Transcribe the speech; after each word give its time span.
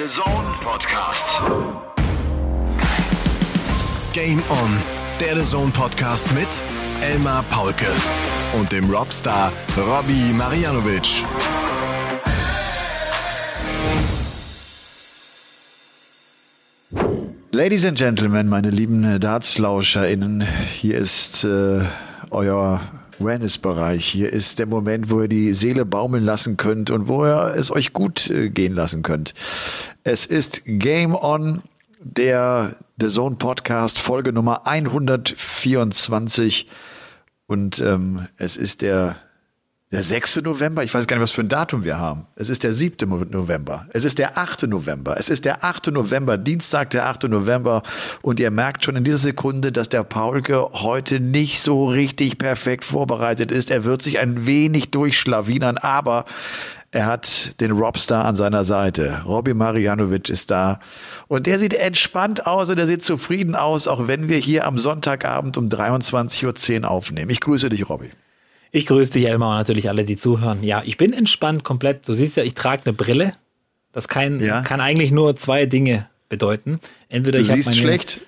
Der 0.00 0.08
The 0.08 0.14
Zone 0.14 0.54
Podcast. 0.62 1.24
Game 4.14 4.42
On, 4.48 4.78
der 5.20 5.36
The 5.36 5.44
Zone 5.44 5.70
Podcast 5.72 6.32
mit 6.34 6.48
Elmar 7.02 7.42
Paulke 7.50 7.84
und 8.58 8.72
dem 8.72 8.88
Robstar 8.88 9.52
Robbie 9.76 10.32
Marianovic. 10.32 11.22
Ladies 17.50 17.84
and 17.84 17.98
Gentlemen, 17.98 18.48
meine 18.48 18.70
lieben 18.70 19.20
DartslauscherInnen, 19.20 20.40
hier 20.80 20.96
ist 20.96 21.44
äh, 21.44 21.82
euer 22.30 22.80
Wellness-Bereich. 23.20 24.06
Hier 24.06 24.32
ist 24.32 24.58
der 24.58 24.66
Moment, 24.66 25.10
wo 25.10 25.22
ihr 25.22 25.28
die 25.28 25.54
Seele 25.54 25.84
baumeln 25.84 26.24
lassen 26.24 26.56
könnt 26.56 26.90
und 26.90 27.08
wo 27.08 27.24
ihr 27.24 27.54
es 27.56 27.70
euch 27.70 27.92
gut 27.92 28.30
äh, 28.30 28.50
gehen 28.50 28.74
lassen 28.74 29.02
könnt. 29.02 29.34
Es 30.02 30.26
ist 30.26 30.62
Game 30.64 31.14
On, 31.14 31.62
der 32.00 32.76
The 33.00 33.08
Zone 33.08 33.36
Podcast, 33.36 33.98
Folge 33.98 34.32
Nummer 34.32 34.66
124. 34.66 36.68
Und 37.46 37.80
ähm, 37.80 38.26
es 38.36 38.56
ist 38.56 38.82
der 38.82 39.16
der 39.92 40.04
6. 40.04 40.42
November, 40.42 40.84
ich 40.84 40.94
weiß 40.94 41.08
gar 41.08 41.16
nicht, 41.16 41.24
was 41.24 41.32
für 41.32 41.40
ein 41.40 41.48
Datum 41.48 41.82
wir 41.82 41.98
haben. 41.98 42.26
Es 42.36 42.48
ist 42.48 42.62
der 42.62 42.72
7. 42.72 43.08
November. 43.30 43.88
Es 43.92 44.04
ist 44.04 44.20
der 44.20 44.38
8. 44.38 44.68
November. 44.68 45.16
Es 45.18 45.28
ist 45.28 45.44
der 45.44 45.64
8. 45.64 45.88
November, 45.88 46.38
Dienstag, 46.38 46.90
der 46.90 47.06
8. 47.06 47.24
November. 47.24 47.82
Und 48.22 48.38
ihr 48.38 48.52
merkt 48.52 48.84
schon 48.84 48.94
in 48.94 49.02
dieser 49.02 49.18
Sekunde, 49.18 49.72
dass 49.72 49.88
der 49.88 50.04
Paulke 50.04 50.60
heute 50.74 51.18
nicht 51.18 51.60
so 51.60 51.88
richtig 51.88 52.38
perfekt 52.38 52.84
vorbereitet 52.84 53.50
ist. 53.50 53.68
Er 53.68 53.84
wird 53.84 54.02
sich 54.02 54.20
ein 54.20 54.46
wenig 54.46 54.92
durchschlawinern, 54.92 55.76
aber 55.76 56.24
er 56.92 57.06
hat 57.06 57.60
den 57.60 57.72
Robstar 57.72 58.26
an 58.26 58.36
seiner 58.36 58.64
Seite. 58.64 59.22
Robbie 59.26 59.54
Marianovic 59.54 60.28
ist 60.28 60.52
da. 60.52 60.78
Und 61.26 61.48
der 61.48 61.58
sieht 61.58 61.74
entspannt 61.74 62.46
aus 62.46 62.70
und 62.70 62.78
er 62.78 62.86
sieht 62.86 63.02
zufrieden 63.02 63.56
aus, 63.56 63.88
auch 63.88 64.06
wenn 64.06 64.28
wir 64.28 64.38
hier 64.38 64.66
am 64.66 64.78
Sonntagabend 64.78 65.58
um 65.58 65.68
23.10 65.68 66.82
Uhr 66.82 66.90
aufnehmen. 66.90 67.30
Ich 67.30 67.40
grüße 67.40 67.70
dich, 67.70 67.88
Robbie. 67.88 68.10
Ich 68.72 68.86
grüße 68.86 69.12
dich, 69.12 69.26
Elmar, 69.26 69.50
und 69.50 69.56
natürlich 69.56 69.88
alle, 69.88 70.04
die 70.04 70.16
zuhören. 70.16 70.62
Ja, 70.62 70.82
ich 70.84 70.96
bin 70.96 71.12
entspannt 71.12 71.64
komplett. 71.64 72.06
Du 72.06 72.14
siehst 72.14 72.36
ja, 72.36 72.44
ich 72.44 72.54
trage 72.54 72.82
eine 72.84 72.92
Brille. 72.92 73.34
Das 73.92 74.06
kann, 74.06 74.40
ja. 74.40 74.62
kann 74.62 74.80
eigentlich 74.80 75.10
nur 75.10 75.36
zwei 75.36 75.66
Dinge 75.66 76.08
bedeuten. 76.28 76.80
Entweder 77.08 77.38
du 77.38 77.44
ich 77.44 77.50
siehst 77.50 77.68
meine, 77.68 77.80
schlecht. 77.80 78.20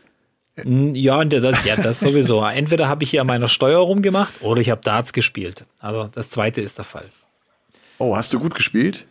Ja, 0.64 1.24
das, 1.24 1.64
ja, 1.64 1.76
das 1.76 2.00
sowieso. 2.00 2.44
Entweder 2.44 2.88
habe 2.88 3.04
ich 3.04 3.10
hier 3.10 3.20
an 3.20 3.26
meiner 3.26 3.48
Steuer 3.48 3.78
rumgemacht 3.78 4.42
oder 4.42 4.60
ich 4.60 4.70
habe 4.70 4.80
Darts 4.82 5.12
gespielt. 5.12 5.64
Also 5.78 6.10
das 6.12 6.28
zweite 6.30 6.60
ist 6.60 6.78
der 6.78 6.84
Fall. 6.84 7.06
Oh, 7.98 8.16
hast 8.16 8.32
du 8.32 8.40
gut 8.40 8.54
gespielt? 8.54 9.06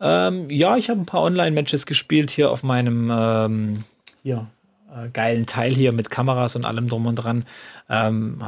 Ähm, 0.00 0.50
ja, 0.50 0.76
ich 0.76 0.90
habe 0.90 1.00
ein 1.00 1.06
paar 1.06 1.22
Online-Matches 1.22 1.86
gespielt 1.86 2.30
hier 2.30 2.50
auf 2.50 2.62
meinem 2.62 3.10
ähm, 3.14 3.84
hier, 4.22 4.48
äh, 4.90 5.08
geilen 5.10 5.46
Teil 5.46 5.74
hier 5.74 5.92
mit 5.92 6.10
Kameras 6.10 6.56
und 6.56 6.64
allem 6.64 6.88
drum 6.88 7.06
und 7.06 7.16
dran. 7.16 7.44
Ähm, 7.88 8.42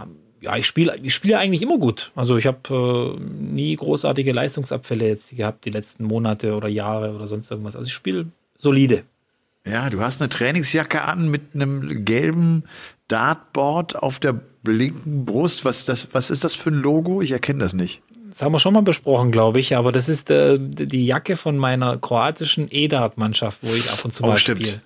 ja, 0.45 0.57
ich 0.57 0.67
spiele 0.67 0.97
ich 1.03 1.15
spiele 1.15 1.39
eigentlich 1.39 1.63
immer 1.63 1.79
gut. 1.79 2.13
Also 2.15 2.37
ich 2.37 2.47
habe 2.47 3.17
äh, 3.19 3.21
nie 3.21 3.75
großartige 3.77 4.33
Leistungsabfälle 4.33 5.07
jetzt 5.07 5.35
gehabt 5.37 5.65
die 5.65 5.71
letzten 5.71 6.05
Monate 6.05 6.55
oder 6.55 6.69
Jahre 6.69 7.15
oder 7.15 7.27
sonst 7.27 7.51
irgendwas. 7.51 7.77
Also 7.77 7.87
ich 7.87 7.95
spiele 7.95 8.27
solide. 8.59 9.05
Ja, 9.67 9.89
du 9.89 10.01
hast 10.01 10.21
eine 10.21 10.29
Trainingsjacke 10.29 11.03
an 11.03 11.31
mit 11.31 11.55
einem 11.55 12.05
gelben 12.05 12.65
Dartboard 13.09 13.97
auf 13.97 14.19
der 14.19 14.41
linken 14.67 15.25
Brust. 15.25 15.65
Was, 15.65 15.87
das, 15.87 16.09
was 16.13 16.29
ist 16.29 16.45
das 16.45 16.55
für 16.55 16.71
ein 16.71 16.75
Logo? 16.75 17.23
Ich 17.23 17.31
erkenne 17.31 17.61
das 17.61 17.73
nicht. 17.73 18.03
Das 18.29 18.43
haben 18.43 18.53
wir 18.53 18.59
schon 18.59 18.75
mal 18.75 18.83
besprochen, 18.83 19.31
glaube 19.31 19.61
ich, 19.61 19.77
aber 19.77 19.93
das 19.93 20.09
ist 20.09 20.29
äh, 20.29 20.59
die 20.59 21.07
Jacke 21.07 21.37
von 21.37 21.57
meiner 21.57 21.97
kroatischen 21.97 22.67
E-Dart-Mannschaft, 22.71 23.59
wo 23.63 23.73
ich 23.73 23.91
ab 23.91 24.05
und 24.05 24.13
zu 24.13 24.25
oh, 24.25 24.27
mal 24.27 24.37
stimmt. 24.37 24.67
spiele. 24.67 24.83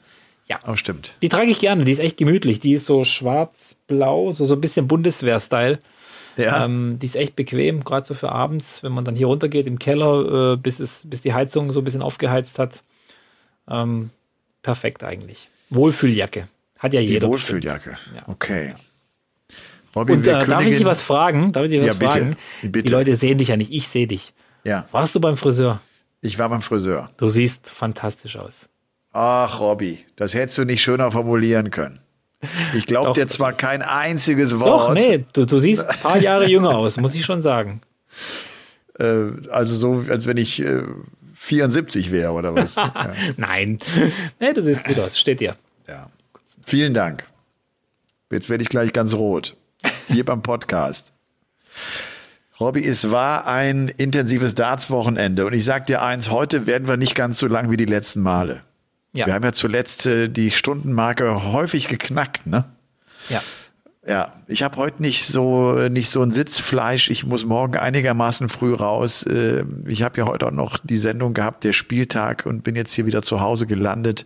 Ja. 0.47 0.61
Oh, 0.67 0.77
stimmt. 0.77 1.14
Die 1.23 1.29
trage 1.29 1.51
ich 1.51 1.59
gerne, 1.59 1.84
die 1.84 1.92
ist 1.92 1.98
echt 1.98 2.17
gemütlich. 2.17 2.61
Die 2.61 2.75
ist 2.75 2.86
so 2.86 3.05
schwarz-blau, 3.89 4.33
so, 4.33 4.45
so 4.45 4.55
ein 4.55 4.61
bisschen 4.61 4.87
Bundeswehr-Style. 4.87 5.79
Ja. 6.37 6.65
Ähm, 6.65 6.99
die 7.01 7.07
ist 7.07 7.17
echt 7.17 7.35
bequem, 7.35 7.83
gerade 7.83 8.07
so 8.07 8.15
für 8.15 8.31
abends, 8.31 8.83
wenn 8.83 8.93
man 8.93 9.05
dann 9.05 9.17
hier 9.17 9.27
runtergeht 9.27 9.67
im 9.67 9.79
Keller, 9.79 10.53
äh, 10.53 10.57
bis, 10.57 10.79
es, 10.79 11.03
bis 11.05 11.21
die 11.21 11.35
Heizung 11.35 11.73
so 11.73 11.81
ein 11.81 11.85
bisschen 11.85 12.03
aufgeheizt 12.03 12.59
hat. 12.59 12.85
Ähm, 13.69 14.11
perfekt 14.63 15.03
eigentlich. 15.03 15.49
Wohlfühljacke. 15.71 16.49
Hat 16.79 16.95
ja 16.95 17.01
jeder. 17.01 17.27
Die 17.27 17.33
Wohlfühljacke. 17.33 17.99
Ja. 18.15 18.23
Okay. 18.29 18.75
Robby, 19.97 20.13
Und 20.13 20.27
äh, 20.29 20.47
darf 20.47 20.65
ich 20.65 20.77
dich 20.77 20.85
was 20.85 21.03
fragen? 21.03 21.51
Darf 21.51 21.65
ich 21.65 21.70
dich 21.70 21.81
was 21.81 21.89
ja, 21.89 21.95
bitte, 21.95 22.13
fragen? 22.13 22.37
Bitte. 22.63 22.83
Die 22.85 22.93
Leute 22.93 23.17
sehen 23.17 23.39
dich 23.39 23.49
ja 23.49 23.57
nicht, 23.57 23.73
ich 23.73 23.89
sehe 23.89 24.07
dich. 24.07 24.33
Ja. 24.63 24.87
Warst 24.93 25.15
du 25.15 25.20
beim 25.20 25.37
Friseur? 25.37 25.81
Ich 26.20 26.39
war 26.39 26.49
beim 26.49 26.63
Friseur. 26.63 27.11
Du 27.17 27.29
siehst 27.29 27.70
fantastisch 27.70 28.37
aus. 28.37 28.69
Ach, 29.13 29.59
Robby, 29.59 30.05
das 30.15 30.35
hättest 30.35 30.59
du 30.59 30.65
nicht 30.65 30.83
schöner 30.83 31.11
formulieren 31.11 31.70
können. 31.70 32.01
Ich 32.75 32.87
glaube 32.87 33.13
dir 33.13 33.27
zwar 33.27 33.53
kein 33.53 33.83
einziges 33.83 34.59
Wort. 34.61 34.69
Doch, 34.69 34.95
nee, 34.95 35.25
du, 35.33 35.45
du 35.45 35.59
siehst 35.59 35.87
ein 35.87 35.99
paar 35.99 36.19
Jahre 36.19 36.49
jünger 36.49 36.77
aus, 36.77 36.97
muss 36.99 37.15
ich 37.15 37.25
schon 37.25 37.43
sagen. 37.43 37.81
Äh, 39.01 39.31
also 39.51 39.77
so, 39.77 40.11
als 40.11 40.27
wenn 40.27 40.39
ich 40.39 40.61
äh, 40.61 40.83
74 41.35 42.11
wäre 42.11 42.33
oder 42.33 42.57
was. 42.57 42.75
ja. 42.77 43.13
Nein, 43.37 43.79
nee, 44.41 44.53
das 44.53 44.65
sieht 44.65 44.83
gut 44.83 44.99
aus, 44.99 45.17
steht 45.17 45.39
dir. 45.39 45.55
Ja. 45.87 46.11
Vielen 46.67 46.95
Dank. 46.95 47.23
Jetzt 48.29 48.51
werde 48.51 48.63
ich 48.63 48.69
gleich 48.69 48.93
ganz 48.93 49.15
rot. 49.15 49.57
Hier 50.09 50.25
beim 50.25 50.43
Podcast. 50.43 51.13
Robby, 52.59 52.85
es 52.85 53.13
war 53.13 53.47
ein 53.47 53.87
intensives 53.89 54.57
Darts-Wochenende 54.57 55.47
und 55.47 55.53
ich 55.53 55.65
sag 55.65 55.87
dir 55.87 56.03
eins, 56.03 56.29
heute 56.29 56.67
werden 56.67 56.89
wir 56.89 56.97
nicht 56.97 57.15
ganz 57.15 57.39
so 57.39 57.47
lang 57.47 57.70
wie 57.70 57.77
die 57.77 57.85
letzten 57.85 58.20
Male. 58.20 58.63
Ja. 59.13 59.27
Wir 59.27 59.35
haben 59.35 59.45
ja 59.45 59.52
zuletzt 59.52 60.07
äh, 60.07 60.29
die 60.29 60.51
Stundenmarke 60.51 61.52
häufig 61.52 61.89
geknackt, 61.89 62.46
ne? 62.46 62.64
Ja. 63.29 63.41
Ja, 64.07 64.33
ich 64.46 64.63
habe 64.63 64.77
heute 64.77 65.02
nicht 65.02 65.27
so 65.27 65.74
nicht 65.91 66.08
so 66.08 66.23
ein 66.23 66.33
Sitzfleisch. 66.33 67.11
Ich 67.11 67.27
muss 67.27 67.45
morgen 67.45 67.77
einigermaßen 67.77 68.48
früh 68.48 68.73
raus. 68.73 69.23
Äh, 69.24 69.64
ich 69.86 70.02
habe 70.02 70.19
ja 70.19 70.27
heute 70.27 70.46
auch 70.46 70.51
noch 70.51 70.79
die 70.83 70.96
Sendung 70.96 71.35
gehabt, 71.35 71.63
der 71.63 71.74
Spieltag, 71.74 72.46
und 72.46 72.64
bin 72.64 72.74
jetzt 72.74 72.92
hier 72.95 73.05
wieder 73.05 73.20
zu 73.20 73.42
Hause 73.42 73.67
gelandet. 73.67 74.24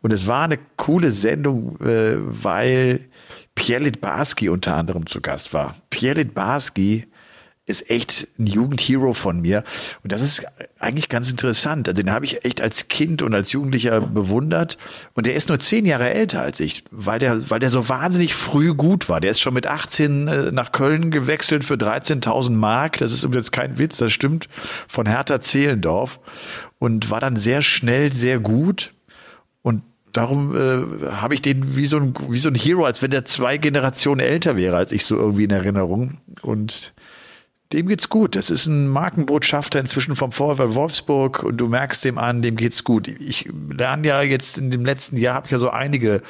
Und 0.00 0.12
es 0.12 0.26
war 0.26 0.42
eine 0.42 0.58
coole 0.76 1.12
Sendung, 1.12 1.78
äh, 1.80 2.16
weil 2.16 3.08
Pierre 3.54 3.84
Litbarski 3.84 4.48
unter 4.48 4.74
anderem 4.74 5.06
zu 5.06 5.20
Gast 5.20 5.54
war. 5.54 5.76
Pierre 5.90 6.16
Litbarski 6.16 7.06
ist 7.70 7.90
echt 7.90 8.28
ein 8.38 8.46
Jugendhero 8.46 9.14
von 9.14 9.40
mir. 9.40 9.64
Und 10.02 10.12
das 10.12 10.22
ist 10.22 10.44
eigentlich 10.78 11.08
ganz 11.08 11.30
interessant. 11.30 11.88
Also 11.88 12.02
den 12.02 12.12
habe 12.12 12.24
ich 12.24 12.44
echt 12.44 12.60
als 12.60 12.88
Kind 12.88 13.22
und 13.22 13.34
als 13.34 13.52
Jugendlicher 13.52 14.00
bewundert. 14.00 14.76
Und 15.14 15.26
der 15.26 15.34
ist 15.34 15.48
nur 15.48 15.58
zehn 15.58 15.86
Jahre 15.86 16.10
älter 16.10 16.42
als 16.42 16.60
ich, 16.60 16.84
weil 16.90 17.18
der, 17.18 17.50
weil 17.50 17.60
der 17.60 17.70
so 17.70 17.88
wahnsinnig 17.88 18.34
früh 18.34 18.74
gut 18.74 19.08
war. 19.08 19.20
Der 19.20 19.30
ist 19.30 19.40
schon 19.40 19.54
mit 19.54 19.66
18 19.66 20.28
äh, 20.28 20.52
nach 20.52 20.72
Köln 20.72 21.10
gewechselt 21.10 21.64
für 21.64 21.74
13.000 21.74 22.50
Mark. 22.50 22.98
Das 22.98 23.12
ist 23.12 23.24
übrigens 23.24 23.50
kein 23.52 23.78
Witz, 23.78 23.98
das 23.98 24.12
stimmt, 24.12 24.48
von 24.88 25.06
Hertha 25.06 25.40
Zehlendorf. 25.40 26.20
Und 26.78 27.10
war 27.10 27.20
dann 27.20 27.36
sehr 27.36 27.62
schnell 27.62 28.12
sehr 28.12 28.38
gut. 28.38 28.92
Und 29.62 29.82
darum 30.12 30.56
äh, 30.56 31.10
habe 31.12 31.34
ich 31.34 31.42
den 31.42 31.76
wie 31.76 31.86
so 31.86 31.98
ein 31.98 32.14
wie 32.28 32.38
so 32.38 32.48
ein 32.48 32.54
Hero, 32.54 32.84
als 32.84 33.02
wenn 33.02 33.10
der 33.10 33.24
zwei 33.24 33.58
Generationen 33.58 34.20
älter 34.20 34.56
wäre 34.56 34.76
als 34.76 34.92
ich 34.92 35.04
so 35.04 35.16
irgendwie 35.16 35.44
in 35.44 35.50
Erinnerung. 35.50 36.18
Und 36.42 36.92
dem 37.72 37.86
geht's 37.86 38.08
gut. 38.08 38.34
Das 38.34 38.50
ist 38.50 38.66
ein 38.66 38.88
Markenbotschafter 38.88 39.78
inzwischen 39.78 40.16
vom 40.16 40.32
VfL 40.32 40.74
Wolfsburg 40.74 41.42
und 41.42 41.56
du 41.56 41.68
merkst 41.68 42.04
dem 42.04 42.18
an, 42.18 42.42
dem 42.42 42.56
geht's 42.56 42.82
gut. 42.82 43.08
Ich 43.08 43.48
lerne 43.70 44.08
ja 44.08 44.22
jetzt 44.22 44.58
in 44.58 44.70
dem 44.70 44.84
letzten 44.84 45.16
Jahr 45.16 45.34
habe 45.34 45.46
ich 45.46 45.52
ja 45.52 45.58
so 45.58 45.70
einige 45.70 46.22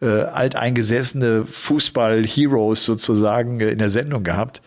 äh, 0.00 0.06
alteingesessene 0.06 1.44
Fußball-Heroes 1.44 2.84
sozusagen 2.84 3.60
äh, 3.60 3.70
in 3.70 3.78
der 3.78 3.90
Sendung 3.90 4.24
gehabt. 4.24 4.62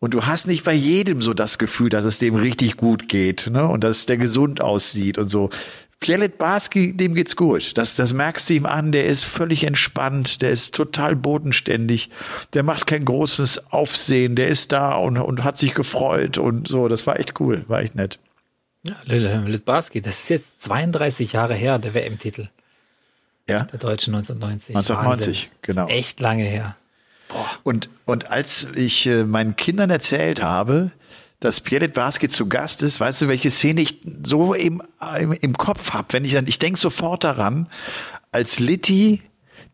Und 0.00 0.14
du 0.14 0.26
hast 0.26 0.46
nicht 0.46 0.64
bei 0.64 0.74
jedem 0.74 1.22
so 1.22 1.34
das 1.34 1.58
Gefühl, 1.58 1.88
dass 1.88 2.04
es 2.04 2.20
dem 2.20 2.36
richtig 2.36 2.76
gut 2.76 3.08
geht, 3.08 3.48
ne? 3.50 3.66
Und 3.66 3.82
dass 3.82 4.06
der 4.06 4.16
gesund 4.16 4.60
aussieht 4.60 5.18
und 5.18 5.28
so. 5.28 5.50
Pielet 6.00 6.38
Barski, 6.38 6.96
dem 6.96 7.14
geht's 7.14 7.34
gut. 7.34 7.76
Das, 7.76 7.96
das 7.96 8.12
merkst 8.12 8.48
du 8.48 8.54
ihm 8.54 8.66
an. 8.66 8.92
Der 8.92 9.06
ist 9.06 9.24
völlig 9.24 9.64
entspannt. 9.64 10.42
Der 10.42 10.50
ist 10.50 10.74
total 10.74 11.16
bodenständig. 11.16 12.10
Der 12.54 12.62
macht 12.62 12.86
kein 12.86 13.04
großes 13.04 13.72
Aufsehen. 13.72 14.36
Der 14.36 14.48
ist 14.48 14.70
da 14.70 14.94
und, 14.94 15.18
und 15.18 15.42
hat 15.42 15.58
sich 15.58 15.74
gefreut 15.74 16.38
und 16.38 16.68
so. 16.68 16.86
Das 16.86 17.06
war 17.06 17.18
echt 17.18 17.40
cool. 17.40 17.64
War 17.66 17.80
echt 17.80 17.96
nett. 17.96 18.20
Ja, 18.84 18.96
Litbarski, 19.04 20.00
das 20.00 20.20
ist 20.20 20.28
jetzt 20.30 20.62
32 20.62 21.32
Jahre 21.32 21.54
her, 21.54 21.78
der 21.78 21.94
WM-Titel. 21.94 22.48
Ja. 23.48 23.64
Der 23.64 23.78
Deutschen 23.78 24.14
1990. 24.14 24.76
1990, 24.76 25.50
Wahnsinn. 25.50 25.58
genau. 25.62 25.88
echt 25.88 26.20
lange 26.20 26.44
her. 26.44 26.76
Boah. 27.28 27.46
Und, 27.64 27.90
und 28.04 28.30
als 28.30 28.68
ich 28.76 29.06
äh, 29.06 29.24
meinen 29.24 29.56
Kindern 29.56 29.90
erzählt 29.90 30.42
habe, 30.42 30.92
dass 31.40 31.60
Pierre 31.60 31.88
Basket 31.88 32.32
zu 32.32 32.48
Gast 32.48 32.82
ist, 32.82 33.00
weißt 33.00 33.22
du, 33.22 33.28
welche 33.28 33.50
Szene 33.50 33.80
ich 33.80 34.00
so 34.24 34.54
im, 34.54 34.82
im, 35.18 35.32
im 35.32 35.56
Kopf 35.56 35.92
habe, 35.92 36.08
wenn 36.12 36.24
ich 36.24 36.32
dann, 36.32 36.46
ich 36.46 36.58
denke 36.58 36.78
sofort 36.78 37.24
daran, 37.24 37.68
als 38.32 38.58
Litti 38.58 39.22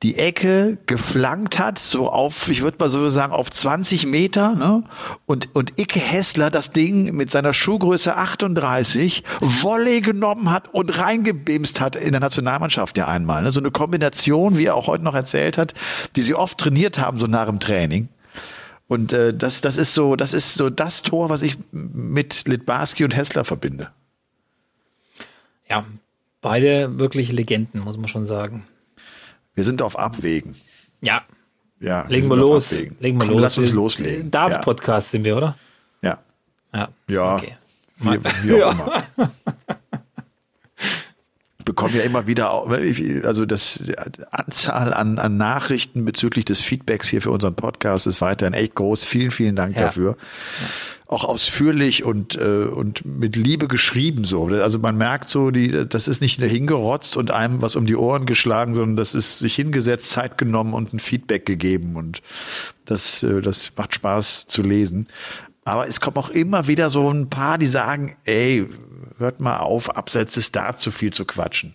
die 0.02 0.18
Ecke 0.18 0.76
geflankt 0.86 1.58
hat, 1.58 1.78
so 1.78 2.10
auf, 2.10 2.50
ich 2.50 2.60
würde 2.60 2.76
mal 2.78 2.90
so 2.90 3.08
sagen, 3.08 3.32
auf 3.32 3.50
20 3.50 4.06
Meter, 4.06 4.54
ne? 4.54 4.84
Und, 5.24 5.54
und 5.54 5.80
Icke 5.80 5.98
Hessler 5.98 6.50
das 6.50 6.72
Ding 6.72 7.14
mit 7.14 7.30
seiner 7.30 7.54
Schuhgröße 7.54 8.14
38 8.14 9.24
Volley 9.40 10.02
genommen 10.02 10.50
hat 10.50 10.68
und 10.74 10.98
reingebimst 10.98 11.80
hat 11.80 11.96
in 11.96 12.10
der 12.10 12.20
Nationalmannschaft 12.20 12.98
ja 12.98 13.08
einmal. 13.08 13.42
Ne? 13.42 13.50
So 13.50 13.60
eine 13.60 13.70
Kombination, 13.70 14.58
wie 14.58 14.66
er 14.66 14.74
auch 14.74 14.88
heute 14.88 15.04
noch 15.04 15.14
erzählt 15.14 15.56
hat, 15.56 15.72
die 16.16 16.22
sie 16.22 16.34
oft 16.34 16.58
trainiert 16.58 16.98
haben, 16.98 17.18
so 17.18 17.26
nach 17.26 17.46
dem 17.46 17.60
Training. 17.60 18.08
Und 18.86 19.12
äh, 19.12 19.32
das, 19.32 19.60
das 19.60 19.76
ist 19.76 19.94
so, 19.94 20.16
das 20.16 20.34
ist 20.34 20.54
so 20.54 20.70
das 20.70 21.02
Tor, 21.02 21.30
was 21.30 21.42
ich 21.42 21.56
mit 21.72 22.46
Litbarski 22.46 23.04
und 23.04 23.16
Hessler 23.16 23.44
verbinde. 23.44 23.90
Ja, 25.68 25.84
beide 26.42 26.98
wirklich 26.98 27.32
Legenden, 27.32 27.80
muss 27.80 27.96
man 27.96 28.08
schon 28.08 28.26
sagen. 28.26 28.66
Wir 29.54 29.64
sind 29.64 29.80
auf 29.80 29.98
Abwägen. 29.98 30.56
Ja. 31.00 31.22
Ja. 31.80 32.06
Legen 32.08 32.28
wir 32.28 32.36
los. 32.36 32.70
Legen 32.70 32.98
wir 33.00 33.26
Komm, 33.26 33.28
los. 33.30 33.40
Lass 33.40 33.58
uns 33.58 33.72
loslegen. 33.72 34.30
Darts-Podcast 34.30 35.08
ja. 35.08 35.10
sind 35.10 35.24
wir, 35.24 35.36
oder? 35.36 35.56
Ja. 36.02 36.18
Ja. 36.72 36.88
Ja. 37.08 37.36
Okay. 37.36 37.56
Wie, 37.98 38.18
wie 38.48 38.62
auch 38.62 38.72
immer. 38.72 39.02
Bekomme 41.64 41.96
ja 41.96 42.02
immer 42.02 42.26
wieder, 42.26 42.66
also 43.24 43.46
das 43.46 43.82
Anzahl 44.30 44.92
an, 44.92 45.18
an 45.18 45.36
Nachrichten 45.36 46.04
bezüglich 46.04 46.44
des 46.44 46.60
Feedbacks 46.60 47.08
hier 47.08 47.22
für 47.22 47.30
unseren 47.30 47.54
Podcast 47.54 48.06
ist 48.06 48.20
weiterhin 48.20 48.54
echt 48.54 48.74
groß. 48.74 49.04
Vielen, 49.04 49.30
vielen 49.30 49.56
Dank 49.56 49.74
Ja. 49.76 49.82
dafür. 49.84 50.16
Auch 51.06 51.24
ausführlich 51.24 52.02
und, 52.02 52.34
äh, 52.36 52.64
und 52.64 53.04
mit 53.04 53.36
Liebe 53.36 53.68
geschrieben 53.68 54.24
so. 54.24 54.46
Also 54.48 54.78
man 54.78 54.96
merkt 54.96 55.28
so, 55.28 55.50
die, 55.50 55.86
das 55.88 56.08
ist 56.08 56.20
nicht 56.20 56.40
hingerotzt 56.42 57.16
und 57.16 57.30
einem 57.30 57.62
was 57.62 57.76
um 57.76 57.86
die 57.86 57.96
Ohren 57.96 58.26
geschlagen, 58.26 58.74
sondern 58.74 58.96
das 58.96 59.14
ist 59.14 59.38
sich 59.38 59.54
hingesetzt, 59.54 60.10
Zeit 60.10 60.38
genommen 60.38 60.72
und 60.74 60.92
ein 60.92 60.98
Feedback 60.98 61.46
gegeben. 61.46 61.96
Und 61.96 62.22
das, 62.84 63.22
äh, 63.22 63.42
das 63.42 63.72
macht 63.76 63.94
Spaß 63.94 64.46
zu 64.46 64.62
lesen. 64.62 65.06
Aber 65.66 65.86
es 65.86 66.00
kommen 66.00 66.16
auch 66.16 66.30
immer 66.30 66.66
wieder 66.66 66.90
so 66.90 67.08
ein 67.10 67.30
paar, 67.30 67.58
die 67.58 67.66
sagen, 67.66 68.16
ey, 68.24 68.66
hört 69.18 69.40
mal 69.40 69.58
auf, 69.58 69.96
abseits 69.96 70.34
des 70.34 70.52
Darts 70.52 70.82
zu 70.82 70.90
viel 70.90 71.12
zu 71.12 71.24
quatschen. 71.24 71.74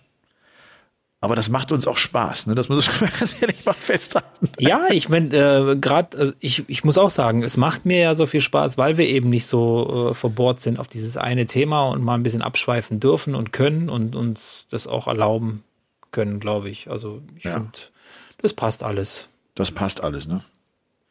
Aber 1.22 1.36
das 1.36 1.50
macht 1.50 1.70
uns 1.70 1.86
auch 1.86 1.98
Spaß, 1.98 2.46
ne? 2.46 2.54
Das 2.54 2.70
muss 2.70 2.88
ich 3.02 3.18
ganz 3.18 3.34
ehrlich 3.42 3.64
mal 3.66 3.74
festhalten. 3.74 4.48
Ja, 4.58 4.86
ich 4.90 5.10
meine, 5.10 5.36
äh, 5.36 5.76
gerade, 5.76 6.16
äh, 6.16 6.32
ich, 6.40 6.64
ich 6.68 6.82
muss 6.82 6.96
auch 6.96 7.10
sagen, 7.10 7.42
es 7.42 7.58
macht 7.58 7.84
mir 7.84 7.98
ja 8.00 8.14
so 8.14 8.24
viel 8.24 8.40
Spaß, 8.40 8.78
weil 8.78 8.96
wir 8.96 9.06
eben 9.06 9.28
nicht 9.28 9.46
so 9.46 10.10
äh, 10.10 10.14
verbohrt 10.14 10.60
sind 10.62 10.78
auf 10.78 10.86
dieses 10.86 11.18
eine 11.18 11.44
Thema 11.44 11.88
und 11.88 12.02
mal 12.02 12.14
ein 12.14 12.22
bisschen 12.22 12.40
abschweifen 12.40 13.00
dürfen 13.00 13.34
und 13.34 13.52
können 13.52 13.90
und 13.90 14.16
uns 14.16 14.66
das 14.70 14.86
auch 14.86 15.08
erlauben 15.08 15.62
können, 16.10 16.40
glaube 16.40 16.70
ich. 16.70 16.88
Also 16.90 17.20
ich 17.36 17.44
Ja. 17.44 17.52
finde, 17.54 17.72
das 18.38 18.54
passt 18.54 18.82
alles. 18.82 19.28
Das 19.54 19.70
passt 19.72 20.02
alles, 20.02 20.26
ne? 20.26 20.42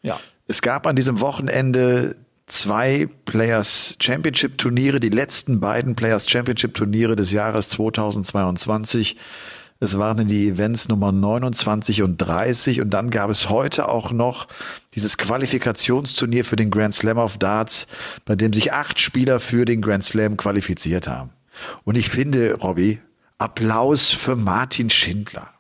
Ja. 0.02 0.20
Es 0.48 0.64
gab 0.64 0.88
an 0.88 0.96
diesem 0.96 1.20
Wochenende 1.20 2.16
zwei 2.50 3.08
Players 3.26 3.96
Championship 4.00 4.58
Turniere, 4.58 5.00
die 5.00 5.10
letzten 5.10 5.60
beiden 5.60 5.96
Players 5.96 6.30
Championship 6.30 6.74
Turniere 6.74 7.16
des 7.16 7.32
Jahres 7.32 7.70
2022. 7.70 9.18
Es 9.80 9.98
waren 9.98 10.28
die 10.28 10.50
Events 10.50 10.90
Nummer 10.90 11.14
29 11.14 12.02
und 12.02 12.18
30 12.18 12.82
und 12.82 12.90
dann 12.90 13.12
gab 13.12 13.30
es 13.30 13.50
heute 13.50 13.88
auch 13.88 14.12
noch 14.12 14.48
dieses 14.94 15.18
Qualifikationsturnier 15.18 16.44
für 16.44 16.58
den 16.58 16.70
Grand 16.70 16.94
Slam 16.94 17.18
of 17.18 17.38
Darts, 17.38 17.88
bei 18.26 18.36
dem 18.36 18.52
sich 18.52 18.74
acht 18.74 19.00
Spieler 19.00 19.40
für 19.40 19.64
den 19.64 19.82
Grand 19.82 20.04
Slam 20.04 20.36
qualifiziert 20.36 21.08
haben. 21.08 21.30
Und 21.86 21.98
ich 21.98 22.10
finde, 22.10 22.56
Robby, 22.56 23.00
Applaus 23.38 24.10
für 24.10 24.36
Martin 24.36 24.90
Schindler. 24.90 25.54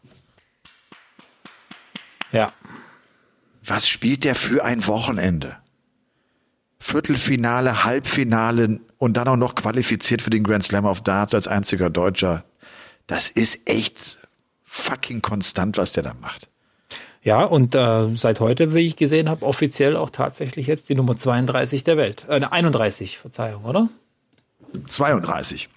Ja. 2.34 2.52
Was 3.64 3.88
spielt 3.88 4.26
der 4.26 4.36
für 4.36 4.66
ein 4.66 4.86
Wochenende? 4.86 5.58
Viertelfinale, 6.80 7.84
Halbfinale 7.84 8.80
und 8.98 9.18
dann 9.18 9.28
auch 9.28 9.36
noch 9.36 9.56
qualifiziert 9.56 10.22
für 10.22 10.30
den 10.30 10.44
Grand 10.44 10.64
Slam 10.64 10.86
of 10.86 11.02
Darts 11.02 11.34
als 11.34 11.48
einziger 11.48 11.90
Deutscher. 11.90 12.44
Das 13.08 13.30
ist 13.30 13.68
echt 13.68 14.20
fucking 14.64 15.22
konstant, 15.22 15.78
was 15.78 15.94
der 15.94 16.04
da 16.04 16.14
macht. 16.22 16.48
Ja, 17.22 17.44
und 17.44 17.76
äh, 17.76 18.16
seit 18.16 18.40
heute, 18.40 18.74
wie 18.74 18.86
ich 18.86 18.96
gesehen 18.96 19.30
habe, 19.30 19.46
offiziell 19.46 19.98
auch 19.98 20.10
tatsächlich 20.10 20.68
jetzt 20.68 20.88
die 20.88 20.96
Nummer 20.96 21.18
32 21.18 21.84
der 21.84 21.98
Welt. 21.98 22.26
Äh, 22.30 22.42
31, 22.46 23.18
Verzeihung, 23.18 23.66
oder? 23.66 23.90
32. 24.88 25.70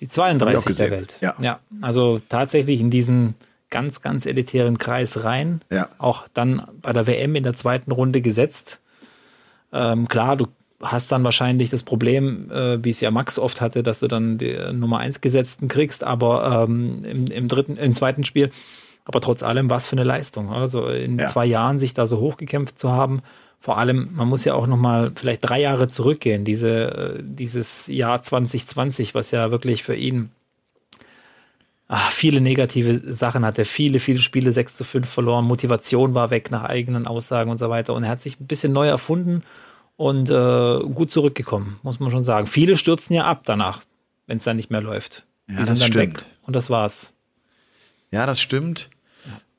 Die 0.00 0.06
Hab 0.06 0.08
ich 0.08 0.10
32 0.10 0.58
auch 0.58 0.64
gesehen. 0.64 0.90
der 0.90 0.98
Welt. 0.98 1.14
Ja. 1.20 1.34
ja. 1.40 1.60
Also 1.80 2.20
tatsächlich 2.28 2.80
in 2.80 2.90
diesen 2.90 3.34
ganz, 3.70 4.02
ganz 4.02 4.26
elitären 4.26 4.78
Kreis 4.78 5.24
rein. 5.24 5.62
Ja. 5.70 5.88
Auch 5.98 6.28
dann 6.34 6.66
bei 6.82 6.92
der 6.92 7.06
WM 7.06 7.34
in 7.34 7.44
der 7.44 7.54
zweiten 7.54 7.92
Runde 7.92 8.20
gesetzt. 8.20 8.80
Ähm, 9.72 10.08
klar, 10.08 10.36
du 10.36 10.46
hast 10.82 11.12
dann 11.12 11.24
wahrscheinlich 11.24 11.70
das 11.70 11.82
Problem, 11.82 12.50
äh, 12.50 12.82
wie 12.82 12.90
es 12.90 13.00
ja 13.00 13.10
Max 13.10 13.38
oft 13.38 13.60
hatte, 13.60 13.82
dass 13.82 14.00
du 14.00 14.08
dann 14.08 14.38
die 14.38 14.56
Nummer 14.72 14.98
1 14.98 15.20
Gesetzten 15.20 15.68
kriegst, 15.68 16.02
aber 16.04 16.64
ähm, 16.68 17.04
im, 17.04 17.26
im 17.26 17.48
dritten, 17.48 17.76
im 17.76 17.92
zweiten 17.92 18.24
Spiel. 18.24 18.50
Aber 19.04 19.20
trotz 19.20 19.42
allem, 19.42 19.68
was 19.70 19.86
für 19.86 19.92
eine 19.96 20.04
Leistung. 20.04 20.50
Also 20.50 20.86
in 20.86 21.18
Ja. 21.18 21.26
zwei 21.28 21.44
Jahren 21.46 21.78
sich 21.78 21.94
da 21.94 22.06
so 22.06 22.18
hochgekämpft 22.20 22.78
zu 22.78 22.90
haben. 22.92 23.20
Vor 23.58 23.76
allem, 23.76 24.10
man 24.14 24.28
muss 24.28 24.44
ja 24.44 24.54
auch 24.54 24.66
noch 24.66 24.76
mal 24.78 25.12
vielleicht 25.14 25.46
drei 25.46 25.60
Jahre 25.60 25.88
zurückgehen. 25.88 26.44
Diese, 26.44 27.16
äh, 27.18 27.22
dieses 27.22 27.86
Jahr 27.88 28.22
2020, 28.22 29.14
was 29.14 29.30
ja 29.32 29.50
wirklich 29.50 29.82
für 29.82 29.94
ihn 29.94 30.30
ah, 31.90 32.08
viele 32.10 32.40
negative 32.40 33.14
Sachen 33.14 33.44
hatte. 33.44 33.64
Viele, 33.64 33.98
viele 33.98 34.20
Spiele 34.20 34.52
6 34.52 34.76
zu 34.76 34.84
5 34.84 35.08
verloren. 35.08 35.44
Motivation 35.44 36.14
war 36.14 36.30
weg 36.30 36.50
nach 36.50 36.64
eigenen 36.64 37.06
Aussagen 37.06 37.50
und 37.50 37.58
so 37.58 37.68
weiter. 37.68 37.94
Und 37.94 38.04
er 38.04 38.10
hat 38.10 38.22
sich 38.22 38.38
ein 38.40 38.46
bisschen 38.46 38.72
neu 38.72 38.86
erfunden 38.86 39.42
und 39.96 40.30
äh, 40.30 40.78
gut 40.94 41.10
zurückgekommen, 41.10 41.78
muss 41.82 41.98
man 42.00 42.10
schon 42.12 42.22
sagen. 42.22 42.46
Viele 42.46 42.76
stürzen 42.76 43.14
ja 43.14 43.24
ab 43.24 43.42
danach, 43.44 43.82
wenn 44.26 44.38
es 44.38 44.44
dann 44.44 44.56
nicht 44.56 44.70
mehr 44.70 44.80
läuft. 44.80 45.26
Ja, 45.48 45.56
Die 45.56 45.60
das 45.60 45.68
sind 45.68 45.80
dann 45.80 45.92
stimmt. 45.92 46.18
weg. 46.20 46.26
Und 46.42 46.54
das 46.54 46.70
war's. 46.70 47.12
Ja, 48.12 48.24
das 48.24 48.40
stimmt. 48.40 48.88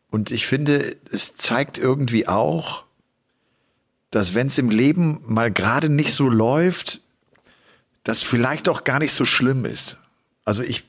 Und 0.10 0.32
ich 0.32 0.46
finde, 0.46 0.96
es 1.12 1.36
zeigt 1.36 1.78
irgendwie 1.78 2.28
auch, 2.28 2.84
dass 4.10 4.34
wenn 4.36 4.48
es 4.48 4.58
im 4.58 4.70
Leben 4.70 5.20
mal 5.26 5.52
gerade 5.52 5.90
nicht 5.90 6.14
so 6.14 6.30
läuft, 6.30 7.02
das 8.04 8.22
vielleicht 8.22 8.68
auch 8.68 8.84
gar 8.84 9.00
nicht 9.00 9.14
so 9.14 9.26
schlimm 9.26 9.64
ist. 9.66 9.98
Also 10.44 10.64
ich, 10.64 10.84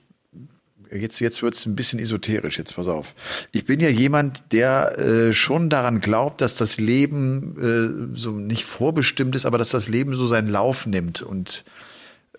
jetzt, 0.94 1.20
jetzt 1.20 1.42
wird's 1.42 1.66
ein 1.66 1.76
bisschen 1.76 1.98
esoterisch, 1.98 2.58
jetzt 2.58 2.76
pass 2.76 2.88
auf. 2.88 3.14
Ich 3.52 3.64
bin 3.66 3.80
ja 3.80 3.88
jemand, 3.88 4.42
der 4.52 4.98
äh, 4.98 5.32
schon 5.32 5.70
daran 5.70 6.00
glaubt, 6.00 6.40
dass 6.40 6.54
das 6.56 6.78
Leben 6.78 8.12
äh, 8.14 8.16
so 8.18 8.32
nicht 8.32 8.64
vorbestimmt 8.64 9.34
ist, 9.36 9.46
aber 9.46 9.58
dass 9.58 9.70
das 9.70 9.88
Leben 9.88 10.14
so 10.14 10.26
seinen 10.26 10.48
Lauf 10.48 10.86
nimmt 10.86 11.22
und 11.22 11.64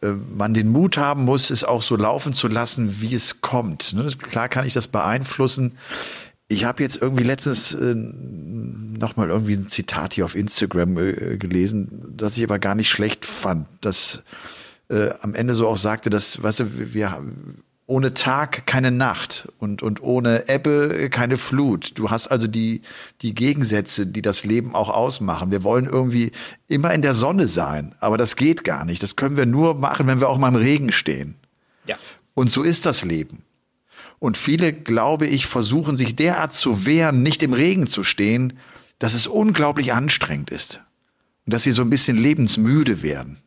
äh, 0.01 0.11
man 0.11 0.53
den 0.53 0.69
Mut 0.69 0.97
haben 0.97 1.23
muss, 1.25 1.49
es 1.49 1.63
auch 1.63 1.81
so 1.81 1.95
laufen 1.95 2.33
zu 2.33 2.47
lassen, 2.47 3.01
wie 3.01 3.13
es 3.13 3.41
kommt. 3.41 3.93
Ne? 3.93 4.07
Klar 4.21 4.49
kann 4.49 4.65
ich 4.65 4.73
das 4.73 4.87
beeinflussen. 4.87 5.77
Ich 6.49 6.65
habe 6.65 6.83
jetzt 6.83 7.01
irgendwie 7.01 7.23
letztens 7.23 7.73
äh, 7.73 7.95
noch 7.95 9.15
mal 9.15 9.29
irgendwie 9.29 9.53
ein 9.53 9.69
Zitat 9.69 10.13
hier 10.13 10.25
auf 10.25 10.35
Instagram 10.35 10.97
äh, 10.97 11.37
gelesen, 11.37 12.13
das 12.15 12.37
ich 12.37 12.43
aber 12.43 12.59
gar 12.59 12.75
nicht 12.75 12.89
schlecht 12.89 13.25
fand, 13.25 13.67
das 13.81 14.21
äh, 14.89 15.11
am 15.21 15.33
Ende 15.33 15.55
so 15.55 15.67
auch 15.67 15.77
sagte, 15.77 16.09
dass, 16.09 16.43
weißt 16.43 16.59
du, 16.59 16.77
wir- 16.77 16.93
wir 16.93 17.23
ohne 17.85 18.13
Tag 18.13 18.65
keine 18.65 18.91
Nacht 18.91 19.49
und, 19.59 19.83
und 19.83 20.01
ohne 20.01 20.47
Ebbe 20.47 21.09
keine 21.09 21.37
Flut. 21.37 21.91
Du 21.95 22.09
hast 22.09 22.27
also 22.27 22.47
die, 22.47 22.81
die 23.21 23.35
Gegensätze, 23.35 24.07
die 24.07 24.21
das 24.21 24.45
Leben 24.45 24.73
auch 24.73 24.89
ausmachen. 24.89 25.51
Wir 25.51 25.63
wollen 25.63 25.85
irgendwie 25.85 26.31
immer 26.67 26.93
in 26.93 27.01
der 27.01 27.13
Sonne 27.13 27.47
sein, 27.47 27.93
aber 27.99 28.17
das 28.17 28.35
geht 28.35 28.63
gar 28.63 28.85
nicht. 28.85 29.03
Das 29.03 29.15
können 29.15 29.35
wir 29.35 29.45
nur 29.45 29.75
machen, 29.75 30.07
wenn 30.07 30.21
wir 30.21 30.29
auch 30.29 30.37
mal 30.37 30.47
im 30.47 30.55
Regen 30.55 30.91
stehen. 30.91 31.35
Ja. 31.85 31.97
Und 32.33 32.51
so 32.51 32.63
ist 32.63 32.85
das 32.85 33.03
Leben. 33.03 33.43
Und 34.19 34.37
viele, 34.37 34.71
glaube 34.71 35.27
ich, 35.27 35.45
versuchen 35.45 35.97
sich 35.97 36.15
derart 36.15 36.53
zu 36.53 36.85
wehren, 36.85 37.21
nicht 37.21 37.43
im 37.43 37.51
Regen 37.51 37.87
zu 37.87 38.05
stehen, 38.05 38.53
dass 38.97 39.13
es 39.13 39.27
unglaublich 39.27 39.91
anstrengend 39.91 40.49
ist. 40.49 40.79
Und 41.45 41.53
dass 41.53 41.63
sie 41.63 41.73
so 41.73 41.81
ein 41.81 41.89
bisschen 41.89 42.15
lebensmüde 42.15 43.03
werden. 43.03 43.42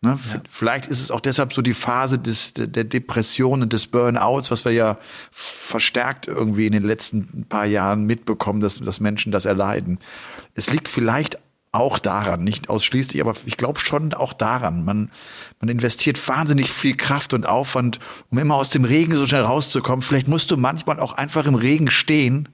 Ne? 0.00 0.16
V- 0.16 0.38
Vielleicht 0.48 0.86
ist 0.86 1.00
es 1.00 1.10
auch 1.10 1.20
deshalb 1.20 1.52
so 1.52 1.60
die 1.62 1.74
Phase 1.74 2.18
des, 2.18 2.54
der 2.54 2.84
Depression 2.84 3.62
und 3.62 3.72
des 3.72 3.88
Burnouts, 3.88 4.50
was 4.50 4.64
wir 4.64 4.72
ja 4.72 4.98
verstärkt 5.32 6.28
irgendwie 6.28 6.66
in 6.66 6.72
den 6.72 6.84
letzten 6.84 7.46
paar 7.48 7.66
Jahren 7.66 8.04
mitbekommen, 8.04 8.60
dass, 8.60 8.78
dass 8.78 9.00
Menschen 9.00 9.32
das 9.32 9.44
erleiden. 9.44 9.98
Es 10.54 10.70
liegt 10.70 10.88
vielleicht 10.88 11.38
auch 11.70 11.98
daran, 11.98 12.44
nicht 12.44 12.70
ausschließlich, 12.70 13.20
aber 13.20 13.34
ich 13.44 13.56
glaube 13.56 13.78
schon 13.78 14.14
auch 14.14 14.32
daran. 14.32 14.84
Man, 14.84 15.10
man 15.60 15.68
investiert 15.68 16.26
wahnsinnig 16.26 16.70
viel 16.70 16.96
Kraft 16.96 17.34
und 17.34 17.46
Aufwand, 17.46 17.98
um 18.30 18.38
immer 18.38 18.54
aus 18.54 18.70
dem 18.70 18.84
Regen 18.84 19.14
so 19.16 19.26
schnell 19.26 19.42
rauszukommen. 19.42 20.00
Vielleicht 20.02 20.28
musst 20.28 20.50
du 20.50 20.56
manchmal 20.56 20.98
auch 20.98 21.12
einfach 21.12 21.44
im 21.44 21.54
Regen 21.56 21.90
stehen, 21.90 22.48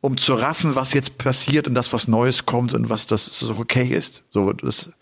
um 0.00 0.18
zu 0.18 0.34
raffen, 0.34 0.76
was 0.76 0.92
jetzt 0.92 1.18
passiert 1.18 1.66
und 1.66 1.74
das, 1.74 1.92
was 1.92 2.06
Neues 2.08 2.46
kommt 2.46 2.74
und 2.74 2.90
was 2.90 3.06
das 3.06 3.26
so 3.26 3.56
okay 3.58 3.88
ist. 3.88 4.22
So, 4.30 4.52
das, 4.52 4.92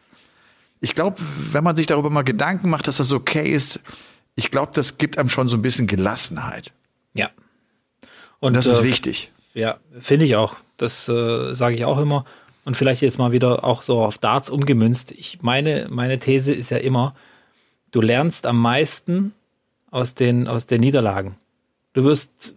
ich 0.83 0.97
glaube, 0.97 1.17
wenn 1.53 1.63
man 1.63 1.77
sich 1.77 1.87
darüber 1.87 2.11
mal 2.11 2.23
Gedanken 2.23 2.69
macht, 2.69 2.89
dass 2.89 2.97
das 2.97 3.13
okay 3.13 3.51
ist, 3.51 3.81
ich 4.35 4.51
glaube, 4.51 4.73
das 4.75 4.99
gibt 4.99 5.17
einem 5.17 5.29
schon 5.29 5.47
so 5.47 5.57
ein 5.57 5.63
bisschen 5.63 5.87
Gelassenheit. 5.87 6.73
Ja. 7.15 7.31
Und 8.41 8.55
das 8.55 8.67
ist 8.67 8.81
äh, 8.81 8.85
wichtig. 8.85 9.31
Ja, 9.55 9.79
finde 10.01 10.25
ich 10.25 10.35
auch. 10.35 10.57
Das 10.79 11.09
äh, 11.09 11.55
sage 11.55 11.77
ich 11.77 11.85
auch 11.85 11.99
immer. 11.99 12.25
Und 12.65 12.77
vielleicht 12.77 13.01
jetzt 13.01 13.17
mal 13.17 13.31
wieder 13.31 13.63
auch 13.63 13.83
so 13.83 14.03
auf 14.03 14.19
Darts 14.19 14.51
umgemünzt. 14.51 15.13
Ich 15.13 15.41
meine, 15.41 15.87
meine 15.89 16.19
These 16.19 16.53
ist 16.53 16.71
ja 16.71 16.79
immer, 16.79 17.15
du 17.93 18.01
lernst 18.01 18.45
am 18.47 18.59
meisten 18.59 19.35
aus 19.93 20.17
den, 20.17 20.49
aus 20.49 20.67
den 20.67 20.81
Niederlagen. 20.81 21.37
Du 21.93 22.03
wirst 22.03 22.57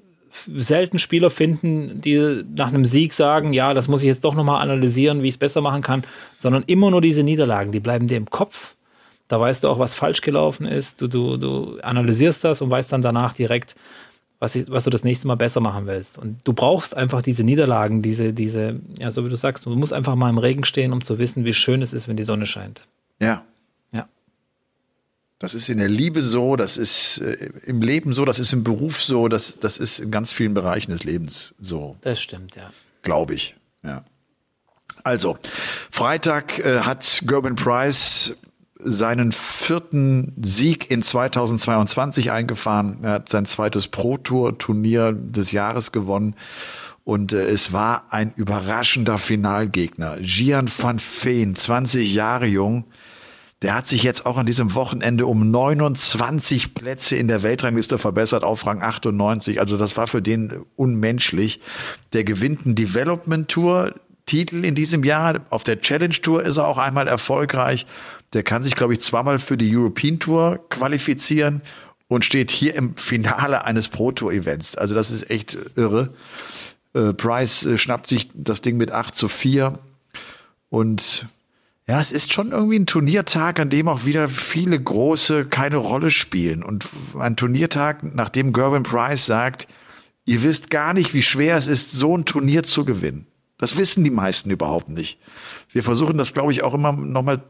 selten 0.56 1.00
Spieler 1.00 1.30
finden, 1.30 2.02
die 2.02 2.44
nach 2.56 2.70
einem 2.70 2.86
Sieg 2.86 3.14
sagen, 3.14 3.54
ja, 3.54 3.74
das 3.74 3.88
muss 3.88 4.02
ich 4.02 4.08
jetzt 4.08 4.24
doch 4.24 4.36
nochmal 4.36 4.62
analysieren, 4.62 5.24
wie 5.24 5.28
ich 5.28 5.36
es 5.36 5.40
besser 5.40 5.62
machen 5.62 5.82
kann, 5.82 6.04
sondern 6.38 6.64
immer 6.68 6.92
nur 6.92 7.02
diese 7.02 7.24
Niederlagen, 7.24 7.72
die 7.72 7.80
bleiben 7.80 8.08
dir 8.08 8.18
im 8.18 8.30
Kopf. 8.30 8.76
Da 9.28 9.40
weißt 9.40 9.64
du 9.64 9.70
auch, 9.70 9.80
was 9.80 9.96
falsch 9.96 10.22
gelaufen 10.22 10.66
ist. 10.68 11.02
Du, 11.02 11.08
du, 11.08 11.38
du 11.38 11.80
analysierst 11.82 12.44
das 12.44 12.62
und 12.62 12.70
weißt 12.70 12.92
dann 12.92 13.02
danach 13.02 13.34
direkt, 13.34 13.76
was, 14.40 14.58
was 14.70 14.84
du 14.84 14.90
das 14.90 15.04
nächste 15.04 15.28
Mal 15.28 15.36
besser 15.36 15.62
machen 15.62 15.88
willst. 15.88 16.18
Und 16.18 16.38
du 16.44 16.54
brauchst 16.54 16.96
einfach 16.96 17.22
diese 17.22 17.44
Niederlagen, 17.44 18.02
diese, 18.02 18.34
diese, 18.34 18.80
ja, 19.00 19.10
so 19.10 19.26
wie 19.26 19.30
du 19.30 19.36
sagst, 19.36 19.66
du 19.66 19.72
musst 19.72 19.94
einfach 19.94 20.16
mal 20.16 20.30
im 20.30 20.38
Regen 20.38 20.66
stehen, 20.66 20.94
um 20.94 21.04
zu 21.04 21.18
wissen, 21.18 21.46
wie 21.46 21.54
schön 21.54 21.82
es 21.82 21.94
ist, 21.94 22.08
wenn 22.08 22.18
die 22.18 22.24
Sonne 22.24 22.46
scheint. 22.46 22.88
Ja. 23.20 23.28
Ja. 23.28 23.44
Das 25.40 25.54
ist 25.54 25.68
in 25.68 25.80
der 25.80 25.90
Liebe 25.90 26.22
so, 26.22 26.56
das 26.56 26.78
ist 26.78 27.18
äh, 27.18 27.50
im 27.66 27.82
Leben 27.82 28.14
so, 28.14 28.24
das 28.24 28.40
ist 28.40 28.54
im 28.54 28.64
Beruf 28.64 29.02
so, 29.02 29.28
das, 29.28 29.60
das 29.60 29.78
ist 29.78 30.00
in 30.00 30.10
ganz 30.10 30.32
vielen 30.32 30.54
Bereichen 30.54 30.92
des 30.92 31.04
Lebens 31.04 31.54
so. 31.60 31.98
Das 32.02 32.22
stimmt, 32.22 32.56
ja. 32.56 32.72
Glaube 33.02 33.34
ich. 33.34 33.56
Ja. 33.84 34.04
Also, 35.04 35.38
Freitag 35.92 36.60
äh, 36.60 36.80
hat 36.80 37.24
Gerben 37.28 37.56
Price 37.56 38.38
seinen 38.80 39.32
vierten 39.32 40.34
Sieg 40.42 40.90
in 40.90 41.02
2022 41.04 42.32
eingefahren. 42.32 43.00
Er 43.04 43.12
hat 43.14 43.30
sein 43.30 43.46
zweites 43.46 43.88
Pro-Tour-Turnier 43.88 45.14
des 45.14 45.52
Jahres 45.52 45.92
gewonnen. 45.92 46.36
Und 47.04 47.34
äh, 47.34 47.48
es 47.48 47.74
war 47.74 48.06
ein 48.10 48.34
überraschender 48.36 49.18
Finalgegner. 49.18 50.18
Gian 50.22 50.70
van 50.70 51.00
Veen, 51.00 51.56
20 51.56 52.14
Jahre 52.14 52.48
jung. 52.48 52.86
Der 53.66 53.74
hat 53.74 53.88
sich 53.88 54.04
jetzt 54.04 54.28
auch 54.28 54.38
an 54.38 54.46
diesem 54.46 54.76
Wochenende 54.76 55.26
um 55.26 55.50
29 55.50 56.76
Plätze 56.76 57.16
in 57.16 57.28
der 57.28 57.42
Weltrangliste 57.42 57.98
verbessert 57.98 58.44
auf 58.44 58.64
Rang 58.68 58.84
98. 58.84 59.60
Also 59.60 59.76
das 59.76 59.98
war 59.98 60.06
für 60.06 60.22
den 60.22 60.64
unmenschlich. 60.76 61.62
Der 62.14 62.24
gewinnt 62.24 62.68
einen 62.68 62.76
Development 62.76 63.48
Tour 63.48 63.96
Titel 64.28 64.64
in 64.64 64.76
diesem 64.76 65.04
Jahr. 65.04 65.48
Auf 65.50 65.64
der 65.64 65.82
Challenge 65.82 66.14
Tour 66.14 66.44
ist 66.44 66.58
er 66.58 66.68
auch 66.68 66.78
einmal 66.78 67.08
erfolgreich. 67.08 67.88
Der 68.34 68.44
kann 68.44 68.62
sich, 68.62 68.76
glaube 68.76 68.94
ich, 68.94 69.00
zweimal 69.00 69.40
für 69.40 69.58
die 69.58 69.76
European 69.76 70.20
Tour 70.20 70.60
qualifizieren 70.70 71.64
und 72.08 72.24
steht 72.24 72.52
hier 72.52 72.76
im 72.76 72.96
Finale 72.98 73.66
eines 73.66 73.90
Pro 73.90 74.12
Tour 74.12 74.32
Events. 74.32 74.76
Also 74.76 74.94
das 74.94 75.10
ist 75.10 75.32
echt 75.32 75.58
irre. 75.76 76.14
Äh, 76.94 77.14
Price 77.14 77.66
äh, 77.66 77.80
schnappt 77.80 78.06
sich 78.06 78.30
das 78.36 78.62
Ding 78.62 78.78
mit 78.78 78.92
8 78.92 79.16
zu 79.16 79.28
4 79.28 79.80
und 80.70 81.26
ja, 81.88 82.00
es 82.00 82.12
ist 82.12 82.34
schon 82.34 82.52
irgendwie 82.52 82.80
ein 82.80 82.88
Turniertag, 82.88 83.60
an 83.60 83.70
dem 83.70 83.88
auch 83.88 84.06
wieder 84.06 84.28
viele 84.28 84.82
große 84.82 85.46
keine 85.46 85.78
Rolle 85.78 86.10
spielen. 86.10 86.64
Und 86.64 86.88
ein 87.20 87.36
Turniertag, 87.36 88.04
nachdem 88.16 88.54
Gervin 88.54 88.84
Price 88.84 89.28
sagt, 89.28 89.68
ihr 90.26 90.42
wisst 90.42 90.72
gar 90.72 90.94
nicht, 90.94 91.14
wie 91.14 91.22
schwer 91.22 91.58
es 91.58 91.68
ist, 91.68 91.92
so 91.92 92.18
ein 92.18 92.26
Turnier 92.26 92.64
zu 92.64 92.86
gewinnen. 92.86 93.28
Das 93.60 93.78
wissen 93.78 94.04
die 94.04 94.10
meisten 94.10 94.50
überhaupt 94.50 94.90
nicht. 94.90 95.20
Wir 95.70 95.84
versuchen 95.84 96.18
das, 96.18 96.34
glaube 96.34 96.52
ich, 96.52 96.64
auch 96.64 96.74
immer 96.74 96.92
nochmal 96.92 97.44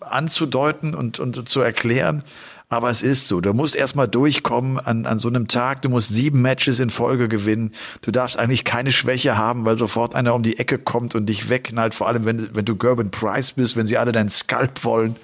anzudeuten 0.00 0.94
und, 0.94 1.18
und 1.18 1.48
zu 1.48 1.60
erklären. 1.60 2.22
Aber 2.70 2.90
es 2.90 3.02
ist 3.02 3.28
so. 3.28 3.40
Du 3.40 3.54
musst 3.54 3.74
erstmal 3.74 4.08
durchkommen 4.08 4.78
an, 4.78 5.06
an 5.06 5.18
so 5.18 5.28
einem 5.28 5.48
Tag. 5.48 5.82
Du 5.82 5.88
musst 5.88 6.10
sieben 6.10 6.42
Matches 6.42 6.80
in 6.80 6.90
Folge 6.90 7.28
gewinnen. 7.28 7.72
Du 8.02 8.10
darfst 8.10 8.38
eigentlich 8.38 8.64
keine 8.64 8.92
Schwäche 8.92 9.38
haben, 9.38 9.64
weil 9.64 9.76
sofort 9.76 10.14
einer 10.14 10.34
um 10.34 10.42
die 10.42 10.58
Ecke 10.58 10.78
kommt 10.78 11.14
und 11.14 11.26
dich 11.26 11.48
wegknallt. 11.48 11.94
Vor 11.94 12.08
allem, 12.08 12.26
wenn, 12.26 12.54
wenn 12.54 12.66
du 12.66 12.76
Gerben 12.76 13.10
Price 13.10 13.52
bist, 13.52 13.76
wenn 13.76 13.86
sie 13.86 13.96
alle 13.96 14.12
deinen 14.12 14.28
Skalp 14.28 14.84
wollen. 14.84 15.16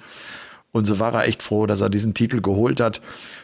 Und 0.71 0.85
so 0.85 0.99
war 0.99 1.13
er 1.13 1.27
echt 1.27 1.43
froh, 1.43 1.67
dass 1.67 1.81
er 1.81 1.89
diesen 1.89 2.15
Titel 2.15 2.41
geholt 2.41 2.79
hat. 2.79 3.01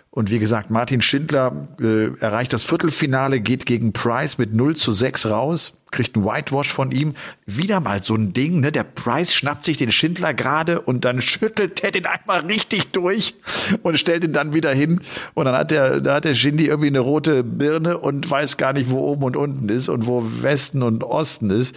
Und 0.10 0.32
wie 0.32 0.40
gesagt, 0.40 0.72
Martin 0.72 1.02
Schindler 1.02 1.70
äh, 1.80 2.08
erreicht 2.20 2.52
das 2.52 2.64
Viertelfinale, 2.64 3.40
geht 3.40 3.66
gegen 3.66 3.94
Price 3.94 4.38
mit 4.38 4.54
0 4.54 4.76
zu 4.76 4.92
6 4.92 5.28
raus, 5.28 5.81
kriegt 5.92 6.16
ein 6.16 6.26
Whitewash 6.26 6.72
von 6.72 6.92
ihm. 6.92 7.14
Wieder 7.46 7.80
mal 7.80 8.02
so 8.02 8.16
ein 8.16 8.34
Ding, 8.34 8.62
ne? 8.62 8.72
Der 8.72 8.84
Price 8.84 9.34
schnappt 9.34 9.66
sich 9.66 9.78
den 9.78 9.92
Schindler 9.92 10.34
gerade 10.34 10.82
und 10.82 11.06
dann 11.06 11.22
schüttelt 11.22 11.84
er 11.84 11.92
den 11.92 12.06
einmal 12.06 12.42
richtig 12.42 12.92
durch 12.92 13.36
und 13.84 14.00
stellt 14.00 14.24
ihn 14.24 14.34
dann 14.34 14.54
wieder 14.54 14.74
hin. 14.74 15.02
Und 15.34 15.46
dann 15.46 15.56
hat 15.56 15.72
der, 15.72 16.00
da 16.00 16.16
hat 16.16 16.26
der 16.26 16.34
Shindy 16.34 16.66
irgendwie 16.66 16.88
eine 16.88 17.00
rote 17.00 17.44
Birne 17.44 17.98
und 17.98 18.30
weiß 18.30 18.58
gar 18.58 18.74
nicht, 18.74 18.90
wo 18.90 19.00
oben 19.00 19.24
und 19.24 19.36
unten 19.36 19.70
ist 19.70 19.90
und 19.90 20.08
wo 20.08 20.26
Westen 20.42 20.82
und 20.82 21.04
Osten 21.04 21.50
ist. 21.50 21.76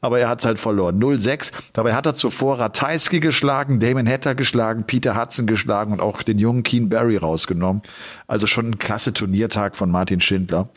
Aber 0.00 0.20
er 0.20 0.28
hat's 0.28 0.44
halt 0.44 0.58
verloren. 0.58 1.02
0-6. 1.02 1.52
Dabei 1.72 1.94
hat 1.94 2.06
er 2.06 2.14
zuvor 2.14 2.58
Ratajski 2.58 3.20
geschlagen, 3.20 3.80
Damon 3.80 4.08
Hatter 4.08 4.34
geschlagen, 4.34 4.84
Peter 4.86 5.20
Hudson 5.20 5.46
geschlagen 5.46 5.92
und 5.92 6.00
auch 6.00 6.22
den 6.22 6.38
jungen 6.38 6.62
Keen 6.62 6.88
Barry 6.88 7.16
rausgenommen. 7.16 7.82
Also 8.26 8.46
schon 8.46 8.70
ein 8.70 8.78
klasse 8.78 9.12
Turniertag 9.12 9.76
von 9.76 9.90
Martin 9.90 10.20
Schindler. 10.20 10.68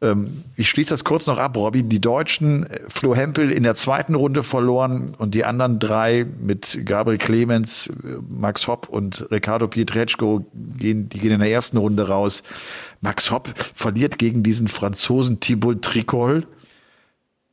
Ähm, 0.00 0.44
ich 0.56 0.68
schließe 0.68 0.90
das 0.90 1.04
kurz 1.04 1.26
noch 1.26 1.38
ab, 1.38 1.56
Robby. 1.56 1.82
Die 1.82 2.00
Deutschen, 2.00 2.64
äh, 2.64 2.80
Flo 2.88 3.14
Hempel 3.14 3.50
in 3.50 3.62
der 3.62 3.74
zweiten 3.74 4.14
Runde 4.14 4.44
verloren 4.44 5.14
und 5.18 5.34
die 5.34 5.44
anderen 5.44 5.78
drei 5.78 6.24
mit 6.40 6.80
Gabriel 6.84 7.18
Clemens, 7.18 7.88
äh, 7.88 8.18
Max 8.28 8.68
Hopp 8.68 8.88
und 8.88 9.26
Ricardo 9.30 9.66
Pietreczko 9.66 10.46
gehen, 10.76 11.08
die 11.08 11.18
gehen 11.18 11.32
in 11.32 11.40
der 11.40 11.50
ersten 11.50 11.78
Runde 11.78 12.08
raus. 12.08 12.42
Max 13.00 13.30
Hopp 13.30 13.52
verliert 13.74 14.18
gegen 14.18 14.42
diesen 14.42 14.68
Franzosen 14.68 15.40
Thibault 15.40 15.82
Tricol 15.82 16.46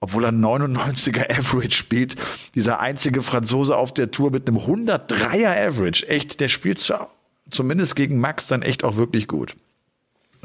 obwohl 0.01 0.25
er 0.25 0.31
99er 0.31 1.31
Average 1.31 1.71
spielt. 1.71 2.15
Dieser 2.53 2.79
einzige 2.79 3.23
Franzose 3.23 3.75
auf 3.75 3.91
der 3.91 4.11
Tour 4.11 4.29
mit 4.29 4.47
einem 4.47 4.59
103er 4.59 5.67
Average. 5.67 6.07
Echt, 6.07 6.39
der 6.39 6.47
spielt 6.47 6.93
zumindest 7.49 7.95
gegen 7.95 8.19
Max 8.19 8.45
dann 8.45 8.61
echt 8.61 8.83
auch 8.83 8.97
wirklich 8.97 9.27
gut. 9.27 9.55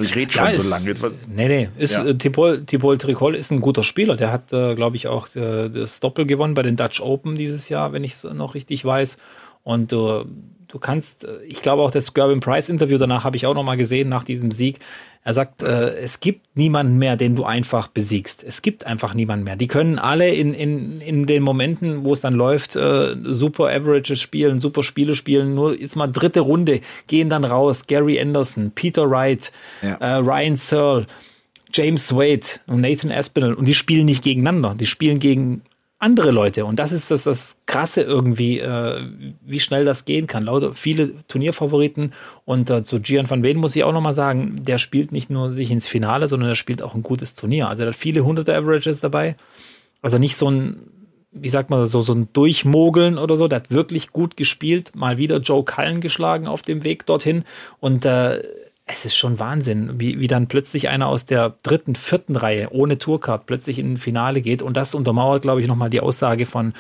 Ich 0.01 0.15
rede 0.15 0.33
schon 0.33 0.45
ja, 0.45 0.55
so 0.55 0.69
lange. 0.69 0.87
Jetzt, 0.87 1.05
nee, 1.29 1.49
nee. 1.49 1.69
Ist, 1.79 1.93
ja. 1.93 2.05
äh, 2.05 2.15
Tipol, 2.15 2.65
Tipol 2.65 2.99
Tricol 2.99 3.35
ist 3.35 3.51
ein 3.51 3.61
guter 3.61 3.85
Spieler. 3.85 4.17
Der 4.17 4.33
hat, 4.33 4.53
äh, 4.53 4.75
glaube 4.75 4.97
ich, 4.97 5.09
auch 5.09 5.35
äh, 5.35 5.69
das 5.69 6.01
Doppel 6.01 6.27
gewonnen 6.27 6.55
bei 6.55 6.63
den 6.63 6.77
Dutch 6.77 7.01
Open 7.01 7.35
dieses 7.35 7.69
Jahr, 7.69 7.93
wenn 7.93 8.05
ich 8.05 8.15
es 8.15 8.25
noch 8.25 8.55
richtig 8.55 8.85
weiß. 8.85 9.17
Und 9.63 9.93
äh, 9.93 10.25
du 10.71 10.79
kannst, 10.79 11.25
äh, 11.25 11.43
ich 11.47 11.63
glaube 11.63 11.83
auch 11.83 11.91
das 11.91 12.15
Gervin 12.15 12.41
Price 12.41 12.69
Interview 12.69 12.99
danach 12.99 13.25
habe 13.25 13.37
ich 13.37 13.47
auch 13.47 13.55
noch 13.55 13.65
mal 13.65 13.77
gesehen 13.77 14.09
nach 14.09 14.25
diesem 14.25 14.51
Sieg. 14.51 14.79
Er 15.23 15.35
sagt, 15.35 15.63
äh, 15.63 15.97
es 15.99 16.21
gibt 16.21 16.57
niemanden 16.57 16.97
mehr, 16.97 17.17
den 17.17 17.37
du 17.37 17.45
einfach 17.45 17.89
besiegst. 17.89 18.43
Es 18.43 18.63
gibt 18.63 18.87
einfach 18.87 19.13
niemanden 19.13 19.45
mehr. 19.45 19.57
Die 19.57 19.67
können 19.67 19.99
alle 19.99 20.33
in, 20.33 20.55
in, 20.55 21.03
in 21.03 21.27
den 21.27 21.43
Momenten, 21.43 22.05
wo 22.05 22.15
es 22.15 22.23
dann 22.23 22.35
läuft, 22.35 22.75
äh, 22.75 23.15
super 23.23 23.65
Averages 23.65 24.19
spielen, 24.19 24.61
super 24.61 24.83
Spiele 24.83 25.15
spielen. 25.15 25.55
Nur 25.55 25.79
jetzt 25.79 25.95
mal 25.95 26.07
dritte 26.07 26.41
Runde, 26.41 26.81
gehen 27.07 27.29
dann 27.29 27.45
raus. 27.45 27.83
Gary 27.87 28.19
Anderson, 28.19 28.73
Peter 28.75 29.11
Wright, 29.11 29.53
ja. 29.83 29.97
äh, 29.97 30.15
Ryan 30.17 30.57
Searle, 30.57 31.07
James 31.71 32.15
Wade 32.15 32.47
und 32.67 32.81
Nathan 32.81 33.13
Aspinall. 33.13 33.53
Und 33.53 33.69
die 33.69 33.75
spielen 33.75 34.07
nicht 34.07 34.25
gegeneinander. 34.25 34.75
Die 34.75 34.87
spielen 34.87 35.19
gegen 35.19 35.61
andere 36.01 36.31
Leute. 36.31 36.65
Und 36.65 36.79
das 36.79 36.93
ist 36.93 37.11
das, 37.11 37.25
das 37.25 37.57
Krasse 37.67 38.01
irgendwie, 38.01 38.59
äh, 38.59 39.03
wie 39.43 39.61
schnell 39.61 39.85
das 39.85 40.07
gehen 40.07 40.27
kann. 40.27 40.45
Lauter 40.45 40.75
viele 40.75 41.13
Turnierfavoriten. 41.29 42.13
Und 42.47 42.71
äh, 42.71 42.83
zu 42.83 43.01
Gian 43.01 43.29
van 43.29 43.43
Ven 43.43 43.59
muss 43.59 43.77
ich 43.77 43.85
auch 43.85 43.93
nochmal 43.93 44.15
sagen, 44.15 44.57
der 44.63 44.79
spielt 44.79 45.13
nicht 45.13 45.29
nur 45.29 45.51
sich 45.51 45.71
ins 45.71 45.87
Finale, 45.87 46.27
sondern 46.27 46.49
er 46.49 46.57
spielt 46.57 46.83
auch 46.83 46.95
ein 46.95 47.03
gutes 47.03 47.35
Turnier. 47.35 47.69
Also 47.69 47.83
er 47.83 47.91
hat 47.91 47.97
viele 47.97 48.25
hunderte 48.25 48.57
Averages 48.57 49.01
dabei. 49.01 49.37
Also 50.01 50.17
nicht 50.17 50.39
so 50.39 50.51
ein, 50.51 50.81
wie 51.33 51.51
sagt 51.51 51.69
man, 51.69 51.85
so, 51.85 52.01
so 52.01 52.15
ein 52.15 52.29
Durchmogeln 52.33 53.19
oder 53.19 53.37
so. 53.37 53.47
Der 53.47 53.57
hat 53.57 53.71
wirklich 53.71 54.11
gut 54.11 54.39
gespielt. 54.39 54.93
Mal 54.97 55.19
wieder 55.19 55.37
Joe 55.37 55.65
Cullen 55.65 56.01
geschlagen 56.01 56.49
auf 56.49 56.63
dem 56.63 56.83
Weg 56.83 57.05
dorthin. 57.05 57.45
Und 57.79 58.07
äh, 58.07 58.43
es 58.93 59.05
ist 59.05 59.17
schon 59.17 59.39
Wahnsinn, 59.39 60.01
wie, 60.01 60.21
wie 60.21 60.27
dann 60.27 60.47
plötzlich 60.47 60.89
einer 60.89 61.09
aus 61.09 61.27
der 61.27 61.55
dritten, 61.63 61.95
vierten 61.95 62.37
Reihe 62.37 62.69
ohne 62.71 62.99
Tourcard 62.99 63.47
plötzlich 63.47 63.79
in 63.79 63.93
ein 63.93 63.97
Finale 63.97 64.41
geht. 64.41 64.63
Und 64.63 64.77
das 64.77 64.95
untermauert, 64.95 65.43
glaube 65.43 65.61
ich, 65.61 65.67
nochmal 65.67 65.91
die 65.91 66.01
Aussage 66.01 66.47
von 66.47 66.75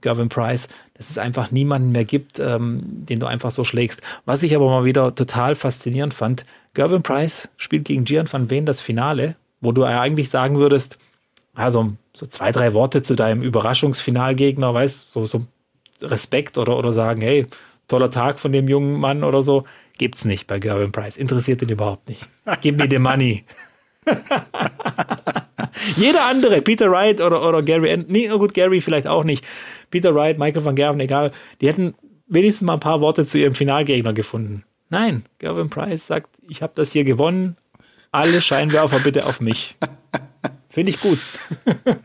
Gervin 0.00 0.28
Price, 0.28 0.68
dass 0.94 1.10
es 1.10 1.18
einfach 1.18 1.50
niemanden 1.50 1.92
mehr 1.92 2.04
gibt, 2.04 2.38
ähm, 2.38 2.82
den 2.84 3.20
du 3.20 3.26
einfach 3.26 3.50
so 3.50 3.64
schlägst. 3.64 4.00
Was 4.24 4.42
ich 4.42 4.54
aber 4.56 4.68
mal 4.68 4.84
wieder 4.84 5.14
total 5.14 5.54
faszinierend 5.54 6.14
fand, 6.14 6.44
Gervin 6.74 7.02
Price 7.02 7.48
spielt 7.56 7.84
gegen 7.84 8.04
Gian 8.04 8.30
van 8.30 8.50
Veen 8.50 8.66
das 8.66 8.80
Finale, 8.80 9.36
wo 9.60 9.72
du 9.72 9.84
eigentlich 9.84 10.30
sagen 10.30 10.58
würdest, 10.58 10.98
also 11.54 11.92
so 12.14 12.26
zwei, 12.26 12.52
drei 12.52 12.72
Worte 12.74 13.02
zu 13.02 13.14
deinem 13.14 13.42
Überraschungsfinalgegner, 13.42 14.72
weißt 14.72 15.12
so, 15.12 15.24
so 15.24 15.42
Respekt 16.02 16.56
oder, 16.58 16.78
oder 16.78 16.92
sagen, 16.92 17.20
hey, 17.20 17.46
toller 17.88 18.10
Tag 18.10 18.38
von 18.38 18.52
dem 18.52 18.68
jungen 18.68 18.98
Mann 18.98 19.24
oder 19.24 19.42
so. 19.42 19.64
Gibt's 20.00 20.24
nicht 20.24 20.46
bei 20.46 20.58
Gervin 20.58 20.92
Price. 20.92 21.18
Interessiert 21.18 21.60
ihn 21.60 21.68
überhaupt 21.68 22.08
nicht. 22.08 22.26
Give 22.62 22.74
me 22.74 22.88
the 22.90 22.98
money. 22.98 23.44
Jeder 25.96 26.24
andere, 26.24 26.62
Peter 26.62 26.90
Wright 26.90 27.20
oder, 27.20 27.46
oder 27.46 27.62
Gary, 27.62 28.02
nee, 28.08 28.26
gut, 28.28 28.54
Gary 28.54 28.80
vielleicht 28.80 29.06
auch 29.06 29.24
nicht. 29.24 29.46
Peter 29.90 30.14
Wright, 30.14 30.38
Michael 30.38 30.64
van 30.64 30.74
Gerven, 30.74 31.00
egal. 31.00 31.32
Die 31.60 31.68
hätten 31.68 31.94
wenigstens 32.28 32.64
mal 32.64 32.72
ein 32.72 32.80
paar 32.80 33.02
Worte 33.02 33.26
zu 33.26 33.36
ihrem 33.36 33.54
Finalgegner 33.54 34.14
gefunden. 34.14 34.64
Nein, 34.88 35.26
Gervin 35.38 35.68
Price 35.68 36.06
sagt, 36.06 36.30
ich 36.48 36.62
habe 36.62 36.72
das 36.76 36.92
hier 36.92 37.04
gewonnen. 37.04 37.58
Alle 38.10 38.40
Scheinwerfer 38.40 39.00
bitte 39.00 39.26
auf 39.26 39.38
mich. 39.42 39.76
finde 40.70 40.92
ich 40.92 41.00
gut. 41.02 41.18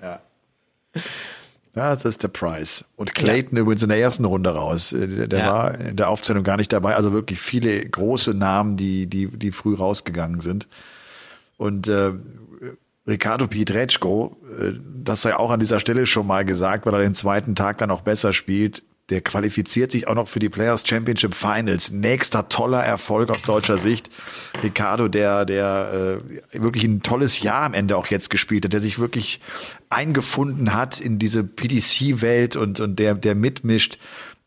ja. 0.02 0.20
Ja, 1.76 1.94
das 1.94 2.06
ist 2.06 2.24
der 2.24 2.30
Price. 2.30 2.86
Und 2.96 3.14
Clayton 3.14 3.58
ja. 3.58 3.62
übrigens 3.62 3.84
in 3.84 3.90
der 3.90 4.00
ersten 4.00 4.24
Runde 4.26 4.52
raus. 4.52 4.94
Äh, 4.94 5.28
der 5.28 5.40
ja. 5.40 5.54
war 5.54 5.80
in 5.80 5.98
der 5.98 6.10
Aufzählung 6.10 6.44
gar 6.44 6.58
nicht 6.58 6.72
dabei. 6.72 6.96
Also 6.96 7.12
wirklich 7.12 7.40
viele 7.40 7.88
große 7.88 8.34
Namen, 8.34 8.78
die, 8.78 9.08
die, 9.08 9.28
die 9.28 9.52
früh 9.52 9.76
rausgegangen 9.76 10.40
sind. 10.40 10.68
Und 11.58 11.88
äh, 11.88 12.14
Ricardo 13.08 13.48
Pietreczko, 13.48 14.38
äh, 14.60 14.74
das 15.04 15.22
sei 15.22 15.36
auch 15.36 15.52
an 15.52 15.60
dieser 15.60 15.80
Stelle 15.80 16.06
schon 16.06 16.28
mal 16.28 16.46
gesagt, 16.46 16.86
weil 16.86 16.94
er 16.94 17.02
den 17.02 17.16
zweiten 17.16 17.56
Tag 17.56 17.78
dann 17.78 17.92
auch 17.92 18.02
besser 18.02 18.32
spielt. 18.32 18.84
Der 19.12 19.22
qualifiziert 19.22 19.92
sich 19.92 20.08
auch 20.08 20.16
noch 20.16 20.28
für 20.28 20.40
die 20.40 20.50
Players 20.50 20.88
Championship 20.88 21.36
Finals. 21.36 21.92
Nächster 21.92 22.50
toller 22.50 22.84
Erfolg 22.84 23.30
aus 23.30 23.44
deutscher 23.44 23.78
Sicht. 23.78 24.10
Ricardo, 24.64 25.08
der, 25.08 25.46
der 25.46 26.20
äh, 26.54 26.60
wirklich 26.60 26.84
ein 26.86 27.04
tolles 27.04 27.40
Jahr 27.42 27.64
am 27.64 27.76
Ende 27.76 27.98
auch 27.98 28.08
jetzt 28.08 28.32
gespielt 28.32 28.66
hat, 28.66 28.74
der 28.74 28.82
sich 28.82 28.98
wirklich 28.98 29.42
eingefunden 29.90 30.74
hat 30.74 31.00
in 31.00 31.20
diese 31.20 31.44
PDC-Welt 31.44 32.56
und, 32.56 32.80
und 32.80 32.98
der, 32.98 33.14
der 33.14 33.36
mitmischt. 33.36 34.00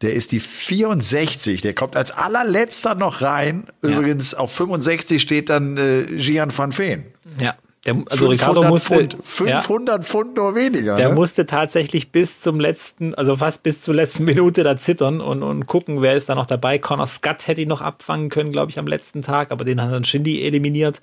Der 0.03 0.15
ist 0.15 0.33
die 0.33 0.41
64, 0.41 1.61
der 1.61 1.75
kommt 1.75 1.95
als 1.95 2.11
allerletzter 2.11 2.95
noch 2.95 3.21
rein. 3.21 3.69
Übrigens 3.83 4.35
auf 4.35 4.53
65 4.53 5.23
steht 5.23 5.51
dann 5.51 5.77
äh, 5.77 6.05
Gian 6.17 6.57
van 6.57 6.77
Veen. 6.77 7.05
Ja. 7.39 7.57
Der, 7.89 8.05
also 8.11 8.29
Ricardo 8.29 8.63
musste 8.65 8.97
Pfund, 8.97 9.17
500 9.23 9.97
ja, 9.97 10.03
Pfund 10.03 10.37
nur 10.37 10.55
weniger. 10.55 10.97
Der 10.97 11.09
ne? 11.09 11.15
musste 11.15 11.47
tatsächlich 11.47 12.13
bis 12.13 12.41
zum 12.41 12.61
letzten, 12.61 13.15
also 13.15 13.37
fast 13.37 13.63
bis 13.63 13.81
zur 13.81 13.95
letzten 13.95 14.25
Minute 14.27 14.63
da 14.63 14.77
zittern 14.77 15.23
und, 15.23 15.43
und 15.43 15.67
gucken, 15.67 16.03
wer 16.03 16.15
ist 16.15 16.29
da 16.29 16.35
noch 16.35 16.47
dabei. 16.47 16.79
Connor 16.79 17.07
Scott 17.07 17.47
hätte 17.47 17.63
ihn 17.63 17.69
noch 17.69 17.81
abfangen 17.81 18.29
können, 18.29 18.53
glaube 18.53 18.71
ich, 18.71 18.79
am 18.79 18.87
letzten 18.87 19.23
Tag, 19.23 19.53
aber 19.53 19.65
den 19.65 19.81
hat 19.81 19.91
dann 19.91 20.05
Shindy 20.05 20.45
eliminiert. 20.45 21.01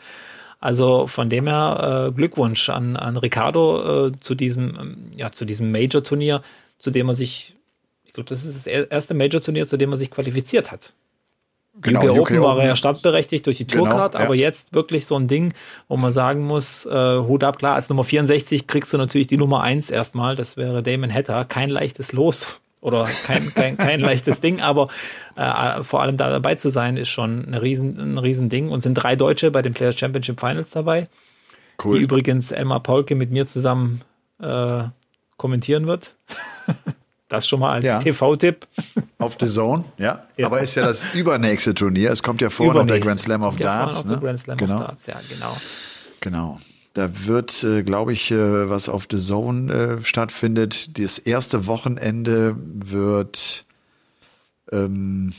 Also 0.60 1.08
von 1.08 1.30
dem 1.30 1.48
her 1.48 2.08
äh, 2.08 2.12
Glückwunsch 2.12 2.70
an, 2.70 2.96
an 2.96 3.18
Ricardo 3.18 4.08
äh, 4.08 4.12
zu 4.20 4.36
diesem, 4.36 4.78
ähm, 4.80 4.98
ja, 5.16 5.32
zu 5.32 5.46
diesem 5.46 5.72
Major-Turnier, 5.72 6.42
zu 6.78 6.92
dem 6.92 7.08
er 7.08 7.16
sich, 7.16 7.56
ich 8.04 8.14
glaube, 8.14 8.30
das 8.30 8.46
ist 8.46 8.56
das 8.56 8.68
erste 8.68 9.16
Major-Turnier, 9.16 9.66
zu 9.66 9.78
dem 9.78 9.92
er 9.92 9.98
sich 9.98 10.12
qualifiziert 10.12 10.72
hat. 10.72 10.94
Genau, 11.82 12.02
UK, 12.02 12.20
Open 12.20 12.42
war 12.42 12.60
er 12.60 12.68
ja 12.68 12.76
startberechtigt 12.76 13.46
durch 13.46 13.58
die 13.58 13.68
Tourcard, 13.68 14.14
genau, 14.14 14.22
ja. 14.22 14.26
aber 14.26 14.36
jetzt 14.36 14.74
wirklich 14.74 15.06
so 15.06 15.16
ein 15.18 15.28
Ding, 15.28 15.54
wo 15.90 15.98
man 15.98 16.12
sagen 16.12 16.46
muss, 16.46 16.86
äh, 16.86 17.20
Hut 17.20 17.44
ab, 17.44 17.60
klar, 17.60 17.76
als 17.76 17.90
Nummer 17.90 18.06
64 18.06 18.66
kriegst 18.66 18.94
du 18.94 18.98
natürlich 18.98 19.28
die 19.28 19.38
Nummer 19.38 19.62
1 19.62 19.90
erstmal, 19.90 20.36
das 20.36 20.56
wäre 20.56 20.82
Damon 20.82 21.14
Hatter, 21.14 21.44
kein 21.44 21.70
leichtes 21.70 22.14
Los 22.14 22.48
oder 22.80 23.10
kein, 23.26 23.54
kein, 23.54 23.78
kein 23.78 24.00
leichtes 24.00 24.40
Ding, 24.40 24.62
aber 24.62 24.88
äh, 25.36 25.84
vor 25.84 26.02
allem 26.02 26.16
da 26.16 26.30
dabei 26.30 26.56
zu 26.56 26.70
sein, 26.70 26.96
ist 26.96 27.10
schon 27.10 27.46
ein 27.46 27.56
riesen, 27.56 28.00
ein 28.00 28.18
riesen 28.18 28.48
Ding 28.48 28.70
und 28.70 28.82
sind 28.82 28.94
drei 28.94 29.18
Deutsche 29.18 29.52
bei 29.52 29.62
den 29.62 29.74
Players 29.74 30.00
Championship 30.00 30.40
Finals 30.40 30.70
dabei, 30.70 31.10
cool. 31.84 31.98
die 31.98 32.04
übrigens 32.04 32.52
Elmar 32.52 32.82
Paulke 32.82 33.16
mit 33.16 33.32
mir 33.32 33.48
zusammen 33.48 34.02
äh, 34.42 34.84
kommentieren 35.36 35.88
wird. 35.88 36.16
Das 37.36 37.50
schon 37.50 37.60
mal 37.60 37.72
als 37.72 37.86
ja. 37.86 38.00
TV-Tipp. 38.00 38.66
Auf 39.18 39.36
The 39.38 39.46
Zone, 39.46 39.84
ja. 39.98 40.26
ja. 40.38 40.46
Aber 40.46 40.62
ist 40.62 40.76
ja 40.76 40.86
das 40.86 41.14
übernächste 41.14 41.74
Turnier. 41.74 42.12
Es 42.12 42.24
kommt 42.24 42.40
ja 42.40 42.50
vor 42.50 42.74
noch 42.74 42.88
der 42.88 43.02
Grand 43.02 43.20
Slam 43.20 43.44
of 43.44 43.58
Darts. 43.58 44.06
Ne? 44.06 44.18
Grand 44.22 44.40
Slam 44.40 44.58
genau. 44.58 44.76
of 44.76 44.82
Darts, 44.88 45.06
ja, 45.08 45.20
genau. 45.30 45.58
Genau. 46.22 46.62
Da 46.94 47.26
wird, 47.26 47.62
äh, 47.66 47.84
glaube 47.84 48.14
ich, 48.14 48.32
äh, 48.32 48.70
was 48.70 48.88
auf 48.88 49.08
The 49.12 49.20
Zone 49.20 49.74
äh, 49.74 50.06
stattfindet. 50.06 50.98
Das 50.98 51.20
erste 51.20 51.68
Wochenende 51.68 52.56
wird, 52.58 53.66
ähm, 54.72 55.34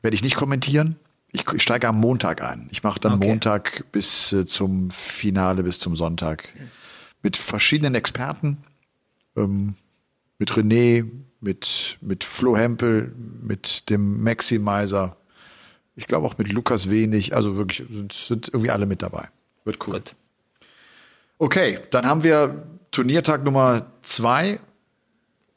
werde 0.00 0.14
ich 0.14 0.22
nicht 0.22 0.36
kommentieren. 0.36 0.96
Ich, 1.32 1.44
ich 1.52 1.62
steige 1.62 1.86
am 1.86 2.00
Montag 2.00 2.42
ein. 2.42 2.66
Ich 2.70 2.82
mache 2.82 2.98
dann 2.98 3.14
okay. 3.14 3.28
Montag 3.28 3.84
bis 3.92 4.32
äh, 4.32 4.46
zum 4.46 4.90
Finale, 4.90 5.62
bis 5.62 5.78
zum 5.78 5.96
Sonntag. 5.96 6.48
Mit 7.22 7.36
verschiedenen 7.36 7.94
Experten. 7.94 8.64
Ähm, 9.36 9.74
mit 10.38 10.50
René, 10.52 11.04
mit, 11.42 11.98
mit 12.00 12.24
Flo 12.24 12.56
Hempel, 12.56 13.12
mit 13.42 13.90
dem 13.90 14.22
Maximizer. 14.22 15.16
Ich 15.96 16.06
glaube 16.06 16.26
auch 16.26 16.38
mit 16.38 16.50
Lukas 16.50 16.88
Wenig. 16.88 17.34
Also 17.34 17.56
wirklich 17.56 17.86
sind, 17.90 18.12
sind 18.12 18.48
irgendwie 18.48 18.70
alle 18.70 18.86
mit 18.86 19.02
dabei. 19.02 19.28
Wird 19.64 19.86
cool. 19.86 19.94
Gut. 19.94 20.14
Okay, 21.38 21.80
dann 21.90 22.06
haben 22.06 22.22
wir 22.22 22.62
Turniertag 22.92 23.44
Nummer 23.44 23.86
zwei. 24.02 24.60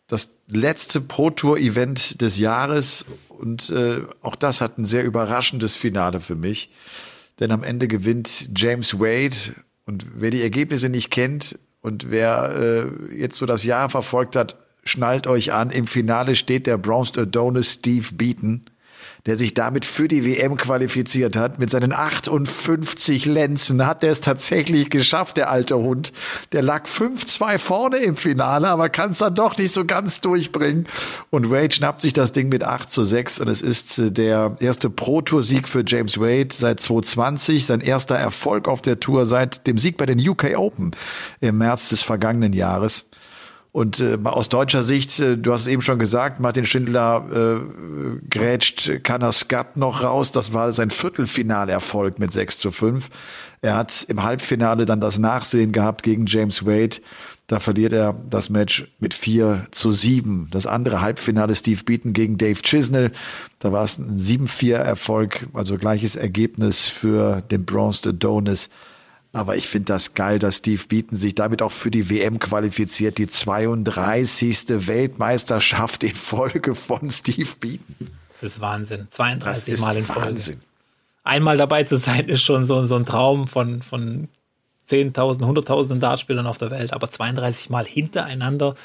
Das 0.07 0.31
letzte 0.47 1.01
Pro 1.01 1.29
Tour 1.29 1.57
Event 1.57 2.21
des 2.21 2.37
Jahres. 2.37 3.05
Und 3.29 3.69
äh, 3.69 4.01
auch 4.21 4.35
das 4.35 4.61
hat 4.61 4.77
ein 4.77 4.85
sehr 4.85 5.03
überraschendes 5.03 5.75
Finale 5.75 6.19
für 6.19 6.35
mich. 6.35 6.71
Denn 7.39 7.51
am 7.51 7.63
Ende 7.63 7.87
gewinnt 7.87 8.49
James 8.55 8.99
Wade. 8.99 9.55
Und 9.85 10.05
wer 10.15 10.31
die 10.31 10.41
Ergebnisse 10.41 10.89
nicht 10.89 11.11
kennt 11.11 11.59
und 11.81 12.09
wer 12.09 12.55
äh, 13.11 13.15
jetzt 13.15 13.37
so 13.37 13.45
das 13.45 13.63
Jahr 13.63 13.89
verfolgt 13.89 14.35
hat, 14.35 14.57
schnallt 14.87 15.25
euch 15.25 15.51
an, 15.51 15.71
im 15.71 15.87
Finale 15.87 16.35
steht 16.35 16.67
der 16.67 16.77
Bronze 16.77 17.21
Adonis 17.21 17.73
Steve 17.73 18.05
Beaton, 18.13 18.65
der 19.25 19.35
sich 19.35 19.55
damit 19.55 19.83
für 19.83 20.07
die 20.07 20.23
WM 20.23 20.57
qualifiziert 20.57 21.35
hat. 21.35 21.57
Mit 21.57 21.71
seinen 21.71 21.91
58 21.91 23.25
Lenzen 23.25 23.87
hat 23.87 24.03
er 24.03 24.11
es 24.11 24.21
tatsächlich 24.21 24.91
geschafft, 24.91 25.37
der 25.37 25.49
alte 25.49 25.77
Hund. 25.77 26.13
Der 26.51 26.61
lag 26.61 26.85
5-2 26.85 27.57
vorne 27.57 27.97
im 27.97 28.15
Finale, 28.15 28.67
aber 28.67 28.89
kann 28.89 29.09
es 29.09 29.17
dann 29.17 29.33
doch 29.33 29.57
nicht 29.57 29.73
so 29.73 29.85
ganz 29.85 30.21
durchbringen. 30.21 30.85
Und 31.31 31.49
Wade 31.49 31.73
schnappt 31.73 32.01
sich 32.01 32.13
das 32.13 32.33
Ding 32.33 32.49
mit 32.49 32.63
8 32.63 32.91
zu 32.91 33.01
6 33.01 33.39
und 33.39 33.47
es 33.47 33.63
ist 33.63 33.97
äh, 33.97 34.11
der 34.11 34.55
erste 34.59 34.91
Pro-Tour-Sieg 34.91 35.67
für 35.67 35.83
James 35.85 36.19
Wade 36.19 36.49
seit 36.53 36.79
2020, 36.79 37.65
sein 37.65 37.81
erster 37.81 38.15
Erfolg 38.15 38.67
auf 38.67 38.83
der 38.83 38.99
Tour 38.99 39.25
seit 39.25 39.65
dem 39.65 39.79
Sieg 39.79 39.97
bei 39.97 40.05
den 40.05 40.19
UK 40.19 40.55
Open 40.55 40.91
im 41.41 41.57
März 41.57 41.89
des 41.89 42.03
vergangenen 42.03 42.53
Jahres. 42.53 43.07
Und 43.75 43.99
äh, 43.99 44.17
aus 44.23 44.47
deutscher 44.47 44.83
Sicht, 44.83 45.19
äh, 45.19 45.37
du 45.37 45.51
hast 45.51 45.63
es 45.63 45.67
eben 45.67 45.81
schon 45.81 45.99
gesagt, 45.99 46.39
Martin 46.39 46.65
Schindler 46.65 47.25
äh, 47.29 48.25
grätscht 48.29 49.03
Kanaskat 49.03 49.75
noch 49.75 50.01
raus. 50.01 50.31
Das 50.31 50.53
war 50.53 50.71
sein 50.71 50.91
Viertelfinalerfolg 50.91 52.17
mit 52.17 52.31
6 52.31 52.57
zu 52.57 52.71
5. 52.71 53.09
Er 53.61 53.75
hat 53.75 54.05
im 54.07 54.23
Halbfinale 54.23 54.85
dann 54.85 55.01
das 55.01 55.19
Nachsehen 55.19 55.73
gehabt 55.73 56.03
gegen 56.03 56.25
James 56.25 56.65
Wade. 56.65 57.01
Da 57.47 57.59
verliert 57.59 57.91
er 57.91 58.15
das 58.29 58.49
Match 58.49 58.87
mit 58.99 59.13
4 59.13 59.67
zu 59.71 59.91
7. 59.91 60.47
Das 60.51 60.67
andere 60.67 61.01
Halbfinale 61.01 61.53
Steve 61.53 61.83
Beaton 61.83 62.13
gegen 62.13 62.37
Dave 62.37 62.61
Chisnell. 62.61 63.11
Da 63.59 63.73
war 63.73 63.83
es 63.83 63.97
ein 63.97 64.17
7-4-Erfolg, 64.17 65.49
also 65.53 65.77
gleiches 65.77 66.15
Ergebnis 66.15 66.87
für 66.87 67.41
den 67.51 67.65
Bronze 67.65 68.07
Adonis. 68.07 68.69
Aber 69.35 69.57
ich 69.57 69.67
finde 69.67 69.87
das 69.87 70.13
geil, 70.13 70.39
dass 70.39 70.55
Steve 70.55 70.81
Beaton 70.87 71.17
sich 71.17 71.35
damit 71.35 71.61
auch 71.61 71.73
für 71.73 71.91
die 71.91 72.09
WM 72.09 72.39
qualifiziert. 72.39 73.17
Die 73.17 73.27
32. 73.27 74.87
Weltmeisterschaft 74.87 76.05
in 76.05 76.15
Folge 76.15 76.73
von 76.73 77.11
Steve 77.11 77.49
Beaton. 77.59 78.11
Das 78.29 78.43
ist 78.43 78.61
Wahnsinn. 78.61 79.09
32 79.11 79.73
ist 79.73 79.81
Mal 79.81 79.97
in 79.97 80.05
Folge. 80.05 80.21
Wahnsinn. 80.21 80.61
Einmal 81.25 81.57
dabei 81.57 81.83
zu 81.83 81.97
sein, 81.97 82.29
ist 82.29 82.43
schon 82.43 82.65
so, 82.65 82.85
so 82.85 82.95
ein 82.95 83.05
Traum 83.05 83.49
von, 83.49 83.81
von 83.81 84.29
10.000, 84.89 85.39
100.000 85.41 85.99
Dartspielern 85.99 86.47
auf 86.47 86.57
der 86.57 86.71
Welt. 86.71 86.93
Aber 86.93 87.09
32 87.09 87.69
Mal 87.69 87.83
hintereinander 87.85 88.75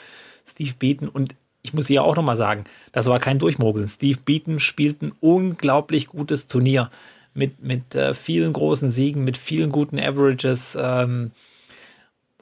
Steve 0.48 0.74
Beaton. 0.76 1.08
Und 1.08 1.36
ich 1.62 1.74
muss 1.74 1.86
hier 1.86 2.02
auch 2.02 2.16
nochmal 2.16 2.36
sagen, 2.36 2.64
das 2.90 3.06
war 3.06 3.20
kein 3.20 3.38
Durchmogeln. 3.38 3.86
Steve 3.86 4.18
Beaton 4.24 4.58
spielt 4.58 5.00
ein 5.00 5.12
unglaublich 5.20 6.08
gutes 6.08 6.48
Turnier 6.48 6.90
mit, 7.34 7.62
mit 7.62 7.94
äh, 7.94 8.14
vielen 8.14 8.52
großen 8.52 8.90
Siegen, 8.90 9.24
mit 9.24 9.36
vielen 9.36 9.70
guten 9.72 9.98
Averages. 9.98 10.76
Ähm, 10.80 11.32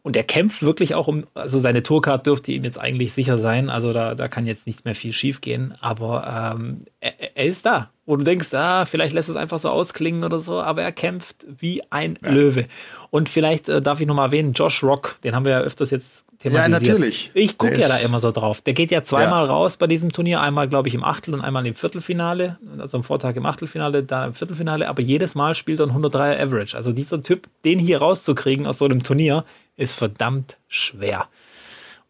und 0.03 0.17
er 0.17 0.25
kämpft 0.25 0.63
wirklich 0.63 0.95
auch 0.95 1.07
um, 1.07 1.27
also 1.35 1.59
seine 1.59 1.83
Tourcard 1.83 2.27
dürfte 2.27 2.53
ihm 2.53 2.65
jetzt 2.65 2.81
eigentlich 2.81 3.13
sicher 3.13 3.37
sein. 3.37 3.69
Also 3.69 3.93
da, 3.93 4.15
da 4.15 4.29
kann 4.29 4.47
jetzt 4.47 4.67
nicht 4.67 4.85
mehr 4.85 4.95
viel 4.95 5.13
schief 5.13 5.41
gehen. 5.41 5.75
Aber 5.81 6.55
ähm, 6.57 6.87
er, 7.01 7.37
er, 7.37 7.45
ist 7.45 7.67
da. 7.67 7.91
Wo 8.07 8.17
du 8.17 8.25
denkst, 8.25 8.55
ah, 8.55 8.87
vielleicht 8.87 9.13
lässt 9.13 9.29
es 9.29 9.37
einfach 9.37 9.59
so 9.59 9.69
ausklingen 9.69 10.25
oder 10.25 10.41
so, 10.41 10.61
aber 10.61 10.83
er 10.83 10.93
kämpft 10.93 11.45
wie 11.59 11.83
ein 11.91 12.19
ja. 12.23 12.31
Löwe. 12.31 12.65
Und 13.11 13.29
vielleicht 13.29 13.69
äh, 13.69 13.83
darf 13.83 14.01
ich 14.01 14.07
noch 14.07 14.15
mal 14.15 14.27
erwähnen, 14.27 14.55
Josh 14.55 14.83
Rock, 14.83 15.19
den 15.25 15.35
haben 15.35 15.45
wir 15.45 15.53
ja 15.53 15.61
öfters 15.61 15.91
jetzt 15.91 16.25
thematisiert. 16.39 16.83
Ja, 16.87 16.93
natürlich. 16.93 17.31
Ich 17.35 17.59
gucke 17.59 17.79
ja 17.79 17.89
da 17.89 17.99
immer 17.99 18.21
so 18.21 18.31
drauf. 18.31 18.61
Der 18.61 18.75
geht 18.75 18.91
ja 18.91 19.03
zweimal 19.03 19.47
ja. 19.47 19.53
raus 19.53 19.77
bei 19.77 19.87
diesem 19.87 20.13
Turnier. 20.13 20.41
Einmal, 20.41 20.69
glaube 20.69 20.89
ich, 20.89 20.95
im 20.95 21.05
Achtel 21.05 21.35
und 21.35 21.41
einmal 21.41 21.67
im 21.67 21.75
Viertelfinale. 21.75 22.59
Also 22.79 22.99
am 22.99 23.05
Vortag 23.05 23.37
im 23.37 23.47
Achtelfinale, 23.47 24.03
dann 24.03 24.29
im 24.29 24.35
Viertelfinale. 24.35 24.89
Aber 24.89 25.03
jedes 25.03 25.35
Mal 25.35 25.55
spielt 25.55 25.81
er 25.81 25.87
ein 25.87 25.93
103er 25.93 26.41
Average. 26.41 26.77
Also 26.77 26.93
dieser 26.93 27.23
Typ, 27.23 27.49
den 27.65 27.79
hier 27.79 27.99
rauszukriegen 27.99 28.67
aus 28.67 28.79
so 28.79 28.85
einem 28.85 29.03
Turnier, 29.03 29.45
ist 29.77 29.95
verdammt 29.95 30.59
schwer. 30.69 31.27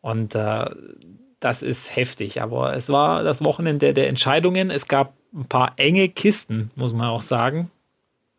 Und 0.00 0.34
äh, 0.34 0.66
das 1.40 1.62
ist 1.62 1.96
heftig. 1.96 2.42
Aber 2.42 2.74
es 2.74 2.88
war 2.88 3.24
das 3.24 3.42
Wochenende 3.42 3.94
der 3.94 4.08
Entscheidungen. 4.08 4.70
Es 4.70 4.88
gab 4.88 5.14
ein 5.34 5.46
paar 5.46 5.72
enge 5.76 6.08
Kisten, 6.08 6.70
muss 6.74 6.92
man 6.92 7.08
auch 7.08 7.22
sagen. 7.22 7.70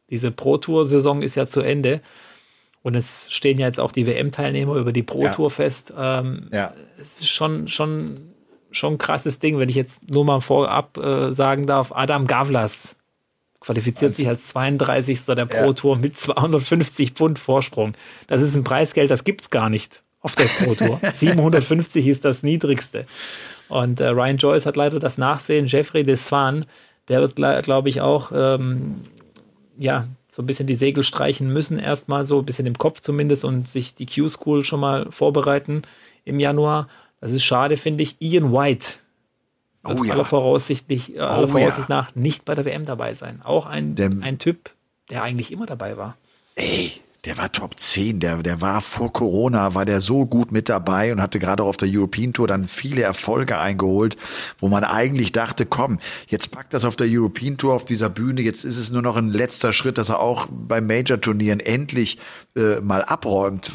Diese 0.09 0.31
Pro-Tour-Saison 0.31 1.21
ist 1.21 1.35
ja 1.35 1.45
zu 1.47 1.61
Ende. 1.61 2.01
Und 2.81 2.95
es 2.95 3.27
stehen 3.29 3.59
ja 3.59 3.67
jetzt 3.67 3.79
auch 3.79 3.91
die 3.91 4.07
WM-Teilnehmer 4.07 4.75
über 4.75 4.93
die 4.93 5.03
Pro 5.03 5.27
Tour 5.29 5.47
ja. 5.47 5.49
fest. 5.49 5.93
Ähm, 5.97 6.49
ja. 6.53 6.73
Es 6.97 7.21
ist 7.21 7.29
schon, 7.29 7.67
schon, 7.67 8.15
schon 8.71 8.93
ein 8.93 8.97
krasses 8.97 9.39
Ding, 9.39 9.59
wenn 9.59 9.69
ich 9.69 9.75
jetzt 9.75 10.09
nur 10.09 10.23
mal 10.23 10.39
vorab 10.39 10.97
äh, 10.97 11.31
sagen 11.33 11.65
darf, 11.65 11.91
Adam 11.93 12.25
Gavlas 12.25 12.95
qualifiziert 13.59 14.15
sich 14.15 14.27
als 14.27 14.47
32. 14.47 15.25
der 15.25 15.45
Pro 15.45 15.73
Tour 15.73 15.95
ja. 15.95 16.01
mit 16.01 16.17
250 16.17 17.11
Pfund 17.11 17.37
Vorsprung. 17.37 17.93
Das 18.27 18.41
ist 18.41 18.55
ein 18.55 18.63
Preisgeld, 18.63 19.11
das 19.11 19.25
gibt's 19.25 19.49
gar 19.49 19.69
nicht 19.69 20.01
auf 20.21 20.35
der 20.35 20.45
Pro 20.45 20.75
Tour. 20.75 20.99
750 21.13 22.07
ist 22.07 22.23
das 22.23 22.43
niedrigste. 22.43 23.05
Und 23.67 23.99
äh, 23.99 24.07
Ryan 24.07 24.37
Joyce 24.37 24.65
hat 24.65 24.77
leider 24.77 24.99
das 24.99 25.17
Nachsehen. 25.17 25.65
Jeffrey 25.65 26.03
Desvan, 26.03 26.65
der 27.09 27.19
wird, 27.21 27.35
glaube 27.35 27.89
ich, 27.89 28.01
auch 28.01 28.31
ähm, 28.33 29.01
ja 29.77 30.07
so 30.29 30.41
ein 30.41 30.45
bisschen 30.45 30.67
die 30.67 30.75
Segel 30.75 31.03
streichen 31.03 31.51
müssen, 31.51 31.79
erstmal 31.79 32.25
so 32.25 32.39
ein 32.39 32.45
bisschen 32.45 32.67
im 32.67 32.77
Kopf 32.77 33.01
zumindest 33.01 33.43
und 33.43 33.67
sich 33.67 33.95
die 33.95 34.05
Q-School 34.05 34.63
schon 34.63 34.79
mal 34.79 35.11
vorbereiten 35.11 35.81
im 36.23 36.39
Januar. 36.39 36.87
Das 37.19 37.31
ist 37.31 37.43
schade, 37.43 37.77
finde 37.77 38.03
ich. 38.03 38.17
Ian 38.21 38.53
White 38.53 38.87
wird 39.83 39.99
oh, 39.99 40.03
ja. 40.03 40.13
aller 40.13 40.25
Voraussicht, 40.25 40.85
aller 41.17 41.43
oh, 41.43 41.47
Voraussicht 41.47 41.89
ja. 41.89 41.95
nach 41.95 42.15
nicht 42.15 42.45
bei 42.45 42.53
der 42.55 42.65
WM 42.65 42.85
dabei 42.85 43.13
sein. 43.13 43.41
Auch 43.43 43.65
ein, 43.65 43.95
Dem, 43.95 44.21
ein 44.21 44.37
Typ, 44.37 44.71
der 45.09 45.23
eigentlich 45.23 45.51
immer 45.51 45.65
dabei 45.65 45.97
war. 45.97 46.15
Ey, 46.55 46.91
der 47.25 47.37
war 47.37 47.51
Top 47.51 47.79
10, 47.79 48.19
der, 48.19 48.37
der 48.43 48.61
war 48.61 48.81
vor 48.81 49.11
Corona, 49.11 49.75
war 49.75 49.85
der 49.85 49.99
so 49.99 50.25
gut 50.25 50.51
mit 50.51 50.69
dabei 50.69 51.11
und 51.11 51.21
hatte 51.21 51.39
gerade 51.39 51.63
auf 51.63 51.75
der 51.75 51.89
European 51.91 52.31
Tour 52.31 52.47
dann 52.47 52.65
viele 52.65 53.01
Erfolge 53.01 53.57
eingeholt, 53.57 54.15
wo 54.57 54.69
man 54.69 54.83
eigentlich 54.83 55.31
dachte, 55.31 55.65
komm, 55.65 55.99
jetzt 56.27 56.51
packt 56.51 56.73
das 56.73 56.85
auf 56.85 56.95
der 56.95 57.07
European 57.09 57.57
Tour 57.57 57.73
auf 57.73 57.83
dieser 57.83 58.09
Bühne, 58.09 58.41
jetzt 58.41 58.63
ist 58.63 58.77
es 58.77 58.91
nur 58.91 59.01
noch 59.01 59.17
ein 59.17 59.29
letzter 59.29 59.73
Schritt, 59.73 59.97
dass 59.97 60.09
er 60.09 60.19
auch 60.19 60.47
bei 60.49 60.79
Major-Turnieren 60.79 61.59
endlich 61.59 62.19
äh, 62.55 62.79
mal 62.79 63.03
abräumt, 63.03 63.71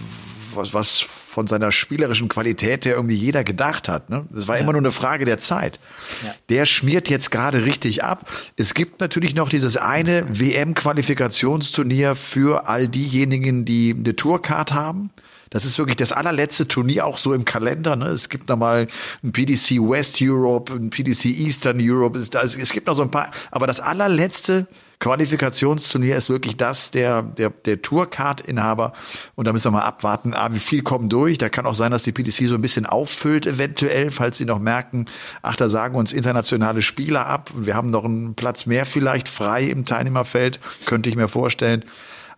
was, 0.55 0.73
was 0.73 1.07
von 1.35 1.49
seiner 1.49 1.73
spielerischen 1.73 2.29
Qualität 2.29 2.87
her 2.87 2.94
irgendwie 2.94 3.16
jeder 3.16 3.42
gedacht 3.42 3.88
hat. 3.88 4.09
Ne? 4.09 4.25
Das 4.31 4.47
war 4.47 4.55
ja. 4.55 4.62
immer 4.62 4.73
nur 4.73 4.81
eine 4.81 4.92
Frage 4.92 5.25
der 5.25 5.38
Zeit. 5.38 5.81
Ja. 6.23 6.33
Der 6.49 6.64
schmiert 6.64 7.11
jetzt 7.11 7.33
gerade 7.33 7.64
richtig 7.64 8.05
ab. 8.05 8.31
Es 8.57 8.73
gibt 8.73 9.01
natürlich 9.01 9.35
noch 9.35 9.49
dieses 9.49 9.77
eine 9.77 10.27
WM-Qualifikationsturnier 10.31 12.14
für 12.14 12.68
all 12.68 12.87
diejenigen, 12.87 13.64
die 13.64 13.97
eine 13.99 14.14
Tourcard 14.14 14.73
haben. 14.73 15.11
Das 15.51 15.64
ist 15.64 15.77
wirklich 15.77 15.97
das 15.97 16.12
allerletzte 16.12 16.68
Turnier 16.68 17.05
auch 17.05 17.18
so 17.18 17.35
im 17.35 17.44
Kalender. 17.44 17.97
Ne? 17.97 18.07
Es 18.07 18.29
gibt 18.29 18.49
noch 18.49 18.57
mal 18.57 18.87
ein 19.25 19.33
PDC 19.33 19.81
West 19.81 20.18
Europe, 20.23 20.73
ein 20.73 20.90
PDC 20.90 21.27
Eastern 21.27 21.79
Europe. 21.81 22.16
Es, 22.16 22.31
es 22.33 22.73
gibt 22.73 22.87
noch 22.87 22.94
so 22.94 23.03
ein 23.03 23.11
paar, 23.11 23.33
aber 23.51 23.66
das 23.66 23.81
allerletzte 23.81 24.68
Qualifikationsturnier 25.01 26.17
ist 26.17 26.31
wirklich 26.31 26.57
das 26.57 26.91
der, 26.91 27.23
der, 27.23 27.51
der 27.51 27.83
Tourcard-Inhaber. 27.83 28.93
Und 29.35 29.47
da 29.47 29.53
müssen 29.53 29.67
wir 29.67 29.79
mal 29.79 29.85
abwarten, 29.85 30.35
ah, 30.35 30.53
wie 30.53 30.59
viel 30.59 30.83
kommen 30.83 31.09
durch. 31.09 31.39
Da 31.39 31.49
kann 31.49 31.67
auch 31.67 31.75
sein, 31.75 31.91
dass 31.91 32.05
die 32.05 32.13
PDC 32.13 32.49
so 32.49 32.55
ein 32.55 32.63
bisschen 32.63 32.87
auffüllt 32.87 33.47
eventuell, 33.47 34.11
falls 34.11 34.39
sie 34.39 34.45
noch 34.45 34.59
merken, 34.59 35.07
ach, 35.43 35.57
da 35.57 35.69
sagen 35.69 35.97
uns 35.97 36.13
internationale 36.13 36.83
Spieler 36.83 37.27
ab. 37.27 37.51
Und 37.55 37.67
wir 37.67 37.75
haben 37.75 37.91
noch 37.91 38.05
einen 38.05 38.35
Platz 38.35 38.67
mehr 38.67 38.87
vielleicht 38.87 39.29
frei 39.29 39.65
im 39.65 39.85
Teilnehmerfeld, 39.85 40.61
könnte 40.87 41.11
ich 41.11 41.17
mir 41.17 41.29
vorstellen. 41.29 41.85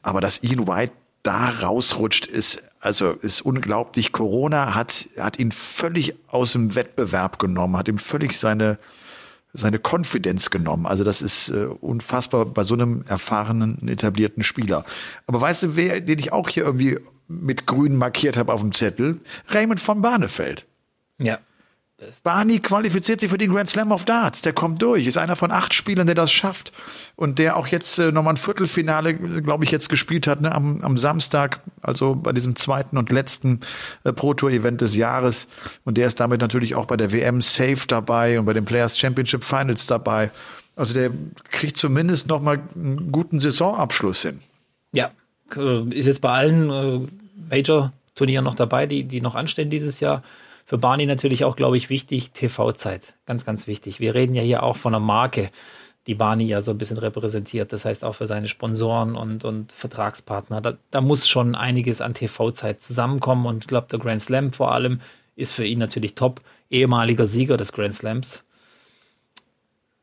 Aber 0.02 0.20
dass 0.20 0.42
Ian 0.42 0.66
White 0.66 0.92
da 1.22 1.50
rausrutscht, 1.60 2.26
ist 2.26 2.62
also 2.80 3.12
ist 3.12 3.40
unglaublich. 3.40 4.12
Corona 4.12 4.74
hat 4.74 5.08
hat 5.18 5.38
ihn 5.38 5.50
völlig 5.50 6.14
aus 6.28 6.52
dem 6.52 6.74
Wettbewerb 6.74 7.38
genommen, 7.38 7.76
hat 7.76 7.88
ihm 7.88 7.98
völlig 7.98 8.38
seine 8.38 8.78
seine 9.56 9.78
Konfidenz 9.78 10.50
genommen. 10.50 10.86
Also 10.86 11.04
das 11.04 11.22
ist 11.22 11.48
äh, 11.48 11.66
unfassbar 11.80 12.46
bei 12.46 12.64
so 12.64 12.74
einem 12.74 13.02
erfahrenen, 13.08 13.88
etablierten 13.88 14.42
Spieler. 14.42 14.84
Aber 15.26 15.40
weißt 15.40 15.62
du, 15.64 15.76
wer, 15.76 16.00
den 16.00 16.18
ich 16.18 16.32
auch 16.32 16.48
hier 16.48 16.64
irgendwie 16.64 16.98
mit 17.28 17.66
grün 17.66 17.96
markiert 17.96 18.36
habe 18.36 18.52
auf 18.52 18.60
dem 18.60 18.72
Zettel? 18.72 19.20
Raymond 19.48 19.80
von 19.80 20.02
Barnefeld. 20.02 20.66
Ja. 21.18 21.38
Barney 22.22 22.58
qualifiziert 22.58 23.20
sich 23.20 23.30
für 23.30 23.38
den 23.38 23.50
Grand 23.50 23.70
Slam 23.70 23.90
of 23.90 24.04
Darts. 24.04 24.42
Der 24.42 24.52
kommt 24.52 24.82
durch. 24.82 25.06
Ist 25.06 25.16
einer 25.16 25.34
von 25.34 25.50
acht 25.50 25.72
Spielern, 25.72 26.06
der 26.06 26.14
das 26.14 26.30
schafft. 26.30 26.72
Und 27.16 27.38
der 27.38 27.56
auch 27.56 27.68
jetzt 27.68 27.98
äh, 27.98 28.12
nochmal 28.12 28.34
ein 28.34 28.36
Viertelfinale, 28.36 29.14
glaube 29.14 29.64
ich, 29.64 29.70
jetzt 29.70 29.88
gespielt 29.88 30.26
hat, 30.26 30.42
ne, 30.42 30.52
am, 30.54 30.82
am 30.82 30.98
Samstag, 30.98 31.62
also 31.80 32.14
bei 32.14 32.32
diesem 32.32 32.54
zweiten 32.54 32.98
und 32.98 33.10
letzten 33.10 33.60
äh, 34.04 34.12
Pro 34.12 34.34
Tour 34.34 34.50
Event 34.50 34.82
des 34.82 34.94
Jahres. 34.94 35.48
Und 35.84 35.96
der 35.96 36.06
ist 36.06 36.20
damit 36.20 36.42
natürlich 36.42 36.74
auch 36.74 36.84
bei 36.84 36.98
der 36.98 37.12
WM 37.12 37.40
safe 37.40 37.86
dabei 37.88 38.38
und 38.38 38.44
bei 38.44 38.52
den 38.52 38.66
Players 38.66 38.98
Championship 38.98 39.42
Finals 39.42 39.86
dabei. 39.86 40.30
Also 40.74 40.92
der 40.92 41.10
kriegt 41.50 41.78
zumindest 41.78 42.26
nochmal 42.26 42.60
einen 42.74 43.10
guten 43.10 43.40
Saisonabschluss 43.40 44.20
hin. 44.20 44.40
Ja, 44.92 45.12
äh, 45.56 45.88
ist 45.94 46.04
jetzt 46.04 46.20
bei 46.20 46.30
allen 46.30 46.70
äh, 46.70 47.06
Major-Turnieren 47.48 48.44
noch 48.44 48.54
dabei, 48.54 48.84
die, 48.84 49.04
die 49.04 49.22
noch 49.22 49.34
anstehen 49.34 49.70
dieses 49.70 50.00
Jahr 50.00 50.22
für 50.66 50.78
Barney 50.78 51.06
natürlich 51.06 51.44
auch, 51.44 51.54
glaube 51.54 51.76
ich, 51.76 51.90
wichtig, 51.90 52.32
TV-Zeit. 52.32 53.14
Ganz, 53.24 53.44
ganz 53.44 53.68
wichtig. 53.68 54.00
Wir 54.00 54.14
reden 54.16 54.34
ja 54.34 54.42
hier 54.42 54.64
auch 54.64 54.76
von 54.76 54.94
einer 54.94 55.04
Marke, 55.04 55.50
die 56.08 56.14
Barney 56.14 56.44
ja 56.44 56.60
so 56.60 56.72
ein 56.72 56.78
bisschen 56.78 56.98
repräsentiert. 56.98 57.72
Das 57.72 57.84
heißt 57.84 58.04
auch 58.04 58.16
für 58.16 58.26
seine 58.26 58.48
Sponsoren 58.48 59.14
und, 59.14 59.44
und 59.44 59.72
Vertragspartner. 59.72 60.60
Da, 60.60 60.76
da 60.90 61.00
muss 61.00 61.28
schon 61.28 61.54
einiges 61.54 62.00
an 62.00 62.14
TV-Zeit 62.14 62.82
zusammenkommen 62.82 63.46
und 63.46 63.64
ich 63.64 63.68
glaube, 63.68 63.86
der 63.90 64.00
Grand 64.00 64.22
Slam 64.22 64.52
vor 64.52 64.72
allem 64.72 65.00
ist 65.36 65.52
für 65.52 65.64
ihn 65.64 65.78
natürlich 65.78 66.16
top. 66.16 66.40
Ehemaliger 66.68 67.28
Sieger 67.28 67.56
des 67.56 67.72
Grand 67.72 67.94
Slams. 67.94 68.42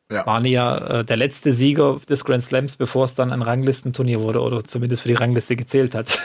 Ja. 0.09 0.23
Barney 0.23 0.51
ja 0.51 0.77
äh, 0.99 1.05
der 1.05 1.17
letzte 1.17 1.51
Sieger 1.51 1.99
des 2.07 2.23
Grand 2.23 2.43
Slams, 2.43 2.77
bevor 2.77 3.03
es 3.03 3.15
dann 3.15 3.33
ein 3.33 3.41
Ranglistenturnier 3.41 4.21
wurde 4.21 4.39
oder 4.39 4.63
zumindest 4.63 5.01
für 5.01 5.09
die 5.09 5.15
Rangliste 5.15 5.57
gezählt 5.57 5.93
hat. 5.93 6.19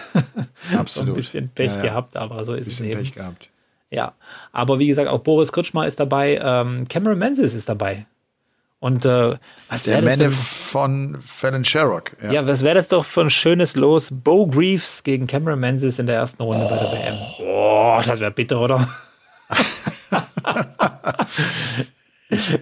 Absolut. 0.76 0.86
so 0.88 1.00
ein 1.02 1.14
bisschen 1.14 1.48
Pech 1.48 1.68
ja, 1.68 1.76
ja. 1.76 1.82
gehabt, 1.82 2.16
aber 2.16 2.44
so 2.44 2.54
ist 2.54 2.68
es 2.68 2.80
eben. 2.80 3.00
Pech 3.00 3.14
gehabt. 3.14 3.50
Ja, 3.90 4.12
aber 4.52 4.78
wie 4.78 4.86
gesagt, 4.86 5.08
auch 5.08 5.20
Boris 5.20 5.52
Kritschmer 5.52 5.86
ist 5.86 5.98
dabei, 5.98 6.38
ähm, 6.42 6.86
Cameron 6.88 7.18
Menzies 7.18 7.54
ist 7.54 7.68
dabei. 7.68 8.06
Und 8.80 9.04
äh, 9.04 9.36
was 9.68 9.86
wäre 9.86 10.02
das 10.02 10.18
denn? 10.18 10.30
von 10.30 11.18
Fallon 11.20 11.64
Sherrock. 11.64 12.12
Ja, 12.22 12.32
ja 12.32 12.46
was 12.46 12.62
wäre 12.62 12.76
das 12.76 12.88
doch 12.88 13.04
für 13.04 13.22
ein 13.22 13.30
schönes 13.30 13.74
Los? 13.74 14.10
Bo 14.12 14.46
Greaves 14.46 15.02
gegen 15.02 15.26
Cameron 15.26 15.58
Menzies 15.58 15.98
in 15.98 16.06
der 16.06 16.16
ersten 16.16 16.42
Runde 16.42 16.64
oh. 16.64 16.70
bei 16.70 16.76
der 16.76 16.92
WM. 16.92 17.16
Oh, 17.40 18.00
das 18.04 18.20
wäre 18.20 18.30
bitter, 18.30 18.60
oder? 18.60 18.88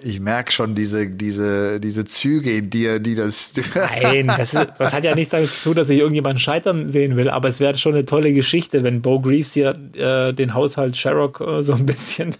Ich, 0.02 0.20
merke 0.20 0.52
schon 0.52 0.76
diese, 0.76 1.08
diese, 1.08 1.80
diese 1.80 2.04
Züge 2.04 2.56
in 2.56 2.70
dir, 2.70 3.00
die 3.00 3.16
das. 3.16 3.52
Nein, 3.74 4.28
das, 4.28 4.54
ist, 4.54 4.72
das 4.78 4.92
hat 4.92 5.02
ja 5.02 5.14
nichts 5.16 5.32
damit 5.32 5.50
zu 5.50 5.64
tun, 5.64 5.74
dass 5.74 5.88
ich 5.88 5.98
irgendjemanden 5.98 6.38
scheitern 6.38 6.88
sehen 6.88 7.16
will, 7.16 7.28
aber 7.28 7.48
es 7.48 7.58
wäre 7.58 7.76
schon 7.76 7.94
eine 7.94 8.06
tolle 8.06 8.32
Geschichte, 8.32 8.84
wenn 8.84 9.02
Bo 9.02 9.18
Greaves 9.18 9.54
hier 9.54 9.76
äh, 9.96 10.32
den 10.32 10.54
Haushalt 10.54 10.96
Sherrock 10.96 11.40
äh, 11.40 11.62
so 11.62 11.74
ein 11.74 11.84
bisschen 11.84 12.36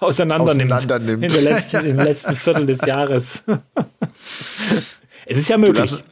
auseinander, 0.00 0.44
auseinander 0.52 0.98
nimmt. 0.98 1.20
nimmt. 1.20 1.36
In 1.36 1.44
letzten, 1.44 1.84
Im 1.84 1.96
letzten 1.96 2.34
Viertel 2.34 2.64
des 2.64 2.80
Jahres. 2.86 3.44
es 5.26 5.38
ist 5.38 5.50
ja 5.50 5.58
möglich. 5.58 6.02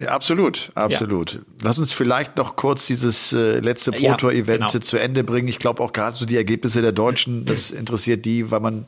Ja, 0.00 0.10
absolut, 0.10 0.70
absolut. 0.76 1.32
Ja. 1.32 1.40
Lass 1.60 1.80
uns 1.80 1.92
vielleicht 1.92 2.36
noch 2.36 2.54
kurz 2.54 2.86
dieses 2.86 3.32
äh, 3.32 3.58
letzte 3.58 3.90
Pro 3.90 4.14
Tour 4.14 4.32
Event 4.32 4.60
ja, 4.60 4.68
genau. 4.68 4.84
zu 4.84 4.96
Ende 4.96 5.24
bringen. 5.24 5.48
Ich 5.48 5.58
glaube 5.58 5.82
auch 5.82 5.92
gerade 5.92 6.16
so 6.16 6.24
die 6.24 6.36
Ergebnisse 6.36 6.82
der 6.82 6.92
Deutschen, 6.92 7.46
das 7.46 7.72
interessiert 7.72 8.24
die, 8.24 8.52
weil 8.52 8.60
man 8.60 8.86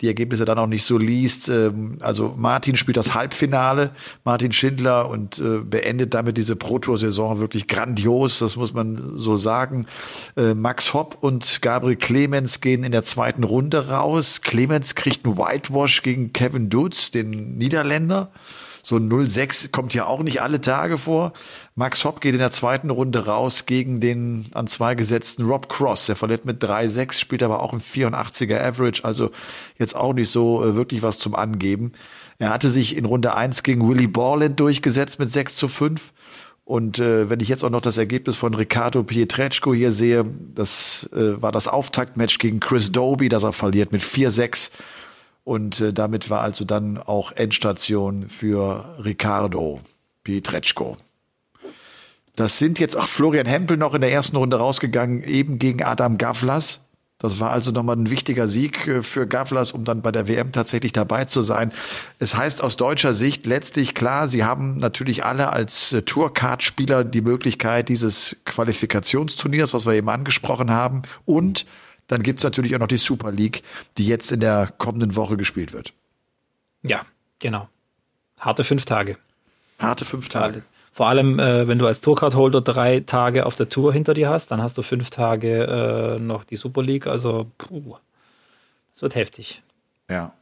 die 0.00 0.08
Ergebnisse 0.08 0.44
dann 0.44 0.58
auch 0.58 0.66
nicht 0.66 0.82
so 0.82 0.98
liest. 0.98 1.48
Ähm, 1.48 1.98
also 2.00 2.34
Martin 2.36 2.74
spielt 2.74 2.96
das 2.96 3.14
Halbfinale, 3.14 3.92
Martin 4.24 4.50
Schindler 4.50 5.08
und 5.08 5.38
äh, 5.38 5.58
beendet 5.58 6.12
damit 6.12 6.36
diese 6.36 6.56
Pro 6.56 6.80
Tour 6.80 6.98
Saison 6.98 7.38
wirklich 7.38 7.68
grandios, 7.68 8.40
das 8.40 8.56
muss 8.56 8.74
man 8.74 9.12
so 9.16 9.36
sagen. 9.36 9.86
Äh, 10.36 10.54
Max 10.54 10.92
Hopp 10.92 11.18
und 11.20 11.62
Gabriel 11.62 11.94
Clemens 11.94 12.60
gehen 12.60 12.82
in 12.82 12.90
der 12.90 13.04
zweiten 13.04 13.44
Runde 13.44 13.90
raus. 13.90 14.40
Clemens 14.40 14.96
kriegt 14.96 15.24
einen 15.24 15.38
Whitewash 15.38 16.02
gegen 16.02 16.32
Kevin 16.32 16.68
Dutz, 16.68 17.12
den 17.12 17.56
Niederländer. 17.58 18.32
So 18.88 18.96
0-6 18.96 19.70
kommt 19.70 19.92
ja 19.92 20.06
auch 20.06 20.22
nicht 20.22 20.40
alle 20.40 20.62
Tage 20.62 20.96
vor. 20.96 21.34
Max 21.74 22.06
Hopp 22.06 22.22
geht 22.22 22.32
in 22.32 22.38
der 22.38 22.52
zweiten 22.52 22.88
Runde 22.88 23.26
raus 23.26 23.66
gegen 23.66 24.00
den 24.00 24.46
an 24.54 24.66
zwei 24.66 24.94
gesetzten 24.94 25.44
Rob 25.44 25.68
Cross. 25.68 26.06
Der 26.06 26.16
verliert 26.16 26.46
mit 26.46 26.64
3-6, 26.64 27.12
spielt 27.12 27.42
aber 27.42 27.62
auch 27.62 27.74
ein 27.74 27.82
84er 27.82 28.58
Average, 28.58 29.04
also 29.04 29.30
jetzt 29.78 29.94
auch 29.94 30.14
nicht 30.14 30.30
so 30.30 30.64
äh, 30.64 30.74
wirklich 30.74 31.02
was 31.02 31.18
zum 31.18 31.34
Angeben. 31.34 31.92
Er 32.38 32.48
hatte 32.48 32.70
sich 32.70 32.96
in 32.96 33.04
Runde 33.04 33.34
1 33.34 33.62
gegen 33.62 33.86
Willy 33.86 34.06
Borland 34.06 34.58
durchgesetzt 34.58 35.18
mit 35.18 35.30
6 35.30 35.56
zu 35.56 35.68
5. 35.68 36.14
Und 36.64 36.98
äh, 36.98 37.28
wenn 37.28 37.40
ich 37.40 37.48
jetzt 37.48 37.64
auch 37.64 37.70
noch 37.70 37.82
das 37.82 37.98
Ergebnis 37.98 38.36
von 38.36 38.54
Riccardo 38.54 39.02
Pietreczko 39.02 39.74
hier 39.74 39.92
sehe, 39.92 40.24
das 40.54 41.10
äh, 41.12 41.42
war 41.42 41.52
das 41.52 41.68
Auftaktmatch 41.68 42.38
gegen 42.38 42.58
Chris 42.58 42.90
Doby, 42.90 43.28
das 43.28 43.42
er 43.42 43.52
verliert 43.52 43.92
mit 43.92 44.00
4-6. 44.00 44.70
Und 45.48 45.80
äh, 45.80 45.94
damit 45.94 46.28
war 46.28 46.42
also 46.42 46.66
dann 46.66 46.98
auch 46.98 47.32
Endstation 47.32 48.28
für 48.28 48.84
Ricardo 49.02 49.80
Pietreczko. 50.22 50.98
Das 52.36 52.58
sind 52.58 52.78
jetzt 52.78 52.98
auch 52.98 53.08
Florian 53.08 53.46
Hempel 53.46 53.78
noch 53.78 53.94
in 53.94 54.02
der 54.02 54.12
ersten 54.12 54.36
Runde 54.36 54.58
rausgegangen, 54.58 55.22
eben 55.22 55.58
gegen 55.58 55.82
Adam 55.82 56.18
Gavlas. 56.18 56.80
Das 57.16 57.40
war 57.40 57.50
also 57.50 57.70
nochmal 57.70 57.96
ein 57.96 58.10
wichtiger 58.10 58.46
Sieg 58.46 58.86
äh, 58.88 59.02
für 59.02 59.26
Gavlas, 59.26 59.72
um 59.72 59.84
dann 59.84 60.02
bei 60.02 60.12
der 60.12 60.28
WM 60.28 60.52
tatsächlich 60.52 60.92
dabei 60.92 61.24
zu 61.24 61.40
sein. 61.40 61.72
Es 62.18 62.36
heißt 62.36 62.62
aus 62.62 62.76
deutscher 62.76 63.14
Sicht 63.14 63.46
letztlich 63.46 63.94
klar, 63.94 64.28
sie 64.28 64.44
haben 64.44 64.76
natürlich 64.76 65.24
alle 65.24 65.50
als 65.50 65.94
äh, 65.94 66.02
Tourcard-Spieler 66.02 67.04
die 67.04 67.22
Möglichkeit 67.22 67.88
dieses 67.88 68.36
Qualifikationsturniers, 68.44 69.72
was 69.72 69.86
wir 69.86 69.94
eben 69.94 70.10
angesprochen 70.10 70.70
haben, 70.70 71.00
und 71.24 71.64
dann 72.08 72.22
gibt's 72.22 72.42
natürlich 72.42 72.74
auch 72.74 72.80
noch 72.80 72.88
die 72.88 72.96
Super 72.96 73.30
League, 73.30 73.62
die 73.96 74.06
jetzt 74.06 74.32
in 74.32 74.40
der 74.40 74.72
kommenden 74.78 75.14
Woche 75.14 75.36
gespielt 75.36 75.72
wird. 75.72 75.92
Ja, 76.82 77.02
genau. 77.38 77.68
Harte 78.38 78.64
fünf 78.64 78.84
Tage. 78.84 79.16
Harte 79.78 80.04
fünf 80.04 80.28
Tage. 80.28 80.62
Vor 80.92 81.06
allem, 81.06 81.38
äh, 81.38 81.68
wenn 81.68 81.78
du 81.78 81.86
als 81.86 82.00
Tourcard-Holder 82.00 82.60
drei 82.60 83.00
Tage 83.00 83.46
auf 83.46 83.54
der 83.54 83.68
Tour 83.68 83.92
hinter 83.92 84.14
dir 84.14 84.28
hast, 84.28 84.50
dann 84.50 84.60
hast 84.60 84.76
du 84.78 84.82
fünf 84.82 85.10
Tage 85.10 86.16
äh, 86.16 86.18
noch 86.18 86.42
die 86.42 86.56
Super 86.56 86.82
League. 86.82 87.06
Also, 87.06 87.50
puh, 87.56 87.96
das 88.92 89.02
wird 89.02 89.14
heftig. 89.14 89.62
Ja. 90.10 90.32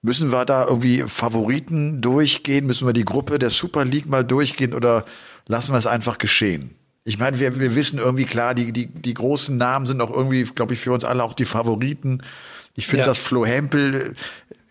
Müssen 0.00 0.32
wir 0.32 0.44
da 0.46 0.66
irgendwie 0.66 1.04
Favoriten 1.06 2.00
durchgehen? 2.00 2.66
Müssen 2.66 2.88
wir 2.88 2.92
die 2.92 3.04
Gruppe 3.04 3.38
der 3.38 3.50
Super 3.50 3.84
League 3.84 4.06
mal 4.06 4.24
durchgehen 4.24 4.74
oder 4.74 5.04
lassen 5.46 5.72
wir 5.72 5.78
es 5.78 5.86
einfach 5.86 6.18
geschehen? 6.18 6.74
Ich 7.04 7.18
meine, 7.18 7.40
wir, 7.40 7.58
wir 7.58 7.74
wissen 7.74 7.98
irgendwie 7.98 8.24
klar, 8.24 8.54
die, 8.54 8.72
die, 8.72 8.86
die 8.86 9.14
großen 9.14 9.56
Namen 9.56 9.86
sind 9.86 10.00
auch 10.00 10.10
irgendwie, 10.10 10.44
glaube 10.44 10.74
ich, 10.74 10.80
für 10.80 10.92
uns 10.92 11.04
alle 11.04 11.24
auch 11.24 11.34
die 11.34 11.44
Favoriten. 11.44 12.22
Ich 12.74 12.86
finde, 12.86 13.02
ja. 13.02 13.06
dass 13.06 13.18
Flo 13.18 13.44
Hempel, 13.44 14.14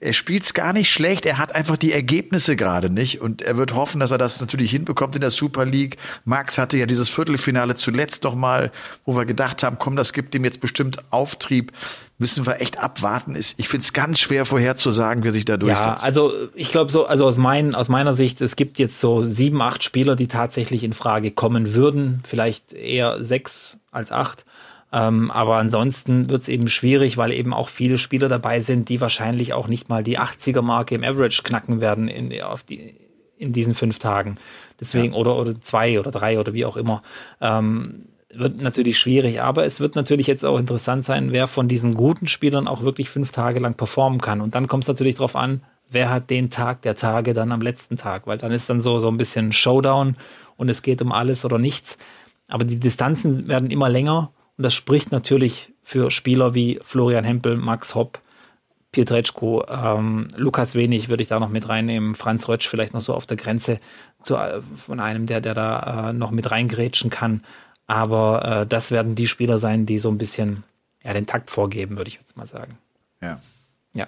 er 0.02 0.14
spielt's 0.14 0.56
gar 0.56 0.74
nicht 0.74 0.92
schlecht, 0.92 1.28
er 1.28 1.38
hat 1.38 1.54
einfach 1.54 1.78
die 1.78 1.94
Ergebnisse 1.94 2.56
gerade 2.56 2.90
nicht 2.90 3.22
und 3.22 3.44
er 3.44 3.56
wird 3.56 3.76
hoffen, 3.76 4.00
dass 4.00 4.10
er 4.10 4.18
das 4.18 4.42
natürlich 4.42 4.72
hinbekommt 4.72 5.14
in 5.16 5.22
der 5.22 5.30
Super 5.30 5.64
League. 5.64 5.98
Max 6.26 6.58
hatte 6.58 6.76
ja 6.78 6.88
dieses 6.88 7.10
Viertelfinale 7.10 7.76
zuletzt 7.76 8.24
noch 8.24 8.34
mal, 8.34 8.72
wo 9.06 9.16
wir 9.16 9.26
gedacht 9.26 9.62
haben, 9.62 9.78
komm, 9.78 9.96
das 9.96 10.12
gibt 10.12 10.34
ihm 10.34 10.44
jetzt 10.44 10.60
bestimmt 10.60 11.04
Auftrieb. 11.12 11.72
Müssen 12.18 12.48
wir 12.48 12.62
echt 12.62 12.80
abwarten. 12.80 13.36
Ich 13.36 13.68
finde 13.68 13.84
es 13.84 13.94
ganz 13.94 14.20
schwer 14.20 14.46
vorherzusagen, 14.46 15.24
wer 15.24 15.34
sich 15.34 15.46
da 15.46 15.58
durchsetzt. 15.58 16.02
Ja, 16.02 16.08
also 16.08 16.34
ich 16.56 16.70
glaube 16.70 16.92
so, 16.92 17.06
also 17.06 17.26
aus, 17.26 17.38
mein, 17.38 17.74
aus 17.76 17.90
meiner 17.90 18.14
Sicht, 18.14 18.42
es 18.42 18.56
gibt 18.56 18.80
jetzt 18.80 19.00
so 19.00 19.26
sieben, 19.26 19.62
acht 19.62 19.84
Spieler, 19.84 20.16
die 20.16 20.28
tatsächlich 20.28 20.84
in 20.84 20.94
Frage 20.94 21.32
kommen 21.32 21.74
würden. 21.74 22.22
Vielleicht 22.28 22.74
eher 22.74 23.24
sechs 23.24 23.78
als 23.92 24.12
acht. 24.12 24.46
Ähm, 24.94 25.32
aber 25.32 25.58
ansonsten 25.58 26.30
wird 26.30 26.44
es 26.44 26.50
eben 26.50 26.68
schwierig, 26.68 27.18
weil 27.18 27.32
eben 27.32 27.54
auch 27.54 27.70
viele 27.70 27.98
Spieler 27.98 28.28
dabei 28.28 28.60
sind, 28.60 28.90
die 28.90 29.00
wahrscheinlich 29.00 29.54
auch 29.54 29.68
nicht 29.68 29.90
mal 29.90 30.04
die 30.04 30.20
80er-Marke 30.20 30.96
im 30.96 31.04
Average 31.04 31.44
knacken 31.44 31.80
werden 31.80 32.08
in, 32.08 32.42
auf 32.42 32.64
die, 32.64 32.94
in 33.38 33.54
diesen 33.54 33.74
fünf 33.74 34.00
Tagen. 34.00 34.36
Deswegen, 34.80 35.14
ja. 35.14 35.20
oder, 35.20 35.38
oder 35.38 35.62
zwei 35.62 36.00
oder 36.00 36.12
drei 36.12 36.40
oder 36.40 36.54
wie 36.54 36.66
auch 36.66 36.76
immer. 36.76 37.04
Ähm, 37.40 38.08
wird 38.34 38.62
natürlich 38.62 38.98
schwierig, 38.98 39.42
aber 39.42 39.66
es 39.66 39.80
wird 39.80 39.96
natürlich 39.96 40.28
jetzt 40.28 40.46
auch 40.46 40.58
interessant 40.58 41.06
sein, 41.06 41.32
wer 41.32 41.48
von 41.48 41.68
diesen 41.68 41.96
guten 41.96 42.28
Spielern 42.28 42.68
auch 42.68 42.82
wirklich 42.82 43.10
fünf 43.10 43.32
Tage 43.32 43.60
lang 43.60 43.76
performen 43.76 44.22
kann. 44.22 44.42
Und 44.42 44.56
dann 44.56 44.68
kommt 44.68 44.86
es 44.86 44.88
natürlich 44.88 45.16
darauf 45.16 45.36
an, 45.36 45.62
wer 45.90 46.10
hat 46.10 46.30
den 46.30 46.50
Tag 46.50 46.82
der 46.82 46.96
Tage 46.96 47.34
dann 47.34 47.52
am 47.52 47.62
letzten 47.62 47.98
Tag, 47.98 48.28
weil 48.28 48.38
dann 48.38 48.52
ist 48.52 48.70
dann 48.70 48.82
so, 48.82 49.00
so 49.00 49.10
ein 49.10 49.18
bisschen 49.18 49.52
Showdown 49.52 50.16
und 50.56 50.70
es 50.70 50.82
geht 50.82 51.02
um 51.02 51.12
alles 51.12 51.44
oder 51.44 51.58
nichts. 51.58 51.98
Aber 52.48 52.64
die 52.64 52.80
Distanzen 52.80 53.48
werden 53.48 53.70
immer 53.70 53.90
länger 53.90 54.32
und 54.62 54.66
das 54.66 54.76
spricht 54.76 55.12
natürlich 55.12 55.74
für 55.84 56.12
Spieler 56.12 56.54
wie 56.54 56.80
Florian 56.86 57.24
Hempel, 57.24 57.58
Max 57.58 57.96
Hopp, 57.96 58.20
Pietreczko, 58.92 59.66
ähm, 59.68 60.28
Lukas 60.36 60.76
Wenig 60.76 61.10
würde 61.10 61.24
ich 61.24 61.30
da 61.30 61.40
noch 61.40 61.50
mit 61.50 61.68
reinnehmen, 61.68 62.14
Franz 62.14 62.48
Rötsch 62.48 62.68
vielleicht 62.68 62.94
noch 62.94 63.02
so 63.02 63.16
auf 63.16 63.26
der 63.26 63.38
Grenze 63.38 63.80
zu, 64.22 64.36
äh, 64.36 64.62
von 64.86 65.00
einem, 65.00 65.26
der, 65.26 65.42
der 65.42 65.56
da 65.56 66.12
äh, 66.12 66.14
noch 66.14 66.30
mit 66.30 66.52
reingrätschen 66.52 67.10
kann. 67.10 67.44
Aber 67.88 68.62
äh, 68.62 68.68
das 68.68 68.92
werden 68.92 69.16
die 69.16 69.28
Spieler 69.28 69.58
sein, 69.58 69.88
die 69.88 69.98
so 69.98 70.10
ein 70.10 70.20
bisschen 70.20 70.62
ja, 71.04 71.12
den 71.16 71.26
Takt 71.26 71.50
vorgeben, 71.50 71.98
würde 71.98 72.10
ich 72.10 72.18
jetzt 72.18 72.38
mal 72.38 72.46
sagen. 72.46 72.78
Ja. 73.20 73.42
Ja. 73.96 74.06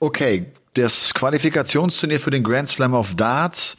Okay, 0.00 0.46
das 0.72 1.12
Qualifikationsturnier 1.12 2.18
für 2.18 2.30
den 2.30 2.44
Grand 2.44 2.70
Slam 2.70 2.94
of 2.94 3.14
Darts 3.14 3.76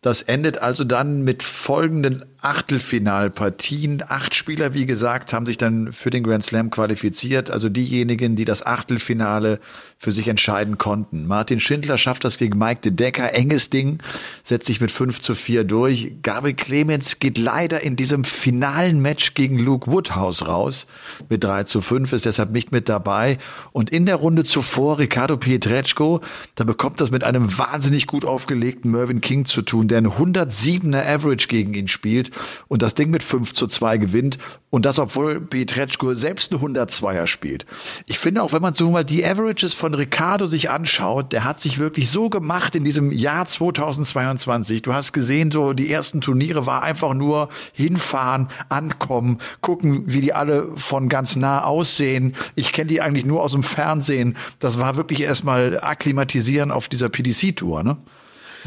das 0.00 0.22
endet 0.22 0.58
also 0.58 0.84
dann 0.84 1.22
mit 1.22 1.42
folgenden 1.42 2.24
Achtelfinalpartien. 2.40 4.04
Acht 4.06 4.34
Spieler, 4.36 4.72
wie 4.72 4.86
gesagt, 4.86 5.32
haben 5.32 5.44
sich 5.44 5.58
dann 5.58 5.92
für 5.92 6.10
den 6.10 6.22
Grand 6.22 6.44
Slam 6.44 6.70
qualifiziert. 6.70 7.50
Also 7.50 7.68
diejenigen, 7.68 8.36
die 8.36 8.44
das 8.44 8.64
Achtelfinale 8.64 9.58
für 9.98 10.12
sich 10.12 10.28
entscheiden 10.28 10.78
konnten. 10.78 11.26
Martin 11.26 11.58
Schindler 11.58 11.98
schafft 11.98 12.24
das 12.24 12.38
gegen 12.38 12.56
Mike 12.56 12.82
de 12.82 12.92
Decker. 12.92 13.34
Enges 13.34 13.70
Ding, 13.70 13.98
setzt 14.44 14.66
sich 14.66 14.80
mit 14.80 14.92
5 14.92 15.18
zu 15.18 15.34
4 15.34 15.64
durch. 15.64 16.12
Gabriel 16.22 16.54
Clemens 16.54 17.18
geht 17.18 17.38
leider 17.38 17.82
in 17.82 17.96
diesem 17.96 18.22
finalen 18.22 19.02
Match 19.02 19.34
gegen 19.34 19.58
Luke 19.58 19.90
Woodhouse 19.90 20.46
raus. 20.46 20.86
Mit 21.28 21.42
3 21.42 21.64
zu 21.64 21.80
5 21.80 22.12
ist 22.12 22.24
deshalb 22.24 22.52
nicht 22.52 22.70
mit 22.70 22.88
dabei. 22.88 23.38
Und 23.72 23.90
in 23.90 24.06
der 24.06 24.16
Runde 24.16 24.44
zuvor 24.44 25.00
Ricardo 25.00 25.36
Pietreczko, 25.36 26.20
da 26.54 26.62
bekommt 26.62 27.00
das 27.00 27.10
mit 27.10 27.24
einem 27.24 27.58
wahnsinnig 27.58 28.06
gut 28.06 28.24
aufgelegten 28.24 28.92
Mervyn 28.92 29.20
King 29.20 29.44
zu 29.44 29.62
tun, 29.62 29.88
der 29.88 29.98
ein 29.98 30.06
107er 30.06 31.04
Average 31.04 31.48
gegen 31.48 31.74
ihn 31.74 31.88
spielt 31.88 32.27
und 32.68 32.82
das 32.82 32.94
Ding 32.94 33.10
mit 33.10 33.22
5 33.22 33.54
zu 33.54 33.66
2 33.66 33.98
gewinnt. 33.98 34.38
Und 34.70 34.84
das, 34.84 34.98
obwohl 34.98 35.40
Pietreczko 35.40 36.14
selbst 36.14 36.52
eine 36.52 36.60
102er 36.60 37.26
spielt. 37.26 37.64
Ich 38.06 38.18
finde 38.18 38.42
auch, 38.42 38.52
wenn 38.52 38.60
man 38.60 38.74
so 38.74 38.90
mal 38.90 39.04
die 39.04 39.24
Averages 39.24 39.72
von 39.72 39.94
Ricardo 39.94 40.46
sich 40.46 40.68
anschaut, 40.68 41.32
der 41.32 41.44
hat 41.44 41.60
sich 41.60 41.78
wirklich 41.78 42.10
so 42.10 42.28
gemacht 42.28 42.74
in 42.74 42.84
diesem 42.84 43.10
Jahr 43.10 43.46
2022. 43.46 44.82
Du 44.82 44.92
hast 44.92 45.12
gesehen, 45.12 45.50
so 45.50 45.72
die 45.72 45.90
ersten 45.90 46.20
Turniere 46.20 46.66
war 46.66 46.82
einfach 46.82 47.14
nur 47.14 47.48
hinfahren, 47.72 48.48
ankommen, 48.68 49.38
gucken, 49.62 50.02
wie 50.06 50.20
die 50.20 50.34
alle 50.34 50.68
von 50.76 51.08
ganz 51.08 51.36
nah 51.36 51.64
aussehen. 51.64 52.34
Ich 52.54 52.72
kenne 52.72 52.88
die 52.88 53.00
eigentlich 53.00 53.24
nur 53.24 53.42
aus 53.42 53.52
dem 53.52 53.62
Fernsehen. 53.62 54.36
Das 54.58 54.78
war 54.78 54.96
wirklich 54.96 55.22
erstmal 55.22 55.80
akklimatisieren 55.80 56.70
auf 56.70 56.88
dieser 56.88 57.08
PDC-Tour, 57.08 57.82
ne? 57.82 57.96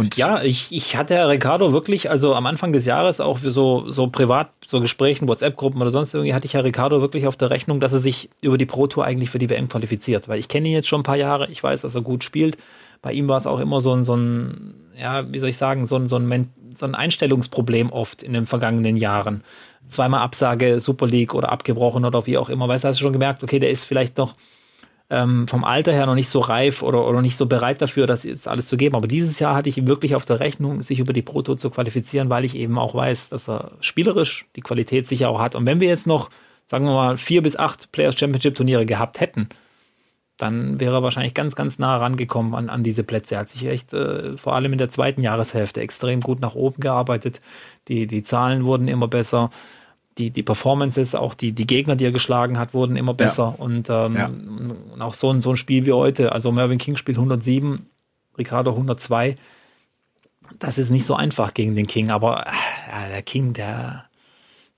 Und 0.01 0.17
ja, 0.17 0.41
ich, 0.41 0.67
ich 0.71 0.95
hatte 0.95 1.27
Ricardo 1.27 1.73
wirklich, 1.73 2.09
also 2.09 2.33
am 2.33 2.45
Anfang 2.45 2.73
des 2.73 2.85
Jahres 2.85 3.21
auch 3.21 3.39
für 3.39 3.51
so, 3.51 3.89
so 3.89 4.07
privat, 4.07 4.51
so 4.65 4.81
Gesprächen, 4.81 5.27
WhatsApp-Gruppen 5.27 5.81
oder 5.81 5.91
sonst 5.91 6.13
irgendwie, 6.13 6.33
hatte 6.33 6.45
ich 6.45 6.53
ja 6.53 6.61
Ricardo 6.61 7.01
wirklich 7.01 7.27
auf 7.27 7.37
der 7.37 7.49
Rechnung, 7.49 7.79
dass 7.79 7.93
er 7.93 7.99
sich 7.99 8.29
über 8.41 8.57
die 8.57 8.65
Pro 8.65 8.87
Tour 8.87 9.05
eigentlich 9.05 9.29
für 9.29 9.39
die 9.39 9.49
WM 9.49 9.69
qualifiziert. 9.69 10.27
Weil 10.27 10.39
ich 10.39 10.47
kenne 10.47 10.67
ihn 10.67 10.73
jetzt 10.73 10.87
schon 10.87 11.01
ein 11.01 11.03
paar 11.03 11.17
Jahre, 11.17 11.49
ich 11.49 11.61
weiß, 11.63 11.81
dass 11.81 11.95
er 11.95 12.01
gut 12.01 12.23
spielt. 12.23 12.57
Bei 13.01 13.13
ihm 13.13 13.27
war 13.27 13.37
es 13.37 13.47
auch 13.47 13.59
immer 13.59 13.81
so 13.81 13.93
ein, 13.93 14.03
so 14.03 14.15
ein, 14.15 14.73
ja, 14.99 15.31
wie 15.31 15.39
soll 15.39 15.49
ich 15.49 15.57
sagen, 15.57 15.85
so 15.85 15.95
ein, 15.95 16.07
so 16.07 16.17
ein, 16.17 16.49
so 16.75 16.85
ein 16.85 16.95
Einstellungsproblem 16.95 17.91
oft 17.91 18.23
in 18.23 18.33
den 18.33 18.45
vergangenen 18.45 18.97
Jahren. 18.97 19.43
Zweimal 19.89 20.21
Absage, 20.21 20.79
Super 20.79 21.07
League 21.07 21.33
oder 21.33 21.51
abgebrochen 21.51 22.05
oder 22.05 22.25
wie 22.25 22.37
auch 22.37 22.49
immer. 22.49 22.67
Weißt 22.67 22.83
du, 22.83 22.87
hast 22.87 22.99
du 22.99 23.03
schon 23.03 23.13
gemerkt, 23.13 23.43
okay, 23.43 23.59
der 23.59 23.71
ist 23.71 23.85
vielleicht 23.85 24.17
noch 24.17 24.35
ähm, 25.11 25.45
vom 25.49 25.65
Alter 25.65 25.91
her 25.91 26.05
noch 26.05 26.15
nicht 26.15 26.29
so 26.29 26.39
reif 26.39 26.81
oder, 26.81 27.05
oder 27.05 27.21
nicht 27.21 27.37
so 27.37 27.45
bereit 27.45 27.81
dafür, 27.81 28.07
das 28.07 28.23
jetzt 28.23 28.47
alles 28.47 28.67
zu 28.67 28.77
geben. 28.77 28.95
Aber 28.95 29.07
dieses 29.07 29.39
Jahr 29.39 29.55
hatte 29.55 29.67
ich 29.67 29.85
wirklich 29.85 30.15
auf 30.15 30.23
der 30.23 30.39
Rechnung, 30.39 30.81
sich 30.81 30.99
über 30.99 31.11
die 31.11 31.21
Proto 31.21 31.55
zu 31.55 31.69
qualifizieren, 31.69 32.29
weil 32.29 32.45
ich 32.45 32.55
eben 32.55 32.77
auch 32.77 32.95
weiß, 32.95 33.27
dass 33.29 33.49
er 33.49 33.73
spielerisch 33.81 34.47
die 34.55 34.61
Qualität 34.61 35.07
sicher 35.07 35.29
auch 35.29 35.41
hat. 35.41 35.53
Und 35.55 35.65
wenn 35.65 35.81
wir 35.81 35.89
jetzt 35.89 36.07
noch, 36.07 36.29
sagen 36.65 36.85
wir 36.85 36.93
mal, 36.93 37.17
vier 37.17 37.43
bis 37.43 37.57
acht 37.57 37.91
Players 37.91 38.17
Championship 38.17 38.55
Turniere 38.55 38.85
gehabt 38.85 39.19
hätten, 39.19 39.49
dann 40.37 40.79
wäre 40.79 40.95
er 40.95 41.03
wahrscheinlich 41.03 41.33
ganz, 41.33 41.55
ganz 41.55 41.77
nah 41.77 41.97
rangekommen 41.97 42.55
an, 42.55 42.69
an 42.69 42.81
diese 42.81 43.03
Plätze. 43.03 43.35
Er 43.35 43.41
hat 43.41 43.49
sich 43.49 43.65
echt 43.67 43.93
äh, 43.93 44.37
vor 44.37 44.55
allem 44.55 44.71
in 44.71 44.79
der 44.79 44.89
zweiten 44.89 45.21
Jahreshälfte 45.21 45.81
extrem 45.81 46.21
gut 46.21 46.39
nach 46.39 46.55
oben 46.55 46.79
gearbeitet. 46.79 47.41
Die, 47.89 48.07
die 48.07 48.23
Zahlen 48.23 48.63
wurden 48.63 48.87
immer 48.87 49.09
besser 49.09 49.49
die, 50.21 50.29
die 50.29 50.43
Performances, 50.43 51.15
auch 51.15 51.33
die, 51.33 51.51
die 51.51 51.65
Gegner, 51.65 51.95
die 51.95 52.05
er 52.05 52.11
geschlagen 52.11 52.59
hat, 52.59 52.73
wurden 52.73 52.95
immer 52.95 53.13
besser. 53.13 53.55
Ja. 53.57 53.63
Und, 53.63 53.89
ähm, 53.89 54.15
ja. 54.15 54.27
und 54.93 55.01
auch 55.01 55.15
so 55.15 55.31
ein, 55.31 55.41
so 55.41 55.51
ein 55.51 55.57
Spiel 55.57 55.85
wie 55.85 55.93
heute. 55.93 56.31
Also 56.31 56.51
Mervyn 56.51 56.77
King 56.77 56.95
spielt 56.95 57.17
107, 57.17 57.87
Ricardo 58.37 58.71
102. 58.71 59.35
Das 60.59 60.77
ist 60.77 60.91
nicht 60.91 61.05
so 61.05 61.15
einfach 61.15 61.53
gegen 61.53 61.75
den 61.75 61.87
King, 61.87 62.11
aber 62.11 62.45
ja, 62.91 63.07
der 63.09 63.21
King, 63.23 63.53
der, 63.53 64.05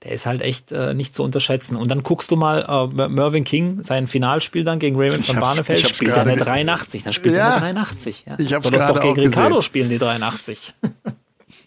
der 0.02 0.12
ist 0.12 0.24
halt 0.24 0.40
echt 0.40 0.72
äh, 0.72 0.94
nicht 0.94 1.14
zu 1.14 1.22
unterschätzen. 1.22 1.76
Und 1.76 1.90
dann 1.90 2.02
guckst 2.02 2.30
du 2.30 2.36
mal 2.36 2.64
äh, 2.66 3.08
Mervyn 3.08 3.44
King, 3.44 3.82
sein 3.82 4.08
Finalspiel 4.08 4.64
dann 4.64 4.78
gegen 4.78 4.96
Raymond 4.96 5.26
von 5.26 5.40
Barnefeld, 5.40 5.88
spielt 5.88 6.12
er 6.12 6.22
eine 6.22 6.36
83. 6.36 7.02
Dann 7.02 7.12
spielt 7.12 7.34
ja, 7.34 7.48
er 7.48 7.62
eine 7.62 7.74
83. 7.74 8.24
Ja. 8.26 8.38
Ich 8.38 8.54
hab's 8.54 8.66
Soll 8.66 8.78
das 8.78 8.86
doch 8.86 9.00
gegen 9.00 9.20
Ricardo 9.20 9.60
spielen, 9.60 9.90
die 9.90 9.98
83. 9.98 10.72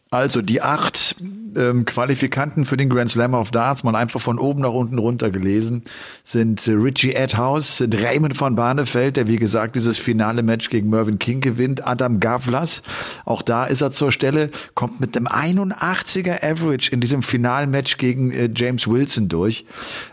Also 0.10 0.42
die 0.42 0.62
acht 0.62 1.16
ähm, 1.58 1.86
Qualifikanten 1.86 2.66
für 2.66 2.78
den 2.78 2.90
Grand 2.90 3.10
Slam 3.10 3.34
of 3.34 3.52
Darts, 3.52 3.84
mal 3.84 3.96
einfach 3.96 4.22
von 4.22 4.40
oben 4.40 4.62
nach 4.62 4.72
unten 4.72 4.98
runter 5.00 5.30
gelesen, 5.32 5.84
sind 6.24 6.66
äh, 6.68 6.72
Richie 6.72 7.14
Edhouse, 7.14 7.78
sind 7.78 7.96
Raymond 7.96 8.38
von 8.38 8.56
Barnefeld, 8.56 9.18
der 9.18 9.28
wie 9.28 9.38
gesagt 9.38 9.76
dieses 9.76 9.98
finale 9.98 10.44
Match 10.44 10.70
gegen 10.70 10.90
Mervyn 10.90 11.20
King 11.20 11.42
gewinnt, 11.42 11.86
Adam 11.86 12.20
Gavlas, 12.20 12.84
auch 13.26 13.42
da 13.42 13.66
ist 13.66 13.82
er 13.82 13.92
zur 13.92 14.12
Stelle, 14.12 14.52
kommt 14.76 15.02
mit 15.02 15.18
einem 15.18 15.28
81er 15.28 16.44
Average 16.44 16.92
in 16.92 17.02
diesem 17.02 17.24
finalen 17.24 17.70
Match 17.72 17.98
gegen 17.98 18.32
äh, 18.32 18.50
James 18.54 18.88
Wilson 18.88 19.28
durch. 19.28 19.66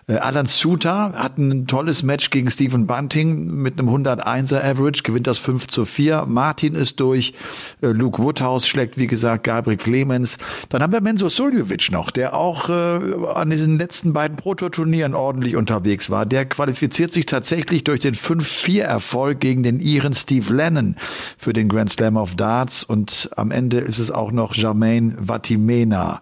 Äh, 0.09 0.16
Alan 0.16 0.46
Suter 0.46 1.12
hat 1.14 1.38
ein 1.38 1.66
tolles 1.66 2.02
Match 2.02 2.30
gegen 2.30 2.50
Stephen 2.50 2.87
Bunting 2.87 3.46
mit 3.46 3.78
einem 3.78 3.88
101er 3.88 4.62
Average, 4.62 5.02
gewinnt 5.02 5.26
das 5.26 5.38
5 5.38 5.68
zu 5.68 5.85
4. 5.85 6.24
Martin 6.26 6.74
ist 6.74 6.98
durch, 7.00 7.35
äh, 7.80 7.88
Luke 7.88 8.22
Woodhouse 8.22 8.66
schlägt 8.66 8.98
wie 8.98 9.07
gesagt 9.07 9.44
Gabriel 9.44 9.76
Clemens. 9.85 10.38
Dann 10.70 10.83
haben 10.83 10.92
wir 10.92 11.01
Menzo 11.01 11.29
Suljovic 11.29 11.92
noch, 11.92 12.11
der 12.11 12.35
auch 12.35 12.68
äh, 12.68 12.99
an 13.35 13.51
diesen 13.51 13.79
letzten 13.79 14.12
beiden 14.12 14.37
Prototurnieren 14.37 15.14
ordentlich 15.14 15.55
unterwegs 15.55 16.11
war. 16.11 16.27
Der 16.27 16.47
qualifiziert 16.47 17.12
sich 17.12 17.27
tatsächlich 17.27 17.85
durch 17.85 18.01
den 18.01 18.16
5-4-Erfolg 18.16 19.38
gegen 19.38 19.62
den 19.62 19.79
Iren 19.79 20.14
Steve 20.14 20.53
Lennon 20.53 20.97
für 21.38 21.53
den 21.53 21.68
Grand 21.68 21.92
Slam 21.92 22.16
of 22.16 22.35
Darts. 22.35 22.83
Und 22.83 23.31
am 23.37 23.53
Ende 23.53 23.79
ist 23.79 24.01
es 24.01 24.11
auch 24.11 24.33
noch 24.33 24.55
Jermaine 24.55 25.14
Vatimena, 25.20 26.20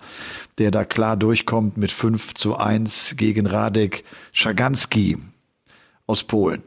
der 0.58 0.70
da 0.70 0.84
klar 0.84 1.16
durchkommt 1.16 1.78
mit 1.78 1.92
5 1.92 2.34
zu 2.34 2.56
1 2.56 3.14
gegen 3.16 3.46
Radek 3.46 4.04
Schaganski 4.32 5.16
aus 6.06 6.24
Polen. 6.24 6.62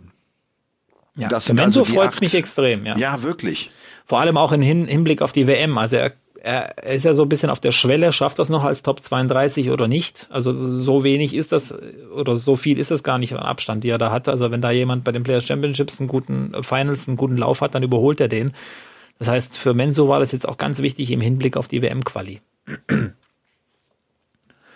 Ja, 1.18 1.28
das 1.30 1.46
sind 1.46 1.58
Menzo 1.58 1.82
also 1.82 1.94
freut 1.94 2.20
mich 2.20 2.36
extrem, 2.36 2.86
ja. 2.86 2.98
Ja, 2.98 3.22
wirklich. 3.22 3.72
Vor 4.06 4.20
allem 4.20 4.38
auch 4.38 4.52
im 4.52 4.62
Hin 4.62 4.86
Hinblick 4.86 5.22
auf 5.22 5.32
die 5.32 5.48
WM. 5.48 5.78
Also 5.78 5.98
er, 5.98 6.14
er 6.46 6.94
ist 6.94 7.04
ja 7.04 7.16
so 7.16 7.24
ein 7.24 7.30
bisschen 7.30 7.50
auf 7.50 7.60
der 7.60 7.72
Schwelle, 7.72 8.12
schafft 8.12 8.38
das 8.38 8.50
noch 8.50 8.64
als 8.64 8.84
Top 8.84 9.02
32 9.02 9.72
oder 9.72 9.88
nicht? 9.88 10.28
Also 10.30 10.54
so 10.54 11.04
wenig 11.04 11.34
ist 11.34 11.52
das 11.52 11.74
oder 12.16 12.38
so 12.38 12.56
viel 12.56 12.78
ist 12.78 12.92
das 12.92 13.02
gar 13.02 13.18
nicht 13.18 13.34
an 13.34 13.40
Abstand, 13.40 13.84
die 13.84 13.90
er 13.90 13.98
da 13.98 14.12
hat. 14.12 14.30
Also 14.30 14.52
wenn 14.52 14.62
da 14.62 14.70
jemand 14.70 15.04
bei 15.04 15.12
den 15.12 15.24
Players 15.24 15.46
Championships 15.46 16.00
einen 16.00 16.08
guten 16.08 16.54
äh, 16.54 16.62
Finals, 16.62 17.08
einen 17.08 17.18
guten 17.18 17.38
Lauf 17.38 17.62
hat, 17.62 17.74
dann 17.74 17.82
überholt 17.82 18.20
er 18.22 18.28
den. 18.28 18.52
Das 19.18 19.28
heißt, 19.28 19.58
für 19.58 19.74
Menzo 19.74 20.08
war 20.08 20.20
das 20.20 20.32
jetzt 20.34 20.48
auch 20.48 20.58
ganz 20.58 20.84
wichtig 20.84 21.10
im 21.10 21.20
Hinblick 21.20 21.58
auf 21.58 21.68
die 21.68 21.82
WM-Quali. 21.82 22.42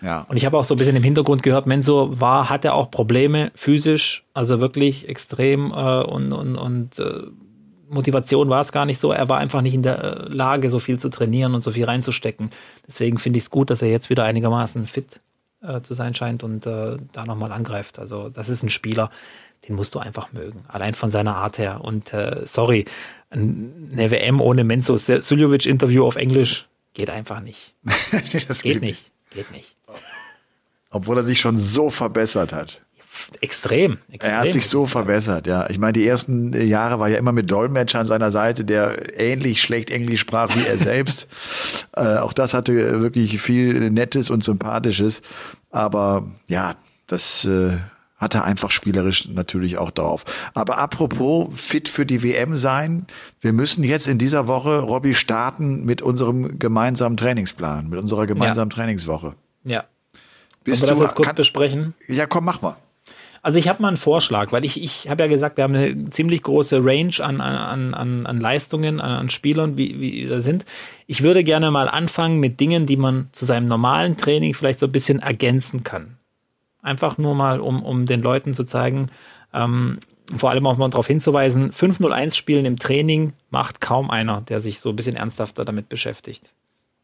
Ja. 0.01 0.25
Und 0.29 0.37
ich 0.37 0.45
habe 0.45 0.57
auch 0.57 0.63
so 0.63 0.75
ein 0.75 0.77
bisschen 0.77 0.95
im 0.95 1.03
Hintergrund 1.03 1.43
gehört, 1.43 1.65
Menzo 1.65 2.21
war, 2.21 2.49
hatte 2.49 2.73
auch 2.73 2.89
Probleme 2.89 3.51
physisch, 3.53 4.23
also 4.33 4.61
wirklich 4.61 5.09
extrem 5.09 5.73
äh, 5.73 6.03
und, 6.03 6.31
und, 6.31 6.55
und 6.55 6.99
äh, 6.99 7.23
Motivation 7.89 8.49
war 8.49 8.61
es 8.61 8.71
gar 8.71 8.85
nicht 8.85 8.99
so. 8.99 9.11
Er 9.11 9.29
war 9.29 9.39
einfach 9.39 9.61
nicht 9.61 9.73
in 9.73 9.83
der 9.83 10.03
äh, 10.03 10.29
Lage, 10.29 10.69
so 10.69 10.79
viel 10.79 10.99
zu 10.99 11.09
trainieren 11.09 11.53
und 11.53 11.61
so 11.61 11.71
viel 11.71 11.85
reinzustecken. 11.85 12.51
Deswegen 12.87 13.19
finde 13.19 13.37
ich 13.37 13.43
es 13.43 13.49
gut, 13.49 13.69
dass 13.69 13.81
er 13.81 13.89
jetzt 13.89 14.09
wieder 14.09 14.23
einigermaßen 14.23 14.87
fit 14.87 15.19
äh, 15.61 15.81
zu 15.81 15.93
sein 15.93 16.13
scheint 16.13 16.43
und 16.43 16.65
äh, 16.65 16.97
da 17.11 17.25
nochmal 17.25 17.51
angreift. 17.51 17.99
Also 17.99 18.29
das 18.29 18.49
ist 18.49 18.63
ein 18.63 18.69
Spieler, 18.69 19.09
den 19.67 19.75
musst 19.75 19.95
du 19.95 19.99
einfach 19.99 20.31
mögen, 20.31 20.63
allein 20.67 20.93
von 20.93 21.11
seiner 21.11 21.35
Art 21.35 21.57
her. 21.57 21.81
Und 21.83 22.13
äh, 22.13 22.45
sorry, 22.45 22.85
eine 23.29 24.11
WM 24.11 24.41
ohne 24.41 24.63
Menzo 24.63 24.97
Suljovic-Interview 24.97 26.05
auf 26.05 26.15
Englisch 26.15 26.67
geht 26.93 27.09
einfach 27.09 27.41
nicht. 27.41 27.75
das 28.47 28.61
Geht 28.61 28.81
nicht. 28.81 29.11
Geht 29.31 29.51
nicht. 29.51 29.75
Obwohl 30.91 31.17
er 31.17 31.23
sich 31.23 31.39
schon 31.39 31.57
so 31.57 31.89
verbessert 31.89 32.51
hat. 32.51 32.81
Extrem, 33.41 33.99
extrem. 34.11 34.33
Er 34.33 34.39
hat 34.39 34.51
sich 34.51 34.67
so 34.67 34.85
verbessert, 34.85 35.47
ja. 35.47 35.69
Ich 35.69 35.79
meine, 35.79 35.93
die 35.93 36.07
ersten 36.07 36.53
äh, 36.53 36.63
Jahre 36.63 36.99
war 36.99 37.07
ja 37.07 37.17
immer 37.17 37.31
mit 37.31 37.49
Dolmetscher 37.49 37.99
an 37.99 38.05
seiner 38.05 38.31
Seite, 38.31 38.65
der 38.65 39.19
ähnlich 39.19 39.61
schlecht 39.61 39.89
Englisch 39.89 40.21
sprach 40.21 40.55
wie 40.55 40.65
er 40.65 40.77
selbst. 40.79 41.27
äh, 41.95 42.17
auch 42.17 42.33
das 42.33 42.53
hatte 42.53 43.01
wirklich 43.01 43.41
viel 43.41 43.89
Nettes 43.91 44.29
und 44.29 44.43
Sympathisches. 44.43 45.21
Aber 45.69 46.27
ja, 46.47 46.75
das 47.07 47.45
äh, 47.45 47.77
hat 48.17 48.35
er 48.35 48.43
einfach 48.43 48.69
spielerisch 48.71 49.29
natürlich 49.29 49.77
auch 49.77 49.91
drauf. 49.91 50.25
Aber 50.53 50.77
apropos 50.77 51.47
fit 51.55 51.87
für 51.87 52.05
die 52.05 52.21
WM 52.21 52.55
sein, 52.55 53.07
wir 53.39 53.53
müssen 53.53 53.83
jetzt 53.83 54.07
in 54.07 54.17
dieser 54.17 54.47
Woche, 54.47 54.79
Robby, 54.79 55.15
starten 55.15 55.85
mit 55.85 56.01
unserem 56.01 56.59
gemeinsamen 56.59 57.15
Trainingsplan, 57.15 57.89
mit 57.89 57.97
unserer 57.99 58.27
gemeinsamen 58.27 58.69
Trainingswoche. 58.69 59.35
Ja. 59.63 59.85
Bist 60.65 60.81
Wollen 60.81 60.89
wir 60.89 60.93
das 60.95 60.97
du, 60.97 61.03
jetzt 61.05 61.15
kurz 61.15 61.27
kann, 61.27 61.35
besprechen? 61.35 61.93
ja, 62.07 62.25
komm, 62.25 62.45
mach 62.45 62.61
mal. 62.61 62.75
Also 63.41 63.57
ich 63.59 63.67
habe 63.67 63.81
mal 63.81 63.89
einen 63.89 63.97
Vorschlag, 63.97 64.51
weil 64.51 64.65
ich, 64.65 64.81
ich 64.81 65.09
habe 65.09 65.23
ja 65.23 65.29
gesagt, 65.29 65.57
wir 65.57 65.63
haben 65.63 65.75
eine 65.75 66.09
ziemlich 66.09 66.43
große 66.43 66.83
Range 66.83 67.13
an, 67.19 67.41
an, 67.41 67.93
an, 67.93 68.25
an 68.25 68.37
Leistungen, 68.37 68.99
an, 68.99 69.11
an 69.11 69.29
Spielern, 69.29 69.77
wie, 69.77 69.99
wie 69.99 70.25
da 70.25 70.41
sind. 70.41 70.65
Ich 71.07 71.23
würde 71.23 71.43
gerne 71.43 71.71
mal 71.71 71.87
anfangen 71.87 72.39
mit 72.39 72.59
Dingen, 72.59 72.85
die 72.85 72.97
man 72.97 73.29
zu 73.31 73.45
seinem 73.45 73.65
normalen 73.65 74.17
Training 74.17 74.53
vielleicht 74.53 74.79
so 74.79 74.87
ein 74.87 74.91
bisschen 74.91 75.19
ergänzen 75.19 75.83
kann. 75.83 76.17
Einfach 76.81 77.17
nur 77.17 77.35
mal, 77.35 77.59
um, 77.59 77.83
um 77.83 78.05
den 78.05 78.21
Leuten 78.21 78.53
zu 78.53 78.63
zeigen, 78.63 79.07
ähm, 79.53 79.99
vor 80.37 80.51
allem 80.51 80.67
auch 80.67 80.77
mal 80.77 80.89
darauf 80.89 81.07
hinzuweisen, 81.07 81.71
501 81.71 82.37
Spielen 82.37 82.65
im 82.65 82.77
Training 82.77 83.33
macht 83.49 83.81
kaum 83.81 84.11
einer, 84.11 84.41
der 84.41 84.59
sich 84.59 84.79
so 84.79 84.89
ein 84.89 84.95
bisschen 84.95 85.15
ernsthafter 85.15 85.65
damit 85.65 85.89
beschäftigt. 85.89 86.53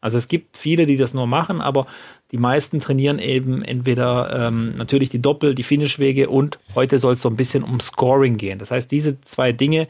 Also 0.06 0.20
es 0.20 0.28
gibt 0.28 0.56
viele, 0.56 0.86
die 0.86 0.98
das 0.98 1.16
nur 1.16 1.26
machen, 1.26 1.62
aber 1.62 1.88
die 2.30 2.38
meisten 2.38 2.80
trainieren 2.80 3.18
eben 3.18 3.64
entweder 3.64 4.48
ähm, 4.50 4.78
natürlich 4.78 5.10
die 5.10 5.20
Doppel, 5.20 5.56
die 5.56 5.64
Finishwege 5.64 6.30
und 6.30 6.60
heute 6.76 7.00
soll 7.00 7.14
es 7.14 7.24
so 7.24 7.30
ein 7.30 7.36
bisschen 7.36 7.64
um 7.64 7.80
Scoring 7.80 8.38
gehen. 8.38 8.60
Das 8.60 8.70
heißt, 8.70 8.92
diese 8.92 9.20
zwei 9.22 9.52
Dinge 9.52 9.88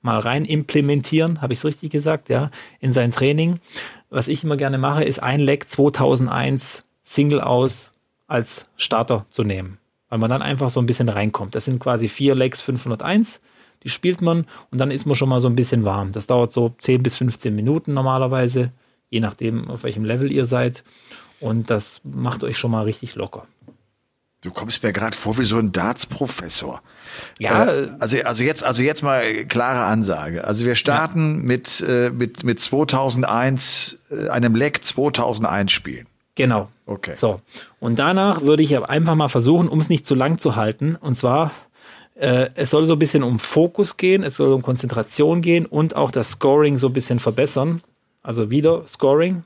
mal 0.00 0.18
rein 0.18 0.44
implementieren, 0.44 1.40
habe 1.42 1.52
ich 1.52 1.60
es 1.60 1.64
richtig 1.64 1.92
gesagt, 1.92 2.28
ja, 2.28 2.50
in 2.80 2.92
sein 2.92 3.12
Training. 3.12 3.60
Was 4.10 4.26
ich 4.26 4.42
immer 4.42 4.56
gerne 4.56 4.78
mache, 4.78 5.04
ist 5.04 5.22
ein 5.22 5.38
Leg 5.38 5.70
2001 5.70 6.82
Single 7.04 7.40
aus 7.40 7.92
als 8.26 8.66
Starter 8.76 9.26
zu 9.30 9.44
nehmen, 9.44 9.78
weil 10.08 10.18
man 10.18 10.28
dann 10.28 10.42
einfach 10.42 10.70
so 10.70 10.80
ein 10.80 10.86
bisschen 10.86 11.08
reinkommt. 11.08 11.54
Das 11.54 11.66
sind 11.66 11.78
quasi 11.78 12.08
vier 12.08 12.34
Legs 12.34 12.60
501, 12.62 13.40
die 13.84 13.90
spielt 13.90 14.22
man 14.22 14.44
und 14.72 14.78
dann 14.78 14.90
ist 14.90 15.06
man 15.06 15.14
schon 15.14 15.28
mal 15.28 15.38
so 15.38 15.46
ein 15.46 15.54
bisschen 15.54 15.84
warm. 15.84 16.10
Das 16.10 16.26
dauert 16.26 16.50
so 16.50 16.74
10 16.78 17.04
bis 17.04 17.14
15 17.14 17.54
Minuten 17.54 17.94
normalerweise, 17.94 18.72
je 19.12 19.20
nachdem, 19.20 19.70
auf 19.70 19.84
welchem 19.84 20.04
Level 20.04 20.32
ihr 20.32 20.46
seid. 20.46 20.82
Und 21.38 21.70
das 21.70 22.00
macht 22.02 22.42
euch 22.42 22.56
schon 22.56 22.70
mal 22.70 22.84
richtig 22.84 23.14
locker. 23.14 23.46
Du 24.40 24.50
kommst 24.50 24.82
mir 24.82 24.92
gerade 24.92 25.16
vor 25.16 25.38
wie 25.38 25.44
so 25.44 25.58
ein 25.58 25.70
Darts-Professor. 25.70 26.82
Ja, 27.38 27.66
Äh, 27.66 27.88
also, 28.00 28.16
also 28.24 28.42
jetzt, 28.42 28.64
also 28.64 28.82
jetzt 28.82 29.02
mal 29.02 29.44
klare 29.44 29.84
Ansage. 29.84 30.44
Also 30.44 30.64
wir 30.64 30.74
starten 30.74 31.42
mit, 31.42 31.84
äh, 31.86 32.10
mit, 32.10 32.42
mit 32.42 32.58
2001, 32.58 33.98
äh, 34.10 34.28
einem 34.30 34.56
Leck 34.56 34.82
2001 34.82 35.70
spielen. 35.70 36.06
Genau. 36.34 36.70
Okay. 36.86 37.14
So. 37.16 37.36
Und 37.78 37.98
danach 37.98 38.40
würde 38.40 38.62
ich 38.62 38.76
einfach 38.76 39.14
mal 39.14 39.28
versuchen, 39.28 39.68
um 39.68 39.78
es 39.78 39.90
nicht 39.90 40.06
zu 40.06 40.14
lang 40.14 40.38
zu 40.38 40.56
halten. 40.56 40.96
Und 40.96 41.16
zwar, 41.16 41.52
äh, 42.14 42.48
es 42.54 42.70
soll 42.70 42.86
so 42.86 42.94
ein 42.94 42.98
bisschen 42.98 43.22
um 43.22 43.38
Fokus 43.38 43.98
gehen, 43.98 44.22
es 44.22 44.36
soll 44.36 44.52
um 44.52 44.62
Konzentration 44.62 45.42
gehen 45.42 45.66
und 45.66 45.94
auch 45.94 46.10
das 46.10 46.30
Scoring 46.30 46.78
so 46.78 46.86
ein 46.88 46.92
bisschen 46.94 47.20
verbessern. 47.20 47.82
Also 48.22 48.50
wieder 48.50 48.86
Scoring. 48.86 49.44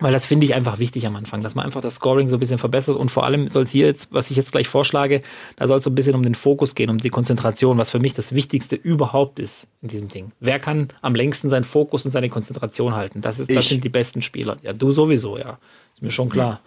Weil 0.00 0.12
das 0.12 0.26
finde 0.26 0.44
ich 0.44 0.54
einfach 0.54 0.80
wichtig 0.80 1.06
am 1.06 1.14
Anfang, 1.14 1.40
dass 1.40 1.54
man 1.54 1.64
einfach 1.64 1.80
das 1.80 1.94
Scoring 1.94 2.28
so 2.28 2.36
ein 2.36 2.40
bisschen 2.40 2.58
verbessert 2.58 2.96
und 2.96 3.10
vor 3.10 3.24
allem 3.24 3.46
soll 3.46 3.62
es 3.62 3.70
hier 3.70 3.86
jetzt, 3.86 4.12
was 4.12 4.28
ich 4.28 4.36
jetzt 4.36 4.50
gleich 4.50 4.66
vorschlage, 4.66 5.22
da 5.54 5.68
soll 5.68 5.78
es 5.78 5.84
so 5.84 5.90
ein 5.90 5.94
bisschen 5.94 6.16
um 6.16 6.22
den 6.22 6.34
Fokus 6.34 6.74
gehen, 6.74 6.90
um 6.90 6.98
die 6.98 7.10
Konzentration, 7.10 7.78
was 7.78 7.90
für 7.90 8.00
mich 8.00 8.12
das 8.12 8.34
Wichtigste 8.34 8.74
überhaupt 8.74 9.38
ist 9.38 9.68
in 9.82 9.88
diesem 9.88 10.08
Ding. 10.08 10.32
Wer 10.40 10.58
kann 10.58 10.88
am 11.00 11.14
längsten 11.14 11.48
seinen 11.48 11.62
Fokus 11.62 12.04
und 12.04 12.10
seine 12.10 12.28
Konzentration 12.28 12.96
halten? 12.96 13.20
Das, 13.20 13.38
ist, 13.38 13.54
das 13.54 13.68
sind 13.68 13.84
die 13.84 13.88
besten 13.88 14.20
Spieler. 14.20 14.56
Ja, 14.62 14.72
du 14.72 14.90
sowieso, 14.90 15.38
ja. 15.38 15.58
Ist 15.94 16.02
mir 16.02 16.10
schon 16.10 16.28
klar. 16.28 16.60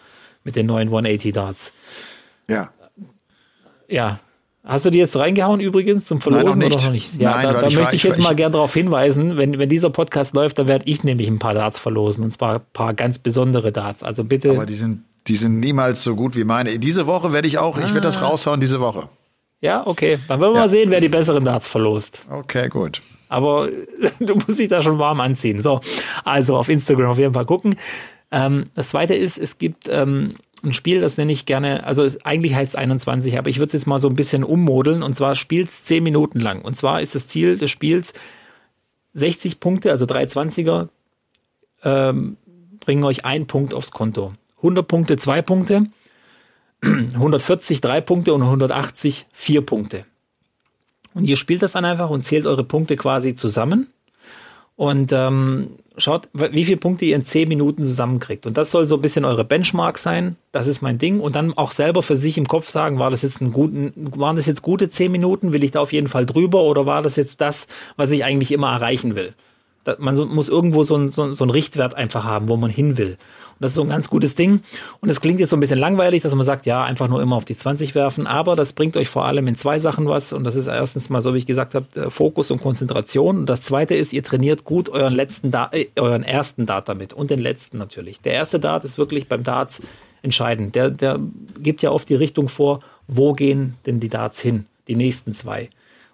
Mit 0.45 0.55
den 0.55 0.65
neuen 0.65 0.87
180 0.87 1.33
Darts. 1.33 1.73
Ja. 2.47 2.71
Ja. 3.89 4.21
Hast 4.67 4.85
du 4.85 4.89
die 4.89 4.97
jetzt 4.97 5.15
reingehauen 5.15 5.59
übrigens 5.61 6.05
zum 6.05 6.19
Verlosen 6.19 6.59
Nein, 6.59 6.69
noch 6.71 6.75
nicht. 6.75 6.75
oder 6.75 6.85
noch 6.87 6.91
nicht? 6.91 7.21
Ja, 7.21 7.31
Nein, 7.31 7.43
da, 7.43 7.53
da 7.61 7.67
ich 7.67 7.77
möchte 7.77 7.95
ich 7.95 8.03
ich 8.03 8.09
jetzt 8.09 8.17
war- 8.19 8.25
mal 8.25 8.31
ich- 8.31 8.37
gern 8.37 8.51
darauf 8.51 8.73
hinweisen, 8.73 9.37
wenn, 9.37 9.57
wenn 9.57 9.69
dieser 9.69 9.89
Podcast 9.89 10.35
läuft, 10.35 10.59
dann 10.59 10.67
werde 10.67 10.83
ich 10.87 11.03
nämlich 11.05 11.27
ein 11.29 11.39
paar 11.39 11.53
Darts 11.53 11.79
verlosen 11.79 12.23
und 12.25 12.31
zwar 12.31 12.55
ein 12.55 12.61
paar 12.73 12.93
ganz 12.93 13.17
besondere 13.19 13.71
Darts. 13.71 14.03
Also 14.03 14.23
bitte. 14.25 14.51
Aber 14.51 14.65
die 14.65 14.73
sind, 14.73 15.03
die 15.27 15.35
sind 15.37 15.59
niemals 15.61 16.03
so 16.03 16.15
gut 16.15 16.35
wie 16.35 16.43
meine. 16.43 16.79
Diese 16.79 17.07
Woche 17.07 17.31
werde 17.31 17.47
ich 17.47 17.57
auch, 17.57 17.77
ich 17.77 17.85
werde 17.85 17.99
Ah. 17.99 18.01
das 18.01 18.21
raushauen 18.21 18.59
diese 18.59 18.79
Woche. 18.81 19.07
ja, 19.61 19.87
okay. 19.87 20.19
Dann 20.27 20.41
werden 20.41 20.53
wir 20.53 20.59
mal 20.59 20.69
sehen, 20.69 20.91
wer 20.91 20.99
die 21.01 21.09
besseren 21.09 21.45
Darts 21.45 21.67
verlost. 21.67 22.25
Okay, 22.29 22.67
gut. 22.67 23.01
Aber 23.29 23.67
du 24.19 24.35
musst 24.35 24.59
dich 24.59 24.67
da 24.69 24.81
schon 24.81 24.99
warm 24.99 25.19
anziehen. 25.21 25.61
So, 25.61 25.79
also 26.25 26.57
auf 26.57 26.67
Instagram 26.69 27.09
auf 27.11 27.17
jeden 27.17 27.33
Fall 27.33 27.45
gucken. 27.45 27.75
Ähm, 28.31 28.65
das 28.75 28.89
zweite 28.89 29.13
ist, 29.15 29.37
es 29.37 29.57
gibt 29.57 29.87
ähm, 29.89 30.35
ein 30.63 30.73
Spiel, 30.73 31.01
das 31.01 31.17
nenne 31.17 31.31
ich 31.31 31.45
gerne, 31.45 31.85
also 31.85 32.07
eigentlich 32.23 32.55
heißt 32.55 32.73
es 32.73 32.75
21, 32.75 33.37
aber 33.37 33.49
ich 33.49 33.59
würde 33.59 33.67
es 33.67 33.73
jetzt 33.73 33.87
mal 33.87 33.99
so 33.99 34.09
ein 34.09 34.15
bisschen 34.15 34.43
ummodeln 34.43 35.03
und 35.03 35.15
zwar 35.15 35.35
spielt 35.35 35.69
es 35.69 35.85
10 35.85 36.03
Minuten 36.03 36.39
lang. 36.39 36.61
Und 36.61 36.75
zwar 36.75 37.01
ist 37.01 37.15
das 37.15 37.27
Ziel 37.27 37.57
des 37.57 37.71
Spiels 37.71 38.13
60 39.13 39.59
Punkte, 39.59 39.91
also 39.91 40.05
320er, 40.05 40.89
ähm, 41.83 42.37
bringen 42.79 43.03
euch 43.03 43.25
einen 43.25 43.47
Punkt 43.47 43.73
aufs 43.73 43.91
Konto. 43.91 44.33
100 44.57 44.87
Punkte, 44.87 45.17
zwei 45.17 45.41
Punkte, 45.41 45.87
140 46.83 47.81
drei 47.81 48.01
Punkte 48.01 48.33
und 48.33 48.41
180 48.41 49.27
vier 49.31 49.65
Punkte. 49.65 50.05
Und 51.13 51.25
ihr 51.25 51.37
spielt 51.37 51.61
das 51.61 51.71
dann 51.71 51.85
einfach 51.85 52.09
und 52.09 52.25
zählt 52.25 52.45
eure 52.45 52.63
Punkte 52.63 52.95
quasi 52.95 53.33
zusammen 53.33 53.87
und 54.77 55.11
ähm, 55.11 55.71
schaut, 55.97 56.29
wie 56.33 56.63
viele 56.63 56.77
Punkte 56.77 57.05
ihr 57.05 57.15
in 57.15 57.25
10 57.25 57.49
Minuten 57.49 57.83
zusammenkriegt. 57.83 58.45
Und 58.45 58.57
das 58.57 58.69
soll 58.69 58.85
so 58.85 58.95
ein 58.95 59.01
bisschen 59.01 59.25
eure 59.25 59.43
Benchmark 59.43 59.97
sein. 59.97 60.37
Das 60.51 60.67
ist 60.67 60.81
mein 60.81 60.99
Ding. 60.99 61.19
Und 61.19 61.35
dann 61.35 61.57
auch 61.57 61.71
selber 61.71 62.03
für 62.03 62.15
sich 62.15 62.37
im 62.37 62.47
Kopf 62.47 62.69
sagen, 62.69 62.99
war 62.99 63.09
das 63.09 63.23
jetzt 63.23 63.41
ein 63.41 63.51
guten, 63.51 63.91
waren 64.15 64.35
das 64.35 64.45
jetzt 64.45 64.61
gute 64.61 64.89
10 64.91 65.11
Minuten? 65.11 65.51
Will 65.51 65.63
ich 65.63 65.71
da 65.71 65.81
auf 65.81 65.91
jeden 65.91 66.07
Fall 66.07 66.27
drüber 66.27 66.61
oder 66.61 66.85
war 66.85 67.01
das 67.01 67.15
jetzt 67.15 67.41
das, 67.41 67.67
was 67.97 68.11
ich 68.11 68.23
eigentlich 68.23 68.51
immer 68.51 68.71
erreichen 68.71 69.15
will? 69.15 69.33
Man 69.97 70.15
muss 70.15 70.49
irgendwo 70.49 70.83
so 70.83 70.95
ein, 70.95 71.09
so, 71.09 71.31
so 71.31 71.45
ein 71.45 71.49
Richtwert 71.49 71.95
einfach 71.95 72.23
haben, 72.23 72.49
wo 72.49 72.57
man 72.57 72.69
hin 72.69 72.97
will. 72.97 73.17
Das 73.59 73.71
ist 73.71 73.75
so 73.75 73.83
ein 73.83 73.89
ganz 73.89 74.09
gutes 74.09 74.35
Ding. 74.35 74.61
Und 75.01 75.09
es 75.09 75.21
klingt 75.21 75.39
jetzt 75.39 75.49
so 75.49 75.57
ein 75.57 75.59
bisschen 75.59 75.79
langweilig, 75.79 76.21
dass 76.21 76.35
man 76.35 76.45
sagt, 76.45 76.65
ja, 76.65 76.83
einfach 76.83 77.07
nur 77.07 77.21
immer 77.21 77.35
auf 77.35 77.45
die 77.45 77.55
20 77.55 77.95
werfen. 77.95 78.27
Aber 78.27 78.55
das 78.55 78.73
bringt 78.73 78.97
euch 78.97 79.09
vor 79.09 79.25
allem 79.25 79.47
in 79.47 79.55
zwei 79.55 79.79
Sachen 79.79 80.07
was. 80.07 80.33
Und 80.33 80.43
das 80.43 80.55
ist 80.55 80.67
erstens 80.67 81.09
mal, 81.09 81.21
so 81.21 81.33
wie 81.33 81.39
ich 81.39 81.45
gesagt 81.45 81.75
habe, 81.75 81.85
äh, 81.95 82.09
Fokus 82.09 82.51
und 82.51 82.61
Konzentration. 82.61 83.39
Und 83.39 83.45
das 83.47 83.61
zweite 83.61 83.95
ist, 83.95 84.13
ihr 84.13 84.23
trainiert 84.23 84.63
gut 84.63 84.89
euren 84.89 85.13
letzten, 85.13 85.51
da 85.51 85.69
äh, 85.71 85.87
euren 85.95 86.23
ersten 86.23 86.65
Dart 86.65 86.89
damit. 86.89 87.13
Und 87.13 87.29
den 87.29 87.39
letzten 87.39 87.77
natürlich. 87.77 88.21
Der 88.21 88.33
erste 88.33 88.59
Dart 88.59 88.83
ist 88.83 88.97
wirklich 88.97 89.27
beim 89.27 89.43
Darts 89.43 89.81
entscheidend. 90.21 90.75
Der, 90.75 90.89
der 90.89 91.19
gibt 91.59 91.81
ja 91.81 91.91
oft 91.91 92.09
die 92.09 92.15
Richtung 92.15 92.49
vor, 92.49 92.81
wo 93.07 93.33
gehen 93.33 93.75
denn 93.85 93.99
die 93.99 94.09
Darts 94.09 94.39
hin? 94.39 94.65
Die 94.87 94.95
nächsten 94.95 95.33
zwei. 95.33 95.69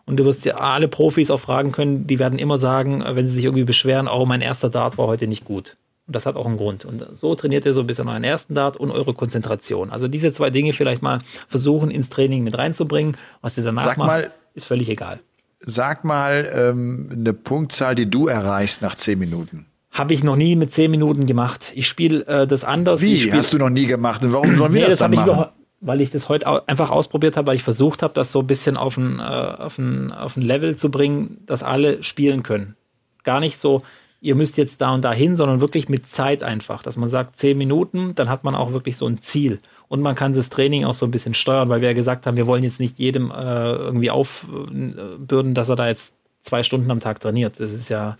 Und 0.05 0.17
du 0.17 0.25
wirst 0.25 0.45
ja 0.45 0.55
alle 0.55 0.87
Profis 0.87 1.31
auch 1.31 1.39
fragen 1.39 1.71
können, 1.71 2.07
die 2.07 2.19
werden 2.19 2.39
immer 2.39 2.57
sagen, 2.57 3.01
äh, 3.01 3.15
wenn 3.15 3.27
sie 3.27 3.35
sich 3.35 3.45
irgendwie 3.45 3.63
beschweren, 3.63 4.07
oh, 4.07 4.25
mein 4.25 4.41
erster 4.41 4.69
Dart 4.69 4.97
war 4.97 5.07
heute 5.07 5.27
nicht 5.27 5.45
gut. 5.45 5.77
Und 6.05 6.15
das 6.15 6.25
hat 6.25 6.35
auch 6.35 6.45
einen 6.45 6.57
Grund. 6.57 6.83
Und 6.83 7.05
so 7.13 7.33
trainiert 7.35 7.65
ihr 7.65 7.73
so 7.73 7.79
ein 7.81 7.87
bisschen 7.87 8.09
euren 8.09 8.23
ersten 8.23 8.55
Dart 8.55 8.75
und 8.75 8.91
eure 8.91 9.13
Konzentration. 9.13 9.89
Also 9.89 10.07
diese 10.07 10.33
zwei 10.33 10.49
Dinge 10.49 10.73
vielleicht 10.73 11.01
mal 11.01 11.19
versuchen 11.47 11.89
ins 11.91 12.09
Training 12.09 12.43
mit 12.43 12.57
reinzubringen. 12.57 13.15
Was 13.41 13.57
ihr 13.57 13.63
danach 13.63 13.85
Sag 13.85 13.97
macht, 13.97 14.07
mal- 14.07 14.31
ist 14.53 14.65
völlig 14.65 14.89
egal. 14.89 15.19
sag 15.61 16.03
mal 16.03 16.51
ähm, 16.53 17.09
eine 17.11 17.33
Punktzahl, 17.33 17.95
die 17.95 18.09
du 18.09 18.27
erreichst 18.27 18.81
nach 18.81 18.95
zehn 18.95 19.17
Minuten. 19.17 19.65
Habe 19.91 20.13
ich 20.13 20.23
noch 20.23 20.35
nie 20.35 20.55
mit 20.55 20.73
zehn 20.73 20.91
Minuten 20.91 21.25
gemacht. 21.25 21.71
Ich 21.75 21.87
spiele 21.87 22.25
äh, 22.25 22.47
das 22.47 22.63
anders. 22.63 23.01
Wie? 23.01 23.31
Hast 23.31 23.53
du 23.53 23.57
noch 23.57 23.69
nie 23.69 23.85
gemacht? 23.85 24.23
Und 24.23 24.33
warum 24.33 24.57
sollen 24.57 24.73
wir 24.73 24.81
nee, 24.81 24.87
das, 24.87 24.97
das 24.97 25.11
dann 25.11 25.15
machen? 25.15 25.45
weil 25.85 26.01
ich 26.01 26.11
das 26.11 26.29
heute 26.29 26.67
einfach 26.67 26.89
ausprobiert 26.91 27.35
habe, 27.35 27.47
weil 27.47 27.55
ich 27.55 27.63
versucht 27.63 28.03
habe, 28.03 28.13
das 28.13 28.31
so 28.31 28.39
ein 28.39 28.47
bisschen 28.47 28.77
auf 28.77 28.97
ein, 28.97 29.19
äh, 29.19 29.21
auf, 29.21 29.77
ein, 29.77 30.11
auf 30.11 30.37
ein 30.37 30.41
Level 30.41 30.77
zu 30.77 30.89
bringen, 30.89 31.39
dass 31.45 31.61
alle 31.61 32.03
spielen 32.03 32.41
können. 32.41 32.75
Gar 33.23 33.41
nicht 33.41 33.59
so, 33.59 33.83
ihr 34.23 34.35
müsst 34.35 34.57
jetzt 34.57 34.79
da 34.79 34.93
und 34.93 35.03
da 35.03 35.11
hin, 35.11 35.35
sondern 35.35 35.59
wirklich 35.59 35.89
mit 35.89 36.07
Zeit 36.07 36.43
einfach. 36.43 36.81
Dass 36.81 36.95
man 36.95 37.09
sagt, 37.09 37.37
zehn 37.37 37.57
Minuten, 37.57 38.15
dann 38.15 38.29
hat 38.29 38.45
man 38.45 38.55
auch 38.55 38.71
wirklich 38.71 38.95
so 38.95 39.05
ein 39.05 39.19
Ziel. 39.19 39.59
Und 39.89 40.01
man 40.01 40.15
kann 40.15 40.33
das 40.33 40.49
Training 40.49 40.85
auch 40.85 40.93
so 40.93 41.05
ein 41.05 41.11
bisschen 41.11 41.33
steuern, 41.33 41.67
weil 41.67 41.81
wir 41.81 41.89
ja 41.89 41.93
gesagt 41.93 42.25
haben, 42.25 42.37
wir 42.37 42.47
wollen 42.47 42.63
jetzt 42.63 42.79
nicht 42.79 42.97
jedem 42.97 43.31
äh, 43.31 43.73
irgendwie 43.73 44.09
aufbürden, 44.09 45.53
dass 45.53 45.67
er 45.67 45.75
da 45.75 45.87
jetzt 45.87 46.13
zwei 46.41 46.63
Stunden 46.63 46.89
am 46.89 47.01
Tag 47.01 47.19
trainiert. 47.19 47.59
Das 47.59 47.73
ist 47.73 47.89
ja, 47.89 48.17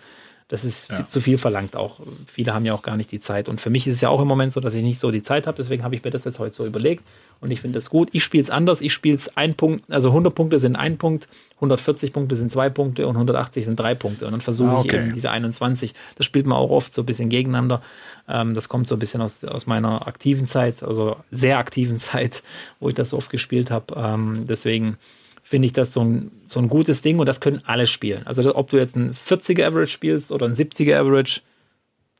das 0.50 0.66
ist 0.66 0.92
viel, 0.92 1.08
zu 1.08 1.22
viel 1.22 1.38
verlangt 1.38 1.78
auch. 1.78 2.02
Viele 2.28 2.54
haben 2.54 2.66
ja 2.66 2.74
auch 2.74 2.84
gar 2.84 2.98
nicht 2.98 3.12
die 3.14 3.22
Zeit. 3.22 3.48
Und 3.48 3.62
für 3.62 3.70
mich 3.70 3.88
ist 3.88 3.96
es 3.96 4.02
ja 4.02 4.10
auch 4.10 4.22
im 4.22 4.28
Moment 4.28 4.52
so, 4.52 4.60
dass 4.60 4.74
ich 4.74 4.84
nicht 4.84 5.00
so 5.00 5.10
die 5.10 5.24
Zeit 5.24 5.48
habe. 5.48 5.56
Deswegen 5.56 5.86
habe 5.86 5.96
ich 5.96 6.04
mir 6.04 6.12
das 6.12 6.26
jetzt 6.26 6.38
heute 6.38 6.54
so 6.54 6.66
überlegt. 6.66 7.06
Und 7.44 7.52
ich 7.52 7.60
finde 7.60 7.78
das 7.78 7.90
gut. 7.90 8.08
Ich 8.14 8.24
spiele 8.24 8.42
es 8.42 8.50
anders. 8.50 8.80
Ich 8.80 8.94
spiele 8.94 9.18
es 9.18 9.36
ein 9.36 9.54
Punkt, 9.56 9.92
also 9.92 10.08
100 10.10 10.34
Punkte 10.34 10.60
sind 10.60 10.78
ein 10.78 10.98
Punkt, 10.98 11.28
140 11.56 12.14
Punkte 12.14 12.38
sind 12.38 12.54
zwei 12.54 12.70
Punkte 12.70 13.06
und 13.06 13.16
180 13.16 13.66
sind 13.66 13.78
drei 13.78 13.96
Punkte. 13.96 14.26
Und 14.26 14.32
dann 14.32 14.40
versuche 14.40 14.70
Ah, 14.70 14.80
ich 14.80 14.86
okay. 14.94 15.04
eben 15.04 15.14
diese 15.14 15.30
21. 15.30 15.94
Das 16.16 16.26
spielt 16.26 16.48
man 16.48 16.58
auch 16.58 16.72
oft 16.72 16.94
so 16.94 17.02
ein 17.02 17.06
bisschen 17.06 17.28
gegeneinander. 17.28 17.82
Ähm, 18.30 18.54
das 18.54 18.70
kommt 18.70 18.88
so 18.88 18.96
ein 18.96 19.00
bisschen 19.00 19.20
aus, 19.22 19.44
aus 19.44 19.66
meiner 19.66 20.08
aktiven 20.08 20.48
Zeit, 20.48 20.84
also 20.84 21.18
sehr 21.32 21.58
aktiven 21.58 22.00
Zeit, 22.00 22.44
wo 22.80 22.88
ich 22.88 22.96
das 22.96 23.10
so 23.10 23.18
oft 23.18 23.30
gespielt 23.30 23.72
habe. 23.72 23.94
Ähm, 23.98 24.46
deswegen 24.48 24.98
finde 25.44 25.66
ich 25.66 25.74
das 25.74 25.92
so 25.92 26.02
ein, 26.02 26.32
so 26.46 26.62
ein 26.62 26.70
gutes 26.70 27.02
Ding 27.02 27.20
und 27.20 27.26
das 27.26 27.42
können 27.42 27.62
alle 27.66 27.88
spielen. 27.88 28.26
Also 28.26 28.56
ob 28.56 28.70
du 28.70 28.78
jetzt 28.78 28.96
ein 28.96 29.14
40er 29.14 29.66
Average 29.66 29.92
spielst 29.92 30.32
oder 30.32 30.46
ein 30.46 30.56
70er 30.56 30.96
Average, 30.98 31.42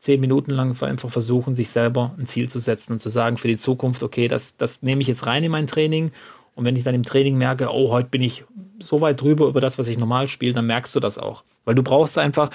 zehn 0.04 0.20
Minuten 0.20 0.52
lang 0.52 0.76
einfach 0.84 1.10
versuchen, 1.10 1.56
sich 1.56 1.70
selber 1.70 2.14
ein 2.20 2.28
Ziel 2.28 2.50
zu 2.50 2.60
setzen 2.60 2.92
und 2.92 3.00
zu 3.00 3.08
sagen 3.08 3.38
für 3.38 3.48
die 3.48 3.56
Zukunft, 3.56 4.04
okay, 4.04 4.28
das, 4.28 4.54
das 4.58 4.82
nehme 4.82 5.02
ich 5.02 5.08
jetzt 5.08 5.26
rein 5.28 5.46
in 5.46 5.52
mein 5.52 5.66
Training. 5.66 6.12
Und 6.56 6.66
wenn 6.66 6.76
ich 6.76 6.84
dann 6.84 6.94
im 6.94 7.04
Training 7.04 7.38
merke, 7.38 7.70
oh, 7.72 7.90
heute 7.90 8.10
bin 8.10 8.22
ich 8.22 8.44
so 8.80 9.00
weit 9.00 9.22
drüber 9.22 9.48
über 9.48 9.62
das, 9.62 9.80
was 9.80 9.88
ich 9.88 9.98
normal 9.98 10.28
spiele, 10.28 10.54
dann 10.54 10.66
merkst 10.66 10.94
du 10.94 11.00
das 11.00 11.18
auch. 11.18 11.44
Weil 11.64 11.76
du 11.76 11.84
brauchst 11.84 12.18
einfach, 12.18 12.50